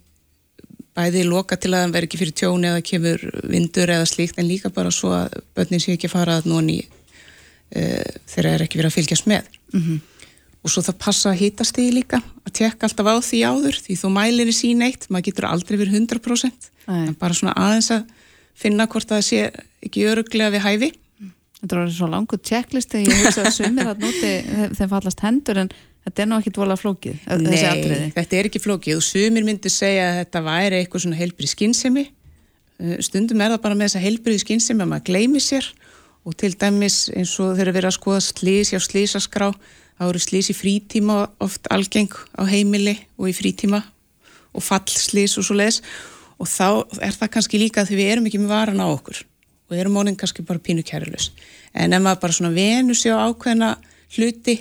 bæði 0.96 1.24
loka 1.28 1.56
til 1.56 1.70
að 1.74 1.82
það 1.84 1.92
veri 1.92 2.06
ekki 2.08 2.18
fyrir 2.20 2.32
tjóni 2.32 2.68
eða 2.70 2.82
kemur 2.88 3.20
vindur 3.44 3.88
eða 3.92 4.06
slíkt 4.08 4.38
en 4.40 4.48
líka 4.48 4.70
bara 4.72 4.88
svo 4.90 5.10
að 5.12 5.36
börnin 5.54 5.80
sé 5.84 5.92
ekki 5.92 6.08
fara 6.08 6.38
að 6.40 6.48
núni 6.48 6.78
uh, 6.80 7.01
þegar 7.72 8.48
það 8.48 8.54
er 8.54 8.64
ekki 8.66 8.80
verið 8.80 8.90
að 8.90 8.96
fylgjast 8.98 9.28
með. 9.30 9.52
Mhm. 9.72 10.00
og 10.62 10.70
svo 10.70 10.82
það 10.86 10.98
passa 11.02 11.30
að 11.32 11.40
hýtast 11.40 11.74
því 11.74 11.84
líka 11.90 12.18
að 12.46 12.52
tekka 12.54 12.86
alltaf 12.86 13.08
á 13.10 13.16
því 13.18 13.38
áður 13.50 13.78
því 13.82 13.94
þú 13.98 14.10
mælir 14.14 14.46
í 14.46 14.54
sín 14.54 14.84
eitt, 14.86 15.08
maður 15.10 15.24
getur 15.26 15.46
aldrei 15.48 15.74
verið 15.80 15.96
100% 15.98 16.68
Nei. 16.86 17.08
en 17.08 17.16
bara 17.18 17.34
svona 17.34 17.54
aðeins 17.58 17.90
að 17.90 18.04
finna 18.54 18.86
hvort 18.86 19.08
það 19.10 19.24
sé 19.26 19.40
ekki 19.82 20.04
öruglega 20.06 20.52
við 20.54 20.62
hæfi. 20.62 20.90
Þetta 21.62 21.80
er 21.82 21.90
svo 21.90 22.06
langur 22.12 22.38
checklisti 22.38 23.02
ég 23.02 23.24
hugsa 23.24 23.42
að 23.42 23.56
sumir 23.58 23.90
að 23.90 24.06
núti 24.06 24.30
þeim 24.78 24.92
fallast 24.94 25.24
hendur 25.26 25.58
en 25.64 25.72
þetta 26.06 26.22
er 26.22 26.30
nú 26.30 26.38
ekki 26.38 26.54
dvolega 26.54 26.78
flókið 26.78 27.26
Nei, 27.42 28.12
þetta 28.14 28.38
er 28.38 28.50
ekki 28.50 28.62
flókið. 28.62 29.00
Og 29.00 29.02
sumir 29.02 29.42
myndir 29.42 29.70
segja 29.70 30.12
að 30.12 30.18
þetta 30.22 30.46
væri 30.46 30.78
eitthvað 30.78 31.08
svona 31.08 31.18
heilbrið 31.18 31.56
skinnsemi 31.56 32.06
Uh, 32.82 32.98
stundum 33.04 33.42
er 33.44 33.52
það 33.52 33.62
bara 33.62 33.76
með 33.78 33.90
þessa 33.90 34.02
heilbrið 34.02 34.38
skinnsemi 34.42 34.82
að 34.82 34.88
maður 34.90 35.04
gleymi 35.10 35.40
sér 35.42 35.66
og 36.24 36.36
til 36.38 36.54
dæmis 36.54 37.08
eins 37.16 37.34
og 37.42 37.56
þegar 37.58 37.76
verið 37.78 37.90
að 37.90 37.98
skoða 37.98 38.22
slís 38.24 38.72
hjá 38.72 38.80
slísaskrá 38.82 39.50
þá 39.52 40.04
eru 40.08 40.22
slís 40.22 40.50
í 40.52 40.56
frítíma 40.56 41.18
oft 41.42 41.68
algeng 41.74 42.12
á 42.38 42.42
heimili 42.48 42.96
og 43.18 43.30
í 43.30 43.36
frítíma 43.36 43.82
og 44.52 44.64
fallslís 44.64 45.38
og 45.38 45.46
svo 45.46 45.56
leiðis 45.58 45.82
og 46.38 46.50
þá 46.50 46.66
er 47.02 47.14
það 47.16 47.32
kannski 47.36 47.60
líka 47.60 47.86
því 47.86 47.98
við 47.98 48.12
erum 48.14 48.28
ekki 48.30 48.42
með 48.42 48.54
varan 48.54 48.82
á 48.82 48.86
okkur 48.86 49.22
og 49.72 49.78
erum 49.78 49.96
mónin 49.96 50.18
kannski 50.18 50.44
bara 50.46 50.62
pínu 50.62 50.84
kærulus 50.86 51.30
en 51.72 51.92
ef 51.96 52.02
maður 52.04 52.22
bara 52.26 52.36
svona 52.38 52.54
venu 52.54 52.94
sig 52.94 53.14
á 53.14 53.24
ákveðna 53.26 53.74
hluti 54.16 54.58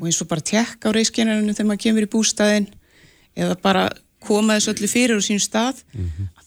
og 0.00 0.06
eins 0.08 0.20
og 0.22 0.28
bara 0.28 0.44
tekka 0.44 0.90
á 0.90 0.96
reiskenarinu 0.96 1.54
þegar 1.54 1.70
maður 1.70 1.84
kemur 1.86 2.06
í 2.06 2.12
bústæðin 2.12 2.68
eða 3.38 3.58
bara 3.62 3.88
koma 4.24 4.56
þessu 4.58 4.74
öllu 4.74 4.90
fyrir 4.90 5.20
á 5.20 5.22
sínum 5.22 5.42
stað 5.42 5.84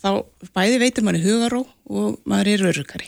þá 0.01 0.25
bæði 0.53 0.81
veitir 0.81 1.05
manni 1.07 1.23
hugaró 1.23 1.65
og 1.87 2.19
maður 2.25 2.51
er 2.53 2.65
örugari 2.73 3.07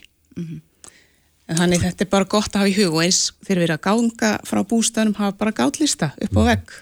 en 1.50 1.60
þannig 1.60 1.84
þetta 1.84 2.06
er 2.06 2.12
bara 2.14 2.30
gott 2.30 2.56
að 2.56 2.64
hafa 2.64 2.72
í 2.72 2.78
hug 2.78 2.98
og 2.98 3.04
eins 3.04 3.22
erum 3.50 3.76
að 3.76 3.86
ganga 3.89 4.34
frá 4.48 4.64
bústæðinum 4.64 5.20
hafa 5.20 5.38
bara 5.41 5.56
gátlista 5.56 6.14
upp 6.16 6.39
á 6.39 6.44
vegg 6.54 6.76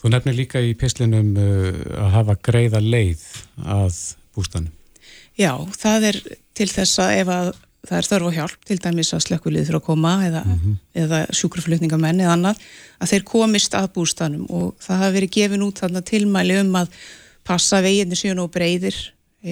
Þú 0.00 0.14
nefnir 0.14 0.36
líka 0.38 0.60
í 0.64 0.72
pislinum 0.80 1.34
uh, 1.36 1.74
að 2.00 2.12
hafa 2.14 2.36
greiða 2.40 2.80
leið 2.80 3.24
að 3.68 3.98
bústanum. 4.32 4.72
Já, 5.36 5.52
það 5.76 6.06
er 6.08 6.18
til 6.56 6.68
þess 6.70 7.02
að 7.04 7.16
ef 7.18 7.32
að 7.34 7.50
það 7.88 7.96
er 7.98 8.08
þörf 8.08 8.28
og 8.28 8.36
hjálp, 8.36 8.64
til 8.68 8.76
dæmis 8.80 9.10
að 9.16 9.22
slökkulið 9.26 9.68
þurfa 9.68 9.80
að 9.80 9.86
koma 9.86 10.12
eða, 10.26 10.40
eða 11.00 11.20
sjúkraflutningamenn 11.36 12.20
eða 12.20 12.34
annað, 12.36 12.64
að 13.00 13.12
þeir 13.12 13.24
komist 13.30 13.76
að 13.76 13.88
bústanum 13.94 14.42
og 14.52 14.74
það 14.84 15.00
hafi 15.04 15.16
verið 15.16 15.32
gefin 15.36 15.64
út 15.64 15.80
þarna 15.80 16.02
tilmæli 16.10 16.58
um 16.60 16.76
að 16.80 16.98
passa 17.48 17.80
veginni 17.84 18.18
síðan 18.20 18.42
og 18.44 18.52
breyðir 18.52 18.98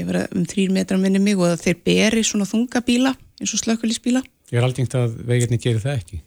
um 0.05 0.45
þrýr 0.49 0.75
metra 0.77 1.01
minni 1.01 1.23
mig 1.25 1.41
og 1.41 1.55
að 1.55 1.65
þeir 1.65 1.81
beri 1.89 2.25
svona 2.25 2.49
þungabíla 2.49 3.15
eins 3.41 3.55
og 3.57 3.63
slökkulisbíla. 3.63 4.21
Ég 4.49 4.59
er 4.59 4.67
aldingt 4.67 4.97
að 4.97 5.15
veginni 5.29 5.61
gerir 5.61 5.83
það 5.83 6.01
ekki. 6.01 6.21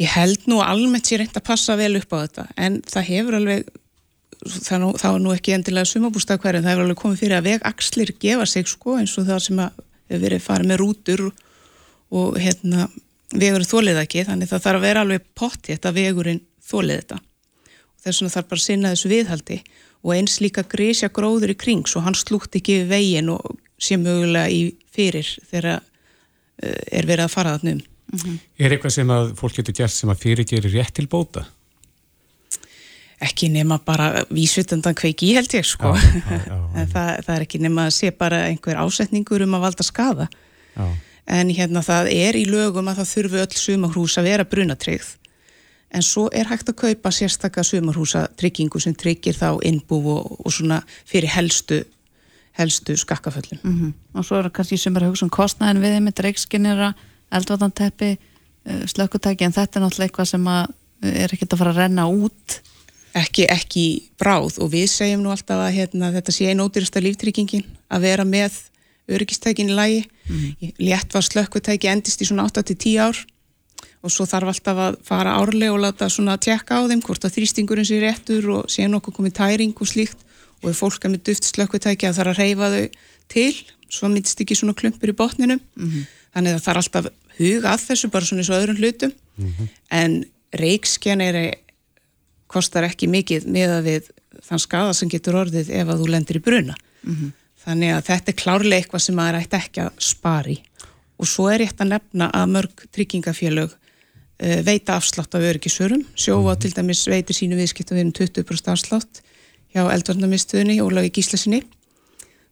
Ég 0.00 0.14
held 0.14 0.46
nú 0.48 0.60
almennt 0.64 1.08
sér 1.08 1.24
reynd 1.24 1.36
að 1.36 1.46
passa 1.50 1.76
vel 1.76 1.92
upp 1.98 2.14
á 2.14 2.18
þetta 2.22 2.46
en 2.56 2.80
það 2.88 3.08
hefur 3.10 3.36
alveg 3.40 3.70
það, 4.40 4.78
nú, 4.80 4.90
það 4.96 5.12
var 5.12 5.22
nú 5.24 5.34
ekki 5.34 5.54
endilega 5.56 5.90
sumabústað 5.90 6.40
hverjum, 6.44 6.64
það 6.64 6.72
hefur 6.72 6.86
alveg 6.86 7.00
komið 7.02 7.22
fyrir 7.24 7.36
að 7.36 7.48
vegakslir 7.50 8.12
gefa 8.22 8.46
sig 8.48 8.70
sko 8.70 8.96
eins 9.00 9.16
og 9.20 9.28
það 9.28 9.42
sem 9.46 9.62
að 9.66 9.82
verið 10.20 10.44
farið 10.44 10.70
með 10.70 10.80
rútur 10.80 11.24
og 12.10 12.38
hérna 12.40 12.86
vegur 13.30 13.66
þólið 13.66 14.00
ekki 14.02 14.24
þannig 14.26 14.50
það 14.50 14.64
þarf 14.64 14.80
að 14.80 14.86
vera 14.86 15.04
alveg 15.04 15.26
potti 15.38 15.74
þetta 15.74 15.92
vegurinn 15.94 16.40
þólið 16.66 17.02
þetta 17.02 17.20
og 17.20 18.02
þess 18.04 18.22
vegna 18.22 18.34
þarf 18.34 18.48
bara 18.50 18.60
að 18.60 18.64
sinna 18.64 18.94
þessu 18.94 19.12
viðhaldi 19.12 19.58
og 20.00 20.14
eins 20.16 20.40
líka 20.40 20.64
grísja 20.66 21.10
gróður 21.14 21.54
í 21.54 21.58
kring 21.60 21.86
svo 21.86 22.02
hann 22.02 22.16
slútt 22.18 22.56
ekki 22.58 22.80
við 22.80 22.90
veginn 22.94 23.30
og 23.34 23.60
sé 23.80 23.98
mögulega 24.00 24.50
í 24.50 24.62
fyrir 24.90 25.28
þegar 25.50 25.84
er 26.60 27.08
verið 27.08 27.26
að 27.26 27.32
fara 27.34 27.56
þarna 27.56 27.78
um. 27.78 28.36
Er 28.58 28.74
eitthvað 28.74 28.96
sem 28.96 29.10
að 29.14 29.32
fólk 29.38 29.60
getur 29.60 29.76
gert 29.82 29.94
sem 29.94 30.10
að 30.10 30.22
fyrirgerir 30.24 30.72
rétt 30.74 30.96
til 30.98 31.06
bóta? 31.10 31.46
ekki 33.20 33.50
nema 33.52 33.78
bara 33.84 34.24
vísutendan 34.32 34.96
kveiki 34.96 35.30
í 35.30 35.36
held 35.36 35.52
ég 35.54 35.66
sko. 35.68 35.92
Já, 35.92 36.08
já, 36.24 36.40
já, 36.50 36.58
en 36.80 36.90
það, 36.90 37.10
það 37.26 37.34
er 37.34 37.46
ekki 37.46 37.62
nema 37.62 37.86
að 37.88 37.96
sé 37.98 38.10
bara 38.16 38.42
einhver 38.48 38.80
ásetningur 38.80 39.44
um 39.44 39.56
að 39.58 39.64
valda 39.66 39.86
skada 39.86 40.28
Já. 40.74 40.86
en 41.36 41.52
hérna 41.54 41.84
það 41.84 42.12
er 42.14 42.38
í 42.40 42.46
lögum 42.48 42.88
að 42.88 43.02
það 43.02 43.10
þurfi 43.14 43.42
öll 43.44 43.62
sumarhús 43.62 44.18
að 44.18 44.30
vera 44.30 44.48
brunatryggð. 44.48 45.16
En 45.90 46.04
svo 46.06 46.28
er 46.30 46.46
hægt 46.46 46.68
að 46.70 46.78
kaupa 46.84 47.10
sérstakka 47.12 47.64
sumarhúsa 47.66 48.28
tryggingu 48.38 48.80
sem 48.80 48.94
tryggir 48.94 49.34
þá 49.34 49.58
innbú 49.66 49.98
og, 50.14 50.36
og 50.38 50.54
svona 50.54 50.80
fyrir 51.04 51.32
helstu 51.34 51.82
helstu 52.58 52.96
skakkaföllum 52.96 53.60
Mm 53.62 53.92
og 54.14 54.26
svo 54.26 54.36
er 54.36 54.48
það 54.48 54.56
kannski 54.58 54.76
sem 54.78 54.96
er 54.96 55.04
að 55.06 55.12
hugsa 55.12 55.26
um 55.26 55.30
kostnæðin 55.30 55.82
við 55.84 56.00
með 56.02 56.14
dreikskinira, 56.18 56.88
eldvatanteppi 57.30 58.10
uh, 58.16 58.82
slökkutæki 58.90 59.46
en 59.46 59.54
þetta 59.54 59.78
er 59.78 59.84
náttúrulega 59.84 60.08
eitthvað 60.08 60.30
sem 60.32 60.48
að 60.50 60.64
uh, 60.66 61.12
er 61.22 61.34
ekkert 61.34 61.54
að 61.54 61.62
fara 61.62 61.70
að 61.70 61.80
renna 61.84 62.06
út. 62.10 62.60
Ekki, 63.14 63.46
ekki 63.50 63.84
bráð 64.18 64.58
og 64.62 64.70
við 64.74 64.88
segjum 64.90 65.22
nú 65.22 65.30
alltaf 65.30 65.62
að 65.62 65.76
hérna, 65.78 66.12
þetta 66.14 66.34
sé 66.34 66.50
einn 66.50 66.62
ódýrasta 66.62 67.02
líftryggingin 67.02 67.66
að 67.90 68.06
vera 68.06 68.26
með 68.26 68.58
öryggistækin 69.10 69.70
í 69.70 69.74
lagi. 69.74 70.02
Mm. 70.30 70.72
létt 70.78 71.14
var 71.14 71.26
slökkutæki 71.26 71.88
endist 71.90 72.20
í 72.22 72.28
svona 72.28 72.46
8-10 72.46 72.98
ár 73.02 73.18
og 74.00 74.12
svo 74.12 74.26
þarf 74.28 74.52
alltaf 74.52 74.78
að 74.78 74.98
fara 75.04 75.36
árlega 75.40 75.74
og 75.74 75.82
láta 75.82 76.08
svona 76.08 76.36
tjekka 76.40 76.78
á 76.80 76.88
þeim 76.88 77.02
hvort 77.04 77.24
að 77.26 77.34
þrýstingurinn 77.36 77.88
sé 77.88 77.98
réttur 78.00 78.46
og 78.54 78.70
sé 78.70 78.86
nokkuð 78.88 79.16
komið 79.18 79.34
tæring 79.40 79.74
og 79.74 79.90
slíkt 79.90 80.22
og 80.62 80.70
ef 80.70 80.80
fólk 80.80 81.04
er 81.04 81.14
með 81.14 81.24
duft 81.30 81.48
slökkutæki 81.48 82.08
að 82.08 82.20
þarf 82.20 82.34
að 82.34 82.40
reyfa 82.40 82.70
þau 82.74 82.86
til. 83.32 83.52
Svo 83.90 84.10
myndist 84.10 84.40
ekki 84.42 84.58
svona 84.58 84.76
klumpur 84.76 85.12
í 85.12 85.16
botninum. 85.16 85.60
Mhm. 85.76 86.06
þannig 86.30 86.54
að 86.54 86.62
það 86.62 86.70
er 86.70 86.78
alltaf 86.78 87.06
huga 87.40 87.70
að 87.72 87.84
þessu 87.88 88.10
bara 88.10 88.24
svona 88.24 88.42
eins 88.42 88.50
og 88.50 88.60
öðrum 88.60 88.78
hlutum. 88.78 89.12
En 89.90 90.24
reikskjæneri 90.54 91.54
kostar 92.46 92.86
ekki 92.86 93.08
mikið 93.10 93.46
með 93.50 93.74
að 93.78 93.84
við 93.88 94.10
þann 94.46 94.62
skada 94.62 94.94
sem 94.94 95.10
getur 95.10 95.38
orðið 95.40 95.70
ef 95.70 95.88
að 95.88 96.02
þú 96.02 96.08
lendir 96.10 96.38
í 96.38 96.44
bruna. 96.44 96.76
Mhm. 97.02 97.32
þannig 97.60 97.90
að 97.92 98.06
þetta 98.08 98.28
er 98.28 98.40
klárlega 98.40 98.80
eitthvað 98.80 99.02
sem 99.04 99.14
maður 99.14 99.40
ætti 99.40 99.56
ekki 99.58 99.80
að 99.84 99.90
spari 100.00 100.54
og 101.20 101.28
svo 101.28 101.50
er 101.52 101.60
rétt 101.60 101.80
að 101.82 101.90
nefna 101.92 102.30
að 102.32 102.52
mörg 102.54 102.84
tryggingafélög 102.96 103.74
uh, 103.74 104.60
veita 104.64 104.96
afslátt 104.96 105.34
af 105.36 105.44
öryggisvörum. 105.44 106.06
Sjófa 106.16 106.56
til 106.60 106.72
dæmis 106.72 107.04
veitir 107.10 107.36
sínu 107.36 107.58
viðskipt 107.60 107.92
að 107.92 107.98
við 107.98 108.04
erum 108.04 108.14
20% 108.16 108.72
afslátt 108.72 109.20
hjá 109.74 109.84
eldvarnamistuðinni 109.94 110.80
Ólafi 110.82 111.12
Gíslasinni 111.14 111.62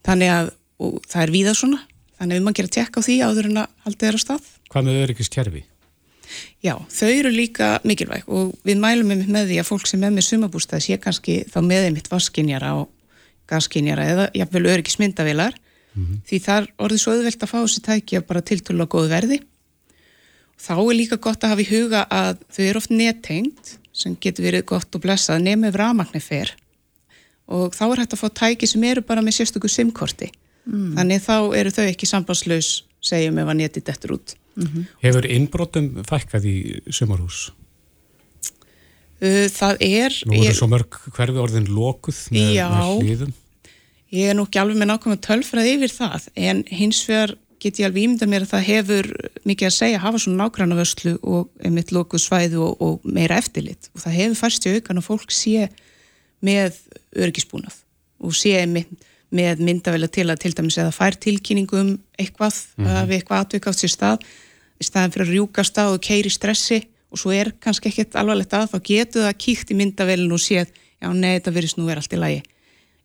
þannig 0.06 0.32
að 0.34 0.52
og 0.78 1.00
það 1.10 1.24
er 1.24 1.34
víða 1.34 1.54
svona 1.58 1.80
þannig 2.18 2.32
að 2.32 2.38
við 2.38 2.44
maður 2.46 2.58
gera 2.58 2.74
tjekka 2.76 3.02
á 3.02 3.06
því 3.06 3.16
áður 3.24 3.48
en 3.48 3.60
að 3.62 3.74
haldið 3.86 4.08
er 4.08 4.18
á 4.18 4.20
stað. 4.22 4.46
Hvað 4.68 4.86
með 4.86 5.00
öryggiskerfi? 5.04 5.64
Já, 6.62 6.74
þau 6.92 7.08
eru 7.08 7.30
líka 7.32 7.68
mikilvæg 7.88 8.28
og 8.28 8.52
við 8.66 8.80
mælum 8.82 9.12
einmitt 9.14 9.32
með 9.32 9.52
því 9.52 9.60
að 9.62 9.68
fólk 9.70 9.88
sem 9.88 10.02
er 10.04 10.12
með 10.12 10.26
sumabústað 10.26 10.84
sé 10.84 10.98
kannski 11.00 11.38
þá 11.48 11.58
með 11.64 11.88
einmitt 11.88 12.10
vaskinjara 12.12 12.74
og 12.82 12.90
gaskinjara 13.48 14.06
eða 14.12 14.26
jafnvel 14.36 14.66
öryggismyndavilar 14.74 15.56
því 16.28 16.40
það 16.44 16.60
er 16.60 16.66
orðið 16.84 17.00
svo 17.02 17.14
auðvelt 17.16 17.42
að 17.42 17.50
fá 17.50 17.58
þessi 17.58 17.84
tækja 17.86 18.24
bara 18.28 18.44
tiltölu 18.44 18.84
á 18.86 18.92
góðu 18.92 19.08
verði. 19.10 19.38
Þá 20.58 20.74
er 20.76 20.94
líka 20.98 21.18
gott 21.22 21.42
að 21.42 21.54
hafa 21.54 21.64
í 21.64 21.70
huga 21.70 22.04
að 22.12 22.44
þau 22.54 22.64
eru 22.66 22.82
oft 22.82 22.92
nettengt 22.92 23.74
sem 23.94 24.14
getur 24.20 24.46
verið 24.46 24.66
gott 24.68 24.94
og 24.94 25.02
blessað 25.02 25.42
nefnum 25.42 25.70
ef 25.70 25.78
rafmagni 25.78 26.22
fer 26.22 26.52
og 27.48 27.76
þá 27.76 27.84
er 27.88 28.02
hægt 28.02 28.16
að 28.16 28.22
fá 28.22 28.28
tæki 28.42 28.68
sem 28.68 28.84
eru 28.88 29.04
bara 29.06 29.24
með 29.24 29.38
sérstöku 29.40 29.70
simkorti. 29.72 30.30
Mm. 30.68 30.92
Þannig 30.98 31.24
þá 31.24 31.36
eru 31.58 31.72
þau 31.72 31.86
ekki 31.86 32.08
sambandslaus 32.10 32.70
segjum 33.04 33.40
ef 33.40 33.48
að 33.48 33.60
netið 33.62 33.86
dettur 33.88 34.16
út. 34.18 34.34
Hefur 35.04 35.26
innbrotum 35.30 35.90
fækkað 36.08 36.48
í 36.50 36.56
sumarhús? 36.90 37.48
Uh, 39.18 39.46
Það 39.50 39.82
er... 39.86 40.16
Nú 40.30 40.38
eru 40.42 40.54
svo 40.54 40.68
mörg 40.70 40.98
hverfi 41.14 41.42
orðin 41.42 41.68
lokuð 41.72 42.24
með, 42.34 42.54
Já. 42.54 42.66
með 42.70 43.02
hlýðum. 43.02 43.36
Ég 44.14 44.30
er 44.32 44.38
nú 44.38 44.46
ekki 44.48 44.60
alveg 44.62 44.78
með 44.80 44.90
nákvæmlega 44.92 45.24
tölfræð 45.26 45.70
yfir 45.74 45.92
það 45.92 46.28
en 46.48 46.62
hins 46.72 47.02
vegar 47.08 47.34
get 47.60 47.80
ég 47.80 47.88
alveg 47.88 48.06
ímynda 48.06 48.28
mér 48.30 48.46
að 48.46 48.52
það 48.54 48.64
hefur 48.68 49.08
mikið 49.48 49.68
að 49.68 49.74
segja 49.74 49.98
að 49.98 50.04
hafa 50.06 50.20
svona 50.22 50.44
nágranna 50.44 50.78
vörslu 50.78 51.14
og 51.26 51.50
einmitt 51.64 51.92
lokuð 51.92 52.22
svæðu 52.22 52.62
og, 52.64 52.80
og 52.80 53.08
meira 53.08 53.38
eftirlit 53.42 53.90
og 53.92 54.04
það 54.04 54.16
hefur 54.20 54.40
færst 54.44 54.68
í 54.68 54.74
aukan 54.76 55.02
að 55.02 55.08
fólk 55.10 55.34
sé 55.34 55.66
með 56.44 56.76
örgisbúnað 57.16 57.74
og 58.18 58.34
sé 58.34 58.56
einmitt 58.60 58.90
með 59.30 59.60
myndavela 59.60 60.08
til 60.08 60.24
að 60.30 60.40
til 60.40 60.54
dæmis 60.56 60.78
eða 60.80 60.92
fær 60.94 61.16
tilkynningu 61.20 61.76
um 61.76 61.90
eitthvað 62.18 62.54
mm 62.76 62.86
-hmm. 62.86 63.08
við 63.08 63.16
eitthvað 63.18 63.40
atvikátt 63.40 63.76
sér 63.76 63.92
stað 63.92 64.18
í 64.80 64.84
staðin 64.84 65.12
fyrir 65.12 65.26
að 65.26 65.32
rjúka 65.34 65.64
stað 65.64 65.94
og 65.94 66.00
keiri 66.00 66.30
stressi 66.30 66.78
og 67.10 67.18
svo 67.18 67.32
er 67.32 67.52
kannski 67.60 67.88
ekkert 67.88 68.16
alvarlegt 68.16 68.52
að 68.52 68.70
þá 68.72 68.78
getur 68.84 69.22
það 69.26 69.40
kíkt 69.44 69.70
í 69.70 69.74
myndavelin 69.74 70.32
og 70.32 70.40
séð 70.40 70.68
já 71.02 71.12
nei 71.12 71.38
þetta 71.38 71.50
virðist 71.52 71.78
nú 71.78 71.86
vera 71.86 72.00
allt 72.00 72.12
í 72.12 72.16
lagi 72.16 72.42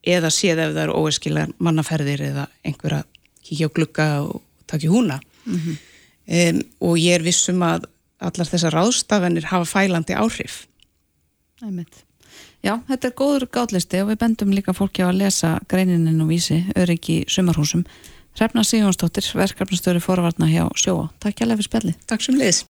eða 0.03 0.29
séð 0.29 0.59
ef 0.59 0.73
það 0.73 0.83
eru 0.83 0.93
óeskilar 0.93 1.49
mannaferðir 1.59 2.21
eða 2.21 2.47
einhver 2.63 2.93
að 2.93 3.03
kíkja 3.43 3.67
á 3.67 3.75
glugga 3.75 4.07
og 4.21 4.41
takja 4.67 4.89
húna 4.89 5.19
Mhm. 5.45 5.77
um, 6.27 6.61
og 6.79 6.97
ég 6.97 7.15
er 7.15 7.23
vissum 7.23 7.59
að 7.59 7.83
allar 8.19 8.47
þessar 8.47 8.73
ráðstafanir 8.73 9.43
hafa 9.43 9.65
fælandi 9.65 10.13
áhrif 10.15 10.65
Einmitt. 11.61 12.03
Já, 12.63 12.77
þetta 12.87 13.09
er 13.09 13.15
góður 13.19 13.43
gátlisti 13.51 13.99
og 13.99 14.13
við 14.13 14.19
bendum 14.21 14.53
líka 14.55 14.71
fólki 14.75 15.03
á 15.03 15.11
að 15.11 15.17
lesa 15.25 15.57
greininin 15.67 16.21
og 16.23 16.29
vísi 16.31 16.61
öryggi 16.79 17.25
sumarhúsum. 17.27 17.83
Hrefna 18.37 18.63
Sigjónsdóttir, 18.63 19.27
verkefnastöru 19.35 19.99
forvarna 20.01 20.47
hjá 20.47 20.63
Sjóa. 20.79 21.09
Takk 21.19 21.43
hjá 21.43 21.49
fyrir 21.49 21.67
spjalli. 21.67 21.93
Takk 22.07 22.23
sem 22.23 22.39
liðs. 22.39 22.61